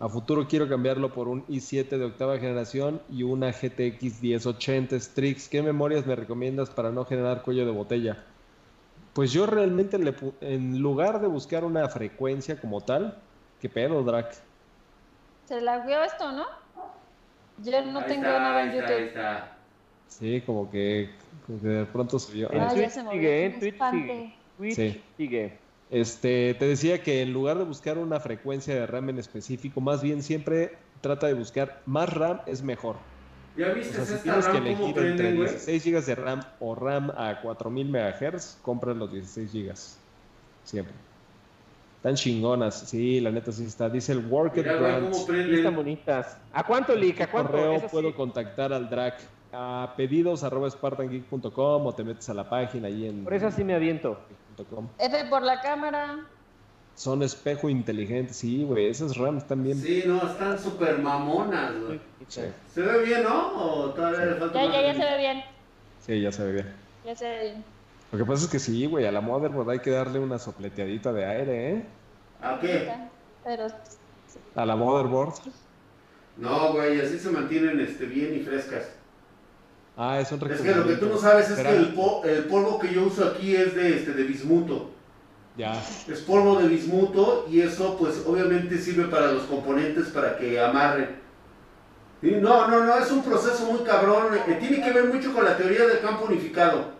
A 0.00 0.08
futuro 0.08 0.48
quiero 0.48 0.68
cambiarlo 0.68 1.12
por 1.12 1.28
un 1.28 1.46
i7 1.46 1.88
de 1.98 2.04
octava 2.04 2.38
generación 2.38 3.02
y 3.10 3.22
una 3.22 3.52
GTX 3.52 4.22
1080 4.22 4.98
Strix. 4.98 5.48
¿Qué 5.48 5.62
memorias 5.62 6.06
me 6.06 6.16
recomiendas 6.16 6.70
para 6.70 6.90
no 6.90 7.04
generar 7.04 7.42
cuello 7.42 7.66
de 7.66 7.72
botella? 7.72 8.24
Pues 9.12 9.32
yo 9.32 9.46
realmente, 9.46 9.98
le 9.98 10.14
en 10.40 10.78
lugar 10.80 11.20
de 11.20 11.26
buscar 11.28 11.64
una 11.64 11.88
frecuencia 11.88 12.60
como 12.60 12.82
tal, 12.84 13.22
¿qué 13.60 13.68
pedo, 13.68 14.02
Drac? 14.04 14.34
Se 15.44 15.60
la 15.60 15.84
vio 15.84 16.02
esto, 16.02 16.32
¿no? 16.32 16.46
Yo 17.58 17.84
no 17.86 18.00
Ahí 18.00 18.04
tengo 18.04 18.14
está, 18.14 18.38
nada 18.38 18.62
en 18.62 18.64
ahí 18.68 18.70
está, 18.70 18.94
ahí 18.94 19.02
YouTube. 19.02 19.04
está. 19.04 19.59
Sí, 20.10 20.42
como 20.42 20.68
que, 20.70 21.18
como 21.46 21.60
que 21.60 21.68
de 21.68 21.86
pronto 21.86 22.18
subió. 22.18 22.48
Ah, 22.52 22.74
ya 22.74 22.74
Twitch 22.74 22.90
se 22.90 23.02
movió, 23.04 23.20
sigue, 23.20 23.28
me 23.30 23.44
en 23.46 23.60
Twitch 23.60 23.78
sigue. 23.90 24.34
Twitch 24.56 24.74
Sí. 24.74 25.04
sigue. 25.16 25.60
Este, 25.88 26.54
te 26.54 26.64
decía 26.66 27.02
que 27.02 27.22
en 27.22 27.32
lugar 27.32 27.58
de 27.58 27.64
buscar 27.64 27.96
una 27.96 28.18
frecuencia 28.20 28.74
de 28.74 28.86
RAM 28.86 29.08
en 29.10 29.18
específico, 29.18 29.80
más 29.80 30.02
bien 30.02 30.22
siempre 30.22 30.78
trata 31.00 31.26
de 31.28 31.34
buscar 31.34 31.82
más 31.86 32.12
RAM 32.12 32.40
es 32.46 32.62
mejor. 32.62 32.96
¿Ya 33.54 33.68
O 33.68 33.74
viste 33.74 33.94
sea, 33.94 34.04
si 34.04 34.14
esta 34.14 34.22
tienes 34.24 34.46
que 34.46 34.52
RAM 34.52 34.62
cómo 34.64 34.86
elegir 34.86 34.98
entre 34.98 35.16
prende, 35.16 35.36
güey? 35.36 35.48
16 35.48 35.84
GB 35.84 36.04
de 36.06 36.14
RAM 36.16 36.40
o 36.60 36.74
RAM 36.74 37.10
a 37.16 37.40
4000 37.40 37.88
MHz, 37.88 38.58
compra 38.62 38.94
los 38.94 39.12
16 39.12 39.52
GB. 39.52 39.74
Siempre. 40.62 40.94
Tan 42.00 42.14
chingonas, 42.14 42.88
sí, 42.88 43.20
la 43.20 43.30
neta 43.30 43.52
sí 43.52 43.64
está. 43.64 43.88
Dice 43.90 44.12
el 44.12 44.26
Worker 44.26 44.64
Mira, 44.64 45.00
prende. 45.26 45.56
están 45.56 45.76
bonitas. 45.76 46.40
¿A 46.52 46.66
cuánto, 46.66 46.94
Lick? 46.94 47.20
¿A 47.20 47.30
cuánto? 47.30 47.52
correo 47.52 47.72
Eso 47.74 47.88
sí. 47.88 47.92
puedo 47.92 48.14
contactar 48.14 48.72
al 48.72 48.88
DRAC 48.88 49.39
a 49.52 49.94
pedidos 49.96 50.44
arroba 50.44 50.70
spartangeek.com 50.70 51.86
o 51.86 51.94
te 51.94 52.04
metes 52.04 52.28
a 52.28 52.34
la 52.34 52.48
página 52.48 52.88
ahí 52.88 53.06
en 53.06 53.24
Por 53.24 53.34
eso 53.34 53.50
sí 53.50 53.64
me 53.64 53.74
aviento. 53.74 54.18
F 54.98 55.24
por 55.28 55.42
la 55.42 55.60
cámara. 55.60 56.20
Son 56.94 57.22
espejo 57.22 57.68
inteligente, 57.68 58.34
sí, 58.34 58.62
güey, 58.64 58.86
esas 58.88 59.16
RAM 59.16 59.40
también. 59.40 59.78
Sí, 59.78 60.02
no, 60.06 60.18
están 60.18 60.58
súper 60.58 60.98
mamonas, 60.98 61.72
güey. 61.86 62.00
Sí, 62.28 62.42
¿Se 62.68 62.82
ve 62.82 63.04
bien, 63.04 63.22
no? 63.22 63.54
¿O 63.54 63.90
todavía 63.90 64.26
le 64.26 64.34
falta 64.34 64.62
Ya, 64.62 64.70
ya, 64.70 64.82
ya 64.82 64.94
se 64.94 65.10
ve 65.10 65.18
bien. 65.18 65.42
sí, 66.04 66.20
ya 66.20 66.32
se 66.32 66.44
ve 66.44 66.52
bien. 66.52 66.74
Ya 67.06 67.16
se 67.16 67.28
ve 67.28 67.42
bien. 67.42 67.64
Lo 68.12 68.18
que 68.18 68.24
pasa 68.24 68.44
es 68.44 68.50
que 68.50 68.58
sí, 68.58 68.84
güey, 68.86 69.06
a 69.06 69.12
la 69.12 69.20
motherboard 69.20 69.70
hay 69.70 69.78
que 69.78 69.90
darle 69.90 70.18
una 70.18 70.38
sopleteadita 70.38 71.12
de 71.12 71.24
aire, 71.24 71.70
¿eh? 71.70 71.84
¿A 72.42 72.58
qué? 72.60 72.92
Pero 73.44 73.68
A 74.56 74.66
la 74.66 74.76
motherboard. 74.76 75.34
No, 76.36 76.72
güey, 76.72 77.00
así 77.00 77.18
se 77.18 77.30
mantienen 77.30 77.80
este, 77.80 78.04
bien 78.04 78.36
y 78.36 78.40
frescas. 78.40 78.90
Ah, 80.02 80.18
es 80.18 80.32
un 80.32 80.50
Es 80.50 80.62
que 80.62 80.74
lo 80.74 80.86
que 80.86 80.94
tú 80.94 81.08
no 81.10 81.18
sabes 81.18 81.50
es 81.50 81.58
que 81.58 81.76
el, 81.76 81.92
po- 81.92 82.22
el 82.24 82.44
polvo 82.44 82.78
que 82.78 82.90
yo 82.94 83.04
uso 83.04 83.22
aquí 83.26 83.54
es 83.54 83.74
de, 83.74 83.96
este, 83.96 84.12
de 84.12 84.22
bismuto. 84.22 84.90
Ya. 85.58 85.74
Es 86.08 86.20
polvo 86.20 86.58
de 86.58 86.68
bismuto 86.68 87.46
y 87.50 87.60
eso 87.60 87.98
pues 87.98 88.22
obviamente 88.26 88.78
sirve 88.78 89.04
para 89.08 89.30
los 89.32 89.42
componentes 89.42 90.06
para 90.06 90.38
que 90.38 90.58
amarren. 90.58 91.20
Sí, 92.22 92.30
No, 92.40 92.66
no, 92.68 92.82
no, 92.84 92.96
es 92.96 93.10
un 93.10 93.22
proceso 93.22 93.70
muy 93.70 93.80
cabrón. 93.80 94.28
eh, 94.48 94.56
tiene 94.58 94.82
que 94.82 94.90
ver 94.90 95.04
mucho 95.04 95.34
con 95.34 95.44
la 95.44 95.58
teoría 95.58 95.86
del 95.86 96.00
campo 96.00 96.24
unificado. 96.24 96.92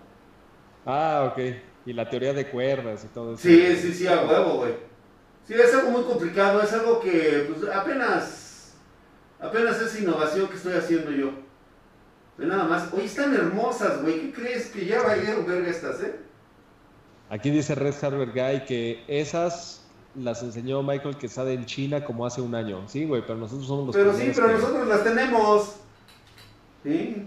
Ah, 0.84 1.30
ok. 1.32 1.38
Y 1.86 1.94
la 1.94 2.10
teoría 2.10 2.34
de 2.34 2.50
cuerdas 2.50 3.02
y 3.04 3.08
todo 3.08 3.32
eso. 3.32 3.42
Sí, 3.42 3.76
sí, 3.76 3.94
sí, 3.94 4.06
a 4.06 4.22
huevo, 4.26 4.58
güey. 4.58 4.74
Sí, 5.48 5.54
es 5.54 5.74
algo 5.74 5.90
muy 5.90 6.02
complicado, 6.04 6.60
es 6.60 6.72
algo 6.74 7.00
que 7.00 7.48
pues, 7.50 7.72
apenas, 7.74 8.74
apenas 9.40 9.80
es 9.80 10.00
innovación 10.02 10.48
que 10.48 10.56
estoy 10.56 10.74
haciendo 10.74 11.10
yo. 11.12 11.30
Ve 12.40 12.46
nada 12.46 12.64
más. 12.64 12.90
Oye, 12.94 13.04
están 13.04 13.34
hermosas, 13.34 14.00
güey. 14.00 14.18
¿Qué 14.20 14.32
crees? 14.32 14.68
Que 14.70 14.86
ya 14.86 15.02
valieron 15.02 15.46
verga 15.46 15.68
estas, 15.68 16.00
¿eh? 16.02 16.16
Aquí 17.28 17.50
dice 17.50 17.74
Red 17.74 17.94
Hardware 18.00 18.32
Guy 18.32 18.64
que 18.64 19.04
esas 19.06 19.84
las 20.14 20.42
enseñó 20.42 20.82
Michael 20.82 21.18
Quesada 21.18 21.52
en 21.52 21.66
China 21.66 22.02
como 22.02 22.24
hace 22.24 22.40
un 22.40 22.54
año. 22.54 22.88
Sí, 22.88 23.04
güey, 23.04 23.20
pero 23.26 23.38
nosotros 23.38 23.66
somos 23.68 23.86
los 23.88 23.94
Pero 23.94 24.14
sí, 24.14 24.32
pero 24.34 24.46
que- 24.48 24.54
nosotros 24.54 24.88
las 24.88 25.04
tenemos. 25.04 25.76
¿Sí? 26.82 27.26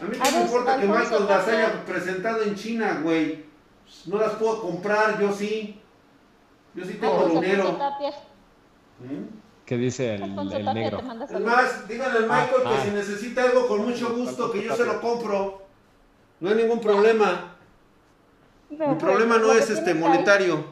A 0.00 0.04
mí 0.04 0.10
qué 0.12 0.32
me 0.32 0.40
importa 0.42 0.80
que 0.80 0.86
Michael 0.86 1.26
las 1.28 1.48
haya 1.48 1.84
presentado 1.84 2.42
en 2.44 2.54
China, 2.54 3.00
güey. 3.02 3.44
No 4.06 4.18
las 4.18 4.34
puedo 4.34 4.62
comprar, 4.62 5.20
yo 5.20 5.32
sí. 5.32 5.80
Yo 6.76 6.84
sí 6.84 6.94
tengo 6.94 7.14
Alfonso 7.24 7.40
dinero. 7.40 7.64
Tapia. 7.76 8.10
¿Mm? 9.00 9.47
¿Qué 9.68 9.76
dice 9.76 10.14
el, 10.14 10.34
negro? 10.72 11.02
Es 11.28 11.40
más, 11.42 11.86
díganle 11.86 12.20
al 12.20 12.24
Michael 12.24 12.62
Ah, 12.64 12.70
que 12.70 12.74
ah. 12.74 12.84
si 12.86 12.90
necesita 12.90 13.44
algo 13.44 13.68
con 13.68 13.84
mucho 13.84 14.16
gusto, 14.16 14.50
que 14.50 14.64
yo 14.64 14.74
se 14.74 14.86
lo 14.86 14.98
compro. 14.98 15.60
No 16.40 16.48
hay 16.48 16.54
ningún 16.54 16.80
problema. 16.80 17.54
Mi 18.70 18.94
problema 18.94 19.36
no 19.36 19.52
es 19.52 19.68
este 19.68 19.92
monetario. 19.92 20.64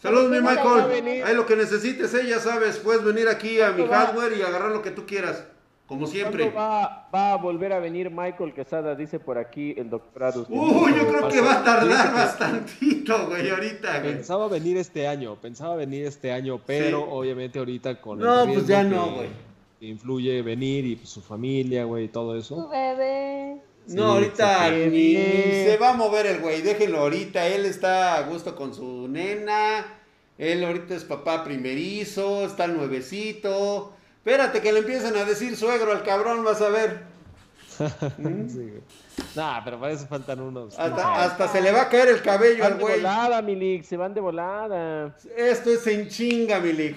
Saludos, 0.00 0.30
mi 0.30 0.40
Michael. 0.40 1.22
Ahí 1.22 1.34
lo 1.34 1.44
que 1.44 1.56
necesites, 1.56 2.14
eh, 2.14 2.26
ya 2.26 2.40
sabes, 2.40 2.78
puedes 2.78 3.04
venir 3.04 3.28
aquí 3.28 3.60
a 3.60 3.72
mi 3.72 3.86
hardware 3.86 4.32
y 4.38 4.40
agarrar 4.40 4.70
lo 4.70 4.80
que 4.80 4.90
tú 4.90 5.04
quieras. 5.04 5.44
Como 5.86 6.06
siempre. 6.06 6.50
¿Cuándo 6.50 6.58
va, 6.58 7.08
va 7.14 7.32
a 7.32 7.36
volver 7.36 7.72
a 7.74 7.78
venir 7.78 8.10
Michael 8.10 8.54
Quesada? 8.54 8.94
Dice 8.94 9.18
por 9.20 9.36
aquí 9.36 9.74
el 9.76 9.90
doctor 9.90 10.24
Adus. 10.24 10.46
Uy, 10.48 10.94
yo 10.96 11.06
creo 11.08 11.28
que 11.28 11.40
va 11.42 11.60
a 11.60 11.64
tardar 11.64 12.08
que- 12.08 12.14
bastantito, 12.14 13.26
güey, 13.28 13.50
ahorita, 13.50 14.00
güey. 14.00 14.14
Pensaba 14.14 14.48
venir 14.48 14.78
este 14.78 15.06
año, 15.06 15.36
pensaba 15.36 15.76
venir 15.76 16.06
este 16.06 16.32
año, 16.32 16.58
pero 16.64 17.00
Sí. 17.00 17.06
obviamente 17.10 17.58
ahorita 17.58 18.00
con 18.00 18.18
No, 18.18 18.44
el 18.44 18.52
pues 18.54 18.66
ya 18.66 18.82
que- 18.82 18.88
no, 18.88 19.10
güey. 19.16 19.28
influye 19.82 20.40
venir 20.40 20.86
y 20.86 20.96
pues, 20.96 21.10
su 21.10 21.20
familia, 21.20 21.84
güey, 21.84 22.04
y 22.04 22.08
todo 22.08 22.36
eso. 22.38 22.68
bebé. 22.70 23.60
Sí, 23.86 23.96
No, 23.96 24.12
ahorita 24.12 24.70
sí. 24.70 24.88
ni 24.90 25.14
se 25.14 25.76
va 25.78 25.90
a 25.90 25.92
mover 25.92 26.24
el 26.24 26.40
güey, 26.40 26.62
déjenlo 26.62 27.00
ahorita. 27.00 27.46
Él 27.46 27.66
está 27.66 28.16
a 28.16 28.22
gusto 28.22 28.56
con 28.56 28.72
su 28.72 29.06
nena. 29.08 29.84
Él 30.38 30.64
ahorita 30.64 30.94
es 30.94 31.04
papá 31.04 31.44
primerizo, 31.44 32.46
está 32.46 32.66
nuevecito. 32.66 33.92
Espérate 34.24 34.62
que 34.62 34.72
le 34.72 34.78
empiecen 34.78 35.14
a 35.16 35.24
decir 35.24 35.54
suegro 35.54 35.92
al 35.92 36.02
cabrón, 36.02 36.42
vas 36.44 36.60
a 36.62 36.70
ver. 36.70 37.02
¿Mm? 38.18 38.48
Sí, 38.48 38.56
güey. 38.70 38.82
Nah, 39.36 39.62
pero 39.64 39.78
para 39.78 39.92
eso 39.92 40.06
faltan 40.06 40.40
unos. 40.40 40.78
Hasta, 40.78 41.24
hasta 41.24 41.48
se 41.48 41.60
le 41.60 41.72
va 41.72 41.82
a 41.82 41.88
caer 41.88 42.08
el 42.08 42.22
cabello 42.22 42.62
Van 42.62 42.72
al 42.72 42.78
de 42.78 42.84
güey. 42.84 42.96
volada, 42.96 43.42
Milik, 43.42 43.84
se 43.84 43.96
van 43.96 44.14
de 44.14 44.20
volada. 44.20 45.14
Esto 45.36 45.70
es 45.70 45.86
en 45.88 46.08
chinga, 46.08 46.58
Milik. 46.60 46.96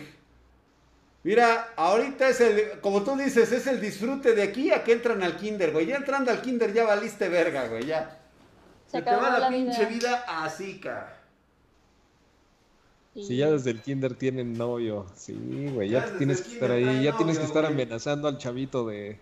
Mira, 1.24 1.74
ahorita 1.76 2.30
es 2.30 2.40
el, 2.42 2.80
como 2.80 3.04
tú 3.04 3.18
dices, 3.18 3.52
es 3.52 3.68
el 3.68 3.82
disfrute 3.82 4.34
de 4.34 4.44
aquí 4.44 4.72
a 4.72 4.84
que 4.84 4.94
entran 4.94 5.22
al 5.24 5.36
kinder, 5.36 5.72
güey. 5.74 5.88
Ya 5.88 5.98
entrando 5.98 6.32
al 6.32 6.42
kinder 6.42 6.72
ya 6.74 6.86
valiste 6.86 7.28
verga, 7.28 7.68
güey, 7.68 7.86
ya. 7.86 8.18
Se 8.86 8.98
Se 8.98 9.04
te 9.04 9.16
va 9.16 9.38
la 9.38 9.50
pinche 9.50 9.86
vida. 9.86 9.90
vida 9.90 10.26
así, 10.44 10.80
cara. 10.80 11.17
Si 13.24 13.38
ya 13.38 13.50
desde 13.52 13.72
el 13.72 13.82
kinder 13.82 14.16
tienen 14.16 14.54
novio, 14.54 15.06
sí, 15.16 15.70
güey, 15.74 15.90
ya 15.90 16.18
tienes 16.18 16.42
que 16.42 16.54
estar 16.54 16.72
ahí, 16.72 17.04
ya 17.04 17.16
tienes 17.18 17.38
que 17.40 17.46
estar 17.46 17.64
güey. 17.64 17.74
amenazando 17.74 18.28
al 18.28 18.38
chavito 18.38 18.86
de... 18.88 19.20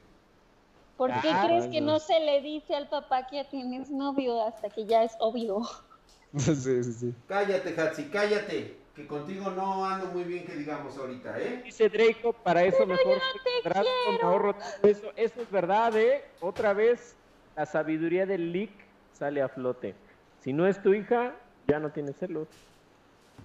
¿Por 0.97 1.09
qué 1.21 1.29
Ah, 1.29 1.43
crees 1.45 1.67
que 1.67 1.81
no 1.81 1.99
se 1.99 2.19
le 2.19 2.41
dice 2.41 2.73
al 2.75 2.87
papá 2.89 3.27
que 3.27 3.37
ya 3.37 3.49
tienes 3.49 3.89
novio 3.89 4.45
hasta 4.45 4.69
que 4.69 4.85
ya 4.85 5.03
es 5.03 5.13
obvio? 5.19 5.61
sí, 6.37 6.55
sí, 6.55 6.83
sí. 6.83 7.13
Cállate, 7.27 7.79
Hatsi, 7.79 8.03
cállate. 8.05 8.77
Que 8.95 9.05
contigo 9.07 9.49
no 9.49 9.85
ando 9.85 10.05
muy 10.07 10.23
bien 10.23 10.45
que 10.45 10.55
digamos 10.55 10.97
ahorita, 10.97 11.37
¿eh? 11.37 11.61
Dice 11.65 11.89
Draco, 11.89 12.31
para 12.31 12.63
eso 12.63 12.85
mejor 12.85 13.17
te 13.63 13.69
quiero. 13.69 14.27
ahorro 14.27 14.55
eso. 14.83 15.11
Eso 15.17 15.41
es 15.41 15.51
verdad, 15.51 15.97
¿eh? 15.97 16.23
Otra 16.39 16.71
vez, 16.71 17.17
la 17.57 17.65
sabiduría 17.65 18.25
del 18.25 18.53
leak 18.53 18.71
sale 19.11 19.41
a 19.41 19.49
flote. 19.49 19.95
Si 20.39 20.53
no 20.53 20.65
es 20.65 20.81
tu 20.81 20.93
hija, 20.93 21.35
ya 21.67 21.79
no 21.79 21.91
tienes 21.91 22.15
celos. 22.17 22.47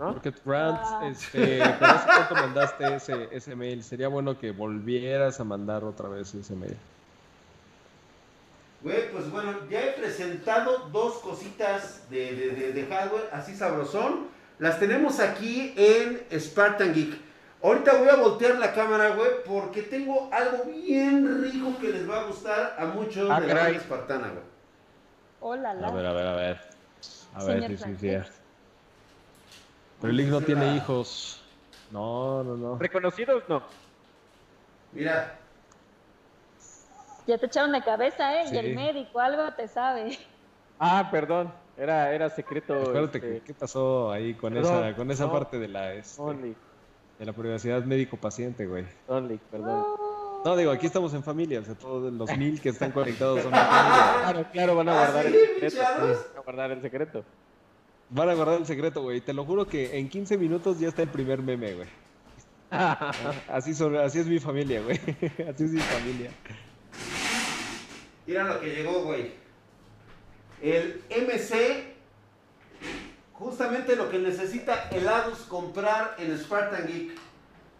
¿No? 0.01 0.14
Porque 0.14 0.32
Grant, 0.46 0.80
Ah. 0.82 1.01
este, 1.11 1.59
¿para 1.78 1.90
hace 1.92 2.07
cuánto 2.07 2.34
mandaste 2.36 2.94
ese, 2.94 3.28
ese 3.32 3.55
mail? 3.55 3.84
Sería 3.84 4.09
bueno 4.09 4.38
que 4.38 4.51
volvieras 4.51 5.38
a 5.40 5.44
mandar 5.44 5.84
otra 5.84 6.09
vez 6.09 6.34
ese 6.34 6.55
mail. 6.57 6.74
Güey, 8.82 9.11
pues 9.12 9.30
bueno, 9.30 9.53
ya 9.68 9.82
he 9.84 9.92
presentado 9.92 10.88
dos 10.90 11.18
cositas 11.18 12.09
de, 12.09 12.34
de- 12.34 12.51
de- 12.53 12.72
de 12.72 12.86
hardware 12.86 13.28
así 13.30 13.55
sabrosón. 13.55 14.28
Las 14.59 14.78
tenemos 14.80 15.20
aquí 15.20 15.74
en 15.76 16.22
Spartan 16.40 16.94
Geek. 16.94 17.20
Ahorita 17.62 17.98
voy 17.98 18.09
a 18.09 18.16
voltear 18.16 18.57
la 18.59 18.72
cámara, 18.72 19.11
güey, 19.11 19.28
porque 19.46 19.82
tengo 19.82 20.30
algo 20.32 20.64
bien 20.64 21.42
rico 21.42 21.76
que 21.78 21.90
les 21.90 22.09
va 22.09 22.20
a 22.20 22.24
gustar 22.24 22.74
a 22.78 22.86
muchos 22.86 23.28
Ah, 23.30 23.38
de 23.38 23.48
la 23.48 23.53
caray. 23.55 23.64
banda 23.72 23.78
espartana, 23.82 24.28
güey. 24.28 24.44
Hola, 25.40 25.74
la. 25.74 25.88
A 25.88 25.90
ver, 25.92 26.07
a 26.07 26.12
ver, 26.14 26.26
a 26.26 26.34
ver. 26.36 26.61
A 27.34 27.44
ver, 27.44 27.62
Señor 27.62 27.78
sí, 27.78 27.84
sí, 27.84 27.96
sí. 28.01 28.39
Pero 30.01 30.11
el 30.11 30.16
Lick 30.16 30.28
no 30.28 30.40
tiene 30.40 30.76
hijos. 30.76 31.42
No, 31.90 32.42
no, 32.44 32.57
no. 32.57 32.78
¿Reconocidos? 32.78 33.42
No. 33.48 33.62
Mira, 34.92 35.36
Ya 37.26 37.38
te 37.38 37.46
echaron 37.46 37.72
de 37.72 37.82
cabeza, 37.82 38.40
¿eh? 38.42 38.48
Sí. 38.48 38.55
Y 38.55 38.59
el 38.59 38.74
médico, 38.74 39.20
algo 39.20 39.53
te 39.55 39.68
sabe. 39.68 40.18
Ah, 40.78 41.09
perdón. 41.11 41.53
Era, 41.76 42.12
era 42.12 42.28
secreto. 42.30 42.74
Acuérdate 42.74 43.18
este, 43.18 43.20
que, 43.20 43.40
qué 43.42 43.55
pasó 43.55 44.11
ahí 44.11 44.34
con 44.34 44.53
Perdón, 44.55 44.84
esa, 44.86 44.96
con 44.96 45.11
esa 45.11 45.26
no. 45.26 45.32
parte 45.32 45.59
de 45.59 45.68
la, 45.68 45.94
este, 45.94 46.20
Only, 46.20 46.55
de 47.18 47.24
la 47.26 47.32
privacidad 47.32 47.82
médico-paciente, 47.84 48.66
güey. 48.66 48.86
only, 49.09 49.38
perdón. 49.51 49.84
No, 50.44 50.57
digo, 50.57 50.70
aquí 50.72 50.86
estamos 50.86 51.12
en 51.14 51.22
familia, 51.22 51.61
o 51.61 51.64
sea, 51.64 51.74
todos 51.74 52.11
los 52.12 52.36
mil 52.36 52.61
que 52.61 52.70
están 52.70 52.92
conectados 52.92 53.42
son. 53.42 53.51
Claro, 54.22 54.44
claro, 54.53 54.76
van 54.76 54.88
a 54.88 54.92
¿Ah, 54.92 54.96
guardar 55.11 55.26
sí, 55.26 55.36
el 55.61 55.70
secreto. 55.70 55.82
Van 55.82 56.38
a 56.38 56.40
guardar 56.44 56.70
el 56.72 56.82
secreto. 56.82 57.24
Van 58.11 58.28
a 58.28 58.34
guardar 58.34 58.58
el 58.61 58.66
secreto, 58.66 59.02
güey. 59.02 59.20
Te 59.20 59.32
lo 59.32 59.44
juro 59.44 59.66
que 59.66 59.96
en 59.98 60.08
15 60.08 60.36
minutos 60.36 60.78
ya 60.80 60.88
está 60.88 61.02
el 61.02 61.08
primer 61.08 61.42
meme, 61.42 61.74
güey. 61.74 61.88
Así, 63.48 63.74
son, 63.74 63.96
así 63.96 64.20
es 64.20 64.26
mi 64.26 64.38
familia, 64.38 64.80
güey. 64.82 64.96
Así 65.48 65.64
es 65.64 65.70
mi 65.72 65.80
familia. 65.80 66.30
mira 68.26 68.44
lo 68.44 68.61
que 68.61 68.66
llegó, 68.68 69.04
güey. 69.04 69.32
El 70.62 71.02
MC, 71.11 71.84
justamente 73.32 73.96
lo 73.96 74.11
que 74.11 74.18
necesita 74.18 74.88
el 74.90 75.08
Adus 75.08 75.38
comprar 75.48 76.14
en 76.18 76.36
Spartan 76.38 76.86
Geek. 76.86 77.12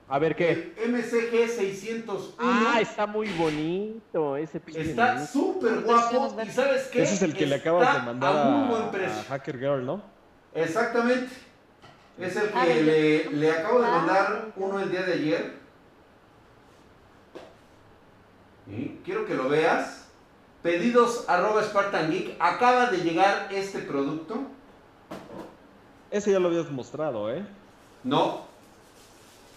A 0.09 0.19
ver 0.19 0.35
qué. 0.35 0.73
El 0.77 0.91
MCG 0.93 1.49
601 1.49 2.35
Ah, 2.39 2.79
está 2.81 3.07
muy 3.07 3.29
bonito 3.35 4.37
ese 4.37 4.59
pinche. 4.59 4.91
está 4.91 5.25
súper 5.25 5.83
guapo. 5.83 6.37
¿Y 6.45 6.51
sabes 6.51 6.89
qué? 6.89 7.03
Ese 7.03 7.15
es 7.15 7.23
el 7.23 7.35
que 7.35 7.47
le 7.47 7.57
acabas 7.57 7.95
de 7.95 8.03
mandar 8.03 8.35
a. 8.37 9.25
Hacker 9.29 9.59
Girl, 9.59 9.87
¿no? 9.87 10.03
Exactamente. 10.55 11.33
Es 12.19 12.37
el 12.37 12.51
que 12.51 12.83
le, 12.83 13.25
le 13.33 13.53
acabo 13.53 13.81
de 13.81 13.87
Ah, 13.87 13.91
mandar 13.91 14.47
uno 14.57 14.81
el 14.81 14.91
día 14.91 15.03
de 15.03 15.13
ayer. 15.15 15.61
Quiero 19.05 19.27
que 19.27 19.35
lo 19.35 19.49
veas. 19.49 20.07
Pedidos 20.63 21.25
arroba 21.29 21.63
Spartan 21.63 22.11
Geek. 22.11 22.37
Acaba 22.39 22.91
de 22.91 22.99
llegar 22.99 23.49
este 23.51 23.79
producto. 23.81 24.37
Ese 26.11 26.33
ya 26.33 26.39
lo 26.39 26.49
habías 26.49 26.71
mostrado, 26.71 27.33
¿eh? 27.33 27.45
No, 28.05 28.43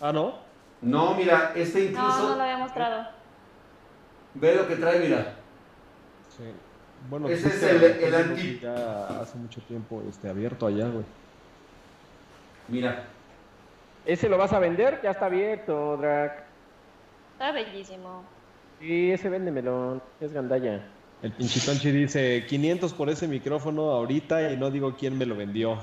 Ah, 0.01 0.11
¿no? 0.11 0.35
no, 0.81 1.13
mira, 1.15 1.51
este 1.55 1.79
No, 1.79 1.85
incluso. 1.89 2.29
no 2.29 2.35
lo 2.35 2.41
había 2.43 2.57
mostrado. 2.57 3.07
Ve 4.35 4.55
lo 4.55 4.67
que 4.67 4.75
trae, 4.75 4.99
mira. 4.99 5.35
Sí. 6.37 6.43
Bueno, 7.09 7.27
Ese 7.27 7.43
pues 7.43 7.55
es 7.55 7.59
que 7.59 7.69
el- 7.75 7.81
lo 7.81 8.07
el 8.07 8.15
anti- 8.15 8.59
Ya 8.61 9.19
hace 9.21 9.37
mucho 9.37 9.61
tiempo 9.61 10.01
este, 10.09 10.29
abierto 10.29 10.67
allá, 10.67 10.87
güey. 10.87 11.05
Mira. 12.67 13.03
¿Ese 14.05 14.29
lo 14.29 14.37
vas 14.37 14.53
a 14.53 14.59
vender? 14.59 14.99
Ya 15.03 15.11
está 15.11 15.25
abierto, 15.27 15.97
Drac. 15.97 16.43
Está 17.33 17.51
bellísimo. 17.51 18.23
Sí, 18.79 19.11
ese 19.11 19.29
véndemelo. 19.29 20.01
Es 20.19 20.33
gandalla. 20.33 20.81
El 21.21 21.31
pinchitonchi 21.31 21.91
dice 21.91 22.45
500 22.47 22.93
por 22.93 23.09
ese 23.09 23.27
micrófono 23.27 23.91
ahorita 23.91 24.51
y 24.51 24.57
no 24.57 24.69
digo 24.71 24.95
quién 24.97 25.17
me 25.17 25.25
lo 25.25 25.35
vendió. 25.35 25.77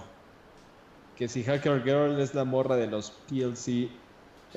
Que 1.16 1.28
si 1.28 1.42
Hacker 1.44 1.82
Girl 1.82 2.20
es 2.20 2.34
la 2.34 2.44
morra 2.44 2.76
de 2.76 2.86
los 2.86 3.10
PLC. 3.28 3.88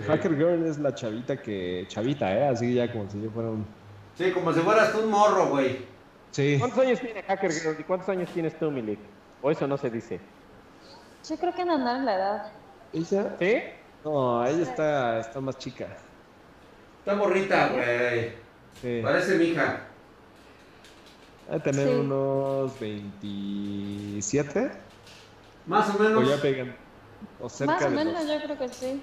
Hacker 0.08 0.36
Girl 0.36 0.66
es 0.66 0.80
la 0.80 0.94
chavita 0.96 1.38
que... 1.42 1.86
Chavita, 1.88 2.36
¿eh? 2.36 2.48
Así 2.48 2.74
ya 2.74 2.92
como 2.92 3.10
si 3.10 3.22
yo 3.22 3.30
fuera 3.30 3.50
un... 3.50 3.66
Sí, 4.18 4.32
como 4.32 4.52
si 4.54 4.60
fueras 4.60 4.92
tú 4.92 5.00
un 5.02 5.10
morro, 5.12 5.50
güey. 5.50 5.78
Sí. 6.34 6.58
¿Cuántos 6.60 6.80
años 6.80 7.00
tiene 7.00 7.22
Hacker 7.24 7.52
Girl 7.52 7.76
y 7.80 7.84
cuántos 7.84 8.10
años 8.10 8.30
tienes 8.34 8.58
tú, 8.60 8.70
Milik? 8.72 9.00
O 9.42 9.52
eso 9.52 9.68
no 9.68 9.78
se 9.78 9.90
dice. 9.90 10.20
Yo 11.30 11.38
creo 11.38 11.54
que 11.54 11.62
en 11.62 11.70
andar 11.70 11.98
en 11.98 12.06
la 12.06 12.16
edad. 12.16 12.52
¿Ella? 12.92 13.36
¿Sí? 13.40 13.62
No, 14.04 14.46
ella 14.46 14.64
está, 14.64 15.20
está 15.20 15.40
más 15.40 15.58
chica. 15.58 15.88
Está 17.00 17.16
morrita, 17.16 17.68
güey. 17.70 18.32
Sí. 18.82 19.00
Parece 19.04 19.36
mi 19.38 19.46
hija. 19.46 19.82
Va 21.52 21.56
a 21.56 21.60
tener 21.60 21.88
Sí. 21.88 21.94
unos 21.94 22.80
27. 22.80 24.72
Más 25.68 25.90
o 25.90 25.98
O 25.98 26.00
menos. 26.00 26.30
ya 26.30 26.42
pegan. 26.42 26.76
O 27.40 27.48
cerca 27.48 27.74
Más 27.76 27.84
o 27.86 27.90
de 27.90 27.96
menos, 27.96 28.14
los 28.14 28.28
yo 28.28 28.42
creo 28.44 28.58
que 28.58 28.70
sí. 28.70 29.02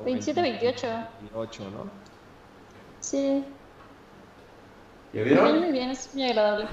o 0.00 0.04
27, 0.04 0.40
28. 0.42 0.86
28, 1.20 1.70
¿no? 1.70 1.90
Sí. 3.00 3.44
¿Ya 5.12 5.20
Muy 5.20 5.24
bien, 5.30 5.38
vieron? 5.44 5.60
muy 5.60 5.72
bien, 5.72 5.90
es 5.90 6.10
muy 6.14 6.24
agradable. 6.24 6.66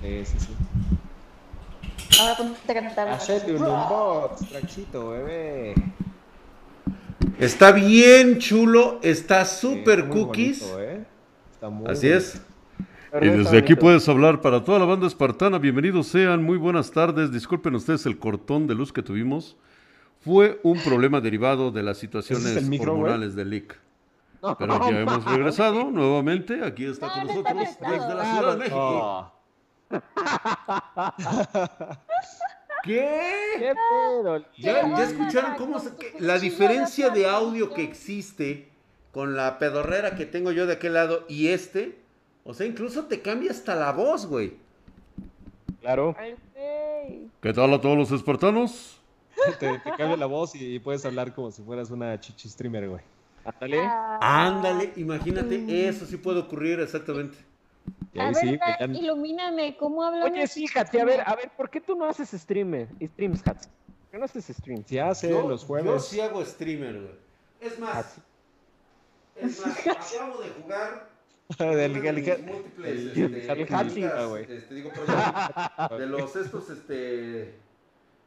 Sí, 0.00 0.24
sí, 0.24 0.38
sí. 0.38 2.20
Ahora 2.20 2.36
ponte 2.36 2.72
a 2.72 2.74
cantar. 2.74 3.08
Hacete 3.08 3.54
un 3.54 3.62
unbox, 3.62 4.48
Traxito, 4.48 5.10
bebé. 5.10 5.74
Está 7.38 7.72
bien 7.72 8.38
chulo, 8.38 9.00
está 9.02 9.44
súper 9.44 10.02
Sí, 10.02 10.08
cookies. 10.10 10.60
bonito, 10.60 10.80
¿eh? 10.82 11.04
Está 11.52 11.68
muy 11.70 11.90
Así 11.90 12.08
es. 12.08 12.40
Y 13.20 13.28
desde 13.28 13.58
aquí 13.58 13.74
puedes 13.74 14.08
hablar 14.08 14.40
para 14.40 14.64
toda 14.64 14.78
la 14.78 14.84
banda 14.84 15.06
espartana. 15.06 15.58
Bienvenidos 15.58 16.06
sean, 16.06 16.42
muy 16.42 16.56
buenas 16.56 16.90
tardes. 16.92 17.32
Disculpen 17.32 17.74
ustedes 17.74 18.06
el 18.06 18.18
cortón 18.18 18.66
de 18.66 18.74
luz 18.74 18.92
que 18.92 19.02
tuvimos. 19.02 19.56
Fue 20.20 20.60
un 20.62 20.78
problema 20.80 21.20
derivado 21.20 21.70
de 21.72 21.82
las 21.82 21.98
situaciones 21.98 22.56
hormonales 22.80 23.34
del 23.34 23.50
leak. 23.50 23.78
No, 24.42 24.54
Pero 24.58 24.90
ya 24.90 25.00
hemos 25.00 25.24
regresado 25.24 25.84
nuevamente. 25.90 26.64
Aquí 26.64 26.84
está 26.86 27.06
No, 27.06 27.12
con 27.12 27.26
nosotros 27.28 27.56
desde 27.80 28.14
la 28.14 28.34
Ciudad 28.34 28.52
de 28.52 28.58
México. 28.58 29.32
¿Qué? 32.84 33.54
¿Qué 33.58 33.72
pedo? 33.74 34.44
¿Ya, 34.58 34.80
escucharon 35.04 35.54
cómo 35.56 35.78
se- 35.78 35.92
la 36.18 36.38
diferencia 36.38 37.10
de 37.10 37.28
audio 37.28 37.72
que 37.72 37.84
existe 37.84 38.68
con 39.12 39.36
la 39.36 39.58
pedorrera 39.58 40.16
que 40.16 40.26
tengo 40.26 40.50
yo 40.50 40.66
de 40.66 40.74
aquel 40.74 40.94
lado 40.94 41.24
y 41.28 41.48
este? 41.48 41.98
O 42.44 42.54
sea, 42.54 42.66
incluso 42.66 43.04
te 43.04 43.22
cambia 43.22 43.52
hasta 43.52 43.76
la 43.76 43.92
voz, 43.92 44.26
güey. 44.26 44.54
Claro. 45.80 46.16
¿Qué 47.40 47.52
tal 47.52 47.72
a 47.74 47.80
todos 47.80 47.96
los 47.96 48.10
espartanos? 48.10 48.98
te, 49.60 49.78
te 49.78 49.90
cambia 49.96 50.16
la 50.16 50.26
voz 50.26 50.54
y 50.56 50.78
puedes 50.80 51.04
hablar 51.06 51.32
como 51.34 51.50
si 51.52 51.62
fueras 51.62 51.90
una 51.90 52.18
chichi 52.18 52.48
streamer, 52.48 52.88
güey. 52.88 53.02
Ándale. 53.44 53.78
Ah. 53.80 54.18
Ándale, 54.46 54.92
imagínate, 54.96 55.88
eso 55.88 56.06
sí 56.06 56.16
puede 56.16 56.40
ocurrir 56.40 56.80
exactamente. 56.80 57.36
Y 58.12 58.20
A 58.20 58.28
ahí 58.28 58.34
ver, 58.34 58.42
sí, 58.42 58.58
ya- 58.58 58.84
ilumíname, 58.86 59.76
¿cómo 59.76 60.02
hablan? 60.04 60.30
Oye, 60.32 60.46
sí, 60.46 60.66
Hatsi, 60.74 60.98
a 60.98 61.04
ver, 61.04 61.22
a 61.26 61.34
ver, 61.34 61.50
¿por 61.56 61.70
qué 61.70 61.80
tú 61.80 61.96
no 61.96 62.04
haces 62.06 62.30
stream, 62.30 62.88
streams, 63.00 63.42
Hatsi? 63.46 63.68
¿Por 63.68 64.10
qué 64.10 64.18
no 64.18 64.24
haces 64.26 64.46
streams? 64.46 64.86
se 64.86 65.00
hace 65.00 65.30
Yo, 65.30 65.48
los 65.48 65.62
yo 65.62 65.66
jueves. 65.66 66.04
sí 66.04 66.20
hago 66.20 66.44
streamer, 66.44 67.00
güey. 67.00 67.14
Es 67.60 67.78
más, 67.78 67.96
Así. 67.96 68.20
es 69.36 69.60
más, 69.66 69.86
acabo 69.86 70.38
de 70.42 70.48
jugar 70.50 71.10
de 71.58 71.88
de 75.98 76.06
los 76.06 76.36
estos, 76.36 76.70
este, 76.70 77.54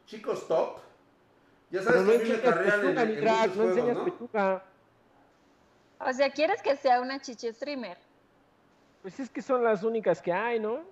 chicos 0.05 0.47
top. 0.47 0.77
Ya 1.71 1.81
sabes 1.81 2.03
Pero 2.03 2.05
no 2.05 2.11
que 2.11 2.15
a 2.15 2.19
mí 2.19 2.29
me 2.29 2.35
enseñas 2.35 2.55
carrean 2.55 2.79
en, 2.79 2.85
pechuga, 2.95 3.03
en 3.03 3.15
drag, 3.21 3.49
muchos 3.49 3.57
no 3.57 3.63
enseñas 3.69 3.97
¿no? 3.97 4.05
pechuga. 4.05 4.63
O 5.99 6.13
sea, 6.13 6.29
¿quieres 6.31 6.61
que 6.61 6.75
sea 6.75 7.01
una 7.01 7.19
chichi 7.21 7.51
streamer? 7.53 7.97
Pues 9.01 9.19
es 9.19 9.29
que 9.29 9.41
son 9.41 9.63
las 9.63 9.83
únicas 9.83 10.21
que 10.21 10.33
hay, 10.33 10.59
¿no? 10.59 10.83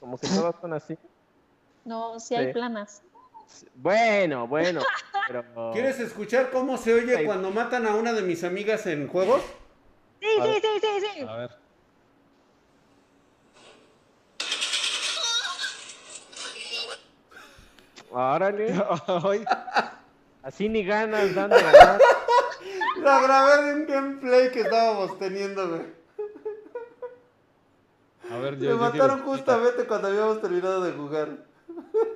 Como 0.00 0.18
que 0.18 0.26
todas 0.28 0.54
son 0.60 0.72
así. 0.72 0.96
No, 1.84 2.18
si 2.20 2.34
hay 2.34 2.46
Sí. 2.46 2.52
planas. 2.52 3.02
Bueno, 3.74 4.46
bueno, 4.46 4.80
pero... 5.26 5.70
¿Quieres 5.72 5.98
escuchar 6.00 6.50
cómo 6.50 6.76
se 6.76 6.92
oye 6.94 7.16
Sí. 7.18 7.24
cuando 7.24 7.50
matan 7.50 7.86
a 7.86 7.94
una 7.94 8.12
de 8.12 8.22
mis 8.22 8.44
amigas 8.44 8.86
en 8.86 9.08
juegos? 9.08 9.42
Sí, 10.20 10.26
A 10.40 10.44
sí, 10.44 10.50
ver. 10.50 10.60
sí, 10.62 10.68
sí, 10.80 11.06
sí. 11.14 11.20
A 11.26 11.36
ver. 11.36 11.50
Órale, 18.10 18.72
Ay, 19.06 19.44
así 20.42 20.68
ni 20.68 20.84
ganas 20.84 21.34
dando 21.34 21.56
ganas. 21.56 22.00
La 23.02 23.20
grabé 23.20 23.62
de 23.64 23.74
un 23.74 23.86
gameplay 23.86 24.50
que 24.50 24.60
estábamos 24.62 25.18
teniendo, 25.18 25.68
güey. 25.68 25.82
a 28.30 28.36
ver, 28.38 28.54
yo, 28.58 28.60
Me 28.60 28.66
yo 28.68 28.76
mataron 28.78 29.16
quiero- 29.20 29.24
justamente 29.24 29.84
cuando 29.86 30.08
habíamos 30.08 30.40
terminado 30.40 30.80
de 30.82 30.92
jugar. 30.92 31.28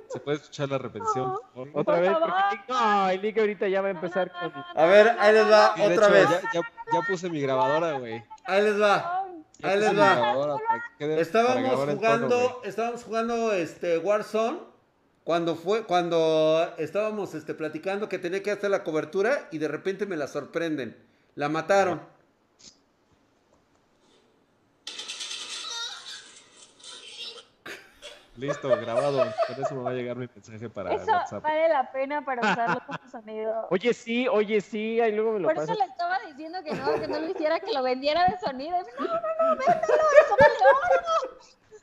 ¿Se 0.09 0.19
puede 0.21 0.39
escuchar 0.39 0.69
la 0.69 0.79
repetición? 0.79 1.35
Otra 1.55 1.73
Por 1.85 2.01
vez, 2.01 2.11
favor. 2.13 2.29
porque 2.31 2.73
no, 2.73 3.09
el 3.11 3.39
ahorita 3.41 3.69
ya 3.69 3.81
va 3.81 3.89
a 3.89 3.91
empezar 3.93 4.31
con... 4.33 4.53
A 4.75 4.87
ver, 4.87 5.17
ahí 5.21 5.33
les 5.33 5.51
va 5.51 5.75
Sí, 5.77 5.83
otra 5.83 5.95
hecho, 6.07 6.11
vez. 6.13 6.29
Ya, 6.31 6.41
ya- 6.53 6.73
ya 6.93 7.03
puse 7.09 7.31
mi 7.31 7.41
grabadora, 7.41 7.99
güey. 7.99 8.23
Ahí 8.45 8.63
les 8.63 8.81
va. 8.81 9.25
Ya 9.59 9.69
Ahí 9.69 9.79
les 9.81 9.99
va. 9.99 10.59
Estábamos 10.99 11.95
jugando, 11.95 12.61
estábamos 12.65 13.05
jugando 13.05 13.53
este 13.53 13.99
Warzone 13.99 14.59
cuando 15.25 15.55
fue 15.55 15.85
cuando 15.85 16.75
estábamos 16.79 17.35
este 17.35 17.55
platicando 17.55 18.09
que 18.09 18.19
tenía 18.19 18.43
que 18.43 18.51
hacer 18.51 18.71
la 18.71 18.83
cobertura 18.83 19.49
y 19.53 19.59
de 19.59 19.69
repente 19.69 20.07
me 20.07 20.17
la 20.17 20.27
sorprenden. 20.27 20.97
La 21.35 21.49
mataron. 21.49 22.03
Listo, 28.37 28.69
grabado. 28.69 29.19
Con 29.47 29.63
eso 29.63 29.75
me 29.75 29.83
va 29.83 29.91
a 29.91 29.93
llegar 29.93 30.17
mi 30.17 30.27
mensaje 30.27 30.69
para 30.71 30.95
Eso 30.95 31.05
WhatsApp. 31.11 31.43
vale 31.43 31.69
la 31.69 31.93
pena 31.93 32.25
para 32.25 32.41
usarlo 32.41 32.81
como 32.87 33.11
sonido. 33.11 33.67
Oye, 33.71 33.93
sí, 33.93 34.27
oye, 34.27 34.61
sí, 34.63 35.01
ahí 35.01 35.13
luego 35.13 35.33
me 35.33 35.41
lo 35.41 35.49
Por 35.49 35.59
eso 35.63 35.75
le 35.75 35.85
estaba 35.85 36.19
diciendo 36.27 36.59
que 36.65 36.73
no, 36.75 36.95
que 36.99 37.09
no 37.09 37.21
lo 37.21 37.29
hiciera, 37.29 37.61
que 37.61 37.73
lo 37.73 37.83
vendiera 37.83 38.25
de 38.29 38.39
sonido. 38.41 38.75
Y, 38.79 39.03
No, 39.05 39.07
no, 39.07 39.21
no, 39.21 39.57
véndelo, 39.59 39.83
eso 39.93 40.37
vale 40.41 40.55
oro. 40.55 41.39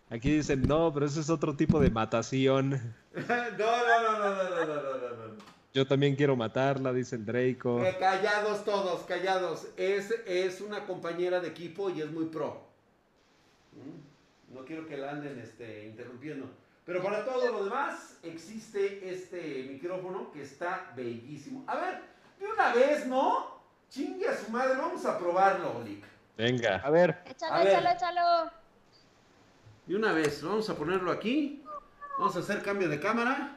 Aquí 0.09 0.31
dicen, 0.37 0.63
no, 0.67 0.91
pero 0.93 1.05
ese 1.05 1.19
es 1.19 1.29
otro 1.29 1.55
tipo 1.55 1.79
de 1.79 1.89
matación. 1.89 2.95
No, 3.15 3.25
no, 3.27 4.01
no, 4.01 4.19
no, 4.19 4.33
no, 4.35 4.43
no, 4.43 4.65
no, 4.65 4.75
no, 4.75 4.97
no, 4.97 5.27
no. 5.27 5.35
Yo 5.73 5.85
también 5.85 6.15
quiero 6.15 6.35
matarla, 6.35 6.93
dice 6.93 7.15
el 7.15 7.25
Draco. 7.25 7.83
Eh, 7.83 7.95
callados 7.99 8.63
todos, 8.63 9.01
callados. 9.01 9.67
Es, 9.77 10.11
es 10.25 10.61
una 10.61 10.85
compañera 10.85 11.39
de 11.39 11.49
equipo 11.49 11.89
y 11.89 12.01
es 12.01 12.11
muy 12.11 12.25
pro. 12.25 12.63
¿Mm? 13.73 14.55
No 14.55 14.65
quiero 14.65 14.87
que 14.87 14.97
la 14.97 15.11
anden 15.11 15.39
este, 15.39 15.85
interrumpiendo. 15.85 16.49
Pero 16.85 17.03
para 17.03 17.23
todo 17.25 17.51
lo 17.51 17.63
demás, 17.65 18.17
existe 18.23 19.09
este 19.11 19.67
micrófono 19.71 20.31
que 20.31 20.41
está 20.41 20.91
bellísimo. 20.95 21.63
A 21.67 21.75
ver, 21.75 22.01
de 22.39 22.47
una 22.47 22.73
vez, 22.73 23.05
¿no? 23.05 23.59
Chingue 23.89 24.27
a 24.27 24.35
su 24.37 24.51
madre, 24.51 24.75
vamos 24.75 25.05
a 25.05 25.17
probarlo, 25.19 25.77
Olic. 25.77 26.03
Venga. 26.37 26.77
A 26.77 26.89
ver, 26.89 27.21
Échalo, 27.25 27.53
A 27.53 27.59
ver. 27.63 27.67
échalo, 27.67 27.89
échalo. 27.89 28.51
De 29.89 29.95
una 29.95 30.13
vez, 30.13 30.43
vamos 30.43 30.69
a 30.69 30.75
ponerlo 30.75 31.11
aquí. 31.11 31.63
Vamos 32.19 32.35
a 32.35 32.39
hacer 32.41 32.61
cambio 32.61 32.87
de 32.87 32.99
cámara. 32.99 33.55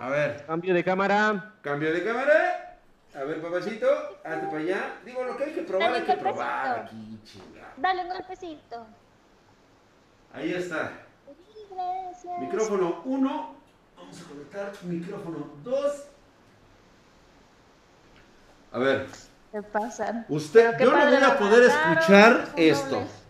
A 0.00 0.08
ver, 0.08 0.44
cambio 0.46 0.74
de 0.74 0.82
cámara. 0.82 1.54
cambio 1.62 1.92
de 1.94 2.02
cámara. 2.04 2.80
A 3.14 3.22
ver, 3.22 3.40
papacito, 3.40 3.86
hazte 4.24 4.46
para 4.46 4.58
allá. 4.58 4.96
Digo, 5.04 5.22
lo 5.22 5.36
que 5.36 5.44
hay 5.44 5.52
que 5.52 5.62
probar, 5.62 5.92
Dale 5.92 5.98
hay 6.00 6.02
que 6.06 6.14
golpecito. 6.16 6.34
probar 6.34 6.78
aquí, 6.80 7.20
chingada. 7.24 7.72
Dale 7.76 8.02
un 8.02 8.08
golpecito. 8.08 8.86
Ahí 10.34 10.54
está. 10.54 10.90
Gracias. 11.70 12.40
Micrófono 12.40 13.02
1. 13.04 13.56
Vamos 13.98 14.20
a 14.20 14.24
conectar 14.28 14.72
micrófono 14.82 15.50
2. 15.62 16.04
A 18.72 18.78
ver, 18.80 19.06
¿Qué 19.52 19.62
pasa? 19.62 20.24
usted, 20.28 20.76
qué 20.78 20.84
yo 20.84 20.90
no 20.90 20.96
voy 20.96 21.14
a 21.14 21.38
poder 21.38 21.62
escuchar 21.62 22.48
esto. 22.56 22.96
dobles. 22.96 23.21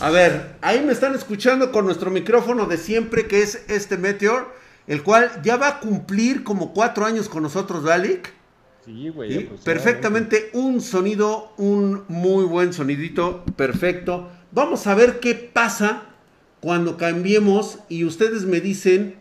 A 0.00 0.10
ver, 0.10 0.56
ahí 0.60 0.80
me 0.84 0.92
están 0.92 1.14
escuchando 1.14 1.70
con 1.70 1.84
nuestro 1.84 2.10
micrófono 2.10 2.66
de 2.66 2.76
siempre, 2.78 3.26
que 3.26 3.42
es 3.42 3.64
este 3.68 3.96
Meteor, 3.96 4.52
el 4.86 5.02
cual 5.02 5.30
ya 5.42 5.56
va 5.56 5.68
a 5.68 5.80
cumplir 5.80 6.42
como 6.42 6.72
cuatro 6.72 7.06
años 7.06 7.28
con 7.28 7.42
nosotros, 7.42 7.84
Dalek. 7.84 8.32
Sí, 8.84 9.08
güey. 9.08 9.32
Sí, 9.32 9.50
perfectamente 9.64 10.50
un 10.52 10.80
sonido, 10.80 11.54
un 11.56 12.04
muy 12.08 12.44
buen 12.44 12.72
sonidito, 12.72 13.44
perfecto. 13.56 14.28
Vamos 14.50 14.86
a 14.86 14.94
ver 14.94 15.20
qué 15.20 15.34
pasa 15.34 16.02
cuando 16.60 16.96
cambiemos 16.96 17.78
y 17.88 18.04
ustedes 18.04 18.44
me 18.44 18.60
dicen 18.60 19.16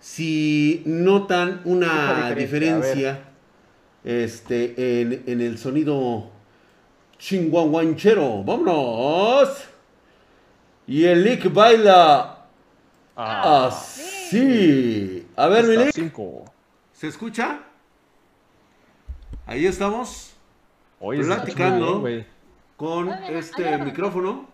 si 0.00 0.82
notan 0.84 1.60
una 1.64 2.34
diferencia, 2.34 3.24
este, 4.04 5.00
en, 5.00 5.22
en 5.26 5.40
el 5.40 5.58
sonido 5.58 6.30
chinguanguanchero. 7.18 8.42
¡Vámonos! 8.44 9.67
Y 10.88 11.04
el 11.04 11.22
Lick 11.22 11.52
baila 11.52 12.34
Ah, 13.14 13.66
así. 13.66 15.26
A 15.36 15.48
ver, 15.48 15.66
mi 15.66 15.76
Lick, 15.76 15.92
cinco. 15.92 16.44
¿se 16.92 17.08
escucha? 17.08 17.60
Ahí 19.46 19.66
estamos. 19.66 20.32
Platicando. 20.98 22.02
bien, 22.02 22.26
con 22.76 23.08
este 23.10 23.76
micrófono, 23.78 24.48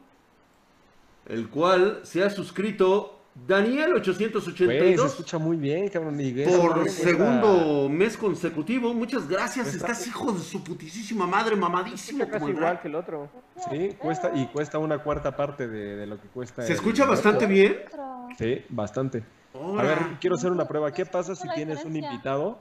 el 1.26 1.48
cual 1.48 2.00
se 2.02 2.22
ha 2.24 2.30
suscrito 2.30 3.13
Daniel 3.34 3.90
Güey, 3.90 4.04
se 4.04 4.10
882 4.12 5.06
escucha 5.10 5.38
muy 5.38 5.56
bien, 5.56 5.88
cabrón. 5.88 6.16
por 6.46 6.88
segundo 6.88 7.88
mes 7.88 8.16
consecutivo. 8.16 8.94
Muchas 8.94 9.28
gracias, 9.28 9.66
Cuesta- 9.70 9.88
estás 9.92 10.06
hijo 10.06 10.30
de 10.32 10.38
su 10.40 10.62
putísima 10.62 11.26
madre, 11.26 11.56
mamadísimo 11.56 12.28
como 12.30 12.46
el 12.48 12.54
igual 12.54 12.80
que 12.80 12.86
el 12.88 12.94
otro. 12.94 13.28
Sí, 13.68 13.96
cuesta 13.98 14.30
y 14.34 14.46
cuesta 14.46 14.78
una 14.78 14.98
cuarta 14.98 15.34
parte 15.34 15.66
de, 15.66 15.96
de 15.96 16.06
lo 16.06 16.20
que 16.20 16.28
cuesta. 16.28 16.62
¿Se 16.62 16.68
el- 16.68 16.74
escucha 16.74 17.06
bastante 17.06 17.46
bien? 17.46 17.80
Sí, 18.38 18.64
bastante. 18.68 19.24
A 19.54 19.82
ver, 19.82 19.98
quiero 20.20 20.36
hacer 20.36 20.52
una 20.52 20.66
prueba. 20.66 20.92
¿Qué 20.92 21.04
pasa 21.04 21.34
si 21.34 21.48
tienes 21.50 21.84
un 21.84 21.96
invitado 21.96 22.60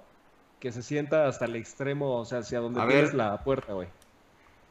que 0.60 0.72
se 0.72 0.82
sienta 0.82 1.28
hasta 1.28 1.46
el 1.46 1.56
extremo, 1.56 2.16
o 2.18 2.26
sea, 2.26 2.40
hacia 2.40 2.60
donde 2.60 2.82
A 2.82 2.88
tienes 2.88 3.08
ver. 3.12 3.14
la 3.16 3.44
puerta, 3.44 3.74
güey? 3.74 3.90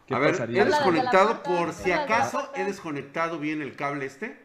¿Qué 0.07 0.15
a 0.15 0.19
ver, 0.19 0.33
pasaría? 0.33 0.63
he 0.63 0.65
desconectado 0.65 1.43
por 1.45 1.73
si 1.73 1.93
acaso 1.93 2.51
he 2.57 2.65
desconectado 2.65 3.39
bien 3.39 3.63
el 3.63 3.77
cable 3.77 4.07
este 4.07 4.42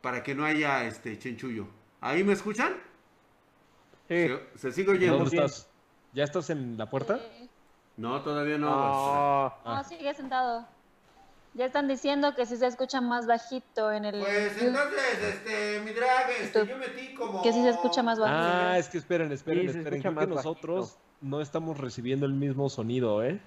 para 0.00 0.22
que 0.22 0.34
no 0.34 0.44
haya 0.44 0.84
este 0.84 1.18
chenchullo. 1.18 1.66
¿Ahí 2.00 2.24
me 2.24 2.32
escuchan? 2.32 2.72
Sí. 4.08 4.26
Se, 4.28 4.58
se 4.58 4.72
sigue 4.72 4.90
oyendo. 4.92 5.18
¿Dónde 5.18 5.36
estás? 5.36 5.68
¿Ya 6.12 6.24
estás 6.24 6.50
en 6.50 6.76
la 6.76 6.88
puerta? 6.88 7.18
Sí. 7.38 7.48
No, 7.96 8.20
todavía 8.22 8.58
no. 8.58 8.68
No. 8.70 9.48
No, 9.48 9.54
Ah. 9.64 9.84
sigue 9.86 10.12
sentado. 10.14 10.66
Ya 11.54 11.66
están 11.66 11.88
diciendo 11.88 12.34
que 12.36 12.46
si 12.46 12.56
se 12.56 12.66
escucha 12.66 13.00
más 13.00 13.26
bajito 13.26 13.90
en 13.92 14.04
el. 14.04 14.20
Pues 14.20 14.62
entonces, 14.62 15.18
este, 15.34 15.80
mi 15.80 15.90
drag, 15.92 16.30
este, 16.40 16.64
yo 16.66 16.78
metí 16.78 17.12
como... 17.14 17.42
Que 17.42 17.52
sí 17.52 17.60
se 17.60 17.70
escucha 17.70 18.02
más 18.04 18.20
bajo. 18.20 18.32
Ah, 18.32 18.78
es 18.78 18.88
que 18.88 18.98
esperen, 18.98 19.30
esperen, 19.32 19.62
Sí, 19.62 19.78
esperen. 19.78 20.00
Creo 20.00 20.12
que 20.14 20.16
más 20.16 20.28
nosotros 20.28 20.90
bajito. 20.92 21.00
no 21.22 21.40
estamos 21.40 21.78
recibiendo 21.78 22.24
el 22.24 22.34
mismo 22.34 22.68
sonido, 22.70 23.24
¿eh? 23.24 23.40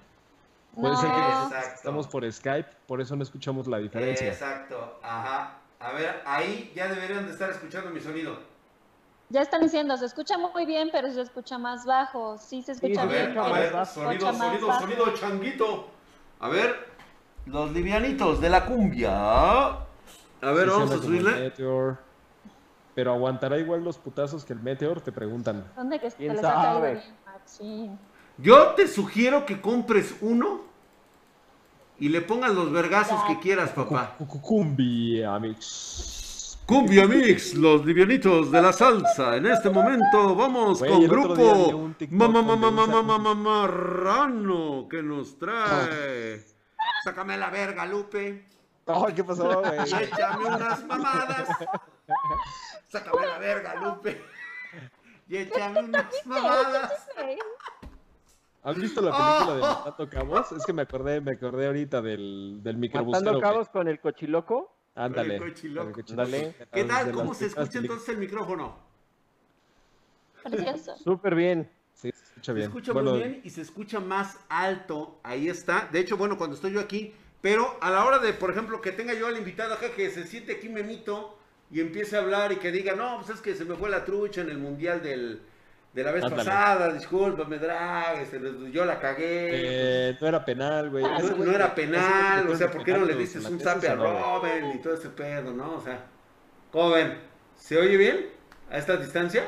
Puede 0.74 0.92
No. 0.94 1.00
ser 1.00 1.10
que 1.10 1.16
Exacto. 1.18 1.74
estamos 1.76 2.06
por 2.08 2.30
Skype, 2.30 2.68
por 2.86 3.00
eso 3.00 3.16
no 3.16 3.22
escuchamos 3.22 3.66
la 3.68 3.78
diferencia. 3.78 4.28
Exacto, 4.28 4.98
ajá. 5.02 5.58
A 5.84 5.92
ver, 5.92 6.22
ahí 6.24 6.72
ya 6.74 6.88
deberían 6.88 7.26
de 7.26 7.32
estar 7.32 7.50
escuchando 7.50 7.90
mi 7.90 8.00
sonido. 8.00 8.38
Ya 9.28 9.42
están 9.42 9.60
diciendo, 9.60 9.96
se 9.98 10.06
escucha 10.06 10.38
muy 10.38 10.64
bien, 10.64 10.88
pero 10.90 11.10
se 11.12 11.20
escucha 11.20 11.58
más 11.58 11.84
bajo. 11.84 12.38
Sí, 12.38 12.62
se 12.62 12.72
escucha 12.72 13.02
A 13.02 13.04
A 13.04 13.06
bien. 13.06 13.34
ver, 13.34 13.36
escucha 13.36 13.46
a 13.46 13.52
ver, 13.52 13.86
sonido, 13.86 14.12
Escucha 14.12 14.32
más 14.32 14.48
sonido, 14.48 14.66
bajo. 14.66 14.80
sonido 14.80 15.14
changuito. 15.14 15.88
A 16.40 16.48
ver, 16.48 16.88
los 17.44 17.70
livianitos 17.72 18.40
de 18.40 18.48
la 18.48 18.64
cumbia. 18.64 19.10
A 19.12 19.76
ver, 20.40 20.64
Sí, 20.64 20.70
vamos 20.70 20.90
a 20.92 20.98
subirle. 20.98 21.32
Meteor. 21.32 21.98
Pero 22.94 23.12
aguantará 23.12 23.58
igual 23.58 23.84
los 23.84 23.98
putazos 23.98 24.44
que 24.44 24.52
el 24.54 24.60
Meteor, 24.60 25.00
te 25.02 25.12
preguntan. 25.12 25.70
¿Dónde 25.76 25.98
que 26.00 26.10
se 26.10 26.16
¿Quién 26.16 26.36
les 26.36 26.44
ha 26.44 26.54
caído 26.54 26.74
sabe? 26.74 26.92
bien, 26.94 27.16
machín? 27.26 27.98
Yo 28.38 28.68
te 28.74 28.88
sugiero 28.88 29.44
que 29.44 29.60
compres 29.60 30.14
uno 30.22 30.60
y 31.98 32.08
le 32.08 32.20
pongas 32.22 32.52
los 32.52 32.70
vergazos 32.72 33.22
que 33.24 33.38
quieras, 33.38 33.70
papá. 33.70 34.14
Cu- 34.18 34.26
cu- 34.26 34.40
Cumbia, 34.40 35.38
mix. 35.38 36.58
Cumbia 36.66 37.06
Mix, 37.06 37.52
los 37.52 37.84
livianitos 37.84 38.50
de 38.50 38.62
la 38.62 38.72
salsa. 38.72 39.36
En 39.36 39.44
este 39.44 39.68
momento 39.68 40.34
vamos 40.34 40.78
con 40.78 41.06
grupo 41.06 41.34
un 41.76 41.92
TikTok 41.92 42.16
Mamá 42.18 42.40
donde 42.40 42.56
Mamá 42.70 42.84
usa- 42.84 43.02
Mamá 43.02 43.18
Mamá 43.18 43.34
Marrano 43.34 44.88
que 44.88 45.02
nos 45.02 45.38
trae. 45.38 46.42
Sácame 47.04 47.36
la 47.36 47.50
verga, 47.50 47.84
Lupe. 47.84 48.46
Ay, 48.86 49.12
¿qué 49.14 49.22
pasó, 49.24 49.60
güey? 49.60 49.72
Y 49.78 49.94
échame 50.04 50.44
unas 50.46 50.84
mamadas. 50.86 51.48
Sácame 52.88 53.26
la 53.26 53.38
verga, 53.38 53.74
Lupe. 53.74 54.22
Y 55.28 55.36
échame 55.36 55.80
unas 55.80 56.06
mamadas. 56.24 56.92
¿Has 58.64 58.76
visto 58.76 59.02
la 59.02 59.10
película 59.10 59.54
de 59.56 59.60
Matando 59.60 60.08
Cabos? 60.08 60.52
Es 60.52 60.64
que 60.64 60.72
me 60.72 60.82
acordé, 60.82 61.20
me 61.20 61.32
acordé 61.32 61.66
ahorita 61.66 62.00
del, 62.00 62.60
del 62.62 62.78
microbusero. 62.78 63.24
Matando 63.24 63.40
cabos 63.40 63.68
con 63.68 63.88
el 63.88 64.00
cochiloco. 64.00 64.74
Ándale. 64.94 65.36
El 65.36 65.42
cochiloco. 65.42 65.88
el 65.88 65.94
cochiloco. 65.94 66.22
Ándale. 66.22 66.54
¿Qué 66.72 66.84
tal? 66.84 67.12
¿Cómo 67.12 67.34
se 67.34 67.46
escucha 67.46 67.78
entonces 67.78 68.08
el 68.08 68.16
micrófono? 68.16 68.78
Precioso. 70.42 70.96
Súper 70.96 71.34
bien. 71.34 71.70
Sí, 71.92 72.10
se 72.10 72.24
escucha 72.24 72.44
Se 72.44 72.52
bien. 72.54 72.68
escucha 72.68 72.92
Bueno, 72.94 73.10
muy 73.10 73.18
bien 73.20 73.40
y 73.44 73.50
se 73.50 73.60
escucha 73.60 74.00
más 74.00 74.38
alto. 74.48 75.20
Ahí 75.22 75.48
está. 75.50 75.90
De 75.92 76.00
hecho, 76.00 76.16
bueno, 76.16 76.38
cuando 76.38 76.56
estoy 76.56 76.72
yo 76.72 76.80
aquí, 76.80 77.12
pero 77.42 77.76
a 77.82 77.90
la 77.90 78.06
hora 78.06 78.18
de, 78.18 78.32
por 78.32 78.50
ejemplo, 78.50 78.80
que 78.80 78.92
tenga 78.92 79.12
yo 79.12 79.26
al 79.26 79.36
invitado 79.36 79.74
acá 79.74 79.90
que 79.94 80.08
se 80.08 80.26
siente 80.26 80.52
aquí 80.52 80.70
memito 80.70 81.36
y 81.70 81.80
empiece 81.80 82.16
a 82.16 82.20
hablar 82.20 82.50
y 82.52 82.56
que 82.56 82.72
diga, 82.72 82.94
no, 82.94 83.18
pues 83.18 83.28
es 83.28 83.42
que 83.42 83.54
se 83.54 83.66
me 83.66 83.74
fue 83.74 83.90
la 83.90 84.06
trucha 84.06 84.40
en 84.40 84.48
el 84.48 84.56
mundial 84.56 85.02
del, 85.02 85.42
de 85.94 86.02
la 86.02 86.10
vez 86.10 86.24
Ándale. 86.24 86.44
pasada, 86.44 86.92
discúlpame, 86.92 87.58
drag, 87.58 88.18
este, 88.18 88.40
yo 88.72 88.84
la 88.84 88.98
cagué. 88.98 90.10
eh, 90.10 90.18
no 90.20 90.26
era 90.26 90.44
penal, 90.44 90.90
güey. 90.90 91.04
no, 91.04 91.16
Ese 91.18 91.34
no 91.38 91.52
era 91.52 91.74
penal, 91.74 92.46
te 92.46 92.52
o 92.52 92.56
sea, 92.56 92.70
¿por 92.70 92.82
qué 92.84 92.92
no 92.92 93.04
le 93.04 93.14
dices 93.14 93.44
un 93.48 93.60
zape 93.60 93.88
a. 93.88 93.94
Robin 93.94 94.72
y 94.74 94.78
todo 94.82 94.94
ese 94.94 95.08
pedo, 95.10 95.52
no? 95.52 95.76
O 95.76 95.80
sea, 95.80 96.00
¿cómo 96.72 96.90
ven? 96.90 97.16
¿Se 97.54 97.78
oye 97.78 97.96
bien 97.96 98.26
a 98.70 98.76
esta 98.78 98.96
distancia? 98.96 99.44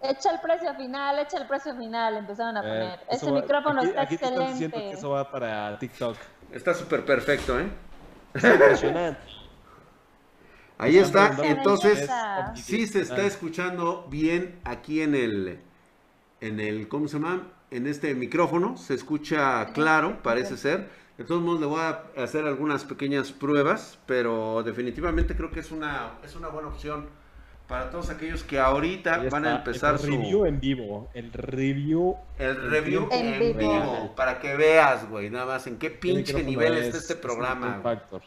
Echa 0.00 0.30
el 0.30 0.40
precio 0.40 0.72
final, 0.76 1.18
echa 1.18 1.38
el 1.38 1.48
precio 1.48 1.74
final, 1.76 2.16
empezaron 2.16 2.56
a 2.56 2.60
Eh, 2.60 2.62
poner. 2.62 2.98
va- 3.32 3.40
micrófono 3.40 3.80
aquí- 3.80 3.88
está 3.88 4.00
aquí 4.02 4.16
te 4.18 4.24
están 4.26 4.38
diciendo 4.46 4.76
que 4.76 4.82
excelente. 4.90 4.98
eso 4.98 5.10
va 5.10 5.30
para 5.32 5.78
TikTok. 5.80 6.16
Está 6.52 6.74
súper 6.74 7.04
perfecto, 7.04 7.58
¿eh? 7.58 7.66
Está 8.34 8.52
impresionante. 8.52 9.20
Ahí 10.78 10.98
está, 10.98 11.36
entonces 11.42 12.08
sí 12.54 12.86
se 12.86 13.00
está 13.00 13.26
escuchando 13.26 14.06
bien 14.10 14.60
aquí 14.64 15.00
en 15.00 15.14
el, 15.14 15.60
en 16.40 16.60
el, 16.60 16.88
¿cómo 16.88 17.08
se 17.08 17.18
llama? 17.18 17.48
En 17.70 17.86
este 17.86 18.14
micrófono, 18.14 18.76
se 18.76 18.94
escucha 18.94 19.72
claro, 19.72 20.22
parece 20.22 20.56
ser. 20.56 20.90
De 21.18 21.24
todos 21.24 21.42
modos 21.42 21.60
le 21.60 21.66
voy 21.66 21.80
a 21.80 22.04
hacer 22.22 22.44
algunas 22.46 22.84
pequeñas 22.84 23.32
pruebas, 23.32 23.98
pero 24.06 24.62
definitivamente 24.62 25.34
creo 25.34 25.50
que 25.50 25.60
es 25.60 25.70
una, 25.72 26.18
es 26.22 26.36
una 26.36 26.48
buena 26.48 26.68
opción. 26.68 27.08
Para 27.66 27.90
todos 27.90 28.10
aquellos 28.10 28.44
que 28.44 28.60
ahorita 28.60 29.28
van 29.28 29.46
a 29.46 29.52
empezar 29.52 29.94
el 29.94 29.98
su 29.98 30.06
review 30.06 30.46
en 30.46 30.60
vivo. 30.60 31.10
El 31.14 31.32
review. 31.32 32.16
el 32.38 32.56
review 32.70 33.08
En 33.10 33.34
en, 33.34 33.38
vivo. 33.38 33.58
vivo. 33.58 34.14
Para 34.14 34.38
que 34.38 34.56
veas, 34.56 35.08
güey, 35.08 35.30
nada 35.30 35.46
más 35.46 35.66
en 35.66 35.78
qué 35.78 35.98
¿qué 35.98 35.98
pinche 35.98 36.42
nivel 36.44 36.76
es? 36.76 36.86
está 36.86 36.98
este 36.98 37.14
Es 37.14 37.20
programa. 37.20 37.82
Tom 38.08 38.20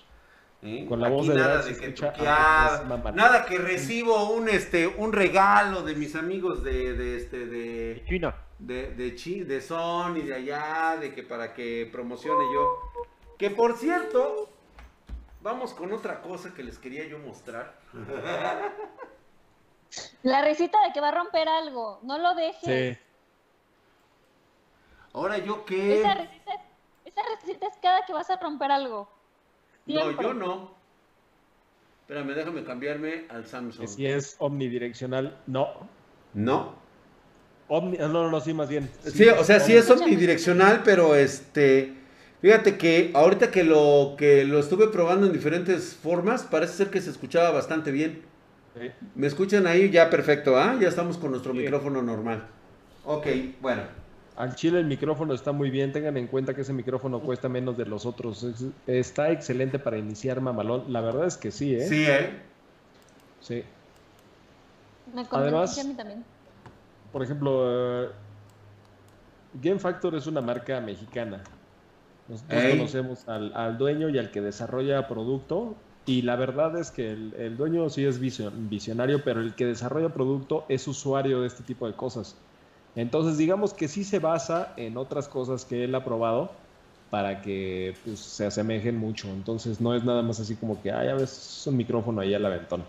Con 0.87 0.99
la 0.99 1.07
Aquí 1.07 1.15
voz 1.15 1.27
de 1.27 1.35
nada 1.35 1.61
de 1.61 1.77
que 1.77 1.95
nada 3.15 3.45
que 3.45 3.57
recibo 3.57 4.31
un 4.31 4.49
este 4.49 4.87
un 4.87 5.13
regalo 5.13 5.83
de 5.83 5.95
mis 5.95 6.15
amigos 6.15 6.63
de, 6.63 6.93
de 6.95 7.15
este 7.17 7.45
de 7.45 8.03
China. 8.05 8.35
de 8.57 8.93
de, 8.93 9.15
Chi- 9.15 9.45
de 9.45 9.61
Sony 9.61 10.15
de 10.25 10.33
allá 10.35 10.97
de 10.99 11.13
que 11.13 11.23
para 11.23 11.53
que 11.53 11.87
promocione 11.89 12.43
yo 12.53 12.77
que 13.37 13.49
por 13.51 13.77
cierto 13.77 14.49
vamos 15.41 15.73
con 15.73 15.93
otra 15.93 16.21
cosa 16.21 16.53
que 16.53 16.61
les 16.63 16.77
quería 16.77 17.07
yo 17.07 17.19
mostrar 17.19 17.79
La 20.23 20.41
risita 20.43 20.77
de 20.85 20.93
que 20.93 21.01
va 21.01 21.07
a 21.07 21.11
romper 21.11 21.47
algo. 21.49 21.99
No 22.03 22.17
lo 22.19 22.35
dejes. 22.35 22.97
Sí. 22.97 23.01
ahora 25.13 25.37
yo 25.39 25.65
qué 25.65 26.01
Esa 26.01 26.13
risita, 26.15 26.51
esa 27.05 27.21
risita 27.39 27.67
es 27.67 27.73
cada 27.81 28.05
que 28.05 28.13
vas 28.13 28.29
a 28.29 28.37
romper 28.37 28.71
algo. 28.71 29.09
No 29.93 30.21
yo 30.21 30.33
no 30.33 30.71
espérame 32.01 32.33
déjame 32.33 32.63
cambiarme 32.63 33.25
al 33.29 33.45
Samsung 33.45 33.87
si 33.87 34.05
es 34.05 34.35
omnidireccional, 34.39 35.37
no. 35.47 35.67
no 36.33 36.79
Omni, 37.71 37.97
ah, 37.99 38.07
no, 38.07 38.23
no, 38.23 38.31
no, 38.31 38.41
sí, 38.41 38.51
más 38.51 38.67
bien. 38.67 38.89
Sí, 39.03 39.27
o 39.27 39.43
sea, 39.43 39.59
sí 39.59 39.75
es 39.75 39.89
omnidireccional, 39.91 40.81
pero 40.83 41.13
este, 41.13 41.93
fíjate 42.41 42.77
que 42.79 43.11
ahorita 43.13 43.51
que 43.51 43.63
lo 43.63 44.15
que 44.17 44.43
lo 44.43 44.57
estuve 44.57 44.87
probando 44.87 45.27
en 45.27 45.33
diferentes 45.33 45.93
formas, 45.93 46.41
parece 46.41 46.73
ser 46.73 46.89
que 46.89 46.99
se 46.99 47.11
escuchaba 47.11 47.51
bastante 47.51 47.91
bien. 47.91 48.23
Sí. 48.73 48.89
¿Me 49.13 49.27
escuchan 49.27 49.67
ahí? 49.67 49.91
Ya 49.91 50.09
perfecto, 50.09 50.57
¿ah? 50.57 50.77
Ya 50.81 50.87
estamos 50.87 51.19
con 51.19 51.29
nuestro 51.29 51.51
Sí. 51.51 51.59
micrófono 51.59 52.01
normal. 52.01 52.47
Ok, 53.05 53.27
bueno. 53.61 53.83
Al 54.39 54.55
chile 54.55 54.79
el 54.79 54.85
micrófono 54.85 55.33
está 55.33 55.51
muy 55.51 55.69
bien. 55.69 55.91
Tengan 55.91 56.15
en 56.15 56.27
cuenta 56.27 56.53
que 56.53 56.61
ese 56.61 56.71
micrófono 56.71 57.19
cuesta 57.19 57.49
menos 57.49 57.75
de 57.77 57.85
los 57.85 58.05
otros. 58.05 58.41
Es- 58.43 58.63
está 58.87 59.31
excelente 59.31 59.79
para 59.79 59.97
iniciar 59.97 60.39
mamalón. 60.39 60.85
La 60.93 61.01
verdad 61.01 61.25
es 61.27 61.35
que 61.35 61.51
sí, 61.51 61.75
¿eh? 61.75 61.87
Sí, 61.87 62.05
¿eh? 62.07 62.39
Sí. 63.41 63.63
Me 65.13 65.25
Además- 65.29 65.77
a 65.77 65.83
mí 65.83 65.93
también. 65.93 66.23
Por 67.11 67.21
ejemplo, 67.21 68.05
eh, 68.05 68.09
Game 69.61 69.79
Factor 69.79 70.15
es 70.15 70.25
una 70.25 70.39
marca 70.41 70.79
mexicana. 70.79 71.41
Nosotros 72.29 72.63
Ey. 72.63 72.77
conocemos 72.77 73.27
al, 73.27 73.51
al 73.55 73.77
dueño 73.77 74.07
y 74.09 74.19
al 74.19 74.31
que 74.31 74.39
desarrolla 74.41 75.07
producto. 75.07 75.75
Y 76.05 76.21
la 76.21 76.35
verdad 76.37 76.77
es 76.77 76.91
que 76.91 77.11
el, 77.11 77.33
el 77.37 77.57
dueño 77.57 77.89
sí 77.89 78.05
es 78.05 78.19
visio- 78.19 78.51
visionario, 78.55 79.21
pero 79.23 79.41
el 79.41 79.53
que 79.55 79.65
desarrolla 79.65 80.09
producto 80.09 80.65
es 80.69 80.87
usuario 80.87 81.41
de 81.41 81.47
este 81.47 81.63
tipo 81.63 81.87
de 81.87 81.93
cosas. 81.93 82.37
Entonces, 82.95 83.37
digamos 83.37 83.73
que 83.73 83.87
sí 83.87 84.03
se 84.03 84.19
basa 84.19 84.73
en 84.77 84.97
otras 84.97 85.27
cosas 85.27 85.65
que 85.65 85.83
él 85.85 85.95
ha 85.95 86.03
probado 86.03 86.51
para 87.09 87.41
que 87.41 87.95
pues, 88.03 88.19
se 88.19 88.45
asemejen 88.45 88.97
mucho. 88.97 89.27
Entonces, 89.29 89.79
no 89.81 89.95
es 89.95 90.03
nada 90.03 90.21
más 90.21 90.39
así 90.39 90.55
como 90.55 90.81
que, 90.81 90.91
ah, 90.91 91.03
ya 91.03 91.15
ves, 91.15 91.59
es 91.61 91.67
un 91.67 91.77
micrófono 91.77 92.21
ahí 92.21 92.33
al 92.33 92.45
aventón. 92.45 92.83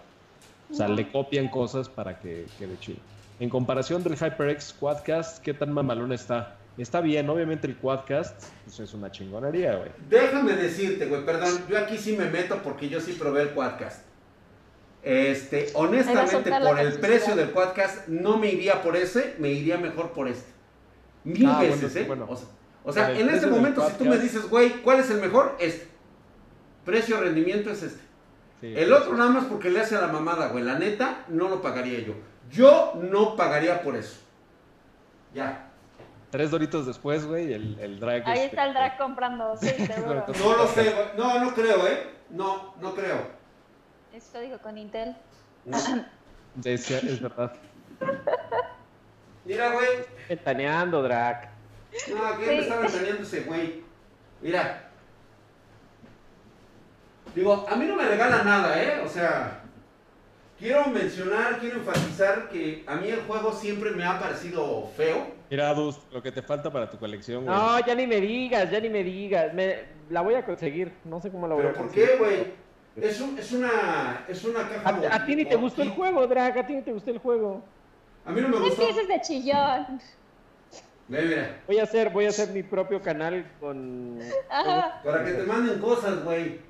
O 0.71 0.75
sea, 0.75 0.89
No. 0.89 0.95
le 0.95 1.11
copian 1.11 1.49
cosas 1.49 1.89
para 1.89 2.19
que 2.19 2.47
quede 2.59 2.79
chido. 2.79 2.99
En 3.39 3.49
comparación 3.49 4.03
del 4.03 4.17
HyperX 4.17 4.75
Quadcast, 4.75 5.43
¿qué 5.43 5.55
tan 5.55 5.73
mamalón 5.73 6.13
está? 6.13 6.57
Está 6.77 7.01
bien, 7.01 7.29
obviamente 7.29 7.67
el 7.67 7.77
Quadcast 7.77 8.45
pues, 8.65 8.81
es 8.81 8.95
una 8.95 9.11
chingonería, 9.11 9.77
güey. 9.77 9.91
Déjame 10.09 10.53
decirte, 10.55 11.07
güey, 11.07 11.25
perdón, 11.25 11.49
yo 11.69 11.79
aquí 11.79 11.97
sí 11.99 12.17
me 12.17 12.27
meto 12.27 12.59
porque 12.63 12.89
yo 12.89 13.01
sí 13.01 13.13
probé 13.13 13.43
el 13.43 13.51
Quadcast. 13.51 14.10
Este, 15.03 15.71
honestamente, 15.75 16.51
por 16.51 16.79
el 16.79 16.93
precio 16.95 17.35
del 17.35 17.51
Quadcast, 17.53 18.09
no 18.09 18.37
me 18.37 18.49
iría 18.49 18.83
por 18.83 18.97
ese, 18.97 19.35
me 19.39 19.49
iría 19.49 19.79
mejor 19.79 20.11
por 20.11 20.29
este. 20.29 20.51
Mil 21.25 21.47
Ah, 21.47 21.61
veces, 21.61 21.95
¿eh? 21.97 22.05
bueno. 22.07 22.27
O 22.85 22.93
sea, 22.93 23.09
o 23.09 23.11
en 23.11 23.17
este 23.21 23.25
precio 23.33 23.51
momento, 23.51 23.89
si 23.89 23.97
tú 23.97 24.05
me 24.05 24.19
dices, 24.19 24.49
güey, 24.49 24.83
¿cuál 24.83 25.01
es 25.01 25.11
el 25.11 25.21
mejor? 25.21 25.57
Este. 25.59 25.89
Precio-rendimiento 26.85 27.71
es 27.71 27.83
este. 27.83 28.01
Sí. 28.61 28.75
El 28.77 28.93
otro 28.93 29.15
nada 29.15 29.31
más 29.31 29.45
porque 29.45 29.71
le 29.71 29.81
hace 29.81 29.97
a 29.97 30.01
la 30.03 30.09
mamada, 30.09 30.49
güey. 30.49 30.65
La 30.65 30.79
neta, 30.79 31.25
no 31.29 31.49
lo 31.49 31.63
pagaría 31.63 32.01
yo. 32.01 32.15
Yo 32.51 32.93
no 33.11 33.37
pagaría 33.37 33.83
por 33.83 33.97
eso. 33.97 34.19
Ya. 35.35 35.67
Tres 36.31 36.51
doritos 36.51 36.87
después, 36.87 37.27
güey, 37.27 37.53
el, 37.53 37.79
el 37.81 38.01
drag. 38.01 38.23
Ahí 38.27 38.35
este, 38.41 38.47
está 38.47 38.67
el 38.67 38.75
drag 38.75 38.99
comprando, 38.99 39.57
sí, 39.57 39.69
seguro. 39.87 40.25
No 40.39 40.57
lo 40.57 40.67
sé, 40.69 40.83
güey. 40.85 41.07
No, 41.17 41.45
no 41.45 41.55
creo, 41.55 41.87
¿eh? 41.87 42.11
No, 42.31 42.75
no 42.81 42.95
creo. 42.95 43.40
Es 44.15 44.25
código 44.33 44.59
con 44.59 44.77
Intel. 44.79 45.17
Es, 46.65 46.91
es 46.91 47.21
verdad. 47.23 47.55
Mira, 49.45 49.73
güey. 49.73 49.87
Ventaneando, 50.29 51.01
Drac. 51.03 51.49
No, 52.13 52.27
aquí 52.27 52.41
me 52.45 52.47
Sí. 52.55 52.59
estaba 52.59 52.87
engañando 52.87 53.23
ese 53.23 53.41
güey. 53.43 53.85
Mira. 54.43 54.91
Digo, 57.35 57.67
a 57.71 57.77
mí 57.77 57.87
no 57.87 57.95
me 57.95 58.05
regala 58.05 58.43
nada, 58.43 58.83
¿eh? 58.83 59.01
O 59.05 59.09
sea, 59.09 59.63
quiero 60.59 60.87
mencionar, 60.89 61.59
quiero 61.61 61.77
enfatizar 61.77 62.49
que 62.49 62.83
a 62.87 62.97
mí 62.97 63.09
el 63.09 63.21
juego 63.23 63.53
siempre 63.53 63.93
me 63.93 64.05
ha 64.05 64.19
parecido 64.19 64.89
feo. 64.97 65.29
Mira, 65.49 65.71
Adus, 65.71 66.01
lo 66.13 66.21
que 66.21 66.33
te 66.33 66.43
falta 66.43 66.73
para 66.73 66.91
tu 66.91 66.99
colección, 66.99 67.45
güey. 67.45 67.57
No, 67.57 67.79
ya 67.87 67.95
ni 67.95 68.09
me 68.09 68.21
digas, 68.21 68.69
ya 68.71 68.81
ni 68.81 68.89
me 68.89 69.05
digas. 69.05 69.55
Me, 69.55 69.85
la 70.11 70.21
voy 70.23 70.35
a 70.35 70.45
conseguir. 70.45 70.93
No 71.05 71.21
sé 71.21 71.31
cómo 71.31 71.47
la 71.47 71.55
voy 71.55 71.63
¿Pero 71.63 71.75
a 71.75 71.79
por 71.79 71.87
conseguir. 71.87 72.11
qué, 72.11 72.17
güey? 72.17 72.53
Es, 72.97 73.21
un, 73.21 73.39
es, 73.39 73.53
una, 73.53 74.25
es 74.29 74.45
una 74.45 74.69
caja... 74.69 74.89
A, 74.89 75.15
a 75.17 75.27
ti 75.27 75.37
ni 75.37 75.45
te 75.45 75.57
gustó 75.57 75.83
el 75.83 75.91
juego, 75.91 76.27
Drac. 76.27 76.57
A 76.57 76.67
ti 76.67 76.75
ni 76.75 76.83
te 76.83 76.93
gustó 76.93 77.11
el 77.11 77.19
juego. 77.19 77.63
A 78.27 78.33
mí 78.33 78.41
no 78.41 78.49
me 78.49 78.57
No 78.57 78.65
gustó. 78.65 78.83
empieces 78.83 79.09
de 79.09 79.21
chillón. 79.21 80.01
Ve, 81.09 81.23
mira. 81.23 81.61
Voy 81.67 81.79
a 81.79 81.85
hacer, 81.85 82.11
voy 82.11 82.27
a 82.27 82.29
hacer 82.29 82.51
mi 82.51 82.63
propio 82.63 83.01
canal 83.01 83.51
con. 83.61 84.19
Ajá. 84.49 85.01
Para 85.05 85.25
que 85.25 85.33
te 85.33 85.43
manden 85.45 85.81
cosas, 85.81 86.23
güey. 86.25 86.61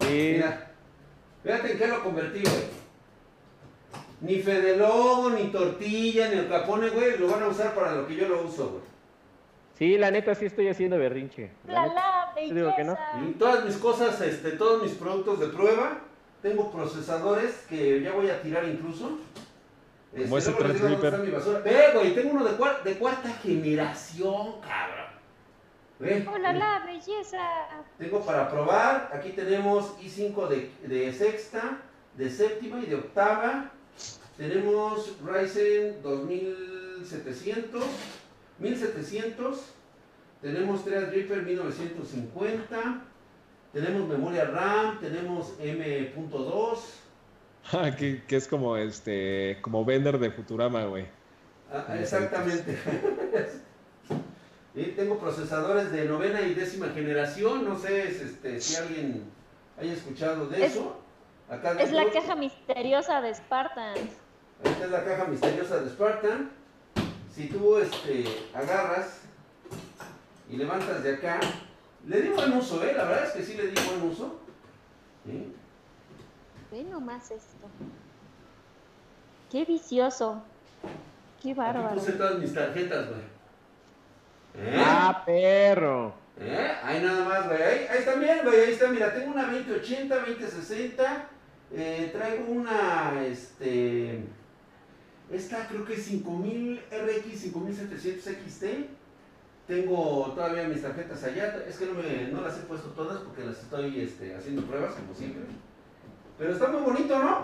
Sí. 0.00 0.32
Mira. 0.34 0.70
Fíjate 1.42 1.72
en 1.72 1.78
qué 1.78 1.86
lo 1.86 2.02
convertí, 2.04 2.40
güey. 2.42 2.80
Ni 4.20 4.38
Fede 4.42 4.76
Lobo, 4.76 5.30
ni 5.30 5.44
tortilla, 5.50 6.28
ni 6.28 6.38
el 6.40 6.48
capone, 6.48 6.90
güey, 6.90 7.16
lo 7.18 7.28
van 7.28 7.42
a 7.42 7.48
usar 7.48 7.74
para 7.74 7.94
lo 7.94 8.06
que 8.06 8.16
yo 8.16 8.28
lo 8.28 8.42
uso, 8.44 8.68
güey. 8.68 8.82
Sí, 9.80 9.96
la 9.96 10.10
neta 10.10 10.34
sí 10.34 10.44
estoy 10.44 10.68
haciendo 10.68 10.98
berrinche. 10.98 11.50
La 11.66 11.72
La 11.72 11.82
neta. 11.88 11.94
la, 11.94 12.34
Te 12.34 12.54
digo 12.54 12.72
que 12.76 12.84
no. 12.84 12.96
Y 13.26 13.32
todas 13.32 13.64
mis 13.64 13.76
cosas, 13.78 14.20
este, 14.20 14.50
todos 14.52 14.82
mis 14.82 14.92
productos 14.92 15.40
de 15.40 15.46
prueba, 15.48 16.00
tengo 16.42 16.70
procesadores 16.70 17.64
que 17.66 18.02
ya 18.02 18.12
voy 18.12 18.28
a 18.28 18.42
tirar 18.42 18.66
incluso. 18.66 19.18
Este, 20.12 20.24
Como 20.24 20.36
ese 20.36 20.50
luego 20.50 20.66
les 20.68 20.74
digo 20.76 20.88
dónde 20.88 21.00
Threadripper. 21.08 21.14
está 21.14 21.24
mi 21.24 21.30
basura. 21.30 21.60
Ve, 21.60 21.92
güey, 21.98 22.14
tengo 22.14 22.30
uno 22.34 22.44
de, 22.44 22.58
cuar- 22.58 22.82
de 22.82 22.94
cuarta 22.98 23.30
generación, 23.42 24.60
cabrón. 24.60 25.06
Ve, 25.98 26.26
la 26.42 26.52
ve. 26.52 26.58
la, 26.58 26.82
belleza. 26.84 27.38
Tengo 27.96 28.20
para 28.26 28.50
probar, 28.50 29.10
aquí 29.14 29.30
tenemos 29.30 29.96
i5 30.00 30.46
de, 30.48 30.70
de 30.88 31.12
sexta, 31.14 31.78
de 32.18 32.28
séptima 32.28 32.80
y 32.80 32.86
de 32.86 32.96
octava. 32.96 33.70
Tenemos 34.36 35.16
Ryzen 35.24 36.02
2700, 36.02 37.82
1700. 38.60 39.58
Tenemos 40.42 40.84
Threadripper 40.84 41.42
1950. 41.42 43.02
Tenemos 43.72 44.08
memoria 44.08 44.44
RAM, 44.46 44.98
tenemos 45.00 45.54
M.2. 45.60 46.78
Ah, 47.72 47.94
que, 47.94 48.22
que 48.26 48.36
es 48.36 48.48
como 48.48 48.74
este, 48.78 49.58
como 49.60 49.84
vender 49.84 50.18
de 50.18 50.30
Futurama, 50.30 50.82
güey. 50.86 51.06
Ah, 51.70 51.94
exactamente. 52.00 52.74
y 54.74 54.84
tengo 54.92 55.18
procesadores 55.18 55.92
de 55.92 56.06
novena 56.06 56.40
y 56.40 56.54
décima 56.54 56.88
generación. 56.88 57.66
No 57.68 57.78
sé 57.78 58.08
es, 58.08 58.22
este, 58.22 58.58
si 58.62 58.76
alguien 58.76 59.24
haya 59.78 59.92
escuchado 59.92 60.46
de 60.48 60.64
Es- 60.64 60.72
eso. 60.72 60.96
Acá 61.50 61.72
Es 61.72 61.92
la 61.92 62.10
caja 62.10 62.34
misteriosa 62.34 63.20
de 63.20 63.34
Spartan. 63.34 63.94
Esta 64.64 64.84
es 64.86 64.90
la 64.90 65.04
caja 65.04 65.26
misteriosa 65.26 65.80
de 65.82 65.90
Spartan. 65.90 66.50
Si 67.34 67.46
tú 67.48 67.78
este, 67.78 68.24
agarras 68.54 69.20
y 70.48 70.56
levantas 70.56 71.02
de 71.02 71.14
acá, 71.14 71.40
le 72.06 72.22
di 72.22 72.28
buen 72.30 72.52
uso, 72.52 72.82
¿eh? 72.84 72.92
La 72.96 73.04
verdad 73.04 73.26
es 73.26 73.32
que 73.32 73.42
sí 73.44 73.54
le 73.54 73.68
di 73.68 73.80
buen 73.86 74.10
uso. 74.10 74.40
¿Sí? 75.24 75.54
Ve 76.70 76.84
nomás 76.84 77.30
esto. 77.30 77.68
Qué 79.50 79.64
vicioso. 79.64 80.42
Qué 81.42 81.50
Aquí 81.50 81.54
bárbaro. 81.54 81.94
puse 81.94 82.12
todas 82.12 82.38
mis 82.38 82.52
tarjetas, 82.52 83.08
güey. 83.08 83.20
¿Eh? 84.54 84.76
Ah, 84.84 85.22
perro. 85.24 86.14
¿Eh? 86.38 86.72
Ahí 86.82 87.02
nada 87.02 87.24
más, 87.24 87.48
güey. 87.48 87.62
Ahí, 87.62 87.86
ahí 87.90 87.98
está 87.98 88.14
bien, 88.16 88.40
güey. 88.44 88.60
Ahí 88.60 88.72
está, 88.72 88.88
mira, 88.88 89.14
tengo 89.14 89.32
una 89.32 89.44
2080, 89.46 90.14
2060. 90.16 91.28
Eh, 91.72 92.10
traigo 92.12 92.50
una, 92.50 93.12
este... 93.24 94.24
Esta 95.30 95.68
creo 95.68 95.84
que 95.84 95.94
es 95.94 96.02
5000 96.04 96.82
RX 96.90 97.40
5700 97.40 98.24
XT. 98.24 98.64
Tengo 99.68 100.32
todavía 100.34 100.64
mis 100.64 100.82
tarjetas 100.82 101.22
allá. 101.22 101.64
Es 101.68 101.76
que 101.76 101.86
no, 101.86 101.94
me, 101.94 102.28
no 102.32 102.40
las 102.40 102.58
he 102.58 102.62
puesto 102.62 102.88
todas 102.88 103.20
porque 103.20 103.44
las 103.44 103.58
estoy 103.58 104.00
este, 104.00 104.34
haciendo 104.34 104.62
pruebas, 104.62 104.94
como 104.94 105.14
siempre. 105.14 105.42
Pero 106.36 106.52
está 106.52 106.68
muy 106.68 106.82
bonito, 106.82 107.16
¿no? 107.18 107.42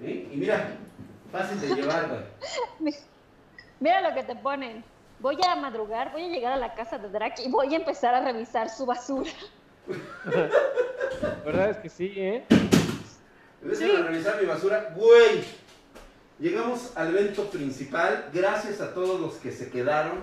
¿Sí? 0.00 0.28
Y 0.32 0.36
mira, 0.36 0.76
fácil 1.32 1.60
de 1.60 1.74
llevar, 1.74 2.08
güey. 2.78 2.94
Mira 3.80 4.08
lo 4.08 4.14
que 4.14 4.22
te 4.22 4.36
ponen. 4.36 4.84
Voy 5.18 5.36
a 5.46 5.56
madrugar, 5.56 6.12
voy 6.12 6.24
a 6.24 6.28
llegar 6.28 6.52
a 6.52 6.56
la 6.56 6.74
casa 6.74 6.98
de 6.98 7.08
Drac 7.08 7.38
y 7.44 7.50
voy 7.50 7.74
a 7.74 7.78
empezar 7.78 8.14
a 8.14 8.20
revisar 8.20 8.70
su 8.70 8.86
basura. 8.86 9.30
La 10.26 11.34
verdad 11.44 11.70
es 11.70 11.76
que 11.78 11.88
sí, 11.88 12.12
¿eh? 12.16 12.44
Empiezan 13.62 13.96
a 13.96 14.06
revisar 14.08 14.40
mi 14.40 14.46
basura. 14.46 14.94
Güey, 14.96 15.44
llegamos 16.44 16.92
al 16.94 17.16
evento 17.16 17.48
principal. 17.48 18.28
Gracias 18.32 18.82
a 18.82 18.92
todos 18.92 19.18
los 19.18 19.34
que 19.36 19.50
se 19.50 19.70
quedaron. 19.70 20.18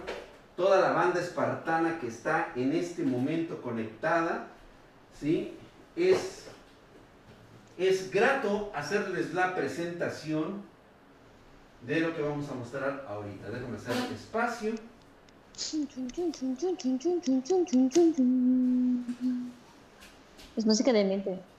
Toda 0.56 0.80
la 0.80 0.91
banda 0.91 1.19
espartana 1.19 1.99
que 1.99 2.07
está 2.07 2.52
en 2.56 2.73
este 2.73 3.03
momento 3.03 3.60
conectada. 3.61 4.48
¿Sí? 5.19 5.56
Es, 5.95 6.45
es 7.77 8.11
grato 8.11 8.72
hacerles 8.76 9.34
la 9.34 9.56
presentación 9.56 10.61
de 11.88 11.99
lo 11.99 12.15
que 12.15 12.22
vamos 12.22 12.48
a 12.49 12.53
mostrar 12.53 13.03
ahorita. 13.10 13.49
Déjame 13.49 13.77
hacer 13.77 13.95
espacio. 14.14 14.73
Es 20.56 20.65
música 20.65 20.93
de 20.93 21.03
mente. 21.03 21.50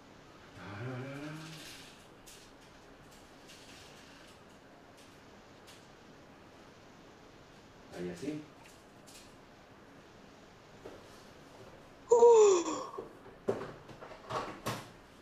Ahí 8.02 8.10
así. 8.10 8.40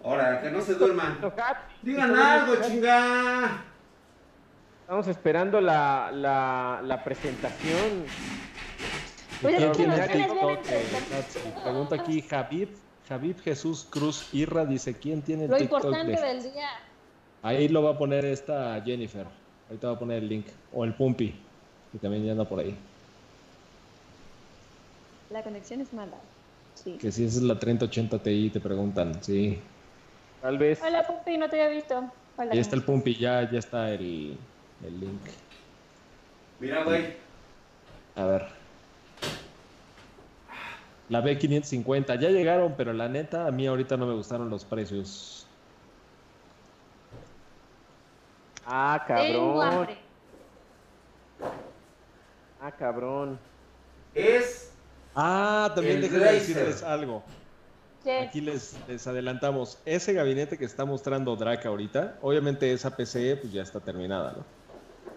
Ahora, 0.05 0.41
que 0.41 0.51
no 0.51 0.61
se 0.63 0.75
duerman. 0.75 1.19
Digan 1.83 2.17
algo, 2.17 2.55
chinga. 2.67 3.65
Estamos 4.83 5.07
esperando 5.09 5.61
la, 5.61 6.11
la, 6.13 6.81
la 6.83 7.05
presentación. 7.05 8.05
Pues 9.43 9.55
es 9.55 9.59
¿Quién 9.61 9.71
que 9.73 9.77
tiene 9.77 9.97
nos 9.97 10.07
tienes 10.09 10.33
bien 10.33 10.57
TikTok? 10.59 10.67
Eh. 10.71 11.55
Pregunta 11.63 11.95
aquí 11.97 12.23
Javib. 12.23 12.69
Javib 13.09 13.41
Jesús 13.41 13.87
Cruz 13.91 14.29
Irra 14.33 14.65
dice, 14.65 14.95
¿quién 14.99 15.23
tiene 15.23 15.49
Lo 15.49 15.57
TikTok? 15.57 15.85
importante 15.85 16.21
de- 16.21 16.27
del 16.27 16.43
día. 16.53 16.69
Ahí 17.43 17.69
lo 17.69 17.83
va 17.83 17.93
a 17.93 17.99
poner 17.99 18.25
esta 18.25 18.81
Jennifer. 18.85 19.27
Ahorita 19.69 19.89
va 19.89 19.95
a 19.95 19.99
poner 19.99 20.19
el 20.19 20.29
link. 20.29 20.47
O 20.73 20.85
el 20.85 20.95
Pumpi, 20.95 21.41
que 21.93 21.99
también 21.99 22.25
ya 22.25 22.33
anda 22.33 22.45
por 22.45 22.61
ahí. 22.61 22.77
La 25.31 25.43
conexión 25.43 25.81
es 25.81 25.93
mala. 25.93 26.17
Sí. 26.75 26.99
Que 27.01 27.13
si 27.13 27.25
esa 27.25 27.37
es 27.39 27.43
la 27.43 27.59
3080 27.59 28.19
Ti, 28.23 28.51
te 28.51 28.61
preguntan. 28.61 29.23
Sí. 29.23 29.61
Tal 30.41 30.59
vez. 30.59 30.81
Hola, 30.83 31.07
Pupi, 31.07 31.37
no 31.37 31.49
te 31.49 31.61
había 31.63 31.75
visto. 31.77 32.11
Hola. 32.37 32.53
Ahí 32.53 32.59
está 32.59 32.75
el 32.77 32.83
Pumpi, 32.83 33.15
ya, 33.17 33.49
ya 33.51 33.59
está 33.59 33.91
el, 33.91 34.37
el 34.85 35.01
link. 35.01 35.21
Mira, 36.59 36.85
güey. 36.85 37.15
A 38.17 38.25
ver. 38.25 38.47
La 41.11 41.23
B550, 41.23 42.19
ya 42.21 42.29
llegaron, 42.31 42.75
pero 42.77 42.93
la 42.93 43.09
neta, 43.09 43.47
a 43.47 43.51
mí 43.51 43.67
ahorita 43.67 43.97
no 43.97 44.07
me 44.07 44.15
gustaron 44.15 44.49
los 44.49 44.65
precios. 44.65 45.47
Ah, 48.65 49.03
Tengo 49.07 49.59
cabrón. 49.59 49.63
hambre. 49.81 49.99
Ah, 52.61 52.71
cabrón. 52.73 53.39
Es 54.15 54.71
Ah, 55.15 55.73
también 55.75 55.97
El 55.97 56.03
déjenme 56.03 56.25
Razer. 56.25 56.41
decirles 56.41 56.83
algo. 56.83 57.23
Aquí 58.23 58.41
les, 58.41 58.77
les 58.89 59.07
adelantamos. 59.07 59.79
Ese 59.85 60.13
gabinete 60.13 60.57
que 60.57 60.65
está 60.65 60.85
mostrando 60.85 61.37
Drac 61.37 61.67
ahorita, 61.67 62.19
obviamente 62.23 62.73
esa 62.73 62.97
PC 62.97 63.37
pues 63.37 63.53
ya 63.53 63.63
está 63.63 63.81
terminada, 63.81 64.33
¿no? 64.37 64.45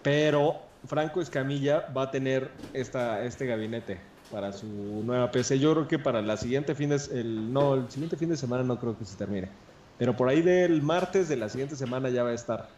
Pero 0.02 0.56
Franco 0.86 1.20
Escamilla 1.22 1.86
va 1.96 2.02
a 2.02 2.10
tener 2.10 2.50
esta, 2.74 3.24
este 3.24 3.46
gabinete 3.46 3.98
para 4.30 4.52
su 4.52 4.66
nueva 4.66 5.30
PC. 5.30 5.58
Yo 5.58 5.72
creo 5.72 5.88
que 5.88 5.98
para 5.98 6.20
la 6.20 6.36
siguiente 6.36 6.74
fin 6.74 6.90
de 6.90 6.96
el 7.12 7.52
no, 7.52 7.74
el 7.74 7.90
siguiente 7.90 8.16
fin 8.16 8.28
de 8.28 8.36
semana 8.36 8.64
no 8.64 8.78
creo 8.78 8.98
que 8.98 9.04
se 9.04 9.16
termine. 9.16 9.48
Pero 9.96 10.14
por 10.16 10.28
ahí 10.28 10.42
del 10.42 10.82
martes 10.82 11.28
de 11.28 11.36
la 11.36 11.48
siguiente 11.48 11.76
semana 11.76 12.10
ya 12.10 12.22
va 12.24 12.30
a 12.30 12.34
estar. 12.34 12.68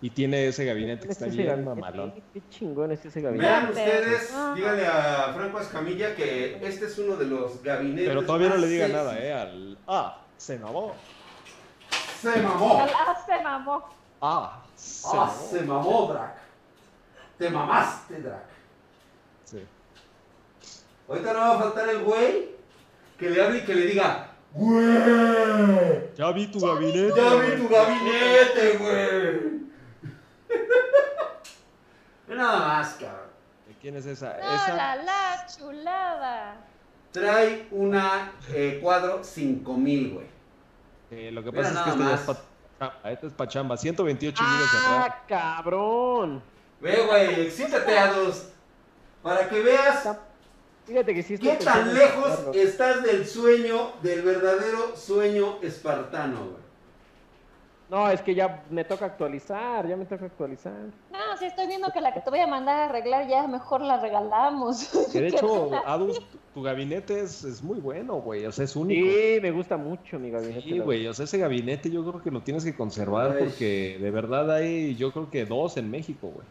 Y 0.00 0.10
tiene 0.10 0.46
ese 0.46 0.64
gabinete 0.64 1.08
que 1.08 1.08
¿Quién 1.08 1.10
es 1.10 1.16
está 1.16 1.26
ese 1.26 1.36
bien 1.36 1.48
gabinete? 1.48 1.74
mamalón. 1.80 2.12
Qué, 2.12 2.22
qué 2.34 2.42
chingón 2.50 2.92
es 2.92 3.04
ese 3.04 3.20
gabinete. 3.20 3.48
Vean 3.50 3.68
ustedes, 3.68 4.30
Ah. 4.32 4.52
díganle 4.54 4.86
a 4.86 5.32
Franco 5.34 5.60
Escamilla 5.60 6.14
que 6.14 6.58
este 6.66 6.86
es 6.86 6.98
uno 6.98 7.16
de 7.16 7.26
los 7.26 7.62
gabinetes. 7.64 8.08
Pero 8.08 8.24
todavía 8.24 8.48
no 8.50 8.56
le 8.58 8.68
diga 8.68 8.84
sexy. 8.86 8.96
nada, 8.96 9.18
¿eh? 9.18 9.32
Al, 9.32 9.78
ah, 9.88 10.22
se 10.36 10.56
mamó. 10.58 10.94
Se 12.20 12.40
mamó. 12.42 12.86
Ah, 12.94 13.16
se 13.26 13.42
mamó. 13.42 13.84
Ah, 14.20 14.62
se 14.76 15.08
Ah, 15.08 15.14
mamó. 15.16 15.48
se 15.50 15.62
mamó, 15.62 16.06
Drac. 16.12 16.34
Te 17.38 17.50
mamaste, 17.50 18.20
Drac. 18.20 18.44
Sí. 19.44 19.64
Ahorita 21.08 21.32
no 21.32 21.38
va 21.40 21.54
a 21.54 21.58
faltar 21.58 21.88
el 21.88 22.04
güey 22.04 22.50
que 23.18 23.30
le 23.30 23.42
hable 23.42 23.58
y 23.58 23.62
que 23.62 23.74
le 23.74 23.86
diga, 23.86 24.28
güey. 24.52 26.10
Ya 26.16 26.30
vi 26.32 26.46
tu 26.48 26.60
gabinete. 26.60 27.12
Ya 27.16 27.34
vi 27.34 27.56
tu 27.62 27.68
gabinete, 27.68 28.76
güey. 28.78 29.58
Nada 32.28 32.58
más, 32.58 32.94
cabrón. 32.94 33.28
¿De 33.66 33.74
quién 33.80 33.96
es 33.96 34.06
esa? 34.06 34.36
No, 34.38 34.54
esa... 34.54 34.74
la, 34.74 34.96
la 34.96 35.46
chulada. 35.46 36.56
Trae 37.12 37.66
una 37.70 38.32
eh, 38.52 38.78
cuadro 38.82 39.24
5000, 39.24 40.14
güey. 40.14 40.26
Eh, 41.10 41.30
lo 41.32 41.42
que 41.42 41.50
Mira 41.50 41.62
pasa 41.70 41.88
es 41.88 41.92
que 41.94 41.98
ya 41.98 42.04
es 42.14 42.26
más. 42.26 42.36
pa- 42.36 42.42
chamba, 42.78 43.10
esta 43.10 43.26
es 43.26 43.32
pa' 43.32 43.48
chamba. 43.48 43.76
128 43.76 44.42
miles 44.44 44.72
de 44.72 44.78
RAM. 44.78 45.02
Ah, 45.02 45.24
cabrón. 45.26 46.42
Ve, 46.80 47.02
güey, 47.06 47.46
excítate 47.46 47.98
a 47.98 48.12
dos. 48.12 48.50
Para 49.22 49.48
que 49.48 49.60
veas 49.62 50.06
Fíjate 50.86 51.12
que 51.14 51.22
sí 51.22 51.36
qué 51.38 51.56
tan 51.56 51.92
lejos 51.92 52.54
estás 52.54 53.02
del 53.02 53.26
sueño, 53.26 53.92
del 54.02 54.22
verdadero 54.22 54.96
sueño 54.96 55.58
espartano, 55.60 56.44
güey. 56.44 56.62
No, 57.90 58.10
es 58.10 58.20
que 58.20 58.34
ya 58.34 58.64
me 58.68 58.84
toca 58.84 59.06
actualizar, 59.06 59.88
ya 59.88 59.96
me 59.96 60.04
toca 60.04 60.26
actualizar. 60.26 60.74
No, 61.10 61.36
sí 61.38 61.46
estoy 61.46 61.66
viendo 61.66 61.90
que 61.90 62.02
la 62.02 62.12
que 62.12 62.20
te 62.20 62.28
voy 62.28 62.40
a 62.40 62.46
mandar 62.46 62.80
a 62.80 62.84
arreglar 62.84 63.26
ya 63.28 63.46
mejor 63.46 63.80
la 63.80 63.98
regalamos. 63.98 64.90
Que 65.12 65.22
de 65.22 65.28
hecho. 65.28 65.70
Adus, 65.86 66.20
tu- 66.52 66.62
gabinete 66.62 67.20
es, 67.20 67.44
es 67.44 67.62
muy 67.62 67.80
bueno, 67.80 68.16
güey. 68.20 68.44
O 68.44 68.52
sea, 68.52 68.64
es 68.66 68.76
único. 68.76 69.08
Sí, 69.08 69.38
me 69.40 69.50
gusta 69.52 69.76
mucho 69.78 70.18
mi 70.18 70.30
gabinete. 70.30 70.60
Sí, 70.62 70.78
la 70.78 70.84
güey. 70.84 71.06
O 71.06 71.14
sea, 71.14 71.24
ese 71.24 71.38
gabinete 71.38 71.90
yo 71.90 72.04
creo 72.04 72.22
que 72.22 72.30
lo 72.30 72.42
tienes 72.42 72.64
que 72.64 72.76
conservar 72.76 73.32
Ay. 73.32 73.44
porque 73.44 73.98
de 74.00 74.10
verdad 74.10 74.50
hay, 74.52 74.94
yo 74.96 75.10
creo 75.12 75.30
que 75.30 75.46
dos 75.46 75.76
en 75.78 75.90
México, 75.90 76.28
güey. 76.28 76.46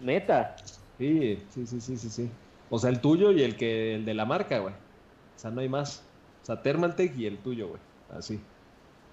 Neta. 0.00 0.56
Sí, 0.98 1.38
sí, 1.50 1.66
sí, 1.66 1.80
sí, 1.80 1.96
sí, 1.96 2.10
sí. 2.10 2.30
O 2.70 2.78
sea, 2.78 2.90
el 2.90 3.00
tuyo 3.00 3.30
y 3.30 3.42
el 3.42 3.56
que 3.56 3.94
el 3.94 4.04
de 4.04 4.14
la 4.14 4.24
marca, 4.24 4.58
güey. 4.58 4.74
O 4.74 5.38
sea, 5.38 5.50
no 5.50 5.60
hay 5.60 5.68
más. 5.68 6.02
O 6.42 6.46
sea, 6.46 6.62
Thermaltake 6.62 7.16
y 7.16 7.26
el 7.26 7.38
tuyo, 7.38 7.68
güey. 7.68 7.80
Así. 8.16 8.40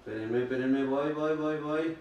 Espérenme, 0.04 0.42
espérenme, 0.42 0.84
voy, 0.84 1.12
voy, 1.12 1.36
voy, 1.36 1.58
voy. 1.60 1.96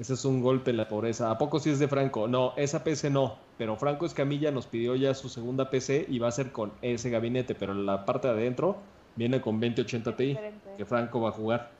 Ese 0.00 0.14
es 0.14 0.24
un 0.24 0.40
golpe 0.40 0.70
en 0.70 0.78
la 0.78 0.88
pobreza. 0.88 1.30
¿A 1.30 1.38
poco 1.38 1.60
sí 1.60 1.70
es 1.70 1.78
de 1.78 1.86
Franco? 1.86 2.26
No, 2.26 2.52
esa 2.56 2.82
PC 2.82 3.10
no. 3.10 3.36
Pero 3.58 3.76
Franco 3.76 4.06
Escamilla 4.06 4.50
nos 4.50 4.66
pidió 4.66 4.96
ya 4.96 5.14
su 5.14 5.28
segunda 5.28 5.70
PC 5.70 6.06
y 6.08 6.18
va 6.18 6.28
a 6.28 6.32
ser 6.32 6.50
con 6.50 6.72
ese 6.82 7.10
gabinete. 7.10 7.54
Pero 7.54 7.74
la 7.74 8.06
parte 8.06 8.26
de 8.26 8.34
adentro 8.34 8.78
viene 9.14 9.40
con 9.40 9.60
2080 9.60 10.16
Ti, 10.16 10.38
que 10.76 10.84
Franco 10.84 11.20
va 11.20 11.28
a 11.28 11.32
jugar. 11.32 11.70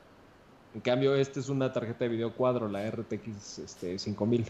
En 0.75 0.81
cambio, 0.81 1.15
este 1.15 1.41
es 1.41 1.49
una 1.49 1.73
tarjeta 1.73 2.05
de 2.05 2.09
video 2.09 2.33
cuadro, 2.33 2.69
la 2.69 2.89
RTX 2.89 3.59
este, 3.59 3.99
5000. 3.99 4.45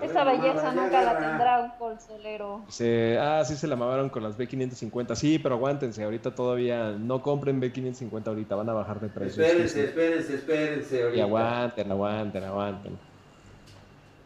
A 0.00 0.04
Esa 0.04 0.22
belleza 0.22 0.72
nunca 0.72 1.02
la 1.02 1.18
tendrá 1.18 1.60
un 1.60 1.70
consolero. 1.78 2.64
Se, 2.68 3.18
ah, 3.18 3.44
sí 3.44 3.56
se 3.56 3.66
la 3.66 3.74
mamaron 3.74 4.10
con 4.10 4.22
las 4.22 4.38
B550. 4.38 5.16
Sí, 5.16 5.38
pero 5.40 5.56
aguántense, 5.56 6.04
ahorita 6.04 6.34
todavía 6.34 6.90
no 6.92 7.20
compren 7.20 7.60
B550 7.60 8.26
ahorita, 8.28 8.54
van 8.54 8.68
a 8.68 8.74
bajar 8.74 9.00
de 9.00 9.08
precio. 9.08 9.42
Espérense, 9.42 9.74
sí, 9.74 9.80
sí. 9.80 9.86
espérense, 9.86 10.34
espérense. 10.34 10.98
Y 10.98 11.02
ahorita. 11.02 11.22
aguanten, 11.24 11.90
aguanten, 11.90 12.44
aguanten. 12.44 12.98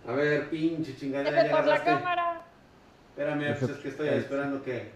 A 0.07 0.13
ver, 0.13 0.51
pinche 0.51 0.95
ya 1.09 1.51
por 1.51 1.67
la 1.67 1.85
cámara. 1.85 2.43
Espérame, 3.11 3.57
pues 3.59 3.71
es 3.71 3.79
que 3.79 3.89
estoy 3.89 4.09
esperando 4.09 4.63
que 4.63 4.91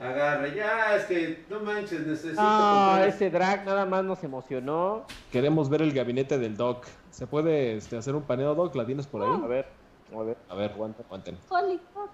agarre. 0.00 0.54
Ya, 0.54 0.96
es 0.96 1.04
que 1.04 1.44
no 1.48 1.60
manches, 1.60 2.06
necesito. 2.06 2.40
Ah, 2.40 2.90
comprar- 2.92 3.08
ese 3.08 3.30
drag 3.30 3.64
nada 3.64 3.86
más 3.86 4.04
nos 4.04 4.22
emocionó. 4.24 5.04
Queremos 5.32 5.68
ver 5.68 5.82
el 5.82 5.92
gabinete 5.92 6.38
del 6.38 6.56
Doc. 6.56 6.86
¿Se 7.10 7.26
puede 7.26 7.76
este, 7.76 7.96
hacer 7.96 8.14
un 8.14 8.22
paneo, 8.22 8.54
Doc? 8.54 8.74
¿La 8.76 8.86
tienes 8.86 9.06
por 9.06 9.22
A 9.22 9.26
ahí? 9.26 9.40
ver, 9.48 9.66
a 10.18 10.22
ver, 10.22 10.36
A 10.48 10.54
ver, 10.54 10.70
aguanten, 10.72 11.04
aguanten. 11.06 11.38
Holy 11.48 11.78
fuck. 11.94 12.10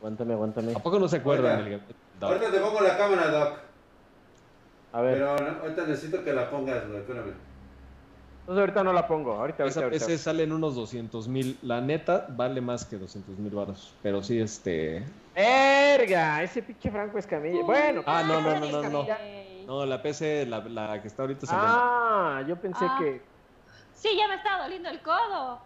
aguántame, 0.00 0.32
aguántame. 0.34 0.72
¿A 0.74 0.78
poco 0.78 0.98
no 0.98 1.08
se 1.08 1.16
acuerdan 1.16 1.64
Oiga. 1.64 1.80
Ahorita 2.20 2.50
te 2.50 2.58
pongo 2.60 2.80
la 2.80 2.96
cámara, 2.96 3.30
Doc. 3.30 3.58
A 4.92 5.00
ver, 5.02 5.14
Pero 5.14 5.36
no- 5.38 5.60
ahorita 5.62 5.86
necesito 5.86 6.24
que 6.24 6.32
la 6.32 6.50
pongas, 6.50 6.86
güey. 6.88 7.00
Espérame. 7.00 7.32
entonces 8.40 8.60
ahorita 8.60 8.82
no 8.82 8.92
la 8.94 9.06
pongo, 9.06 9.32
ahorita, 9.32 9.62
ahorita, 9.64 9.66
Esa 9.80 9.84
ahorita. 9.86 10.06
PC 10.06 10.18
sale 10.18 10.42
en 10.44 10.52
unos 10.52 10.74
200 10.74 11.28
mil. 11.28 11.58
La 11.62 11.80
neta 11.82 12.26
vale 12.30 12.60
más 12.62 12.84
que 12.86 12.96
200 12.96 13.38
mil 13.38 13.54
baros. 13.54 13.92
Pero 14.02 14.22
sí, 14.22 14.40
este. 14.40 15.04
¡Verga! 15.34 16.42
Ese 16.42 16.62
pinche 16.62 16.90
Franco 16.90 17.18
Escamilla. 17.18 17.62
Bueno, 17.62 18.02
Ah, 18.06 18.22
no, 18.26 18.40
no, 18.40 18.58
no, 18.58 18.82
no, 18.82 18.88
no. 18.90 19.06
No, 19.66 19.84
la 19.86 20.00
PC, 20.00 20.46
la, 20.46 20.60
la 20.60 21.02
que 21.02 21.08
está 21.08 21.22
ahorita 21.24 21.46
saliendo. 21.46 21.76
Ah, 21.78 22.42
yo 22.48 22.56
pensé 22.56 22.84
Ah. 22.88 22.96
que. 22.98 23.20
Sí, 23.94 24.08
ya 24.16 24.26
me 24.28 24.36
está 24.36 24.62
doliendo 24.62 24.88
el 24.88 25.02
codo. 25.02 25.58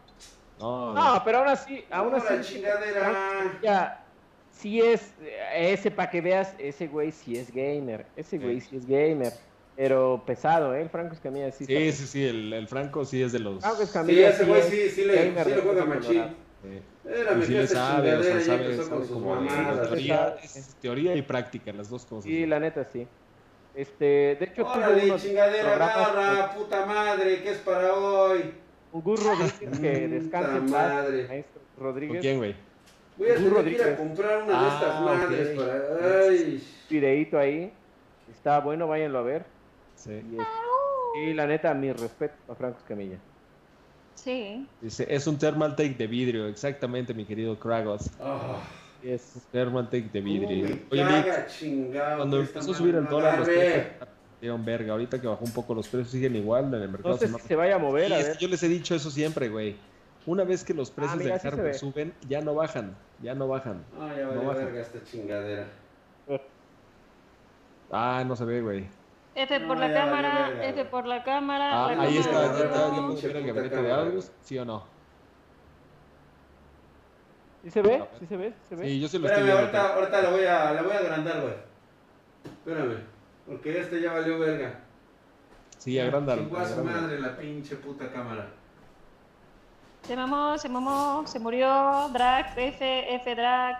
No, 0.62 0.94
No, 0.94 1.22
pero 1.24 1.38
aún 1.38 1.48
así, 1.48 1.84
aún 1.90 2.14
Ahora, 2.14 2.40
así. 2.40 2.54
chingadera. 2.54 3.58
Ya, 3.62 4.14
sí 4.50 4.80
es, 4.80 5.14
ese 5.54 5.90
para 5.90 6.10
que 6.10 6.20
veas, 6.20 6.54
ese 6.58 6.86
güey 6.86 7.10
sí 7.12 7.36
es 7.36 7.50
gamer, 7.52 8.12
ese 8.16 8.38
güey 8.38 8.60
sí 8.60 8.76
es 8.76 8.86
gamer, 8.86 9.32
pero 9.74 10.24
pesado, 10.26 10.74
¿eh? 10.74 10.82
El 10.82 10.90
Franco 10.90 11.14
Escamilla 11.14 11.50
sí. 11.50 11.66
Sí, 11.66 11.74
está- 11.74 11.96
sí, 11.96 12.06
sí, 12.06 12.24
el, 12.24 12.52
el 12.52 12.68
Franco 12.68 13.04
sí 13.04 13.22
es 13.22 13.32
de 13.32 13.40
los... 13.40 13.60
Franco 13.62 13.78
Sí, 13.78 13.82
Escamilla 13.84 14.28
ese 14.28 14.44
güey 14.44 14.62
sí, 14.62 14.88
sí 14.90 15.04
le, 15.04 15.14
gamer 15.16 15.44
sí 15.46 15.50
le 15.50 15.60
juega 15.62 15.84
machín. 15.84 16.36
eh, 16.64 16.82
Era, 17.04 17.38
y 17.38 17.42
sí 17.42 17.52
le 17.54 17.66
sabe, 17.66 18.14
o 18.14 18.22
sea, 18.22 18.40
sabe, 18.40 18.76
sabe 18.76 19.06
como 19.08 19.34
mamadas. 19.34 19.88
teoría, 19.88 20.36
es 20.42 20.78
teoría 20.78 21.16
y 21.16 21.22
práctica, 21.22 21.72
las 21.72 21.88
dos 21.88 22.06
cosas. 22.06 22.30
Sí, 22.30 22.46
la 22.46 22.60
neta 22.60 22.84
sí. 22.84 23.08
Este, 23.74 24.36
de 24.38 24.44
hecho, 24.44 24.64
tuvo 24.64 24.74
Órale, 24.76 25.04
unos 25.06 25.22
chingadera, 25.22 25.74
agarra, 25.74 26.54
puta 26.54 26.84
madre, 26.86 27.42
¿qué 27.42 27.50
es 27.52 27.58
para 27.58 27.94
hoy? 27.94 28.61
Gus 28.92 29.22
Rodríguez, 29.24 29.78
que 29.80 30.08
descanse 30.08 30.56
en 30.58 30.70
paz, 30.70 30.92
madre. 30.94 31.26
maestro 31.28 31.60
¿Con 31.76 31.84
Rodríguez. 31.84 32.20
quién, 32.20 32.36
güey? 32.38 32.54
Voy 33.16 33.28
a 33.30 33.34
Gus 33.34 33.42
tener 33.44 33.64
que 33.64 33.70
ir 33.70 33.80
a 33.82 33.84
Rodríguez. 33.86 33.98
comprar 33.98 34.42
una 34.42 34.62
de 34.62 34.68
estas 34.68 34.90
Ah, 34.94 35.00
madres 35.00 35.58
para... 35.58 36.26
Ay... 36.28 36.62
videíto 36.90 37.38
ahí. 37.38 37.72
Está 38.30 38.60
bueno, 38.60 38.86
váyanlo 38.88 39.18
a 39.18 39.22
ver. 39.22 39.44
Sí. 39.96 40.10
Y, 40.12 40.36
es- 40.40 40.46
y 41.30 41.34
la 41.34 41.46
neta, 41.46 41.72
mi 41.74 41.92
respeto 41.92 42.34
a 42.48 42.54
Franco 42.54 42.78
Escamilla. 42.78 43.18
Sí. 44.14 44.66
Dice, 44.80 45.06
es 45.08 45.26
un 45.26 45.38
thermal 45.38 45.74
take 45.74 45.94
de 45.94 46.06
vidrio, 46.06 46.46
exactamente, 46.46 47.12
mi 47.14 47.24
querido 47.24 47.58
Kragos. 47.58 48.10
ah, 48.20 48.60
Y 49.02 49.10
es 49.10 49.34
Thermal 49.50 49.86
take 49.86 50.08
de 50.12 50.20
cómo 50.22 50.32
vidrio. 50.32 50.64
me 50.68 50.82
Oye, 50.90 51.02
caga, 51.02 51.46
chingado, 51.46 52.16
cuando 52.18 52.40
esta 52.40 52.58
empezó 52.60 52.72
a 52.72 52.74
subir 52.76 52.94
el 52.94 53.02
madre 53.02 53.16
dólar, 53.16 53.38
los 53.38 53.48
precios 53.48 53.86
dieron 54.42 54.64
verga. 54.64 54.92
Ahorita 54.92 55.20
que 55.20 55.26
bajó 55.28 55.44
un 55.44 55.52
poco, 55.52 55.72
los 55.74 55.88
precios 55.88 56.10
siguen 56.10 56.36
igual 56.36 56.66
en 56.74 56.82
el 56.82 56.88
mercado. 56.88 57.14
no 57.14 57.16
sé 57.18 57.28
se 57.28 57.38
si 57.38 57.48
se 57.48 57.56
vaya 57.56 57.76
a 57.76 57.78
mover, 57.78 58.08
Sí, 58.08 58.12
a 58.12 58.18
es 58.18 58.26
ver. 58.26 58.36
que 58.36 58.42
yo 58.44 58.48
les 58.48 58.62
he 58.62 58.68
dicho 58.68 58.94
eso 58.94 59.10
siempre, 59.10 59.48
güey. 59.48 59.76
Una 60.26 60.44
vez 60.44 60.62
que 60.64 60.74
los 60.74 60.90
precios 60.90 61.16
mira, 61.18 61.30
del 61.32 61.38
sí 61.40 61.42
se 61.42 61.48
hardware 61.50 61.72
ve. 61.72 61.78
suben, 61.78 62.14
ya 62.28 62.40
no 62.42 62.54
bajan, 62.54 62.94
ya 63.22 63.34
no 63.34 63.48
bajan. 63.48 63.82
Ah, 63.98 64.10
ya 64.16 64.24
No 64.24 64.28
vale 64.30 64.44
baja. 64.46 64.58
verga 64.58 64.80
esta 64.82 65.02
chingadera. 65.04 65.66
Ah, 67.90 68.24
no 68.26 68.34
se 68.36 68.44
ve, 68.44 68.60
güey. 68.62 68.86
F 69.34 69.60
por 69.60 69.76
No, 69.76 69.82
la 69.82 69.88
ya 69.88 69.94
cámara, 69.94 70.48
verga, 70.50 70.64
F 70.64 70.72
güey. 70.74 70.90
por 70.90 71.06
la 71.06 71.22
cámara. 71.24 71.86
Ah, 71.86 71.94
la 71.94 72.02
ahí 72.02 72.14
no, 72.14 72.20
está, 72.20 72.32
cámara. 72.32 72.58
ya 72.58 72.64
está, 72.64 72.78
no, 72.78 72.94
ya 72.94 73.06
puedo 73.06 73.22
ver 73.22 73.36
el 73.36 73.46
gabinete 73.46 73.82
de 73.82 73.92
audios. 73.92 74.32
¿sí 74.42 74.58
o 74.58 74.64
no? 74.64 74.84
¿Sí 77.62 77.70
se 77.70 77.82
ve? 77.82 78.02
¿Sí 78.18 78.26
se 78.26 78.36
ve? 78.36 78.48
¿Sí 78.50 78.54
se 78.70 78.76
ve? 78.76 78.84
Sí, 78.88 79.00
yo 79.00 79.08
sí 79.08 79.18
lo 79.18 79.26
estoy 79.28 79.42
Espérame, 79.44 79.44
viendo. 79.70 79.78
ahorita, 79.78 79.94
ahorita 79.94 80.22
la 80.22 80.30
voy 80.30 80.44
a, 80.44 80.72
la 80.72 80.82
voy 80.82 80.92
a 80.92 80.98
agrandar, 80.98 81.40
güey. 81.42 81.54
Espérame, 82.44 82.96
porque 83.46 83.80
este 83.80 84.00
ya 84.00 84.12
valió 84.12 84.38
verga. 84.38 84.80
Sí, 85.78 85.98
agrándalo. 85.98 86.42
Chingó 86.42 86.58
a 86.58 86.68
su 86.68 86.84
madre 86.84 87.20
la 87.20 87.36
pinche 87.36 87.76
puta 87.76 88.10
cámara. 88.12 88.48
Se 90.02 90.16
mamó, 90.16 90.58
se 90.58 90.68
mamó, 90.68 91.24
se 91.26 91.38
murió. 91.38 92.08
Drag, 92.12 92.56
F, 92.58 93.14
F, 93.16 93.34
drag. 93.34 93.76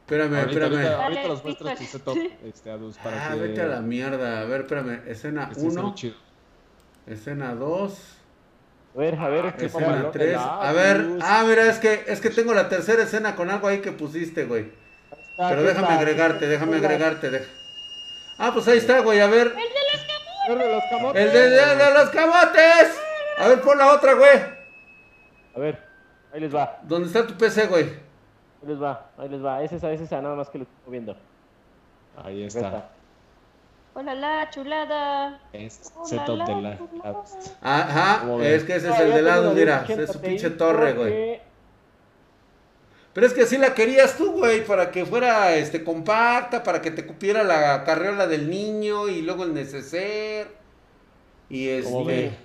Espérame, 0.00 0.34
Ahorita, 0.36 0.50
espérame. 0.50 0.72
ahorita, 0.74 0.90
Dale, 0.90 1.02
ahorita 1.04 1.28
los 1.28 1.44
muestras 1.44 1.78
tu 1.78 1.84
setup, 1.84 2.16
este, 2.44 2.70
Adus, 2.70 2.98
para 2.98 3.26
Ah, 3.30 3.34
que... 3.34 3.40
vete 3.40 3.62
a 3.62 3.66
la 3.66 3.80
mierda. 3.80 4.40
A 4.40 4.44
ver, 4.44 4.60
espérame. 4.62 5.02
Escena 5.06 5.48
que 5.48 5.54
sí 5.54 5.60
se 5.62 5.66
ve 5.68 5.80
1, 5.82 5.94
chido. 5.94 6.14
escena 7.06 7.54
2, 7.54 8.18
A 8.94 8.98
ver, 8.98 9.14
a 9.18 9.28
ver, 9.28 9.54
qué 9.56 9.66
escena 9.66 9.86
mamalón. 9.88 10.12
3. 10.12 10.36
Ah, 10.38 10.68
A 10.68 10.72
ver, 10.72 11.06
Gus. 11.08 11.22
ah, 11.24 11.44
mira, 11.48 11.66
es 11.66 11.78
que, 11.78 12.04
es 12.06 12.20
que 12.20 12.30
tengo 12.30 12.52
la 12.54 12.68
tercera 12.68 13.02
escena 13.02 13.34
con 13.34 13.50
algo 13.50 13.66
ahí 13.66 13.80
que 13.80 13.92
pusiste, 13.92 14.44
güey. 14.44 14.70
Ah, 15.38 15.46
Pero 15.48 15.62
¿qué 15.62 15.68
déjame 15.68 15.88
agregarte, 15.88 16.46
déjame 16.48 16.76
agregarte. 16.76 17.30
deja- 17.30 17.50
Ah, 18.38 18.50
pues 18.52 18.66
ahí 18.68 18.78
está, 18.78 19.00
güey, 19.00 19.20
a 19.20 19.26
ver. 19.26 19.54
El 20.48 20.58
de 20.58 20.72
los 20.72 20.82
camotes. 20.90 21.22
El 21.26 21.32
de, 21.32 21.50
de- 21.50 21.76
de 21.76 21.94
los 21.94 22.10
camotes. 22.10 23.00
A 23.38 23.48
ver, 23.48 23.60
pon 23.62 23.78
la 23.78 23.92
otra, 23.92 24.14
güey. 24.14 24.38
A 25.56 25.58
ver, 25.58 25.82
ahí 26.32 26.40
les 26.40 26.54
va, 26.54 26.78
¿Dónde 26.82 27.06
está 27.06 27.26
tu 27.26 27.34
PC, 27.34 27.66
güey? 27.68 27.84
ahí 27.84 28.68
les 28.68 28.82
va, 28.82 29.06
ahí 29.18 29.28
les 29.28 29.44
va. 29.44 29.62
Es 29.62 29.72
esa, 29.72 29.90
es 29.92 30.00
esa, 30.00 30.20
nada 30.20 30.34
más 30.34 30.48
que 30.50 30.58
lo 30.58 30.64
estoy 30.64 30.78
moviendo. 30.86 31.16
Ahí 32.22 32.44
está. 32.44 32.90
Hola, 33.94 34.14
la 34.14 34.50
chulada. 34.50 35.40
Es 35.52 35.92
Hola, 35.94 36.06
setup 36.08 36.44
de 36.44 36.62
la... 36.62 36.78
Ajá, 37.62 38.24
es 38.42 38.64
que 38.64 38.74
ese 38.76 38.90
es 38.90 38.98
el 38.98 39.12
de 39.14 39.22
lado, 39.22 39.52
mira. 39.52 39.78
1080 39.86 40.02
Es 40.02 40.12
su 40.12 40.20
pinche 40.20 40.50
torre, 40.50 40.92
güey. 40.94 41.40
Pero 43.14 43.28
es 43.28 43.32
que 43.32 43.42
así 43.42 43.56
la 43.56 43.74
querías 43.74 44.16
tú, 44.16 44.32
güey, 44.32 44.66
para 44.66 44.90
que 44.90 45.06
fuera 45.06 45.54
este 45.56 45.84
compacta, 45.84 46.64
para 46.64 46.82
que 46.82 46.90
te 46.90 47.06
cupiera 47.06 47.44
la 47.44 47.84
carriola 47.84 48.26
del 48.26 48.50
niño 48.50 49.08
y 49.08 49.22
luego 49.22 49.44
el 49.44 49.54
neceser. 49.54 50.48
Y 51.48 51.80
¿Cómo 51.82 52.10
este. 52.10 52.43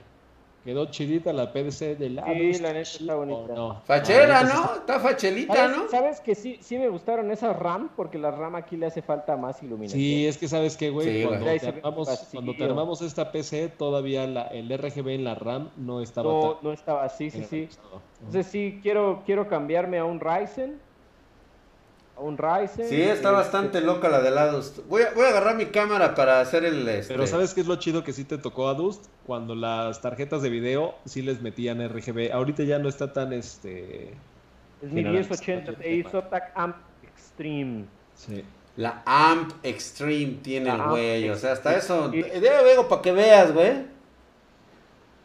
Quedó 0.69 0.85
chidita 0.91 1.33
la 1.33 1.51
PDC 1.51 1.97
de 1.97 2.09
la... 2.11 2.25
Sí, 2.25 2.59
la 2.59 2.67
neta 2.73 2.79
está 2.81 3.15
bonita. 3.15 3.53
no? 3.55 3.81
Fachera, 3.85 4.39
Ah, 4.41 4.45
sí 4.45 4.53
¿no? 4.53 4.75
Está 4.75 4.99
fachelita, 4.99 5.55
¿Sabes, 5.55 5.77
¿no? 5.77 5.87
sabes 5.89 6.19
que 6.19 6.35
sí, 6.35 6.57
sí 6.61 6.77
me 6.77 6.89
gustaron 6.89 7.31
esas 7.31 7.57
RAM? 7.57 7.89
Porque 7.95 8.19
la 8.19 8.29
RAM 8.29 8.53
aquí 8.55 8.77
le 8.77 8.85
hace 8.85 9.01
falta 9.01 9.35
más 9.35 9.63
iluminación. 9.63 9.99
Sí, 9.99 10.27
es 10.27 10.37
que 10.37 10.47
sabes 10.47 10.77
que, 10.77 10.91
güey, 10.91 11.07
Sí, 11.21 11.25
cuando, 11.25 11.43
güey. 11.45 11.45
te 11.45 11.49
Ahí 11.49 11.59
se 11.59 11.71
ve 11.71 11.77
armamos, 11.79 12.07
vacío. 12.07 12.27
cuando 12.33 12.55
te 12.55 12.63
armamos 12.65 13.01
esta 13.01 13.31
PC, 13.31 13.69
todavía 13.69 14.27
la, 14.27 14.43
el 14.43 14.69
RGB 14.77 15.07
en 15.09 15.23
la 15.23 15.33
RAM 15.33 15.71
no 15.75 16.01
estaba 16.01 16.31
no, 16.31 16.51
tan 16.55 16.63
no 16.63 16.71
estaba 16.71 17.03
así, 17.03 17.31
sí, 17.31 17.43
sí. 17.49 17.63
ajustado. 17.63 18.01
Entonces 18.19 18.45
sí, 18.45 18.79
quiero, 18.83 19.23
quiero 19.25 19.47
cambiarme 19.47 19.97
a 19.97 20.05
un 20.05 20.19
Ryzen. 20.19 20.79
Un 22.19 22.37
Ryzen. 22.37 22.87
Sí, 22.87 23.01
está 23.01 23.13
este, 23.13 23.29
bastante 23.31 23.81
loca 23.81 24.09
la 24.09 24.21
de 24.21 24.31
lados. 24.31 24.81
Voy 24.89 25.03
a, 25.03 25.13
voy 25.13 25.25
a 25.25 25.29
agarrar 25.29 25.55
mi 25.55 25.67
cámara 25.67 26.15
para 26.15 26.41
hacer 26.41 26.65
el. 26.65 26.87
Este... 26.87 27.13
Pero 27.13 27.25
¿sabes 27.27 27.53
qué 27.53 27.61
es 27.61 27.67
lo 27.67 27.77
chido 27.77 28.03
que 28.03 28.13
sí 28.13 28.25
te 28.25 28.37
tocó 28.37 28.67
a 28.67 28.73
Dust? 28.73 29.05
Cuando 29.25 29.55
las 29.55 30.01
tarjetas 30.01 30.41
de 30.41 30.49
video 30.49 30.95
sí 31.05 31.21
les 31.21 31.41
metían 31.41 31.87
RGB. 31.87 32.31
Ahorita 32.33 32.63
ya 32.63 32.79
no 32.79 32.89
está 32.89 33.13
tan, 33.13 33.33
este... 33.33 34.09
Es 34.81 34.91
mi 34.91 35.01
general, 35.03 35.13
1080 35.15 35.71
está 35.71 35.83
Ti 35.83 36.03
Zotac 36.03 36.51
Amp 36.55 36.75
Extreme. 37.03 37.85
Sí. 38.15 38.43
La 38.77 39.01
AMP 39.05 39.51
Extreme 39.63 40.39
tiene 40.41 40.69
el 40.69 40.81
güey. 40.83 41.29
O 41.29 41.35
sea, 41.35 41.53
hasta 41.53 41.75
eso. 41.75 42.13
Y- 42.13 42.21
De 42.21 42.39
luego 42.39 42.87
para 42.87 43.01
que 43.01 43.11
veas, 43.11 43.53
güey. 43.53 43.73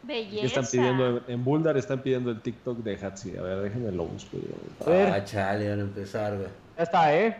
¿Qué 0.05 0.13
Belleza. 0.13 0.45
están 0.45 0.65
pidiendo? 0.71 1.21
En, 1.27 1.43
Boulder 1.43 1.77
están 1.77 2.01
pidiendo 2.01 2.29
el 2.29 2.41
TikTok 2.41 2.77
de 2.79 2.95
Hatsi. 2.95 3.35
A 3.37 3.41
ver, 3.41 3.61
déjenme 3.61 3.91
lo 3.91 4.05
busco. 4.05 4.37
yo. 4.37 4.85
A 4.85 4.89
ver. 4.89 5.11
Ah, 5.13 5.23
chale, 5.23 5.69
van 5.69 5.79
a 5.79 5.81
empezar, 5.83 6.35
güey. 6.35 6.49
Ya 6.77 6.83
está, 6.83 7.15
¿eh? 7.15 7.37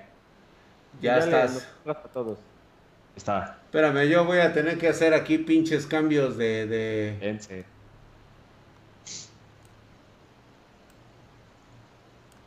Ya 1.01 1.17
le- 1.17 1.23
estás. 1.25 1.67
a 1.85 1.93
todos. 2.09 2.37
Está. 3.15 3.57
Espérame, 3.65 4.07
yo 4.09 4.25
voy 4.25 4.39
a 4.39 4.53
tener 4.53 4.77
que 4.77 4.87
hacer 4.89 5.13
aquí 5.13 5.37
pinches 5.37 5.85
cambios 5.85 6.37
de. 6.37 6.65
de... 6.67 7.15
Fíjense. 7.19 7.65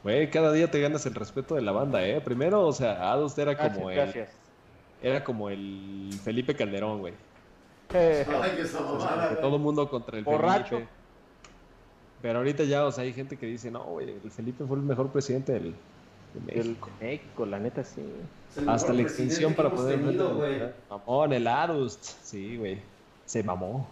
Güey, 0.02 0.30
cada 0.30 0.52
día 0.52 0.70
te 0.70 0.80
ganas 0.80 1.04
el 1.06 1.14
respeto 1.14 1.54
de 1.54 1.62
la 1.62 1.72
banda, 1.72 2.04
¿eh? 2.06 2.20
Primero, 2.20 2.66
o 2.66 2.72
sea, 2.72 3.12
Adust 3.12 3.38
era 3.38 3.52
Gracias, 3.54 3.76
como 3.76 3.90
el... 3.90 3.96
gracias. 3.96 4.30
Era 5.02 5.22
como 5.24 5.50
el 5.50 6.10
Felipe 6.24 6.54
Calderón, 6.54 7.00
güey. 7.00 7.14
Eh, 7.94 8.26
Ay, 8.42 8.50
que 8.56 8.62
esa 8.62 8.80
O 8.80 8.98
sea, 9.00 9.10
mamada, 9.10 9.28
que 9.28 9.34
güey. 9.34 9.40
todo 9.42 9.56
el 9.56 9.62
mundo 9.62 9.88
contra 9.90 10.18
el 10.18 10.24
Borracho. 10.24 10.76
Felipe. 10.76 10.88
Pero 12.22 12.38
ahorita 12.38 12.64
ya, 12.64 12.84
o 12.84 12.90
sea, 12.92 13.04
hay 13.04 13.12
gente 13.12 13.36
que 13.36 13.46
dice, 13.46 13.70
no, 13.70 13.84
güey, 13.84 14.10
el 14.10 14.30
Felipe 14.30 14.64
fue 14.64 14.76
el 14.76 14.82
mejor 14.82 15.10
presidente 15.10 15.52
del, 15.52 15.74
de 16.34 16.54
del 16.54 16.68
México. 16.68 16.90
México, 17.00 17.46
la 17.46 17.58
neta 17.58 17.84
sí. 17.84 18.02
El 18.56 18.68
Hasta 18.68 18.92
la 18.92 19.02
presidente 19.02 19.54
para 19.54 19.70
poder 19.70 20.00
güey. 20.00 20.62
Mamón, 20.90 21.32
el 21.32 21.46
Adust. 21.46 22.02
Sí, 22.22 22.56
güey. 22.56 22.78
Se 23.24 23.42
mamó. 23.42 23.86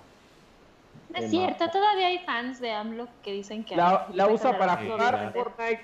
No 1.10 1.18
es 1.18 1.30
cierto, 1.30 1.68
todavía 1.70 2.08
hay 2.08 2.18
fans 2.20 2.60
de 2.60 2.72
AMLO 2.72 3.06
que 3.22 3.32
dicen 3.32 3.64
que 3.64 3.76
La, 3.76 4.08
la 4.12 4.28
usa 4.28 4.50
el 4.50 4.56
para 4.56 4.76
jugar. 4.76 5.32
Fortnite, 5.32 5.80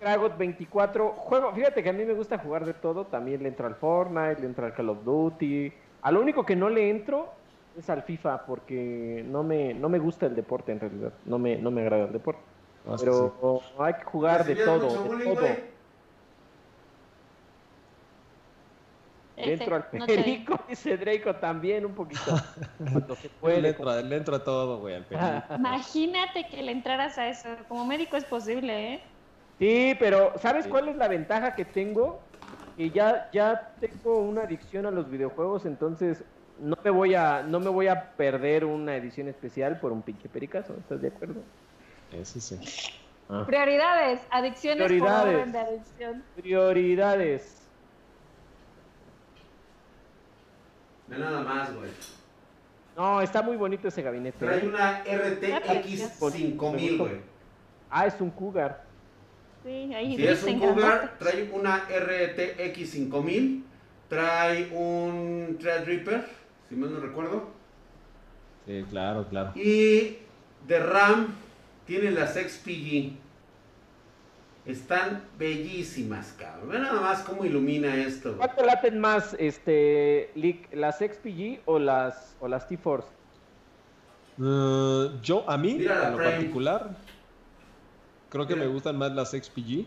Kragot 0.00 0.36
24. 0.36 1.10
Juego, 1.12 1.52
fíjate 1.52 1.82
que 1.82 1.88
a 1.88 1.92
mí 1.92 2.04
me 2.04 2.14
gusta 2.14 2.38
jugar 2.38 2.64
de 2.64 2.74
todo. 2.74 3.04
También 3.06 3.42
le 3.42 3.48
entro 3.48 3.66
al 3.66 3.74
Fortnite, 3.74 4.40
le 4.40 4.46
entro 4.46 4.66
al 4.66 4.74
Call 4.74 4.90
of 4.90 5.04
Duty. 5.04 5.72
A 6.02 6.12
lo 6.12 6.20
único 6.20 6.44
que 6.44 6.54
no 6.54 6.68
le 6.68 6.90
entro 6.90 7.32
es 7.78 7.88
al 7.90 8.02
FIFA 8.02 8.44
porque 8.46 9.24
no 9.26 9.42
me, 9.42 9.74
no 9.74 9.88
me 9.88 9.98
gusta 9.98 10.26
el 10.26 10.36
deporte 10.36 10.72
en 10.72 10.80
realidad. 10.80 11.12
No 11.24 11.38
me, 11.38 11.56
no 11.56 11.70
me 11.70 11.82
agrada 11.82 12.04
el 12.04 12.12
deporte. 12.12 12.40
Que 12.84 12.96
Pero 13.00 13.62
hay 13.78 13.94
que 13.94 14.04
jugar 14.04 14.44
de 14.44 14.54
¿Recibías 14.54 14.66
todo, 14.80 14.88
de 14.88 15.24
todo. 15.24 15.34
güey? 15.34 15.52
F, 15.52 15.70
Dentro 19.46 19.76
al 19.76 19.86
no 19.92 20.06
perico, 20.06 20.58
dice 20.68 20.96
Draco 20.96 21.36
también 21.36 21.84
un 21.86 21.94
poquito. 21.94 22.36
Cuando 22.78 23.14
se. 23.16 23.24
Le 23.24 23.28
puede. 23.74 24.02
le 24.02 24.16
entro 24.16 24.36
a 24.36 24.44
todo, 24.44 24.78
güey, 24.78 24.94
al 24.96 25.04
Felipe. 25.04 25.42
Imagínate 25.56 26.46
que 26.48 26.62
le 26.62 26.72
entraras 26.72 27.18
a 27.18 27.28
eso. 27.28 27.48
Como 27.68 27.84
médico 27.84 28.16
es 28.16 28.24
posible, 28.24 28.94
¿eh? 28.94 29.00
Sí, 29.58 29.96
pero 29.98 30.32
¿sabes 30.38 30.64
Sí. 30.64 30.70
cuál 30.70 30.88
es 30.88 30.96
la 30.96 31.08
ventaja 31.08 31.54
que 31.54 31.64
tengo? 31.64 32.20
Que 32.76 32.90
ya, 32.90 33.28
ya 33.32 33.72
tengo 33.80 34.18
una 34.20 34.42
adicción 34.42 34.86
a 34.86 34.90
los 34.90 35.10
videojuegos, 35.10 35.66
entonces 35.66 36.22
no 36.60 36.76
me 36.84 36.90
voy 36.90 37.14
a, 37.14 37.42
no 37.42 37.58
me 37.60 37.68
voy 37.68 37.88
a 37.88 38.12
perder 38.12 38.64
una 38.64 38.94
edición 38.96 39.28
especial 39.28 39.80
por 39.80 39.90
un 39.92 40.02
pinche 40.02 40.28
pericazo, 40.28 40.74
¿estás 40.78 41.00
de 41.02 41.08
acuerdo? 41.08 41.40
Ese 42.12 42.40
sí. 42.40 42.56
Prioridades, 43.46 44.20
adicciones 44.30 44.86
Prioridades. 44.86 45.24
por 45.26 45.34
orden 45.34 45.52
de 45.52 45.58
adicción. 45.58 46.22
Prioridades. 46.36 47.57
Ve 51.08 51.18
nada 51.18 51.40
más, 51.42 51.74
güey. 51.74 51.90
No, 52.96 53.20
está 53.20 53.42
muy 53.42 53.56
bonito 53.56 53.88
ese 53.88 54.02
gabinete. 54.02 54.44
Trae 54.44 54.64
¿eh? 54.64 54.68
una 54.68 55.02
RTX 55.04 56.18
5000, 56.32 56.98
güey. 56.98 57.12
Ah, 57.90 58.06
es 58.06 58.20
un 58.20 58.30
Cougar. 58.30 58.84
Sí, 59.64 59.94
ahí 59.94 60.16
Si 60.16 60.26
es 60.26 60.42
un 60.42 60.58
Cougar, 60.58 61.16
trae 61.18 61.50
una 61.52 61.84
RTX 61.88 62.90
5000, 62.90 63.64
trae 64.08 64.68
un 64.72 65.56
Threadripper, 65.60 66.26
si 66.68 66.74
mal 66.74 66.92
no 66.92 67.00
recuerdo, 67.00 67.48
Sí, 68.66 68.84
claro, 68.90 69.26
claro. 69.28 69.52
y 69.54 70.18
de 70.66 70.78
RAM 70.80 71.34
tiene 71.86 72.10
las 72.10 72.34
XPG. 72.34 73.12
Están 74.68 75.22
bellísimas, 75.38 76.34
cabrón. 76.38 76.68
Ve 76.68 76.78
nada 76.78 77.00
más 77.00 77.22
cómo 77.22 77.44
ilumina 77.44 77.96
esto. 77.96 78.28
güey. 78.34 78.38
¿Cuánto 78.46 78.64
laten 78.66 79.00
más, 79.00 79.34
este, 79.38 80.30
Lick, 80.34 80.72
las 80.74 80.98
XPG 80.98 81.60
o 81.64 81.78
las, 81.78 82.36
o 82.38 82.48
las 82.48 82.68
T-Force? 82.68 83.08
Eh, 84.40 85.10
yo, 85.22 85.48
a 85.48 85.56
mí, 85.56 85.74
Mira 85.74 86.08
en 86.08 86.16
lo 86.18 86.22
particular, 86.22 86.90
creo 88.28 88.46
que 88.46 88.54
Mira. 88.54 88.66
me 88.66 88.72
gustan 88.72 88.96
más 88.98 89.10
las 89.12 89.30
XPG. 89.30 89.86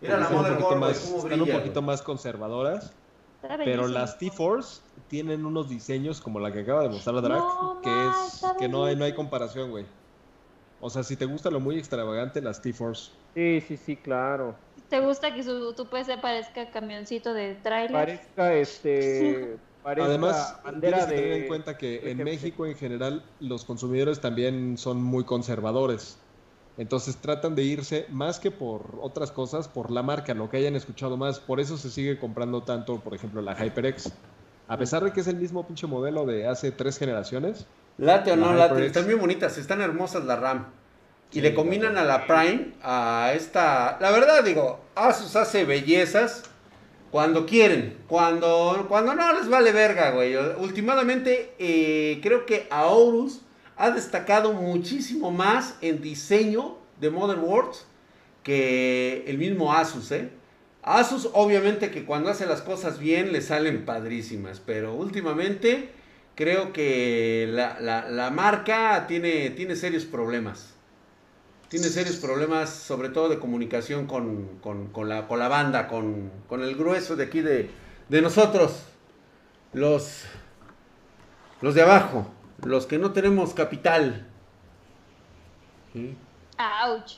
Mira 0.00 0.18
la 0.18 0.28
porque 0.28 0.34
están 0.34 0.34
un 0.34 0.36
Motherboard, 0.36 0.58
poquito 0.58 0.68
güey, 0.68 0.80
más- 0.80 0.98
cómo 1.00 1.16
Están 1.16 1.32
un 1.32 1.40
brilla, 1.46 1.58
poquito 1.58 1.80
güey. 1.80 1.86
más 1.86 2.02
conservadoras. 2.02 2.92
Pero 3.64 3.86
las 3.88 4.18
T-Force 4.18 4.82
tienen 5.06 5.46
unos 5.46 5.68
diseños 5.68 6.20
como 6.20 6.38
la 6.40 6.52
que 6.52 6.60
acaba 6.60 6.82
de 6.82 6.88
mostrar 6.90 7.22
Drake, 7.22 7.40
No, 7.40 7.80
que 7.82 7.88
ma, 7.88 8.14
es 8.26 8.44
que 8.58 8.68
no 8.68 8.84
hay, 8.84 8.96
no 8.96 9.04
hay 9.04 9.14
comparación, 9.14 9.70
güey. 9.70 9.86
O 10.80 10.90
sea, 10.90 11.02
si 11.04 11.16
te 11.16 11.24
gusta 11.24 11.48
lo 11.50 11.60
muy 11.60 11.78
extravagante, 11.78 12.42
las 12.42 12.60
T-Force. 12.60 13.12
Sí, 13.34 13.60
sí, 13.66 13.76
sí, 13.76 13.96
claro. 13.96 14.54
¿Te 14.88 15.00
gusta 15.00 15.34
que 15.34 15.42
su, 15.42 15.74
tu 15.74 15.86
PC 15.86 16.18
parezca 16.18 16.70
camioncito 16.70 17.34
de 17.34 17.54
tráiler? 17.56 17.92
Parezca, 17.92 18.54
este, 18.54 19.56
parezca 19.82 20.08
Además, 20.08 20.60
bandera 20.64 21.06
tienes 21.06 21.06
que 21.06 21.14
tener 21.14 21.30
de... 21.30 21.42
en 21.42 21.48
cuenta 21.48 21.76
que 21.76 22.10
en. 22.10 22.24
México 22.24 22.66
en 22.66 22.76
general 22.76 23.22
los 23.40 23.64
consumidores 23.64 24.20
también 24.20 24.78
son 24.78 25.02
muy 25.02 25.24
conservadores. 25.24 26.18
Entonces 26.78 27.16
tratan 27.16 27.56
de 27.56 27.64
irse 27.64 28.06
más 28.08 28.38
que 28.38 28.52
por 28.52 28.98
otras 29.02 29.32
cosas, 29.32 29.66
por 29.66 29.90
la 29.90 30.02
marca, 30.02 30.32
lo 30.32 30.48
que 30.48 30.58
hayan 30.58 30.76
escuchado 30.76 31.16
más. 31.16 31.40
Por 31.40 31.58
eso 31.58 31.76
se 31.76 31.90
sigue 31.90 32.18
comprando 32.18 32.62
tanto, 32.62 33.00
por 33.00 33.14
ejemplo, 33.14 33.42
la 33.42 33.54
HyperX. 33.54 34.12
A 34.68 34.76
pesar 34.76 35.02
de 35.02 35.12
que 35.12 35.20
es 35.20 35.26
el 35.26 35.36
mismo 35.36 35.66
pinche 35.66 35.88
modelo 35.88 36.24
de 36.24 36.46
hace 36.46 36.70
tres 36.70 36.98
generaciones, 36.98 37.66
Late 37.98 38.30
o 38.30 38.36
no 38.36 38.52
La 38.52 38.68
late, 38.68 38.86
están 38.86 39.08
bien 39.08 39.18
bonitas, 39.18 39.58
están 39.58 39.80
hermosas 39.80 40.24
la 40.24 40.36
RAM. 40.36 40.66
Y 41.30 41.34
Sí, 41.36 41.40
le 41.42 41.54
combinan 41.54 41.96
a 41.98 42.04
la 42.04 42.26
Prime, 42.26 42.72
a 42.82 43.32
esta... 43.34 43.98
La 44.00 44.10
verdad, 44.10 44.42
digo, 44.44 44.80
Asus 44.94 45.36
hace 45.36 45.64
bellezas 45.64 46.42
cuando 47.10 47.46
quieren, 47.46 47.98
cuando, 48.06 48.86
cuando 48.88 49.14
no 49.14 49.32
les 49.34 49.48
vale 49.48 49.72
verga, 49.72 50.10
güey. 50.12 50.36
Últimamente, 50.36 51.52
eh, 51.58 52.20
creo 52.22 52.46
que 52.46 52.66
Aorus 52.70 53.42
ha 53.76 53.90
destacado 53.90 54.52
muchísimo 54.54 55.30
más 55.30 55.76
en 55.82 56.00
diseño 56.02 56.78
de 57.00 57.10
motherboards 57.10 57.86
que 58.42 59.24
el 59.26 59.38
mismo 59.38 59.72
Asus, 59.74 60.10
¿eh? 60.12 60.30
Asus, 60.82 61.28
obviamente 61.34 61.90
que 61.90 62.04
cuando 62.04 62.30
hace 62.30 62.46
las 62.46 62.62
cosas 62.62 62.98
bien 62.98 63.32
le 63.32 63.42
salen 63.42 63.84
padrísimas, 63.84 64.60
pero 64.64 64.94
últimamente 64.94 65.90
creo 66.34 66.72
que 66.72 67.46
la, 67.50 67.78
la- 67.80 68.08
la 68.08 68.30
marca 68.30 69.06
tiene, 69.06 69.50
tiene 69.50 69.76
serios 69.76 70.04
problemas. 70.06 70.74
Tiene 71.68 71.86
serios 71.88 72.16
problemas, 72.16 72.70
sobre 72.70 73.10
todo 73.10 73.28
de 73.28 73.38
comunicación 73.38 74.06
con, 74.06 74.58
con- 74.62 74.88
con 74.88 75.08
la, 75.08 75.26
con 75.28 75.38
la 75.38 75.48
banda, 75.48 75.86
con, 75.88 76.30
con 76.48 76.62
el 76.62 76.74
grueso 76.76 77.14
de 77.14 77.24
aquí 77.24 77.40
de, 77.42 77.70
de 78.08 78.22
nosotros, 78.22 78.84
los, 79.74 80.22
los 81.60 81.74
de 81.74 81.82
abajo, 81.82 82.26
los 82.64 82.86
que 82.86 82.98
no 82.98 83.12
tenemos 83.12 83.52
capital. 83.52 84.26
¿Sí? 85.92 86.16
Ouch. 86.58 87.12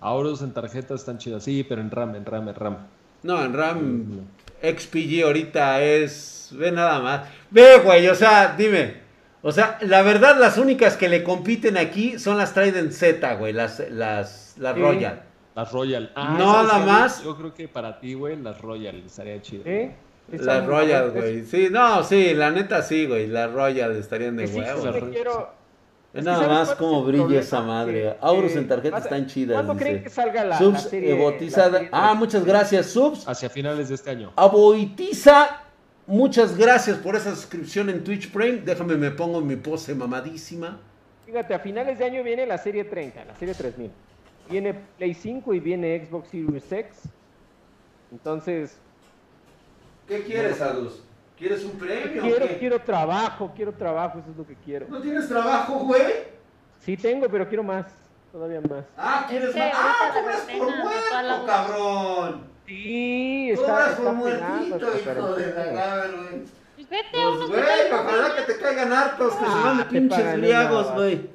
Aorus 0.00 0.42
en 0.42 0.52
tarjetas 0.52 1.00
están 1.00 1.18
chidas. 1.18 1.44
Sí, 1.44 1.64
pero 1.68 1.80
en 1.80 1.90
RAM, 1.90 2.14
en 2.16 2.24
RAM, 2.24 2.48
en 2.48 2.54
RAM. 2.54 2.76
No, 3.22 3.44
en 3.44 3.52
RAM 3.52 4.20
XPG 4.62 5.22
ahorita 5.24 5.82
es. 5.82 6.48
Ve 6.52 6.72
nada 6.72 7.00
más. 7.00 7.28
Ve, 7.50 7.78
güey, 7.84 8.08
o 8.08 8.14
sea, 8.14 8.54
dime. 8.56 9.08
O 9.42 9.52
sea, 9.52 9.78
la 9.82 10.02
verdad, 10.02 10.36
las 10.38 10.58
únicas 10.58 10.96
que 10.96 11.08
le 11.08 11.22
compiten 11.24 11.76
aquí 11.78 12.18
son 12.18 12.36
las 12.36 12.52
Trident 12.52 12.92
Z, 12.92 13.34
güey, 13.36 13.52
las, 13.52 13.80
las, 13.90 14.54
las. 14.58 14.78
Royal. 14.78 15.22
Las 15.54 15.72
Royal. 15.72 16.12
Nada 16.14 16.38
¿sabes 16.38 16.70
qué, 16.72 16.76
güey? 16.78 16.86
más. 16.86 17.24
Yo 17.24 17.36
creo 17.36 17.54
que 17.54 17.68
para 17.68 17.98
ti, 18.00 18.14
güey, 18.14 18.36
las 18.36 18.60
Royal 18.60 18.96
estaría 19.04 19.40
chido. 19.42 19.62
¿Eh? 19.66 19.94
Las 20.32 20.64
Royal, 20.66 21.10
güey. 21.10 21.44
Sí, 21.44 21.68
no, 21.70 22.04
sí, 22.04 22.34
la 22.34 22.50
neta 22.50 22.82
sí, 22.82 23.06
güey. 23.06 23.26
Las 23.26 23.50
Royal 23.50 23.96
estarían 23.96 24.36
de 24.36 24.44
Que 24.44 24.48
sí, 24.48 24.60
quiero... 25.10 25.60
Es 26.12 26.18
que 26.20 26.22
nada 26.24 26.38
¿sabes 26.38 26.50
más 26.50 26.70
el 26.70 27.02
brilla 27.04 27.18
problema? 27.22 27.40
esa 27.40 27.60
madre. 27.62 27.92
Que- 28.02 28.16
Aurus 28.20 28.52
que- 28.52 28.58
en 28.58 28.68
tarjetas 28.68 28.90
¿cuándo- 29.02 29.16
están 29.16 29.26
chidas. 29.28 29.54
¿Cuándo 29.54 29.76
creen 29.76 30.02
que 30.02 30.10
salga 30.10 30.44
la, 30.44 30.58
Subs 30.58 30.72
la 30.72 30.78
serie? 30.90 31.12
eh, 31.12 31.40
la 31.40 31.70
serie 31.70 31.88
Ah, 31.92 32.14
muchas 32.14 32.44
gracias, 32.44 32.86
Subs. 32.86 33.28
Hacia 33.28 33.48
finales 33.48 33.88
de 33.88 33.94
este 33.94 34.10
año. 34.10 34.32
Aboitiza, 34.36 35.62
muchas 36.10 36.56
gracias 36.56 36.98
por 36.98 37.16
esa 37.16 37.34
suscripción 37.34 37.88
en 37.88 38.04
Twitch 38.04 38.30
Prime. 38.30 38.58
Déjame, 38.58 38.96
me 38.96 39.10
pongo 39.10 39.40
mi 39.40 39.56
pose 39.56 39.94
mamadísima. 39.94 40.78
Fíjate, 41.24 41.54
a 41.54 41.58
finales 41.60 41.98
de 41.98 42.04
año 42.04 42.22
viene 42.22 42.44
la 42.44 42.58
serie 42.58 42.84
30, 42.84 43.24
la 43.24 43.36
serie 43.36 43.54
3000. 43.54 43.90
Viene 44.50 44.74
Play 44.98 45.14
5 45.14 45.54
y 45.54 45.60
viene 45.60 46.04
Xbox 46.04 46.28
Series 46.28 46.72
X. 46.72 47.02
Entonces, 48.10 48.76
¿Qué 50.08 50.24
quieres, 50.24 50.60
Adus? 50.60 51.04
¿Quieres 51.38 51.64
un 51.64 51.78
premio? 51.78 52.20
o 52.20 52.26
quiero, 52.26 52.48
qué? 52.48 52.58
quiero 52.58 52.80
trabajo, 52.80 53.52
quiero 53.54 53.72
trabajo, 53.72 54.18
eso 54.18 54.30
es 54.32 54.36
lo 54.36 54.44
que 54.46 54.56
quiero. 54.56 54.86
¿No 54.88 55.00
tienes 55.00 55.28
trabajo, 55.28 55.74
güey? 55.84 56.02
Sí 56.80 56.96
tengo, 56.96 57.28
pero 57.28 57.48
quiero 57.48 57.62
más, 57.62 57.86
todavía 58.32 58.60
más. 58.60 58.84
Ah, 58.96 59.26
¿quieres 59.28 59.52
Sí, 59.52 59.58
más? 59.58 59.70
Ah, 59.72 60.12
cobras 60.12 60.40
por 61.38 61.46
cabrón. 61.46 62.44
Sí, 62.66 63.09
está, 63.90 64.02
Cobras 64.02 64.64
está 64.64 64.74
por 64.74 64.84
pegando 64.84 64.86
muertito, 64.86 65.10
hijo 65.20 65.36
de 65.36 65.54
la 65.54 65.64
grave, 65.66 66.08
güey. 66.16 66.42
Pues 66.76 66.88
vete 66.90 67.06
a 67.08 67.10
Pues, 67.10 67.34
unos 67.36 67.48
güey, 67.48 67.62
ojalá 67.92 68.36
que 68.36 68.42
te 68.52 68.58
caigan 68.60 68.92
hartos, 68.92 69.34
que 69.34 69.44
se 69.44 69.50
van 69.50 69.76
de 69.76 69.82
Ah, 69.82 69.88
te 69.88 69.90
pinches 69.90 70.36
briagos, 70.36 70.92
güey. 70.94 71.30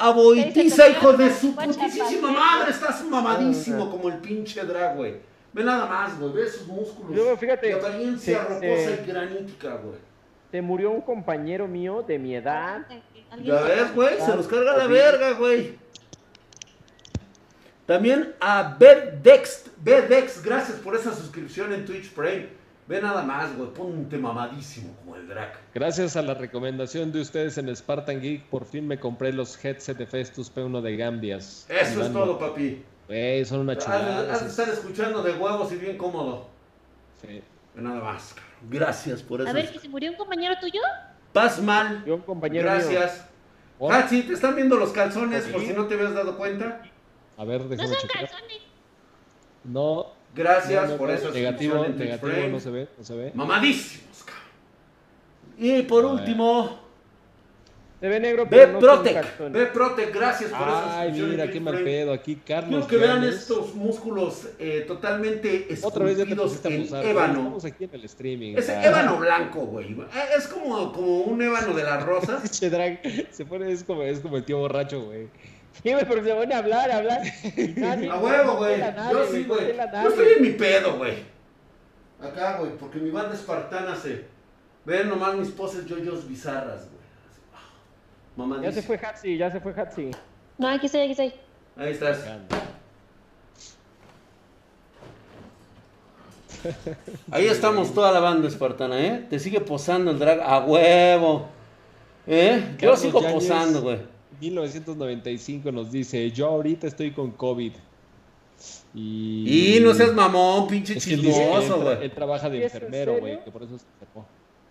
Aboitiza, 0.00 0.88
hijo 0.88 1.12
de 1.14 1.32
su 1.32 1.54
putísima 1.56 2.30
madre, 2.30 2.70
estás 2.70 3.04
mamadísimo 3.04 3.84
Ah. 3.84 3.90
como 3.90 4.08
el 4.08 4.18
pinche 4.18 4.62
drag, 4.64 4.96
güey. 4.96 5.16
Ve 5.52 5.64
nada 5.64 5.86
más, 5.86 6.18
güey, 6.20 6.32
ve 6.32 6.42
esos 6.44 6.66
músculos. 6.68 7.16
Luego, 7.16 7.36
fíjate, 7.36 7.66
de 7.68 7.72
apariencia 7.74 8.42
rocosa 8.44 8.90
y 9.02 9.06
granítica, 9.06 9.74
güey. 9.82 9.96
Se 10.52 10.62
murió 10.62 10.90
un 10.92 11.00
compañero 11.00 11.66
mío 11.66 12.04
de 12.06 12.18
mi 12.18 12.36
edad. 12.36 12.82
Ya 13.42 13.60
ves, 13.62 13.94
güey, 13.94 14.20
se 14.20 14.34
nos 14.36 14.46
carga 14.46 14.76
la 14.76 14.86
verga, 14.86 15.32
güey. 15.32 15.76
También 17.88 18.34
a 18.38 18.76
Bedex, 18.78 19.64
Bedex, 19.78 20.44
gracias 20.44 20.76
por 20.80 20.94
esa 20.94 21.14
suscripción 21.14 21.72
en 21.72 21.86
Twitch 21.86 22.10
Prime. 22.10 22.48
Ve 22.86 23.00
nada 23.00 23.22
más, 23.22 23.56
güey, 23.56 23.70
ponte 23.72 24.18
mamadísimo 24.18 24.94
como 24.98 25.16
el 25.16 25.26
drag. 25.26 25.54
Gracias 25.74 26.14
a 26.14 26.20
la 26.20 26.34
recomendación 26.34 27.10
de 27.12 27.22
ustedes 27.22 27.56
en 27.56 27.74
Spartan 27.74 28.20
Geek, 28.20 28.44
por 28.50 28.66
fin 28.66 28.86
me 28.86 29.00
compré 29.00 29.32
los 29.32 29.64
headset 29.64 29.96
de 29.96 30.06
Festus 30.06 30.54
P1 30.54 30.82
de 30.82 30.98
Gambias. 30.98 31.64
Eso 31.70 32.02
es 32.02 32.12
todo, 32.12 32.38
papi. 32.38 32.84
Güey, 33.06 33.46
son 33.46 33.60
una 33.60 33.78
chulada. 33.78 34.34
has 34.34 34.42
de 34.42 34.50
estar 34.50 34.68
escuchando 34.68 35.22
de 35.22 35.32
huevos 35.32 35.72
y 35.72 35.76
bien 35.76 35.96
cómodo. 35.96 36.46
Sí. 37.22 37.42
Ve 37.74 37.82
nada 37.82 38.02
más. 38.02 38.34
Gracias 38.68 39.22
por 39.22 39.40
eso. 39.40 39.48
A 39.48 39.54
ver, 39.54 39.72
que 39.72 39.78
se 39.78 39.88
murió 39.88 40.10
un 40.10 40.18
compañero 40.18 40.56
tuyo. 40.60 40.82
Paz 41.32 41.58
mal. 41.62 42.04
Yo 42.04 42.16
un 42.16 42.20
compañero 42.20 42.70
mío. 42.70 42.80
Gracias. 42.80 43.24
Oh, 43.78 43.90
Hatsi, 43.90 44.24
te 44.24 44.34
están 44.34 44.56
viendo 44.56 44.76
los 44.76 44.90
calzones 44.90 45.44
por 45.44 45.62
si 45.62 45.72
no 45.72 45.86
te 45.86 45.94
habías 45.94 46.12
dado 46.12 46.36
cuenta. 46.36 46.82
A 47.38 47.44
ver, 47.44 47.62
No 47.62 47.76
son 47.76 47.96
checar. 47.96 48.28
calzones. 48.28 48.58
No, 49.64 50.06
Gracias 50.34 50.84
no, 50.84 50.90
no, 50.92 50.96
por 50.98 51.08
no, 51.08 51.14
eso. 51.14 51.30
negativo, 51.30 51.84
negativo, 51.88 52.48
no 52.50 52.60
se 52.60 52.70
ve, 52.70 52.88
no 52.98 53.04
se 53.04 53.14
ve. 53.14 53.32
Mamadísimos, 53.34 54.22
cabrón. 54.24 54.44
Y 55.58 55.82
por 55.82 56.04
A 56.04 56.08
último, 56.08 56.78
Se 58.00 58.06
ve 58.08 58.20
negro, 58.20 58.46
pero 58.48 58.72
no 58.74 58.78
Protec. 58.78 59.50
B 59.50 59.66
Protec, 59.66 60.14
gracias 60.14 60.50
por 60.50 60.68
esa 60.68 61.00
Ay, 61.00 61.12
mira, 61.12 61.50
qué 61.50 61.58
mal 61.60 61.82
pedo. 61.82 62.12
Aquí 62.12 62.36
Carlos. 62.36 62.86
Quiero 62.86 62.86
que 62.86 62.96
vean 62.98 63.22
Llanes. 63.22 63.36
estos 63.40 63.74
músculos 63.74 64.48
eh, 64.60 64.84
totalmente 64.86 65.66
Otra 65.82 66.04
vez 66.04 66.18
ya 66.18 66.24
te 66.24 66.30
esculpidos 66.34 66.64
en 66.64 66.74
abusar. 66.74 67.00
güey. 67.00 67.10
ébano. 67.10 67.38
Estamos 67.40 67.64
aquí 67.64 67.84
en 67.84 67.94
el 67.94 68.04
streaming. 68.04 68.54
Es 68.56 68.68
ah. 68.68 68.86
ébano 68.86 69.18
blanco, 69.18 69.60
güey. 69.66 69.92
Eh, 69.92 70.06
Es 70.36 70.46
como, 70.46 70.92
como 70.92 71.20
un 71.22 71.42
ébano 71.42 71.72
de 71.74 71.82
las 71.82 72.04
rosas. 72.04 72.48
Se 73.30 73.44
pone, 73.46 73.72
es 73.72 73.82
como, 73.82 74.02
es 74.04 74.20
como 74.20 74.36
el 74.36 74.44
tío 74.44 74.58
borracho, 74.58 75.02
güey. 75.02 75.28
Sí, 75.82 75.92
güey, 75.92 76.04
pero 76.08 76.24
se 76.24 76.34
pone 76.34 76.54
a 76.54 76.58
hablar, 76.58 76.90
a 76.90 76.96
hablar. 76.96 77.20
Nadie- 77.76 78.10
A 78.10 78.18
huevo, 78.18 78.56
güey. 78.56 78.80
Yo 79.12 79.26
sí, 79.26 79.44
no 79.48 79.54
güey. 79.54 79.76
Yo 79.76 80.08
estoy 80.08 80.26
en 80.36 80.42
mi 80.42 80.50
pedo, 80.50 80.96
güey. 80.96 81.22
Acá, 82.20 82.58
güey, 82.58 82.72
porque 82.76 82.98
mi 82.98 83.10
banda 83.10 83.34
espartana 83.34 83.94
se. 83.94 84.24
Ven 84.84 85.08
nomás 85.08 85.36
mis 85.36 85.50
poses 85.50 85.86
yoyos 85.86 86.26
bizarras, 86.26 86.86
güey. 86.88 86.98
Ah, 87.54 87.58
Ya 88.36 88.36
Mamadísimo. 88.36 88.72
se 88.72 88.82
fue 88.82 88.96
Hatsi, 88.96 89.36
ya 89.36 89.50
se 89.50 89.60
fue 89.60 89.72
Hatsi. 89.72 90.10
No, 90.56 90.68
aquí 90.68 90.86
estoy, 90.86 91.02
aquí 91.02 91.10
estoy. 91.12 91.32
Ahí 91.76 91.92
estás. 91.92 92.24
Ahí 97.30 97.46
estamos 97.46 97.94
toda 97.94 98.10
la 98.12 98.20
banda 98.20 98.48
espartana, 98.48 99.00
¿eh? 99.00 99.26
Te 99.30 99.38
sigue 99.38 99.60
posando 99.60 100.10
el 100.10 100.18
drag 100.18 100.40
a 100.40 100.58
huevo. 100.64 101.46
¿Eh? 102.26 102.74
Yo 102.78 102.96
sigo 102.96 103.22
posando, 103.22 103.82
güey. 103.82 104.00
1995 104.40 105.72
nos 105.72 105.90
dice, 105.92 106.30
yo 106.30 106.48
ahorita 106.48 106.86
estoy 106.86 107.10
con 107.12 107.32
COVID. 107.32 107.72
Y, 108.94 109.76
Y 109.76 109.80
no 109.80 109.94
seas 109.94 110.12
mamón, 110.14 110.66
pinche 110.66 110.96
Es 110.98 111.06
que 111.06 111.14
él, 111.14 111.22
tra- 111.24 111.80
güey. 111.82 112.02
él 112.04 112.10
trabaja 112.12 112.48
de 112.50 112.58
¿Sí 112.58 112.64
es 112.64 112.74
en 112.74 112.76
enfermero, 112.82 113.18
güey, 113.20 113.44
que 113.44 113.50
por 113.50 113.62
eso 113.62 113.78
se 113.78 113.84
enfermó. 114.00 114.26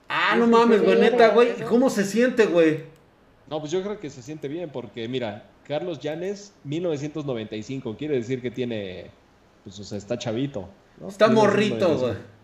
Ah, 0.09 0.35
no 0.38 0.47
mames, 0.47 0.81
güey, 0.84 0.99
neta, 0.99 1.29
güey. 1.29 1.53
¿Cómo 1.69 1.89
se 1.89 2.03
siente, 2.03 2.45
güey? 2.47 2.84
No, 3.49 3.59
pues 3.59 3.71
yo 3.71 3.81
creo 3.81 3.99
que 3.99 4.09
se 4.09 4.21
siente 4.21 4.47
bien 4.47 4.69
porque, 4.69 5.07
mira, 5.07 5.49
Carlos 5.65 5.99
Llanes, 5.99 6.53
1995, 6.65 7.95
quiere 7.97 8.15
decir 8.15 8.41
que 8.41 8.51
tiene, 8.51 9.09
pues, 9.63 9.79
o 9.79 9.84
sea, 9.84 9.97
está 9.97 10.17
chavito. 10.17 10.67
¿no? 10.99 11.07
Está 11.07 11.27
1995. 11.27 11.88
morrito, 11.88 11.99
güey. 12.07 12.36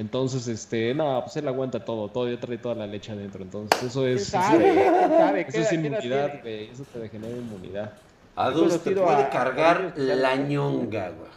Entonces, 0.00 0.48
este, 0.48 0.94
no, 0.94 1.20
pues 1.24 1.36
él 1.36 1.46
aguanta 1.46 1.84
todo, 1.84 2.08
todavía 2.08 2.40
trae 2.40 2.56
toda 2.56 2.74
la 2.74 2.86
leche 2.86 3.12
adentro. 3.12 3.42
Entonces, 3.42 3.82
eso 3.82 4.00
¿Quién 4.02 4.16
es, 4.16 4.24
sabe? 4.28 4.64
¿Quién 4.72 4.94
sabe? 5.18 5.40
eso 5.42 5.52
¿Qué 5.52 5.60
es 5.60 5.72
inmunidad, 5.74 6.40
güey, 6.40 6.70
eso 6.70 6.84
te 6.90 7.08
genera 7.10 7.36
inmunidad. 7.36 7.92
Adulto, 8.34 8.78
te 8.80 8.92
puede 8.92 9.24
a- 9.24 9.28
cargar 9.28 9.92
a- 9.94 10.00
la 10.00 10.36
ñonga, 10.36 11.10
güey. 11.10 11.28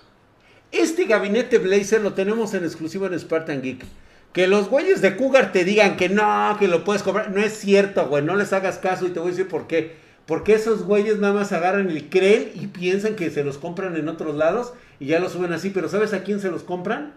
Este 0.72 1.04
gabinete 1.06 1.58
Blazer 1.58 2.00
lo 2.02 2.14
tenemos 2.14 2.54
en 2.54 2.64
exclusivo 2.64 3.06
en 3.06 3.20
Spartan 3.20 3.62
Geek. 3.62 3.84
Que 4.32 4.48
los 4.48 4.70
güeyes 4.70 5.02
de 5.02 5.18
Cougar 5.18 5.52
te 5.52 5.66
digan 5.66 5.98
que 5.98 6.08
no, 6.08 6.56
que 6.58 6.70
lo 6.70 6.86
puedes 6.86 7.04
comprar. 7.04 7.32
No 7.32 7.42
es 7.42 7.54
cierto, 7.60 8.08
güey. 8.08 8.24
No 8.24 8.36
les 8.38 8.54
hagas 8.54 8.78
caso 8.78 9.06
y 9.06 9.10
te 9.10 9.20
voy 9.20 9.28
a 9.28 9.32
decir 9.32 9.48
por 9.50 9.68
qué. 9.68 9.96
Porque 10.26 10.54
esos 10.54 10.84
güeyes 10.86 11.20
nada 11.20 11.34
más 11.34 11.52
agarran 11.52 11.96
y 11.96 12.04
creen 12.04 12.52
y 12.56 12.68
piensan 12.68 13.16
que 13.16 13.30
se 13.30 13.44
los 13.44 13.58
compran 13.58 13.96
en 13.98 14.08
otros 14.08 14.36
lados 14.36 14.74
y 15.02 15.08
ya 15.08 15.20
los 15.20 15.34
suben 15.34 15.52
así. 15.54 15.70
Pero 15.70 15.90
¿sabes 15.90 16.14
a 16.14 16.24
quién 16.24 16.40
se 16.40 16.50
los 16.50 16.64
compran? 16.64 17.14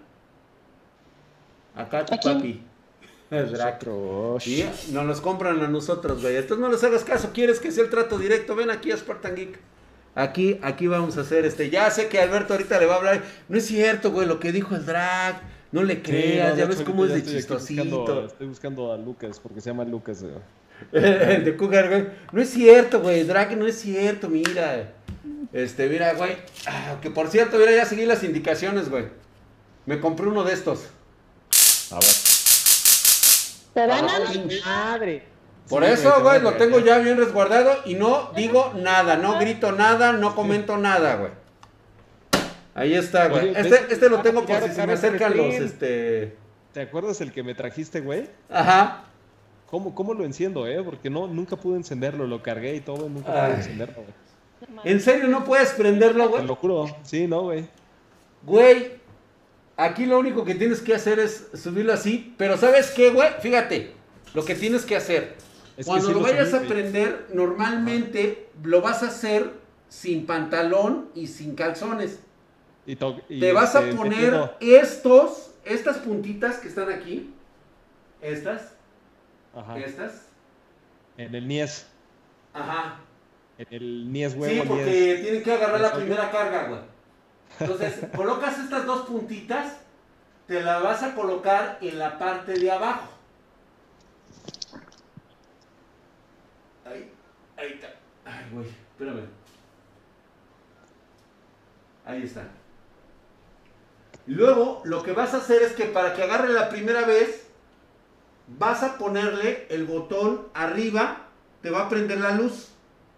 Acá 1.76 2.04
tu 2.04 2.14
¿A 2.14 2.18
papi. 2.20 2.62
Sí, 4.40 4.64
nos 4.92 5.04
los 5.04 5.20
compran 5.20 5.60
a 5.60 5.68
nosotros, 5.68 6.22
güey. 6.22 6.36
Entonces 6.36 6.58
no 6.58 6.70
les 6.70 6.82
hagas 6.84 7.04
caso. 7.04 7.30
¿Quieres 7.34 7.58
que 7.60 7.72
sea 7.72 7.84
el 7.84 7.90
trato 7.90 8.18
directo? 8.18 8.54
Ven 8.54 8.70
aquí 8.70 8.92
a 8.92 8.96
Spartan 8.96 9.34
Geek. 9.34 9.58
Aquí, 10.14 10.58
aquí 10.62 10.86
vamos 10.86 11.18
a 11.18 11.22
hacer 11.22 11.44
este. 11.44 11.68
Ya 11.68 11.90
sé 11.90 12.08
que 12.08 12.20
Alberto 12.20 12.54
ahorita 12.54 12.78
le 12.78 12.86
va 12.86 12.94
a 12.94 12.98
hablar. 12.98 13.22
No 13.48 13.58
es 13.58 13.66
cierto, 13.66 14.12
güey, 14.12 14.26
lo 14.26 14.38
que 14.40 14.52
dijo 14.52 14.74
el 14.74 14.86
drag. 14.86 15.42
No 15.72 15.82
le 15.82 15.96
Sí, 15.96 16.00
creas, 16.02 16.50
no, 16.52 16.56
ya 16.56 16.64
hecho, 16.64 16.72
ves 16.78 16.82
cómo 16.86 17.04
es 17.04 17.10
de 17.12 17.18
estoy 17.18 17.34
aquí 17.34 17.42
buscando- 17.42 17.58
chistosito. 18.04 18.26
Estoy 18.26 18.46
buscando 18.46 18.92
a 18.92 18.96
Lucas 18.96 19.40
porque 19.40 19.60
se 19.60 19.70
llama 19.70 19.84
Lucas. 19.84 20.22
güey. 20.22 20.34
El 20.92 21.44
de 21.44 21.56
Cougar, 21.56 21.88
güey. 21.88 22.06
No 22.32 22.40
es 22.40 22.48
cierto, 22.50 23.00
güey. 23.00 23.24
Drag 23.24 23.56
no 23.58 23.66
es 23.66 23.76
cierto, 23.80 24.28
mira. 24.28 24.92
Este, 25.52 25.88
mira, 25.88 26.14
güey. 26.14 26.36
Ah, 26.66 26.96
que 27.02 27.10
por 27.10 27.28
cierto, 27.28 27.58
mira, 27.58 27.72
ya 27.72 27.84
seguí 27.84 28.06
las 28.06 28.22
indicaciones, 28.22 28.88
güey. 28.88 29.06
Me 29.84 30.00
compré 30.00 30.26
uno 30.28 30.44
de 30.44 30.52
estos. 30.54 30.86
A 31.90 31.94
ver. 31.96 32.04
¿Te 33.74 33.86
dan 33.86 34.08
Ah, 34.08 34.16
algo? 34.16 34.48
Madre. 34.64 35.22
Por 35.68 35.84
Sí, 35.84 35.90
eso, 35.92 36.10
güey, 36.22 36.38
te 36.38 36.44
van 36.44 36.46
a 36.46 36.50
lo 36.50 36.56
tengo 36.56 36.78
ya 36.80 36.98
bien 36.98 37.16
resguardado 37.18 37.74
y 37.84 37.94
no 37.94 38.30
digo 38.36 38.72
nada, 38.76 39.16
no 39.16 39.38
grito 39.38 39.72
nada, 39.72 40.12
no 40.12 40.34
comento 40.34 40.76
nada, 40.76 41.16
güey. 41.16 41.32
Ahí 42.74 42.94
está, 42.94 43.28
güey. 43.28 43.50
Este, 43.56 43.92
este 43.92 44.08
lo 44.08 44.20
tengo 44.20 44.44
por 44.44 44.60
si 44.62 44.74
se 44.74 44.86
me 44.86 44.92
acercan 44.92 45.36
los, 45.36 45.54
este... 45.54 46.36
¿Te 46.72 46.82
acuerdas 46.82 47.20
el 47.22 47.32
que 47.32 47.42
me 47.42 47.54
trajiste, 47.54 48.00
güey? 48.00 48.28
Ajá. 48.50 49.04
¿Cómo, 49.70 49.94
¿Cómo 49.94 50.14
lo 50.14 50.24
enciendo, 50.24 50.66
eh? 50.68 50.82
Porque 50.84 51.10
no, 51.10 51.26
nunca 51.26 51.56
pude 51.56 51.76
encenderlo, 51.76 52.26
lo 52.26 52.42
cargué 52.42 52.74
y 52.76 52.80
todo, 52.80 53.08
nunca 53.08 53.32
Ay. 53.32 53.50
pude 53.50 53.56
encenderlo, 53.62 53.94
güey. 54.02 54.26
¿En 54.84 55.00
serio 55.00 55.26
no 55.28 55.44
puedes 55.44 55.70
prenderlo, 55.70 56.24
Te 56.24 56.30
güey? 56.30 56.46
lo 56.46 56.54
juro. 56.56 56.86
Sí, 57.02 57.26
no, 57.26 57.42
güey. 57.42 57.66
Güey, 58.42 58.92
aquí 59.76 60.06
lo 60.06 60.18
único 60.18 60.44
que 60.44 60.54
tienes 60.54 60.80
que 60.80 60.94
hacer 60.94 61.18
es 61.18 61.48
subirlo 61.54 61.92
así, 61.92 62.34
pero 62.38 62.56
¿sabes 62.56 62.90
qué, 62.90 63.10
güey? 63.10 63.28
Fíjate, 63.40 63.92
lo 64.34 64.44
que 64.44 64.54
tienes 64.54 64.84
que 64.84 64.96
hacer. 64.96 65.36
Es 65.76 65.86
Cuando 65.86 66.06
sí 66.08 66.12
lo 66.14 66.20
vayas 66.20 66.54
a 66.54 66.58
güey. 66.58 66.68
prender, 66.70 67.26
normalmente 67.34 68.48
lo 68.62 68.80
vas 68.80 69.02
a 69.02 69.08
hacer 69.08 69.50
sin 69.88 70.24
pantalón 70.26 71.10
y 71.14 71.26
sin 71.26 71.54
calzones. 71.54 72.20
Y 72.86 72.96
to- 72.96 73.20
y, 73.28 73.40
Te 73.40 73.52
vas 73.52 73.74
a 73.74 73.80
este, 73.82 73.94
poner 73.94 74.12
metiendo- 74.14 74.56
estos, 74.60 75.50
estas 75.64 75.98
puntitas 75.98 76.58
que 76.58 76.68
están 76.68 76.90
aquí. 76.90 77.32
Estas, 78.22 78.72
Ajá. 79.54 79.78
estas. 79.78 80.22
En 81.18 81.34
el 81.34 81.46
Nies. 81.46 81.86
Ajá. 82.54 83.00
En 83.58 83.66
el 83.70 84.12
Nies 84.12 84.32
Sí, 84.32 84.38
huevo, 84.38 84.54
Nies. 84.54 84.66
porque 84.68 85.18
tienen 85.22 85.42
que 85.42 85.52
agarrar 85.52 85.80
la 85.80 85.92
primera 85.92 86.30
carga, 86.30 86.68
güey. 86.68 86.80
Entonces, 87.60 87.94
colocas 88.14 88.58
estas 88.58 88.86
dos 88.86 89.06
puntitas, 89.06 89.74
te 90.46 90.60
la 90.62 90.78
vas 90.80 91.02
a 91.02 91.14
colocar 91.14 91.78
en 91.80 91.98
la 91.98 92.18
parte 92.18 92.54
de 92.54 92.70
abajo. 92.70 93.08
Ahí, 96.84 97.10
ahí 97.56 97.72
está. 97.72 97.88
Ay, 98.24 98.44
güey, 98.52 98.66
espérame. 98.66 99.26
Ahí 102.04 102.22
está. 102.22 102.42
Luego, 104.26 104.82
lo 104.84 105.02
que 105.02 105.12
vas 105.12 105.34
a 105.34 105.38
hacer 105.38 105.62
es 105.62 105.72
que 105.72 105.84
para 105.86 106.14
que 106.14 106.22
agarre 106.22 106.48
la 106.48 106.68
primera 106.68 107.04
vez, 107.06 107.46
vas 108.46 108.82
a 108.82 108.98
ponerle 108.98 109.66
el 109.70 109.84
botón 109.86 110.48
arriba, 110.54 111.26
te 111.62 111.70
va 111.70 111.86
a 111.86 111.88
prender 111.88 112.20
la 112.20 112.32
luz. 112.32 112.68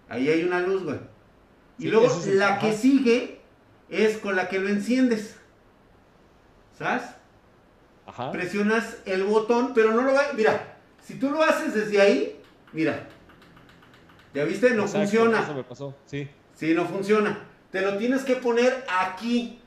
Ahí 0.09 0.29
hay 0.29 0.45
una 0.45 0.61
luz, 0.61 0.85
güey. 0.85 0.99
Y 1.79 1.83
Sí, 1.85 1.89
luego 1.91 2.09
la 2.35 2.49
ajá. 2.55 2.59
que 2.61 2.73
sigue 2.73 3.38
es 3.89 4.19
con 4.19 4.37
la 4.37 4.49
que 4.49 4.59
lo 4.59 4.69
enciendes. 4.69 5.37
¿Sabes? 6.79 7.03
Ajá. 8.07 8.31
Presionas 8.33 8.97
el 9.05 9.25
botón, 9.25 9.73
pero 9.75 9.93
no 9.93 10.03
lo 10.03 10.13
va. 10.15 10.23
Mira, 10.35 10.77
si 11.05 11.15
tú 11.15 11.31
lo 11.31 11.43
haces 11.43 11.75
desde 11.75 12.01
ahí, 12.01 12.41
mira. 12.73 13.07
¿Ya 14.35 14.45
viste? 14.45 14.71
No 14.71 14.83
Exacto, 14.83 14.99
funciona. 15.01 15.43
Eso 15.43 15.55
me 15.55 15.65
pasó, 15.65 15.95
sí. 16.07 16.29
Sí, 16.55 16.75
no 16.75 16.87
funciona. 16.87 17.39
Te 17.71 17.81
lo 17.81 17.97
tienes 17.99 18.23
que 18.25 18.37
poner 18.37 18.85
aquí. 18.89 19.61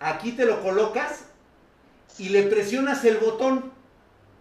Aquí 0.00 0.32
te 0.32 0.44
lo 0.44 0.60
colocas 0.60 1.24
y 2.18 2.28
le 2.30 2.44
presionas 2.44 3.04
el 3.04 3.18
botón. 3.18 3.72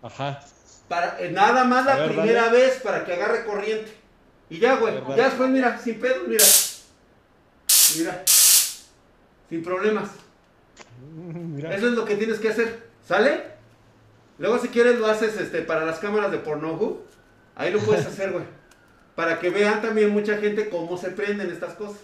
Ajá. 0.01 0.41
Para, 0.89 1.19
eh, 1.21 1.31
nada 1.31 1.63
más 1.63 1.85
la 1.85 1.95
ver, 1.95 2.07
primera 2.11 2.45
dale. 2.45 2.57
vez 2.57 2.81
para 2.81 3.05
que 3.05 3.13
agarre 3.13 3.45
corriente. 3.45 3.93
Y 4.49 4.59
ya, 4.59 4.75
güey. 4.75 4.93
Ver. 4.95 5.15
Ya 5.15 5.25
después, 5.25 5.49
mira, 5.49 5.77
sin 5.77 5.99
pedos, 5.99 6.27
mira. 6.27 6.43
Mira. 7.97 8.23
Sin 9.53 9.63
problemas. 9.63 10.09
Mira. 11.15 11.75
Eso 11.75 11.85
es 11.85 11.93
lo 11.93 12.05
que 12.05 12.15
tienes 12.15 12.39
que 12.39 12.49
hacer. 12.49 12.87
¿Sale? 13.05 13.43
Luego, 14.39 14.57
si 14.57 14.69
quieres, 14.69 14.97
lo 14.97 15.05
haces 15.05 15.39
este, 15.39 15.61
para 15.61 15.85
las 15.85 15.99
cámaras 15.99 16.31
de 16.31 16.39
Pornhub. 16.39 17.03
Ahí 17.55 17.71
lo 17.71 17.77
puedes 17.77 18.03
hacer, 18.07 18.31
güey. 18.31 18.45
Para 19.13 19.37
que 19.39 19.51
vean 19.51 19.79
también 19.79 20.09
mucha 20.09 20.37
gente 20.37 20.69
cómo 20.69 20.97
se 20.97 21.11
prenden 21.11 21.51
estas 21.51 21.75
cosas. 21.75 21.99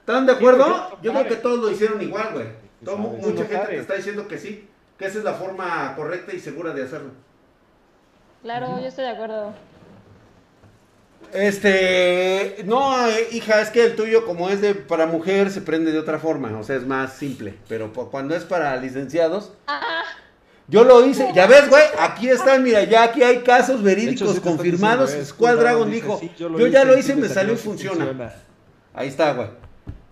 ¿Están 0.00 0.24
de 0.24 0.32
acuerdo? 0.32 0.98
Yo 1.02 1.12
creo 1.12 1.26
que 1.28 1.36
todos 1.36 1.58
lo 1.58 1.70
hicieron 1.70 2.00
igual, 2.00 2.30
güey. 2.32 2.46
Todo- 2.82 2.96
mucha 2.96 3.44
gente 3.44 3.66
te 3.66 3.78
está 3.78 3.94
diciendo 3.94 4.26
que 4.26 4.38
sí. 4.38 4.66
Que 4.98 5.04
esa 5.04 5.18
es 5.18 5.24
la 5.24 5.34
forma 5.34 5.94
correcta 5.94 6.32
y 6.34 6.40
segura 6.40 6.72
de 6.72 6.84
hacerlo. 6.84 7.10
Claro, 8.42 8.80
yo 8.80 8.86
estoy 8.86 9.04
de 9.04 9.10
acuerdo. 9.10 9.52
Este, 11.32 12.62
no, 12.64 13.06
eh, 13.08 13.28
hija, 13.32 13.60
es 13.60 13.70
que 13.70 13.84
el 13.84 13.96
tuyo 13.96 14.24
como 14.24 14.48
es 14.48 14.60
de 14.60 14.74
para 14.74 15.06
mujer 15.06 15.50
se 15.50 15.60
prende 15.60 15.92
de 15.92 15.98
otra 15.98 16.18
forma, 16.18 16.56
o 16.58 16.62
sea, 16.64 16.76
es 16.76 16.86
más 16.86 17.12
simple, 17.14 17.54
pero 17.68 17.92
po- 17.92 18.10
cuando 18.10 18.34
es 18.34 18.44
para 18.44 18.74
licenciados, 18.76 19.52
Ah, 19.66 20.02
yo 20.68 20.84
lo 20.84 21.04
hice, 21.04 21.30
ya 21.34 21.46
ves, 21.46 21.68
güey, 21.68 21.82
aquí 22.00 22.28
están, 22.30 22.62
mira, 22.62 22.84
ya 22.84 23.02
aquí 23.04 23.22
hay 23.22 23.38
casos 23.42 23.82
verídicos 23.82 24.28
sí 24.28 24.34
te 24.34 24.38
están 24.38 24.56
confirmados, 24.56 25.06
diciendo, 25.10 25.24
eh, 25.24 25.26
Squad 25.30 25.56
Dragon 25.58 25.90
dice, 25.90 26.04
dijo, 26.06 26.18
sí, 26.20 26.30
yo, 26.38 26.66
ya 26.68 26.84
lo 26.84 26.96
hice 26.96 27.12
y 27.12 27.16
me 27.16 27.28
salió 27.28 27.54
y 27.54 27.56
sí 27.56 27.62
funciona. 27.64 28.34
Ahí 28.94 29.08
está, 29.08 29.32
güey. 29.34 29.48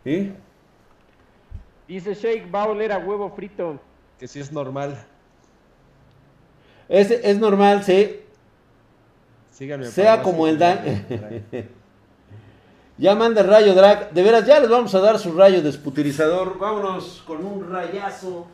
¿Sí? 0.05 0.33
Dice 1.89 2.15
Shake, 2.15 2.55
va 2.55 2.63
a 2.65 2.67
oler 2.67 2.93
a 2.93 2.99
huevo 2.99 3.31
frito. 3.35 3.81
Que 4.19 4.29
sí 4.29 4.41
es 4.41 4.53
normal. 4.53 5.03
Es, 6.89 7.11
es 7.11 7.39
normal, 7.39 7.83
sí, 7.85 8.21
Síganme. 9.57 9.87
Sea 9.87 10.21
como 10.21 10.49
el 10.49 10.55
información. 10.55 11.43
ya 12.99 13.15
manda 13.15 13.41
el 13.41 13.47
rayo 13.47 13.75
drag, 13.75 14.11
de 14.11 14.23
veras, 14.23 14.45
ya 14.45 14.59
les 14.59 14.69
vamos 14.69 14.93
a 14.95 15.01
dar 15.01 15.19
su 15.19 15.33
rayo 15.33 15.63
desputilizador, 15.63 16.59
vámonos 16.59 17.23
con 17.25 17.45
un 17.45 17.71
rayazo. 17.71 18.47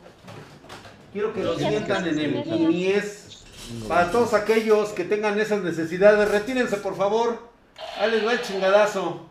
Quiero 1.11 1.33
que 1.33 1.43
lo 1.43 1.57
sientan 1.57 2.07
en 2.07 2.19
el 2.19 2.33
ya, 2.35 2.43
ya. 2.43 2.55
Inies. 2.55 3.43
Para 3.87 4.11
todos 4.11 4.33
aquellos 4.33 4.89
que 4.89 5.03
tengan 5.03 5.39
esas 5.39 5.61
necesidades, 5.61 6.29
retírense 6.29 6.77
por 6.77 6.95
favor. 6.95 7.49
Ahí 7.99 8.11
les 8.11 8.25
va 8.25 8.33
el 8.33 8.41
chingadazo. 8.41 9.25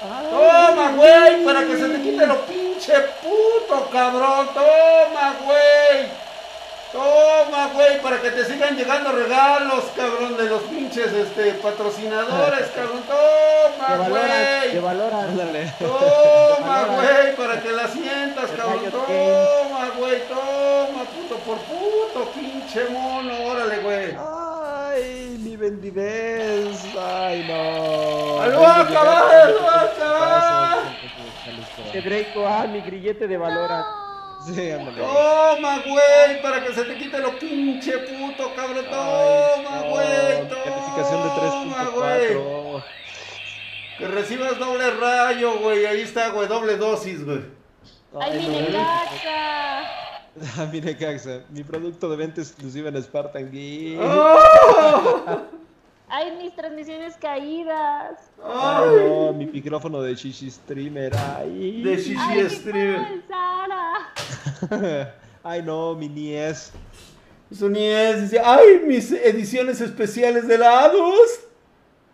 Toma, 0.00 0.92
güey, 0.96 1.44
para 1.44 1.64
que 1.64 1.76
se 1.76 1.88
te 1.88 2.02
quite 2.02 2.26
lo 2.26 2.44
pinche 2.46 2.92
puto, 3.22 3.88
cabrón. 3.90 4.48
Toma, 4.52 5.36
güey. 5.44 6.25
Toma, 6.96 7.68
güey, 7.74 8.00
para 8.00 8.22
que 8.22 8.30
te 8.30 8.46
sigan 8.46 8.74
llegando 8.74 9.12
regalos, 9.12 9.84
cabrón, 9.94 10.34
de 10.38 10.44
los 10.46 10.62
pinches 10.62 11.12
este, 11.12 11.52
patrocinadores, 11.54 12.68
cabrón. 12.74 13.02
Toma, 13.06 13.98
valoran, 13.98 14.30
te 14.62 14.68
güey. 14.70 14.78
valoran. 14.80 15.24
Ándale. 15.28 15.74
Toma, 15.78 16.84
güey, 16.94 17.36
para 17.36 17.60
que 17.60 17.72
la 17.72 17.88
sientas, 17.88 18.50
cabrón. 18.52 18.90
Toma, 18.90 19.90
güey, 19.98 20.22
toma, 20.26 21.04
puto 21.04 21.36
por 21.44 21.58
puto, 21.58 22.30
pinche 22.30 22.84
mono. 22.88 23.44
Órale, 23.44 23.78
güey. 23.80 24.16
mi 25.70 25.90
vez. 25.90 26.82
Ay, 26.98 27.44
no. 27.46 28.40
¡Ay, 28.40 28.50
lo 28.52 28.60
va 28.62 28.74
a 28.74 28.80
acabar, 28.80 29.50
lo 29.50 29.62
va 29.64 29.72
a 29.72 29.84
acabar! 29.84 30.78
Que 31.92 32.00
Draco, 32.00 32.46
ah, 32.46 32.66
mi 32.66 32.80
grillete 32.80 33.28
de 33.28 33.36
Valorant. 33.36 34.05
Sí, 34.54 34.70
ándale. 34.70 34.98
Toma, 34.98 35.78
güey, 35.80 36.40
para 36.42 36.64
que 36.64 36.72
se 36.72 36.84
te 36.84 36.96
quite 36.96 37.18
lo 37.18 37.36
pinche 37.38 37.98
puto, 37.98 38.54
cabrón. 38.54 38.84
Toma, 38.84 39.80
Ay, 39.80 39.90
güey. 39.90 40.42
no, 40.48 40.64
Calificación 40.64 41.22
de 41.22 41.28
Toma, 41.30 41.84
güey. 41.94 42.34
3.4. 42.34 42.84
Que 43.98 44.08
recibas 44.08 44.58
doble 44.58 44.90
rayo, 44.92 45.58
güey. 45.58 45.86
Ahí 45.86 46.00
está, 46.02 46.28
güey, 46.30 46.46
doble 46.46 46.76
dosis, 46.76 47.24
güey. 47.24 47.40
¡Ay, 48.20 48.38
mi 48.38 48.46
no. 48.46 48.60
Necaxa! 48.60 49.82
Ah, 50.58 50.68
mire, 50.70 50.94
Caxa, 50.98 51.40
mi 51.48 51.64
producto 51.64 52.10
de 52.10 52.16
venta 52.18 52.42
exclusiva 52.42 52.90
en 52.90 53.02
Spartan 53.02 53.50
Geek. 53.50 53.98
¡Oh! 54.02 55.38
¡Ay, 56.08 56.36
mis 56.40 56.54
transmisiones 56.54 57.16
caídas! 57.16 58.30
Ay, 58.44 58.88
¡Ay! 59.00 59.08
no, 59.08 59.32
mi 59.32 59.46
micrófono 59.46 60.02
de 60.02 60.14
Shishi 60.14 60.50
Streamer. 60.50 61.12
Ay. 61.16 61.82
De 61.82 61.96
Shishi 61.96 62.16
¡Ay, 62.18 62.42
mi 62.42 62.50
Streamer. 62.50 63.22
Ay, 65.42 65.62
no, 65.62 65.94
mi 65.94 66.08
niés. 66.08 66.72
Su 67.52 67.68
niés 67.68 68.22
dice, 68.22 68.40
¡ay, 68.44 68.80
mis 68.84 69.12
ediciones 69.12 69.80
especiales 69.80 70.48
de 70.48 70.58
lados! 70.58 71.40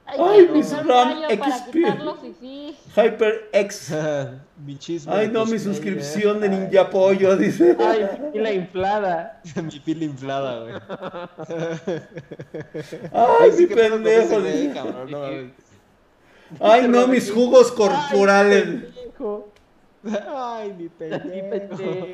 ¡Ay, 0.05 0.19
Ay, 0.21 0.49
mi 0.49 0.59
mis 0.59 0.87
RAM 0.87 1.23
XP. 1.31 1.77
fifí! 2.21 2.77
HyperX. 2.95 3.93
mi 4.67 4.77
chisme. 4.77 5.13
Ay, 5.15 5.29
no, 5.29 5.47
mi 5.47 5.59
suscripción 5.59 6.41
de 6.41 6.49
Ninja 6.51 6.91
Pollo, 6.91 7.37
dice. 7.39 7.77
Ay, 7.79 8.07
y 8.35 8.39
la 8.39 8.53
inflada. 8.53 9.41
mi 9.63 9.81
pila 9.81 10.05
inflada, 10.05 10.61
güey. 10.61 10.75
Ay, 13.13 13.53
Sí, 13.53 13.67
mi 13.67 13.75
pendejo. 13.75 14.43
Ay, 16.61 16.89
no, 16.89 17.07
mis 17.07 17.31
jugos 17.31 17.73
corporales. 17.73 18.85
Ay, 20.05 20.91
pendejo. 20.99 21.51
pendejo. 21.51 22.07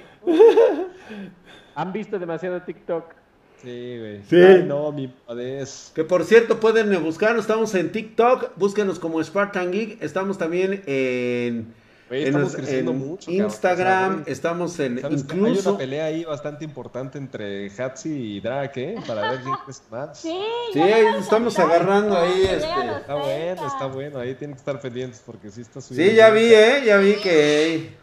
Han 1.75 1.93
visto 1.93 2.19
demasiado 2.19 2.61
TikTok. 2.63 3.15
Sí, 3.63 3.99
güey. 3.99 4.23
Sí. 4.25 4.37
Ay, 4.37 4.65
no, 4.65 4.93
mi 4.93 5.09
padez. 5.09 5.91
Que 5.95 6.05
por 6.05 6.25
cierto, 6.25 6.61
pueden 6.61 7.03
buscarnos. 7.03 7.43
Estamos 7.43 7.75
en 7.75 7.91
TikTok. 7.91 8.57
Búsquenos 8.57 8.99
como 8.99 9.23
Spartan 9.23 9.73
Geek. 9.73 10.03
Estamos 10.03 10.39
también 10.39 10.83
en, 10.87 11.75
Estamos 12.11 12.57
creciendo 12.57 12.91
en 12.93 12.99
mucho. 12.99 13.31
Instagram. 13.31 14.25
Estamos 14.27 14.79
en. 14.81 15.01
¿sabes? 15.01 15.25
Hay 15.31 15.37
Incluso. 15.39 15.71
una 15.71 15.79
pelea 15.79 16.05
ahí 16.07 16.25
bastante 16.25 16.65
importante 16.65 17.19
entre 17.19 17.71
Hatsi 17.71 18.09
y 18.37 18.41
Drake, 18.41 18.95
¿eh? 18.95 18.95
Para 19.07 19.31
ver 19.31 19.41
quién 19.43 19.55
crece 19.65 19.83
más. 19.91 20.19
Sí, 20.19 20.39
Sí, 20.73 20.81
estamos 20.81 21.59
agarrando 21.59 22.17
ahí, 22.17 22.43
este, 22.45 22.57
Está 22.57 23.15
bueno, 23.15 23.25
30. 23.55 23.67
está 23.67 23.87
bueno. 23.87 24.19
Ahí 24.19 24.35
tienen 24.35 24.55
que 24.55 24.59
estar 24.61 24.81
pendientes 24.81 25.23
porque 25.25 25.51
sí 25.51 25.61
está 25.61 25.81
subiendo. 25.81 26.11
Sí, 26.11 26.17
ya 26.17 26.31
vi. 26.31 26.55
¿eh? 26.55 26.83
Ya 26.87 26.97
vi 26.97 27.15
que. 27.17 27.97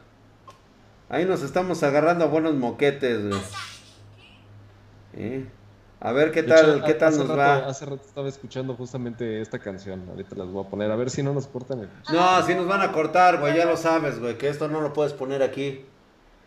Ahí 1.10 1.26
nos 1.26 1.42
estamos 1.44 1.82
agarrando 1.84 2.26
a 2.26 2.28
buenos 2.28 2.54
moquetes, 2.56 3.28
güey. 3.28 3.42
¿Eh? 5.18 5.46
A 6.06 6.12
ver 6.12 6.32
qué 6.32 6.44
tal, 6.44 6.76
hecho, 6.78 6.86
qué 6.86 6.94
tal 6.94 7.18
nos 7.18 7.28
rato- 7.28 7.38
va. 7.38 7.56
Hace 7.68 7.86
rato 7.86 8.02
estaba 8.06 8.30
escuchando 8.30 8.76
justamente 8.76 9.42
esta 9.42 9.58
canción. 9.58 10.04
Ahorita 10.10 10.36
las 10.36 10.48
voy 10.50 10.64
a 10.64 10.70
poner. 10.70 10.92
A 10.92 10.96
ver 10.96 11.10
si 11.10 11.24
no 11.24 11.34
nos 11.34 11.48
cortan 11.48 11.80
el. 11.80 11.90
No, 12.14 12.46
si 12.46 12.54
nos 12.54 12.68
van 12.68 12.82
a 12.82 12.92
cortar, 12.92 13.40
güey, 13.40 13.58
ya 13.58 13.66
lo 13.66 13.76
sabes, 13.76 14.20
güey, 14.20 14.38
que 14.38 14.48
esto 14.50 14.68
no 14.68 14.82
lo 14.82 14.94
puedes 14.94 15.14
poner 15.14 15.42
aquí. 15.42 15.84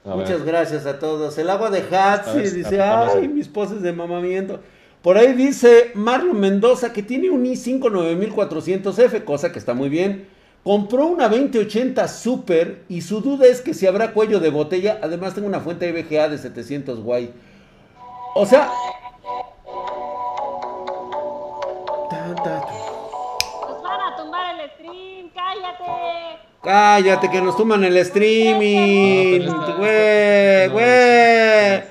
A 0.04 0.14
Muchas 0.14 0.44
ver. 0.44 0.46
gracias 0.54 0.86
a 0.86 0.98
todos. 1.00 1.36
El 1.38 1.50
agua 1.50 1.70
de 1.70 1.80
Hatsi 1.80 2.38
dice, 2.40 2.80
a 2.80 3.08
ay, 3.08 3.26
mis 3.28 3.48
poses 3.48 3.82
de 3.82 3.92
mamamiento. 3.92 4.60
Por 5.02 5.16
ahí 5.18 5.32
dice 5.32 5.90
Marlon 5.94 6.38
Mendoza 6.38 6.92
que 6.92 7.02
tiene 7.02 7.30
un 7.30 7.44
i5 7.44 7.80
9400F, 7.90 9.24
cosa 9.24 9.50
que 9.52 9.58
está 9.58 9.74
muy 9.74 9.88
bien. 9.88 10.28
Compró 10.62 11.06
una 11.06 11.28
2080 11.28 12.06
Super 12.08 12.82
y 12.88 13.00
su 13.00 13.20
duda 13.20 13.46
es 13.46 13.60
que 13.60 13.74
si 13.74 13.86
habrá 13.86 14.12
cuello 14.12 14.38
de 14.40 14.50
botella. 14.50 15.00
Además 15.02 15.34
tengo 15.34 15.48
una 15.48 15.60
fuente 15.60 15.90
VGA 15.92 16.28
de 16.28 16.38
700 16.38 17.00
guay. 17.00 17.32
O 18.34 18.46
sea... 18.46 18.70
Nos 22.38 23.82
van 23.82 24.00
a 24.00 24.16
tumbar 24.16 24.54
el 24.54 24.70
stream, 24.70 25.30
cállate. 25.34 26.38
Cállate 26.62 27.30
que 27.30 27.40
nos 27.40 27.56
toman 27.56 27.84
el 27.84 27.96
streaming. 27.98 29.46
Güey, 29.76 30.68
güey. 30.68 30.84
Eh, 30.84 31.84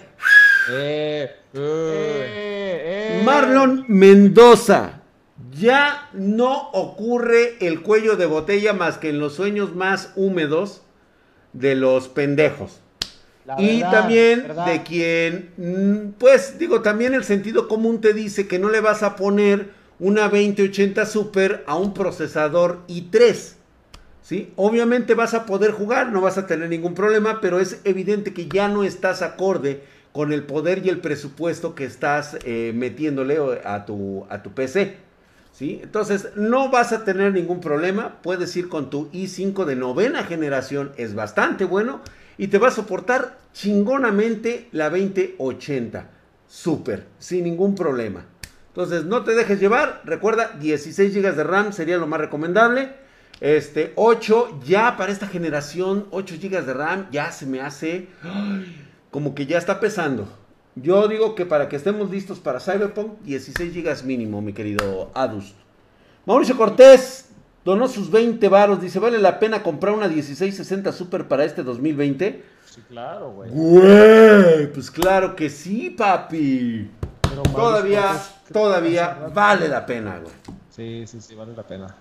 eh. 0.69 1.35
Eh, 1.53 1.53
eh. 1.53 3.22
Marlon 3.23 3.85
Mendoza. 3.88 5.01
Ya 5.51 6.09
no 6.14 6.69
ocurre 6.72 7.57
el 7.61 7.81
cuello 7.81 8.15
de 8.15 8.26
botella 8.26 8.73
más 8.73 8.97
que 8.97 9.09
en 9.09 9.19
los 9.19 9.34
sueños 9.34 9.76
más 9.76 10.14
húmedos 10.15 10.84
de 11.53 11.76
los 11.76 12.09
pendejos. 12.09 12.81
La 13.48 13.56
y 13.61 13.78
verdad, 13.78 13.91
también 13.91 14.44
verdad. 14.44 14.65
de 14.65 14.84
quien, 14.84 15.49
mm, 15.56 16.19
pues 16.19 16.60
digo, 16.60 16.82
también 16.82 17.14
el 17.14 17.24
sentido 17.24 17.69
común 17.69 18.02
te 18.02 18.11
dice 18.11 18.45
que 18.45 18.60
no 18.60 18.69
le 18.69 18.82
vas 18.82 19.03
a 19.03 19.15
poner 19.15 19.69
una 19.99 20.24
2080 20.24 21.06
Super 21.06 21.64
a 21.65 21.78
un 21.78 21.94
procesador 21.94 22.80
i3. 22.90 23.53
¿Sí? 24.22 24.52
Obviamente 24.57 25.14
vas 25.14 25.34
a 25.34 25.45
poder 25.45 25.72
jugar, 25.72 26.11
no 26.11 26.19
vas 26.19 26.38
a 26.38 26.45
tener 26.45 26.68
ningún 26.68 26.94
problema, 26.94 27.40
pero 27.40 27.61
es 27.61 27.80
evidente 27.86 28.34
que 28.34 28.49
ya 28.49 28.68
no 28.68 28.84
estás 28.84 29.22
acorde 29.22 29.82
con 30.11 30.34
el 30.34 30.44
poder 30.44 30.86
y 30.86 30.90
el 30.90 30.99
presupuesto 30.99 31.74
que 31.74 31.86
estás 31.86 32.38
eh, 32.44 32.74
metiéndole 32.76 33.38
a 33.64 33.86
tu, 33.86 34.26
a 34.30 34.44
tu 34.44 34.52
PC. 34.52 34.98
¿Sí? 35.53 35.80
Entonces 35.82 36.28
no 36.36 36.69
vas 36.69 36.91
a 36.91 37.06
tener 37.06 37.32
ningún 37.32 37.61
problema, 37.61 38.18
puedes 38.22 38.53
ir 38.57 38.68
con 38.68 38.90
tu 38.90 39.10
i5 39.11 39.64
de 39.64 39.78
novena 39.78 40.26
generación, 40.26 40.91
es 40.98 41.15
bastante 41.15 41.64
bueno 41.64 42.02
y 42.38 42.47
te 42.47 42.57
va 42.57 42.68
a 42.68 42.72
soportar 42.72 43.38
chingonamente 43.53 44.68
la 44.72 44.89
2080. 44.89 46.09
Súper, 46.47 47.05
sin 47.19 47.43
ningún 47.43 47.76
problema. 47.76 48.26
Entonces 48.69 49.05
no 49.05 49.23
te 49.23 49.34
dejes 49.34 49.59
llevar, 49.59 50.01
recuerda 50.05 50.51
16 50.59 51.14
GB 51.14 51.35
de 51.35 51.43
RAM 51.43 51.73
sería 51.73 51.97
lo 51.97 52.07
más 52.07 52.19
recomendable. 52.19 52.93
Este 53.41 53.93
8 53.95 54.61
ya 54.65 54.97
para 54.97 55.11
esta 55.11 55.27
generación 55.27 56.07
8 56.11 56.35
GB 56.41 56.65
de 56.65 56.73
RAM 56.73 57.07
ya 57.11 57.31
se 57.31 57.45
me 57.45 57.61
hace 57.61 58.07
como 59.11 59.35
que 59.35 59.45
ya 59.45 59.57
está 59.57 59.80
pesando. 59.80 60.27
Yo 60.76 61.07
digo 61.07 61.34
que 61.34 61.45
para 61.45 61.69
que 61.69 61.76
estemos 61.76 62.11
listos 62.11 62.39
para 62.39 62.59
Cyberpunk 62.59 63.19
16 63.23 63.73
GB 63.73 64.03
mínimo, 64.05 64.41
mi 64.41 64.53
querido 64.53 65.11
Adus. 65.15 65.55
Mauricio 66.26 66.55
Cortés 66.55 67.27
donó 67.68 67.89
sus 67.89 68.10
20 68.10 68.48
varos, 68.48 68.80
dice, 68.80 68.98
¿vale 68.98 69.19
la 69.19 69.39
pena 69.39 69.61
comprar 69.61 69.94
una 69.94 70.07
1660 70.07 70.94
Super 70.94 71.27
para 71.27 71.44
este 71.44 71.64
2020? 71.64 72.41
Sí, 72.65 72.81
claro, 72.88 73.31
güey. 73.31 73.52
Güey, 73.52 74.72
pues 74.72 74.89
claro 74.89 75.35
que 75.35 75.49
sí, 75.49 75.89
papi. 75.89 76.89
Pero 77.22 77.44
Todavía, 77.44 78.14
¿qué 78.48 78.53
todavía 78.53 79.30
vale 79.34 79.68
la 79.68 79.85
pena, 79.85 80.18
güey. 80.18 80.34
Sí, 80.69 81.06
sí, 81.07 81.19
sí, 81.19 81.35
vale 81.35 81.53
la 81.57 81.64
pena. 81.64 81.94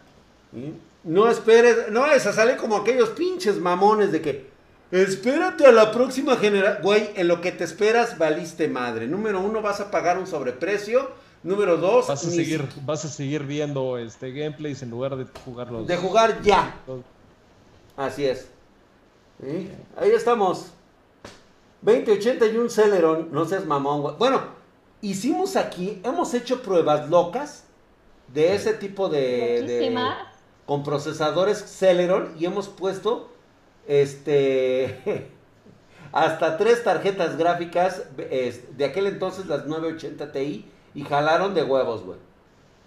¿Sí? 0.55 0.73
No 1.03 1.29
esperes, 1.29 1.91
no 1.91 2.07
es 2.07 2.25
a 2.29 2.33
salir 2.33 2.57
como 2.59 2.77
aquellos 2.77 3.09
pinches 3.11 3.59
mamones 3.59 4.13
de 4.13 4.21
que 4.21 4.49
espérate 4.93 5.67
a 5.67 5.73
la 5.73 5.91
próxima 5.91 6.37
generación. 6.37 6.85
Güey, 6.85 7.11
en 7.17 7.27
lo 7.27 7.41
que 7.41 7.51
te 7.51 7.65
esperas 7.65 8.19
valiste 8.19 8.69
madre. 8.69 9.09
Número 9.09 9.41
uno, 9.41 9.63
vas 9.63 9.81
a 9.81 9.91
pagar 9.91 10.17
un 10.17 10.29
sobreprecio. 10.29 11.11
Número 11.47 11.77
dos, 11.77 12.09
Vas 12.09 12.25
a 12.27 12.31
seguir, 12.31 12.69
vas 12.85 13.05
a 13.05 13.09
seguir 13.09 13.45
viendo 13.45 13.99
este 13.99 14.33
gameplays 14.33 14.83
en 14.83 14.91
lugar 14.91 15.15
de 15.17 15.27
jugar 15.45 15.71
los. 15.71 15.87
de 15.87 15.97
jugar 15.97 16.43
ya. 16.43 16.75
Así 17.97 18.25
es. 18.25 18.49
¿Sí? 19.41 19.71
Ahí 19.97 20.11
estamos. 20.11 20.73
2080 21.83 22.47
y 22.49 22.57
un 22.57 22.69
Celeron. 22.69 23.29
No 23.31 23.45
seas 23.45 23.65
mamón, 23.65 24.03
güey. 24.03 24.17
Bueno, 24.19 24.41
hicimos 25.03 25.55
aquí, 25.55 26.01
hemos 26.03 26.35
hecho 26.35 26.63
pruebas 26.63 27.09
locas 27.09 27.63
de 28.35 28.55
ese 28.57 28.75
tipo 28.75 29.09
de. 29.09 29.63
de- 29.63 29.97
con 30.67 30.83
procesadores 30.83 31.59
Celeron 31.59 32.35
y 32.41 32.45
hemos 32.45 32.67
puesto 32.67 33.31
este 33.87 35.29
hasta 36.13 36.57
tres 36.57 36.83
tarjetas 36.83 37.37
gráficas 37.37 38.03
de 38.17 38.85
aquel 38.85 39.07
entonces 39.07 39.47
las 39.47 39.67
980 39.67 40.33
Ti 40.33 40.69
y 40.97 41.05
jalaron 41.05 41.55
de 41.55 41.63
huevos, 41.63 42.03
güey. 42.05 42.19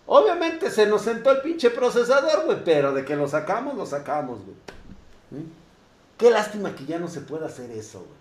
Obviamente 0.08 0.72
se 0.72 0.88
nos 0.88 1.04
sentó 1.04 1.32
el 1.32 1.42
pinche 1.42 1.70
procesador, 1.70 2.46
güey, 2.46 2.64
pero 2.64 2.94
de 2.94 3.06
que 3.06 3.16
lo 3.16 3.28
sacamos, 3.28 3.76
lo 3.76 3.86
sacamos, 3.86 4.40
güey. 4.44 5.42
¿Mm? 5.44 5.48
Qué 6.18 6.32
lástima 6.32 6.76
que 6.76 6.86
ya 6.86 6.98
no 7.00 7.08
se 7.08 7.22
pueda 7.22 7.46
hacer 7.46 7.70
eso, 7.72 8.00
güey. 8.00 8.20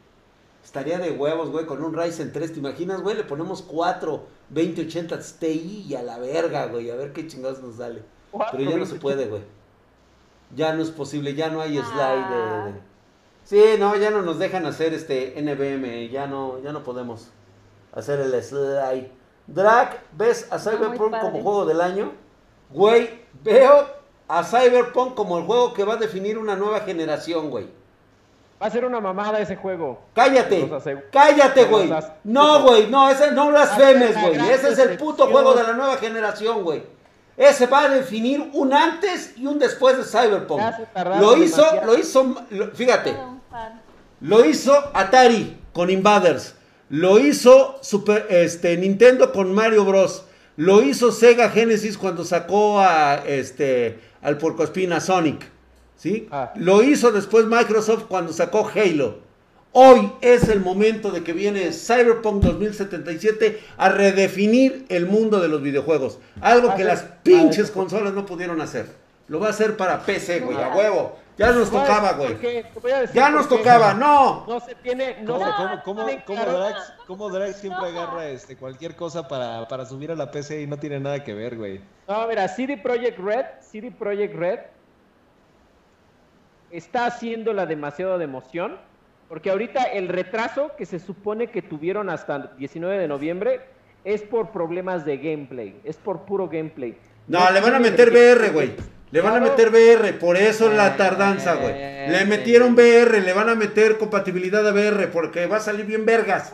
Estaría 0.62 0.98
de 0.98 1.12
huevos, 1.12 1.48
güey, 1.51 1.65
con 1.65 1.82
un 1.82 1.94
Ryzen 1.94 2.31
3, 2.32 2.52
¿te 2.52 2.59
imaginas, 2.59 3.01
güey? 3.01 3.16
Le 3.16 3.24
ponemos 3.24 3.62
4 3.62 4.23
2080 4.51 5.19
Ti 5.39 5.86
y 5.89 5.94
a 5.94 6.02
la 6.02 6.19
verga, 6.19 6.66
güey, 6.66 6.90
a 6.90 6.94
ver 6.94 7.15
qué 7.15 7.27
chingados 7.27 7.62
nos 7.62 7.77
sale. 7.77 8.02
Pero 8.52 8.65
ya 8.70 8.77
no 8.77 8.85
se 8.85 8.97
puede, 9.01 9.27
güey. 9.27 9.43
Ya 10.55 10.74
no 10.74 10.82
es 10.82 10.90
posible, 10.90 11.35
ya 11.35 11.48
no 11.48 11.62
hay 11.62 11.78
slide 11.78 12.28
de, 12.28 12.73
de- 12.73 12.81
Sí, 13.44 13.62
no, 13.78 13.97
ya 13.97 14.10
no 14.10 14.20
nos 14.20 14.39
dejan 14.39 14.66
hacer 14.66 14.93
este 14.93 15.40
NVM, 15.40 16.10
ya 16.10 16.27
no, 16.27 16.60
ya 16.62 16.73
no 16.73 16.85
podemos 16.85 17.28
hacer 17.94 18.20
el 18.20 18.43
slide. 18.43 19.10
Drag, 19.48 19.98
¿ves 20.12 20.46
a 20.50 20.58
Cyberpunk 20.58 21.10
padre. 21.10 21.30
como 21.30 21.42
juego 21.42 21.64
del 21.66 21.80
año? 21.80 22.12
Güey, 22.70 23.24
veo 23.42 23.86
a 24.28 24.44
Cyberpunk 24.44 25.14
como 25.14 25.38
el 25.38 25.44
juego 25.44 25.72
que 25.72 25.84
va 25.84 25.94
a 25.94 25.96
definir 25.96 26.36
una 26.38 26.54
nueva 26.54 26.80
generación, 26.80 27.48
güey. 27.50 27.66
Va 28.62 28.66
a 28.66 28.70
ser 28.70 28.84
una 28.84 29.00
mamada 29.00 29.40
ese 29.40 29.56
juego. 29.56 30.00
Cállate, 30.14 30.68
cállate, 31.10 31.64
güey. 31.64 31.88
No, 32.24 32.62
güey, 32.62 32.88
no, 32.88 33.08
ese 33.08 33.30
no 33.32 33.48
blasfemes, 33.48 34.20
güey. 34.20 34.50
Ese 34.50 34.68
es 34.70 34.78
el 34.78 34.98
puto 34.98 35.28
juego 35.28 35.54
de 35.54 35.62
la 35.62 35.72
nueva 35.72 35.96
generación, 35.96 36.62
güey. 36.62 36.82
Ese 37.36 37.66
va 37.68 37.82
a 37.84 37.88
definir 37.88 38.50
un 38.52 38.72
antes 38.74 39.34
y 39.38 39.46
un 39.46 39.58
después 39.60 39.96
de 39.96 40.04
Cyberpunk. 40.04 40.60
Lo 41.20 41.36
hizo, 41.36 41.64
lo 41.86 41.96
hizo, 41.96 42.34
lo- 42.50 42.66
fíjate, 42.72 43.16
lo 44.20 44.44
hizo 44.44 44.74
Atari 44.92 45.56
con 45.72 45.88
Invaders. 45.88 46.54
Lo 46.90 47.19
hizo 47.19 47.78
Super, 47.82 48.27
este, 48.31 48.77
Nintendo 48.77 49.32
con 49.32 49.52
Mario 49.55 49.85
Bros. 49.85 50.24
Lo 50.56 50.82
hizo 50.82 51.12
Sega 51.12 51.51
Genesis 51.51 51.97
cuando 51.98 52.24
sacó 52.24 52.81
a, 52.81 53.16
este, 53.27 53.98
al 54.23 54.39
porcoespina 54.39 55.01
Sonic. 55.01 55.47
¿sí? 55.97 56.28
Ah. 56.31 56.52
Lo 56.56 56.82
hizo 56.82 57.12
después 57.12 57.47
Microsoft 57.47 58.05
cuando 58.09 58.32
sacó 58.32 58.69
Halo. 58.74 59.19
Hoy 59.73 60.10
es 60.23 60.48
el 60.48 60.60
momento 60.60 61.10
de 61.10 61.23
que 61.23 61.32
viene 61.35 61.73
Cyberpunk 61.73 62.43
2077 62.43 63.60
a 63.77 63.90
redefinir 63.90 64.86
el 64.89 65.06
mundo 65.06 65.40
de 65.40 65.48
los 65.48 65.60
videojuegos. 65.62 66.19
Algo 66.40 66.74
que 66.74 66.82
Ah, 66.82 66.86
las 66.86 67.01
sí. 67.01 67.06
pinches 67.23 67.69
Ah, 67.70 67.74
consolas 67.74 68.15
no 68.15 68.24
pudieron 68.24 68.60
hacer. 68.62 68.86
Lo 69.28 69.39
va 69.40 69.48
a 69.48 69.51
hacer 69.51 69.77
para 69.77 70.01
PC, 70.05 70.40
güey, 70.40 70.56
a 70.56 70.74
huevo. 70.74 71.19
Ya 71.39 71.52
nos 71.52 71.70
tocaba, 71.70 72.12
güey. 72.15 72.36
Ya 73.15 73.31
nos 73.31 73.48
tocaba, 73.48 73.94
no. 73.94 74.44
No 74.47 74.59
se 74.59 74.74
tiene, 74.74 75.23
no 75.23 75.35
¿Cómo, 75.35 75.47
se 75.47 75.52
cómo, 75.56 75.82
cómo, 75.85 76.05
tiene 76.05 76.24
cómo 76.24 76.43
claro. 76.43 76.59
Drax, 76.59 76.94
cómo 77.06 77.31
Drax 77.31 77.56
siempre 77.56 77.86
agarra 77.86 78.27
este, 78.27 78.56
cualquier 78.56 78.97
cosa 78.97 79.28
para, 79.28 79.69
para 79.69 79.86
subir 79.86 80.10
a 80.10 80.16
la 80.16 80.32
PC 80.32 80.62
y 80.62 80.66
no 80.66 80.77
tiene 80.78 80.98
nada 80.98 81.23
que 81.23 81.35
ver, 81.35 81.56
güey? 81.56 81.81
No, 82.09 82.27
mira, 82.27 82.48
CD 82.48 82.77
Projekt 82.77 83.20
Red, 83.20 83.47
CD 83.60 83.93
Projekt 83.93 84.35
Red 84.35 84.59
está 86.73 87.06
haciéndola 87.06 87.66
demasiado 87.66 88.19
de 88.19 88.24
emoción, 88.24 88.77
porque 89.28 89.51
ahorita 89.51 89.85
el 89.85 90.09
retraso 90.09 90.73
que 90.77 90.86
se 90.86 90.98
supone 90.98 91.52
que 91.52 91.62
tuvieron 91.62 92.10
hasta 92.10 92.36
el 92.36 92.51
19 92.59 92.98
de 92.98 93.09
noviembre 93.09 93.60
es 94.05 94.23
por 94.23 94.51
problemas 94.51 95.05
de 95.05 95.19
gameplay, 95.19 95.81
es 95.85 95.97
por 95.97 96.23
puro 96.23 96.48
gameplay. 96.48 96.98
No, 97.28 97.48
le 97.51 97.60
van 97.60 97.74
a 97.74 97.78
meter 97.78 98.10
VR, 98.10 98.51
güey. 98.51 98.97
Le 99.10 99.20
van 99.22 99.36
a 99.36 99.40
meter 99.40 99.70
VR, 99.70 100.12
por 100.18 100.36
eso 100.36 100.70
la 100.70 100.97
tardanza, 100.97 101.55
güey. 101.55 101.74
Le 102.10 102.24
metieron 102.26 102.74
VR, 102.74 103.20
le 103.20 103.32
van 103.32 103.48
a 103.48 103.55
meter 103.55 103.97
compatibilidad 103.98 104.62
de 104.62 104.72
VR, 104.72 105.06
porque 105.10 105.47
va 105.47 105.56
a 105.56 105.60
salir 105.60 105.86
bien 105.86 106.05
vergas. 106.05 106.52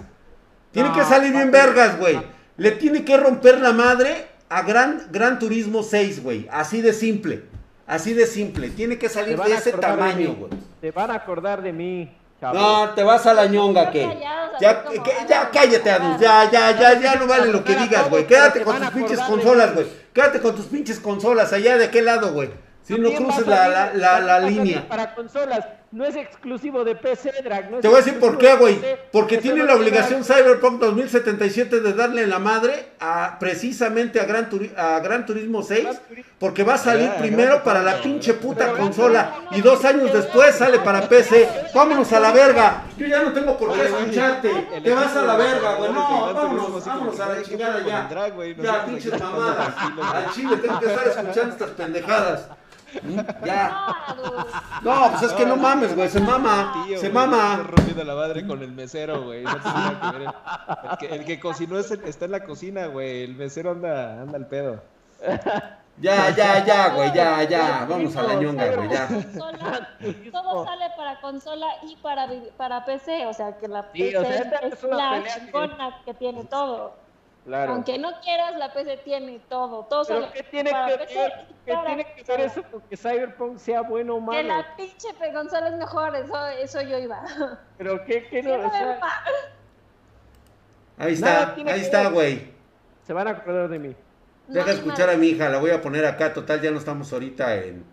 Tiene 0.70 0.88
No, 0.90 0.94
que 0.94 1.04
salir 1.04 1.32
bien 1.32 1.50
vergas, 1.50 1.98
güey. 1.98 2.20
Le 2.56 2.70
tiene 2.72 3.04
que 3.04 3.16
romper 3.16 3.60
la 3.60 3.72
madre 3.72 4.26
a 4.48 4.62
Gran, 4.62 5.08
Gran 5.10 5.38
Turismo 5.38 5.82
6, 5.82 6.22
güey. 6.22 6.46
Así 6.50 6.80
de 6.80 6.92
simple. 6.92 7.42
Así 7.86 8.14
de 8.14 8.26
simple. 8.26 8.70
Tiene 8.70 8.98
que 8.98 9.08
salir 9.08 9.36
de 9.36 9.52
a 9.52 9.58
ese 9.58 9.72
tamaño, 9.72 10.34
güey. 10.34 10.52
Se 10.80 10.90
van 10.90 11.10
a 11.10 11.14
acordar 11.14 11.62
de 11.62 11.72
mí, 11.72 12.16
chavo. 12.40 12.54
No, 12.58 12.90
te 12.90 13.02
vas 13.02 13.26
a 13.26 13.34
la 13.34 13.46
ñonga, 13.46 13.90
que. 13.90 14.02
Ya, 14.60 14.84
que- 14.84 15.00
ya 15.28 15.42
a 15.42 15.50
cállate. 15.50 15.90
Adus. 15.90 16.20
Ya, 16.20 16.50
ya, 16.50 16.70
ya, 16.78 17.00
ya 17.00 17.16
no 17.16 17.26
vale 17.26 17.52
lo 17.52 17.64
que 17.64 17.72
a 17.74 17.82
digas, 17.82 18.08
güey. 18.08 18.26
Quédate 18.26 18.60
te 18.60 18.64
con 18.64 18.76
tus 18.76 18.86
a 18.86 18.90
pinches 18.90 19.20
consolas, 19.20 19.74
güey. 19.74 20.03
Quédate 20.14 20.40
con 20.40 20.54
tus 20.54 20.66
pinches 20.66 21.00
consolas 21.00 21.52
allá 21.52 21.76
de 21.76 21.86
aquel 21.86 22.04
lado, 22.04 22.32
güey. 22.32 22.48
Si 22.84 22.98
no 22.98 23.10
cruces 23.12 23.46
la, 23.46 23.92
la, 23.94 24.20
la, 24.20 24.40
línea. 24.40 24.86
Para 24.86 25.14
consolas, 25.14 25.64
no 25.90 26.04
es 26.04 26.16
exclusivo 26.16 26.84
de 26.84 26.94
PC, 26.94 27.32
Drag. 27.42 27.70
no 27.70 27.76
es 27.78 27.82
Te 27.82 27.88
voy 27.88 27.96
a 27.96 28.00
decir 28.04 28.20
por 28.20 28.36
qué, 28.36 28.54
güey. 28.56 28.78
Porque 29.10 29.36
que 29.36 29.42
tiene 29.42 29.64
la 29.64 29.74
obligación 29.74 30.22
Cyberpunk 30.22 30.80
2077 30.80 31.80
de 31.80 31.92
darle 31.94 32.26
la 32.26 32.38
madre 32.38 32.90
a 33.00 33.38
precisamente 33.38 34.20
a 34.20 34.24
Gran, 34.24 34.50
Turi- 34.50 34.76
a 34.76 35.00
Gran 35.00 35.24
Turismo 35.24 35.62
6. 35.62 35.82
Gran 35.82 35.96
Turismo. 36.08 36.32
Porque 36.38 36.62
va 36.62 36.74
a 36.74 36.78
salir 36.78 37.08
Ah, 37.10 37.16
primero 37.18 37.62
para 37.64 37.80
la 37.82 38.02
pinche 38.02 38.34
puta 38.34 38.66
Pero- 38.66 38.76
consola. 38.76 39.34
Y 39.52 39.62
dos 39.62 39.82
años 39.86 40.12
después 40.12 40.54
sale 40.54 40.80
para 40.80 41.08
PC. 41.08 41.48
Vámonos 41.74 42.12
a 42.12 42.20
la 42.20 42.32
verga. 42.32 42.82
Yo 42.98 43.06
ya 43.06 43.22
no 43.22 43.32
tengo 43.32 43.56
por 43.56 43.72
qué 43.72 43.84
escucharte. 43.84 44.50
Te 44.82 44.92
vas 44.92 45.16
a 45.16 45.22
la 45.22 45.36
verga, 45.36 45.74
güey. 45.76 45.90
No, 45.90 46.34
vámonos, 46.34 46.84
vámonos 46.84 47.18
a 47.20 47.28
la 47.34 47.42
chingada 47.42 47.78
¿qué 47.78 47.84
pedo 47.84 47.88
ya. 47.88 48.62
Ya, 48.62 48.84
pinches 48.84 49.18
mamadas. 49.18 49.74
Al 50.12 50.30
chile 50.32 50.56
tengo 50.58 50.80
que 50.80 50.86
estar 50.86 51.06
escuchando 51.08 51.52
estas 51.54 51.70
pendejadas. 51.70 52.48
¿Mm? 53.02 53.20
Ya. 53.44 53.86
No, 54.82 55.10
pues 55.10 55.22
es 55.22 55.32
que 55.32 55.46
no 55.46 55.56
mames, 55.56 55.94
güey. 55.96 56.08
Se 56.08 56.20
mama. 56.20 56.84
Tío, 56.86 56.98
Se 56.98 57.10
güey, 57.10 57.26
mama. 57.26 57.52
está 57.54 57.62
rompiendo 57.64 58.04
la 58.04 58.14
madre 58.14 58.46
con 58.46 58.62
el 58.62 58.72
mesero, 58.72 59.22
güey. 59.24 59.42
No 59.44 59.56
tiene 59.56 59.78
nada 59.78 60.10
que 60.12 60.18
ver. 60.18 60.28
El 60.90 60.96
que, 60.98 61.14
el 61.16 61.24
que 61.24 61.40
cocinó 61.40 61.78
es 61.78 61.90
el- 61.90 62.04
está 62.04 62.24
en 62.26 62.32
la 62.32 62.44
cocina, 62.44 62.86
güey. 62.86 63.24
El 63.24 63.34
mesero 63.34 63.72
anda, 63.72 64.20
anda 64.22 64.36
al 64.38 64.46
pedo. 64.46 64.82
Ya, 66.00 66.28
ya, 66.30 66.64
ya, 66.64 66.88
güey, 66.88 67.12
ya, 67.14 67.42
ya. 67.44 67.86
Vamos 67.88 68.16
a 68.16 68.22
la 68.24 68.34
ñonga, 68.34 68.66
güey, 68.74 68.88
ya. 68.90 69.06
Consola, 69.06 69.88
todo 70.32 70.64
sale 70.66 70.86
para 70.96 71.20
consola 71.20 71.66
y 71.88 71.94
para, 71.96 72.28
para 72.56 72.84
PC, 72.84 73.26
o 73.26 73.32
sea 73.32 73.56
que 73.56 73.68
la 73.68 73.82
Sí, 73.92 74.02
PC 74.02 74.18
o 74.18 74.22
sea, 74.24 74.34
esta 74.36 74.56
es 74.58 74.72
es 74.72 74.82
la 74.82 75.22
chingona 75.24 76.00
que 76.04 76.14
tiene 76.14 76.44
todo. 76.44 76.96
Claro. 77.44 77.72
Aunque 77.74 77.98
no 77.98 78.20
quieras, 78.22 78.56
la 78.56 78.72
PC 78.72 78.96
tiene 79.04 79.38
todo. 79.50 79.84
Todo 79.84 80.04
Pero 80.06 80.32
¿qué 80.32 80.42
tiene 80.44 80.70
que 80.70 80.98
PC 80.98 81.14
ver, 81.18 81.32
qué 81.66 81.76
tiene 81.86 82.14
que 82.14 82.22
ver 82.24 82.40
eso 82.40 82.62
con 82.70 82.80
que 82.82 82.96
Cyberpunk 82.96 83.58
sea 83.58 83.82
bueno 83.82 84.14
o 84.14 84.18
Que 84.20 84.24
malo? 84.42 84.48
la 84.48 84.76
pinche 84.76 85.08
consola 85.32 85.68
es 85.68 85.74
mejor, 85.76 86.16
eso, 86.16 86.46
eso 86.48 86.80
yo 86.82 86.98
iba. 86.98 87.22
Pero 87.78 88.02
qué, 88.06 88.26
qué 88.28 88.42
no, 88.42 88.54
o 88.66 88.70
sea. 88.70 88.98
Ahí 90.96 91.12
está, 91.14 91.54
ahí 91.54 91.64
que 91.64 91.70
está, 91.76 92.08
güey. 92.08 92.52
se 93.02 93.12
van 93.12 93.28
a 93.28 93.32
acordar 93.32 93.68
de 93.68 93.78
mí. 93.78 93.96
Deja 94.46 94.66
No 94.66 94.72
escuchar 94.72 95.10
a 95.10 95.16
mi 95.16 95.28
hija, 95.28 95.48
la 95.48 95.58
voy 95.58 95.70
a 95.70 95.82
poner 95.82 96.04
acá. 96.06 96.32
Total, 96.32 96.60
ya 96.60 96.70
no 96.70 96.78
estamos 96.78 97.12
ahorita 97.12 97.56
en, 97.56 97.84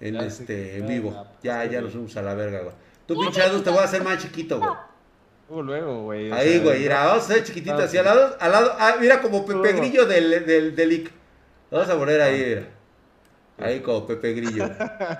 en 0.00 0.14
Ya, 0.14 0.30
sí, 0.30 0.42
este, 0.42 0.78
en 0.78 0.86
vivo. 0.86 1.20
ya, 1.42 1.64
Ya, 1.64 1.68
pues, 1.68 1.70
ya 1.70 1.78
sí. 1.78 1.84
nos 1.84 1.92
fuimos 1.92 2.16
a 2.16 2.22
la 2.22 2.34
verga, 2.34 2.60
güey. 2.62 2.74
Tú, 3.06 3.18
pinche 3.20 3.42
Adus, 3.42 3.62
te 3.62 3.70
voy 3.70 3.80
a 3.80 3.84
hacer 3.84 4.02
más 4.02 4.18
chiquito, 4.18 4.58
güey. 4.60 4.72
Luego, 5.48 5.62
luego, 5.62 6.02
güey. 6.04 6.32
Ahí, 6.32 6.58
güey, 6.60 6.80
mira, 6.80 7.04
vamos 7.06 7.22
a 7.24 7.26
hacer 7.32 7.44
chiquitito 7.44 7.76
Ah, 7.76 7.84
así 7.84 7.98
al 7.98 8.04
lado, 8.06 8.36
al 8.40 8.52
lado, 8.52 8.76
ah, 8.78 8.96
mira 9.00 9.20
como 9.20 9.44
Pepe 9.44 9.74
Oh. 9.74 9.76
Grillo 9.76 10.06
del, 10.06 10.46
del, 10.46 10.74
del 10.74 10.92
IC. 10.92 11.10
Vamos 11.70 11.88
a 11.90 11.96
poner 11.98 12.20
ahí, 12.22 12.44
mira. 12.46 12.68
Ahí 13.58 13.80
como 13.80 14.06
Pepe 14.06 14.32
Grillo. 14.32 14.66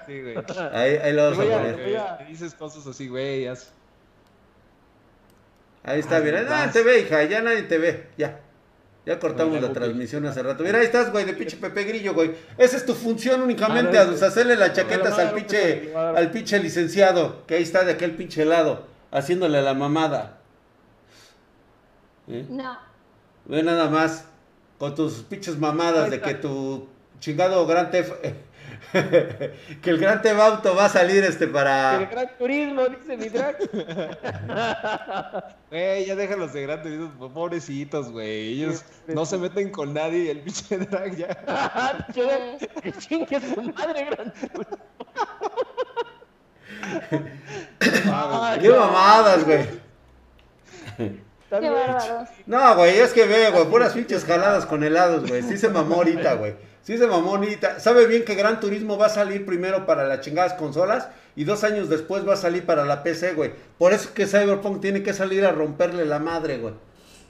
Sí, 0.07 0.20
güey. 0.23 0.36
Ahí, 0.73 0.97
ahí 0.97 1.12
lo 1.12 1.31
vamos 1.31 1.39
a 1.39 1.43
poner. 1.51 2.16
Te 2.19 2.24
dices 2.27 2.55
cosas 2.55 2.86
así, 2.86 3.09
güey. 3.09 3.47
haz- 3.47 3.70
Ahí 5.85 6.01
está, 6.01 6.16
Ahí 6.16 6.24
mira. 6.24 6.43
Nadie 6.43 6.66
vas. 6.66 6.73
te 6.73 6.82
ve, 6.82 7.01
hija. 7.01 7.24
Ya 7.24 7.40
nadie 7.43 7.62
te 7.65 7.78
ve. 7.78 8.07
Ya. 8.16 8.40
Ya 9.05 9.19
cortamos 9.19 9.61
la 9.61 9.73
transmisión 9.73 10.24
hace 10.27 10.43
rato. 10.44 10.62
Mira, 10.62 10.78
ahí 10.78 10.85
estás, 10.85 11.11
güey, 11.11 11.24
de 11.24 11.32
pinche 11.35 11.57
Pepe 11.57 11.82
Grillo, 11.82 12.15
güey. 12.15 12.32
Esa 12.57 12.77
es 12.77 12.86
tu 12.86 12.94
función 12.94 13.43
únicamente, 13.43 13.99
Ah, 13.99 14.03
a 14.03 14.05
no, 14.05 14.12
deshacerle 14.12 14.55
las 14.55 14.74
chaquetas 14.74 15.19
al 15.19 15.32
pinche, 15.35 15.93
al 15.94 16.31
pinche 16.31 16.59
licenciado, 16.61 17.44
que 17.47 17.57
ahí 17.57 17.65
está 17.65 17.85
de 17.85 17.93
aquel 17.93 18.12
pinche 18.12 18.44
lado, 18.44 18.86
haciéndole 19.12 19.62
la 19.62 19.74
mamada. 19.74 20.39
¿Eh? 22.26 22.47
No. 22.48 22.78
Ve 23.44 23.62
nada 23.62 23.89
más, 23.89 24.24
con 24.78 24.94
tus 24.94 25.22
pinches 25.22 25.59
mamadas 25.59 26.10
de 26.10 26.20
que 26.20 26.34
tu 26.34 26.89
chingado 27.20 27.66
Gran 27.66 27.90
Theft... 27.90 28.12
que 28.93 29.90
el 29.90 29.98
Gran 29.98 30.22
Theft 30.22 30.40
Auto 30.40 30.74
va 30.74 30.86
a 30.86 30.89
salir 30.89 31.22
este 31.24 31.44
El 31.44 31.51
para... 31.51 31.98
gran 32.10 32.36
turismo, 32.36 32.82
dice 32.89 33.16
mi 33.16 33.28
drag. 33.28 33.56
Güey, 35.70 36.05
ya 36.05 36.16
déjalos 36.16 36.52
de 36.52 36.62
grandes, 36.62 37.10
pobrecitos, 37.18 38.10
güey. 38.10 38.55
Ellos 38.55 38.84
no 39.06 39.24
se 39.24 39.39
meten 39.39 39.70
con 39.70 39.94
nadie 39.94 40.24
y 40.24 40.28
el 40.28 40.40
pinche 40.40 40.78
drag 40.78 41.16
ya. 41.16 42.05
Que 42.82 42.93
chingue 42.93 43.40
su 43.40 43.62
madre, 43.62 44.05
gran 44.10 44.32
turismo. 44.32 44.78
¡Qué 48.61 48.69
mamadas, 48.70 49.44
güey! 49.44 49.66
Qué 50.97 51.69
bárbaros. 51.70 52.28
No, 52.47 52.77
güey, 52.77 52.99
es 52.99 53.12
que 53.12 53.27
ve, 53.27 53.51
güey, 53.51 53.65
puras 53.66 53.93
pinches 53.93 54.24
jaladas 54.24 54.65
con 54.66 54.82
helados, 54.82 55.28
güey. 55.28 55.43
Sí 55.43 55.59
se 55.59 55.69
mamó 55.69 55.97
ahorita, 55.97 56.35
güey. 56.35 56.55
Sí 56.82 56.97
se 56.99 57.07
mamó 57.07 57.36
ahorita. 57.36 57.78
Sabe 57.78 58.07
bien 58.07 58.24
que 58.24 58.35
Gran 58.35 58.59
Turismo 58.59 58.97
va 58.99 59.07
a 59.07 59.11
salir 59.11 59.44
primero 59.44 59.85
para 59.86 60.05
las 60.09 60.20
chingadas 60.20 60.55
consolas 60.55 61.09
y 61.36 61.44
dos 61.44 61.62
años 61.65 61.89
después 61.89 62.27
va 62.27 62.35
a 62.35 62.36
salir 62.36 62.65
para 62.65 62.85
la 62.85 63.03
PC, 63.03 63.35
güey. 63.35 63.53
Por 63.78 63.93
eso 63.93 64.15
que 64.15 64.27
Cyberpunk 64.27 64.81
tiene 64.81 65.03
que 65.03 65.12
salir 65.12 65.44
a 65.44 65.53
romperle 65.53 66.05
la 66.07 66.19
madre, 66.19 66.59
güey. 66.59 66.74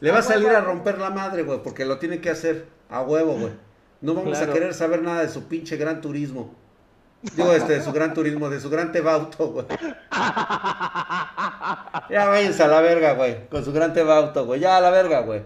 Le 0.01 0.11
va 0.11 0.19
a 0.21 0.23
salir 0.23 0.49
a 0.51 0.61
romper 0.61 0.99
la 0.99 1.11
madre, 1.11 1.43
güey, 1.43 1.61
porque 1.63 1.85
lo 1.85 1.99
tiene 1.99 2.21
que 2.21 2.31
hacer 2.31 2.67
a 2.89 3.03
huevo, 3.03 3.35
güey. 3.35 3.53
No 4.01 4.15
vamos 4.15 4.37
Claro. 4.39 4.51
a 4.51 4.55
querer 4.55 4.75
saber 4.75 5.03
nada 5.03 5.21
de 5.23 5.29
su 5.29 5.45
pinche 5.49 5.77
Gran 5.77 6.01
Turismo. 6.01 6.55
Digo, 7.23 7.53
este, 7.53 7.75
de 7.75 7.83
su 7.83 7.93
Gran 7.93 8.15
Turismo, 8.15 8.51
de 8.51 8.61
su 8.61 8.69
Gran 8.69 8.91
Tebauto, 8.91 9.49
güey. 9.49 9.67
Ya 12.11 12.27
váyanse 12.27 12.63
a 12.65 12.69
la 12.69 12.81
verga, 12.81 13.15
güey. 13.15 13.49
Con 13.49 13.65
su 13.65 13.73
Gran 13.73 13.95
Tebauto, 13.95 14.45
güey. 14.45 14.61
Ya 14.61 14.77
a 14.77 14.81
la 14.81 14.91
verga, 14.91 15.21
güey. 15.21 15.43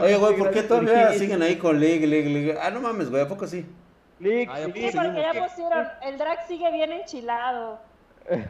Oye, 0.00 0.16
güey, 0.16 0.36
¿por 0.36 0.50
qué 0.50 0.62
todavía 0.62 1.12
siguen 1.12 1.42
ahí 1.42 1.56
con 1.56 1.80
League, 1.80 2.06
League, 2.06 2.30
League? 2.30 2.58
Ah, 2.62 2.70
no 2.70 2.80
mames, 2.80 3.10
güey, 3.10 3.22
¿a 3.22 3.28
poco 3.28 3.46
sí? 3.46 3.66
Lick, 4.20 4.48
Ay, 4.50 4.62
¿a 4.62 4.66
poco 4.66 4.78
lick. 4.78 4.90
Sí, 4.92 4.96
porque 4.96 5.20
ya 5.20 5.46
pusieron, 5.46 5.88
el 6.02 6.18
drag 6.18 6.46
sigue 6.46 6.72
bien 6.72 6.92
enchilado. 6.92 7.80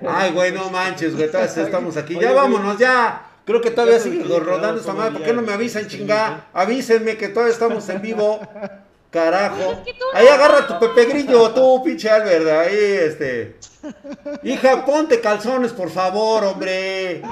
Ay, 0.07 0.33
güey, 0.33 0.53
no 0.53 0.71
manches, 0.71 1.16
güey, 1.16 1.29
todavía 1.31 1.51
estamos 1.51 1.97
aquí. 1.97 2.19
Ya 2.21 2.33
vámonos, 2.33 2.79
ya. 2.79 3.23
Creo 3.45 3.61
que 3.61 3.71
todavía 3.71 3.99
sigue 3.99 4.23
rodando 4.39 4.81
esta 4.81 4.93
madre. 4.93 5.12
¿Por 5.12 5.23
qué 5.23 5.33
no 5.33 5.43
me 5.43 5.53
avisan, 5.53 5.87
chingá? 5.87 6.47
Avísenme 6.53 7.16
que 7.16 7.29
todavía 7.29 7.53
estamos 7.53 7.89
en 7.89 8.01
vivo. 8.01 8.41
Carajo. 9.15 9.57
Pues 9.57 9.78
es 9.78 9.85
que 9.85 9.93
tú 9.95 10.05
no- 10.12 10.19
Ahí 10.19 10.27
agarra 10.27 10.66
tu 10.66 10.78
Pepe 10.81 11.05
Grillo, 11.07 11.51
tú, 11.53 11.82
pinche 11.85 12.11
Albert. 12.11 12.47
Ahí, 12.49 12.77
este. 12.77 13.57
Hija, 14.43 14.85
ponte 14.85 15.20
calzones, 15.20 15.73
por 15.73 15.89
favor, 15.91 16.45
hombre. 16.45 17.23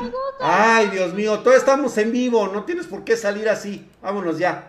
Ay, 0.41 0.89
Dios 0.89 1.13
mío, 1.13 1.39
todavía 1.41 1.59
estamos 1.59 1.99
en 1.99 2.13
vivo. 2.13 2.47
No 2.49 2.65
tienes 2.65 2.87
por 2.87 3.03
qué 3.05 3.17
salir 3.17 3.49
así. 3.49 3.87
Vámonos 4.01 4.39
ya. 4.39 4.61